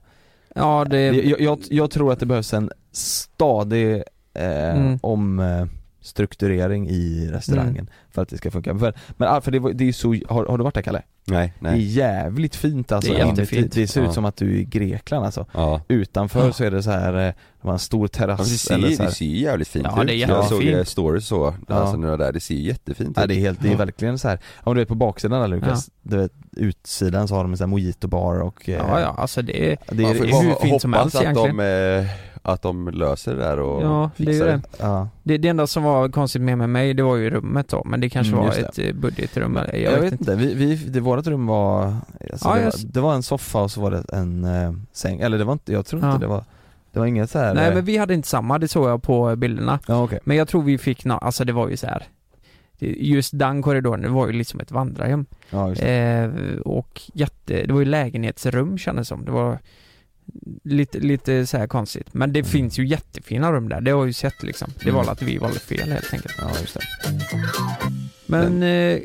Ja, 0.55 0.85
det... 0.89 1.05
Jag, 1.11 1.41
jag, 1.41 1.59
jag 1.69 1.91
tror 1.91 2.11
att 2.13 2.19
det 2.19 2.25
behövs 2.25 2.53
en 2.53 2.71
stadig 2.91 3.95
eh, 4.33 4.75
Mm. 4.77 4.99
om 5.01 5.39
eh, 5.39 5.65
strukturering 6.01 6.89
i 6.89 7.29
restaurangen 7.31 7.71
Mm. 7.75 7.87
för 8.11 8.21
att 8.21 8.29
det 8.29 8.37
ska 8.37 8.51
funka. 8.51 8.77
För, 8.79 8.93
men 9.17 9.27
ah, 9.27 9.41
för 9.41 9.51
det, 9.51 9.59
var- 9.59 9.73
det 9.73 9.87
är 9.87 9.91
så, 9.93 10.07
har, 10.29 10.45
har 10.45 10.57
du 10.57 10.63
varit 10.63 10.73
där 10.75 10.81
Kalle? 10.81 11.01
Nej, 11.27 11.53
Det 11.59 11.67
är 11.67 11.71
nej. 11.71 11.81
jävligt 11.81 12.55
fint 12.55 12.91
alltså. 12.91 13.13
Det 13.13 13.19
är 13.19 13.25
jättefint. 13.27 13.71
Det 13.73 13.87
ser 13.87 14.01
ut 14.01 14.07
Ja. 14.07 14.13
som 14.13 14.25
att 14.25 14.35
du 14.37 14.55
är 14.55 14.59
i 14.59 14.63
Grekland 14.63 15.25
alltså. 15.25 15.45
Ja. 15.53 15.81
Utanför 15.87 16.45
Ja. 16.45 16.53
så 16.53 16.63
är 16.63 16.71
det 16.71 16.83
så 16.83 16.91
här, 16.91 17.27
eh, 17.27 17.33
de 17.61 17.67
har 17.67 17.73
en 17.73 17.79
stor 17.79 18.09
Ja, 18.13 18.19
men 18.27 18.27
det, 18.27 18.35
terrass 18.37 18.61
ser, 18.61 18.73
eller 18.75 18.89
så 18.91 19.03
här. 19.03 19.09
det 19.09 19.15
ser 19.15 19.25
jävligt 19.25 19.67
fint 19.67 19.85
Ja, 19.95 20.01
ut. 20.01 20.07
det 20.07 20.13
är 20.13 20.27
jag 20.29 20.45
såg 20.45 20.63
jättefint. 20.63 20.87
eh, 20.87 20.91
stories 20.91 21.27
så, 21.27 21.53
Ja. 21.67 21.75
alltså 21.75 21.97
när 21.97 22.07
var 22.09 22.17
där, 22.17 22.31
det 22.31 22.39
ser 22.39 22.55
jättefint 22.55 23.13
Ja 23.17 23.23
ut. 23.23 23.29
det 23.29 23.35
är 23.35 23.39
helt, 23.39 23.61
det 23.61 23.67
är 23.67 23.71
Ja. 23.71 23.77
verkligen 23.77 24.19
så 24.19 24.27
här. 24.27 24.39
om 24.63 24.75
du 24.75 24.81
vet 24.81 24.87
på 24.87 24.95
baksidan 24.95 25.41
där 25.41 25.47
Lukas, 25.47 25.89
du 26.01 26.17
vet 26.17 26.31
utsidan 26.57 27.27
så 27.27 27.35
har 27.35 27.43
de 27.43 27.51
en 27.51 27.57
sån 27.57 27.65
här 27.65 27.69
mojito-bar 27.69 28.39
och 28.41 28.69
eh, 28.69 28.75
Ja, 28.75 28.99
ja, 28.99 29.15
alltså 29.17 29.41
det 29.41 29.71
är, 29.71 29.77
det 29.89 30.03
är, 30.03 30.13
det 30.13 30.37
hur 30.37 30.55
fint 30.61 30.81
som 30.81 30.93
hoppas 30.93 31.03
helst 31.03 31.15
att 31.15 31.21
egentligen. 31.21 31.57
de, 31.57 31.99
eh, 31.99 32.07
att 32.45 32.61
de 32.61 32.87
löser 32.89 33.35
det 33.35 33.41
där 33.41 33.59
och 33.59 33.83
Ja, 33.83 34.09
det 34.17 34.23
är 34.23 34.27
fixar 34.27 34.45
det. 34.45 34.61
ja. 34.79 35.07
Det, 35.23 35.37
det 35.37 35.47
enda 35.47 35.67
som 35.67 35.83
var 35.83 36.09
konstigt 36.09 36.41
med, 36.41 36.57
med 36.57 36.69
mig, 36.69 36.93
det 36.93 37.03
var 37.03 37.15
ju 37.15 37.29
rummet 37.29 37.67
då, 37.67 37.81
men 37.85 37.99
det 38.01 38.09
kanske 38.09 38.33
Mm, 38.33 38.45
var 38.45 38.53
ett 38.53 38.79
eh, 38.79 38.93
budgetrum 38.93 39.57
eller, 39.57 39.75
Jag, 39.75 39.99
vet 40.01 40.11
inte, 40.13 40.35
vi, 40.35 40.53
vi, 40.53 40.75
det, 40.75 40.99
vårat 40.99 41.27
rum 41.27 41.45
var, 41.47 41.95
alltså 42.31 42.47
Ja, 42.49 42.55
det, 42.55 42.63
var 42.63 42.73
det 42.93 42.99
var 43.01 43.13
en 43.15 43.23
soffa 43.23 43.61
och 43.61 43.71
så 43.71 43.81
var 43.81 43.91
det 43.91 44.03
en 44.13 44.43
eh, 44.43 44.73
säng, 44.91 45.19
eller 45.19 45.37
det 45.37 45.43
var 45.43 45.53
inte, 45.53 45.73
jag 45.73 45.85
tror 45.85 45.99
inte 45.99 46.13
Ja. 46.13 46.17
det 46.17 46.27
var 46.27 46.43
Det 46.91 46.99
var 46.99 47.05
inget 47.05 47.29
så 47.29 47.39
här. 47.39 47.53
Nej 47.53 47.67
eh, 47.67 47.73
men 47.75 47.85
vi 47.85 47.97
hade 47.97 48.13
inte 48.13 48.27
samma, 48.27 48.57
det 48.59 48.67
såg 48.67 48.89
jag 48.89 49.03
på 49.03 49.35
bilderna. 49.35 49.79
Ja 49.87 50.03
okej. 50.03 50.19
Men 50.23 50.37
jag 50.37 50.47
tror 50.47 50.61
vi 50.61 50.77
fick, 50.77 51.05
nå- 51.05 51.17
alltså 51.17 51.45
det 51.45 51.53
var 51.53 51.69
ju 51.69 51.77
så 51.77 51.87
här. 51.87 52.03
Just 52.79 53.39
den 53.39 53.61
korridoren, 53.61 54.01
det 54.01 54.09
var 54.09 54.27
ju 54.27 54.33
liksom 54.33 54.59
ett 54.59 54.71
vandrarhem. 54.71 55.25
Ja 55.49 55.69
just 55.69 55.81
det. 55.81 56.31
Eh, 56.53 56.59
och 56.61 57.01
jätte, 57.13 57.65
det 57.65 57.73
var 57.73 57.79
ju 57.79 57.85
lägenhetsrum 57.85 58.77
kändes 58.77 59.07
det 59.07 59.15
som. 59.15 59.25
Det 59.25 59.31
var 59.31 59.59
lite, 60.63 60.99
lite 60.99 61.45
så 61.47 61.57
här 61.57 61.67
konstigt. 61.67 62.13
Men 62.13 62.33
det 62.33 62.39
Mm. 62.39 62.51
finns 62.51 62.79
ju 62.79 62.87
jättefina 62.87 63.51
rum 63.51 63.69
där, 63.69 63.81
det 63.81 63.91
har 63.91 63.99
jag 63.99 64.07
ju 64.07 64.13
sett 64.13 64.43
liksom. 64.43 64.73
Det 64.79 64.85
var 64.85 64.91
Mm. 64.91 65.05
väl 65.05 65.09
att 65.13 65.21
vi 65.21 65.37
valde 65.37 65.59
fel 65.59 65.91
helt 65.91 66.13
enkelt. 66.13 66.35
Ja 66.37 66.49
just 66.61 66.73
det. 66.73 66.81
Men 68.25 68.63
eh, 68.63 68.99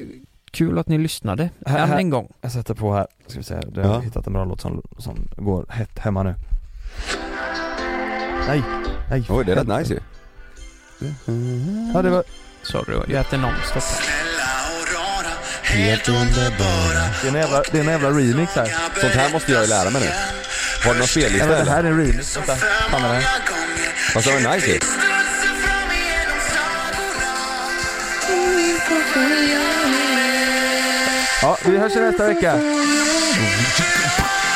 kul 0.50 0.78
att 0.78 0.88
ni 0.88 0.98
lyssnade, 0.98 1.50
Här- 1.66 1.78
än 1.78 1.88
här- 1.88 1.98
en 1.98 2.10
gång. 2.10 2.32
Jag 2.40 2.52
sätter 2.52 2.74
på 2.74 2.94
här, 2.94 3.06
ska 3.26 3.38
vi 3.38 3.44
se, 3.44 3.54
jag 3.74 3.84
har 3.84 3.94
Ja. 3.94 4.00
hittat 4.00 4.26
en 4.26 4.32
bra 4.32 4.44
låt 4.44 4.60
som, 4.60 4.82
som 4.98 5.28
går 5.36 5.66
hett 5.70 5.98
hemma 5.98 6.22
nu. 6.22 6.34
Nej, 8.48 8.62
nej. 9.10 9.24
Oj 9.30 9.44
det 9.44 9.52
är 9.52 9.56
rätt 9.56 9.78
nice 9.78 9.94
ju. 9.94 10.00
Ja 11.94 12.02
det 12.02 12.10
var 12.10 12.24
Sorry, 12.62 12.94
jag 13.12 13.20
äter 13.20 13.38
nonstop 13.38 13.82
här. 13.82 14.02
Helt 15.62 16.08
underbara 16.08 17.04
Det 17.22 17.28
är 17.28 17.28
en 17.28 17.34
jävla, 17.34 17.62
det 17.72 17.78
är 17.78 17.82
en 17.82 17.88
jävla 17.88 18.10
remix 18.10 18.52
här. 18.54 18.66
Sånt 19.00 19.12
här 19.14 19.32
måste 19.32 19.52
jag 19.52 19.62
ju 19.62 19.68
lära 19.68 19.90
mig 19.90 20.02
nu. 20.02 20.08
Har 20.84 20.92
du 20.92 20.98
någon 20.98 21.08
spellista 21.08 21.46
men 21.46 21.64
det 21.64 21.70
här 21.70 21.78
eller? 21.78 21.88
är 21.88 21.92
en 21.92 21.98
remix, 22.06 22.36
vänta, 22.36 22.56
fan 22.56 23.04
är 23.04 23.08
det 23.08 23.14
här? 23.14 23.24
Fast 24.12 24.26
det 24.26 24.32
var 24.32 24.40
nice 24.54 24.66
ju. 24.66 24.78
Ja, 31.42 31.56
vi 31.64 31.78
hörs 31.78 31.94
nästa 31.94 32.26
vecka. 32.26 32.52
Är 32.52 32.58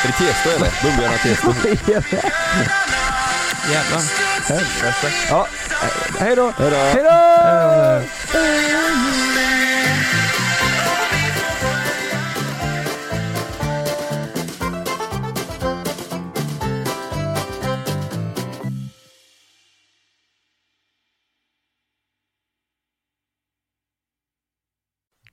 det 0.07 0.13
Testo 0.13 0.49
eller? 0.49 0.69
Bumblarna 0.83 1.17
Testo. 1.17 1.53
Jävlar. 3.71 4.01
Helvete. 4.47 5.11
Ja, 5.29 5.47
hej 6.19 6.35
då. 6.35 6.51
Hejdå. 6.57 6.75
Hej 6.77 7.03
då! 7.03 8.01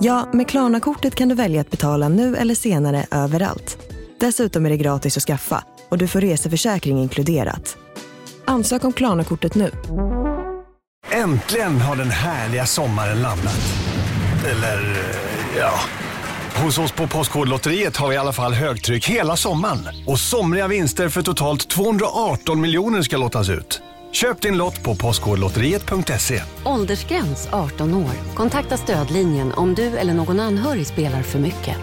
Ja, 0.00 0.28
med 0.32 0.48
Klarna-kortet 0.48 1.14
kan 1.14 1.28
du 1.28 1.34
välja 1.34 1.60
att 1.60 1.70
betala 1.70 2.08
nu 2.08 2.36
eller 2.36 2.54
senare 2.54 3.06
överallt. 3.10 3.78
Dessutom 4.20 4.66
är 4.66 4.70
det 4.70 4.76
gratis 4.76 5.16
att 5.16 5.22
skaffa 5.22 5.64
och 5.88 5.98
du 5.98 6.08
får 6.08 6.20
reseförsäkring 6.20 6.98
inkluderat. 6.98 7.76
Ansök 8.44 8.84
om 8.84 8.92
Klarna-kortet 8.92 9.54
nu. 9.54 9.70
Äntligen 11.10 11.80
har 11.80 11.96
den 11.96 12.10
härliga 12.10 12.66
sommaren 12.66 13.22
landat. 13.22 13.60
Eller, 14.50 14.82
eh, 14.82 15.58
ja. 15.58 15.72
Hos 16.64 16.78
oss 16.78 16.92
på 16.92 17.06
Postkodlotteriet 17.06 17.96
har 17.96 18.08
vi 18.08 18.14
i 18.14 18.18
alla 18.18 18.32
fall 18.32 18.52
högtryck 18.52 19.08
hela 19.08 19.36
sommaren. 19.36 19.88
Och 20.06 20.18
somriga 20.18 20.68
vinster 20.68 21.08
för 21.08 21.22
totalt 21.22 21.68
218 21.68 22.60
miljoner 22.60 23.02
ska 23.02 23.16
lottas 23.16 23.48
ut. 23.48 23.82
Köp 24.12 24.40
din 24.40 24.56
lott 24.56 24.82
på 24.82 24.94
postkodlotteriet.se. 24.94 26.42
Åldersgräns 26.64 27.48
18 27.52 27.94
år. 27.94 28.34
Kontakta 28.34 28.76
stödlinjen 28.76 29.52
om 29.52 29.74
du 29.74 29.82
eller 29.82 30.14
någon 30.14 30.40
anhörig 30.40 30.86
spelar 30.86 31.22
för 31.22 31.38
mycket. 31.38 31.76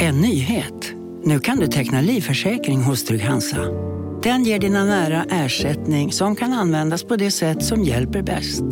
En 0.00 0.20
nyhet. 0.20 0.92
Nu 1.24 1.38
kan 1.38 1.58
du 1.58 1.66
teckna 1.66 2.00
livförsäkring 2.00 2.82
hos 2.82 3.04
Trygg-Hansa. 3.04 3.64
Den 4.22 4.44
ger 4.44 4.58
dina 4.58 4.84
nära 4.84 5.24
ersättning 5.30 6.12
som 6.12 6.36
kan 6.36 6.52
användas 6.52 7.04
på 7.04 7.16
det 7.16 7.30
sätt 7.30 7.64
som 7.64 7.84
hjälper 7.84 8.22
bäst. 8.22 8.62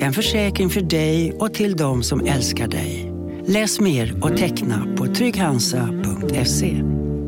En 0.00 0.12
försäkring 0.12 0.70
för 0.70 0.80
dig 0.80 1.32
och 1.32 1.54
till 1.54 1.76
de 1.76 2.02
som 2.02 2.26
älskar 2.26 2.68
dig. 2.68 3.12
Läs 3.46 3.80
mer 3.80 4.24
och 4.24 4.36
teckna 4.36 4.86
på 4.96 5.06
trygghansa.se. 5.06 7.01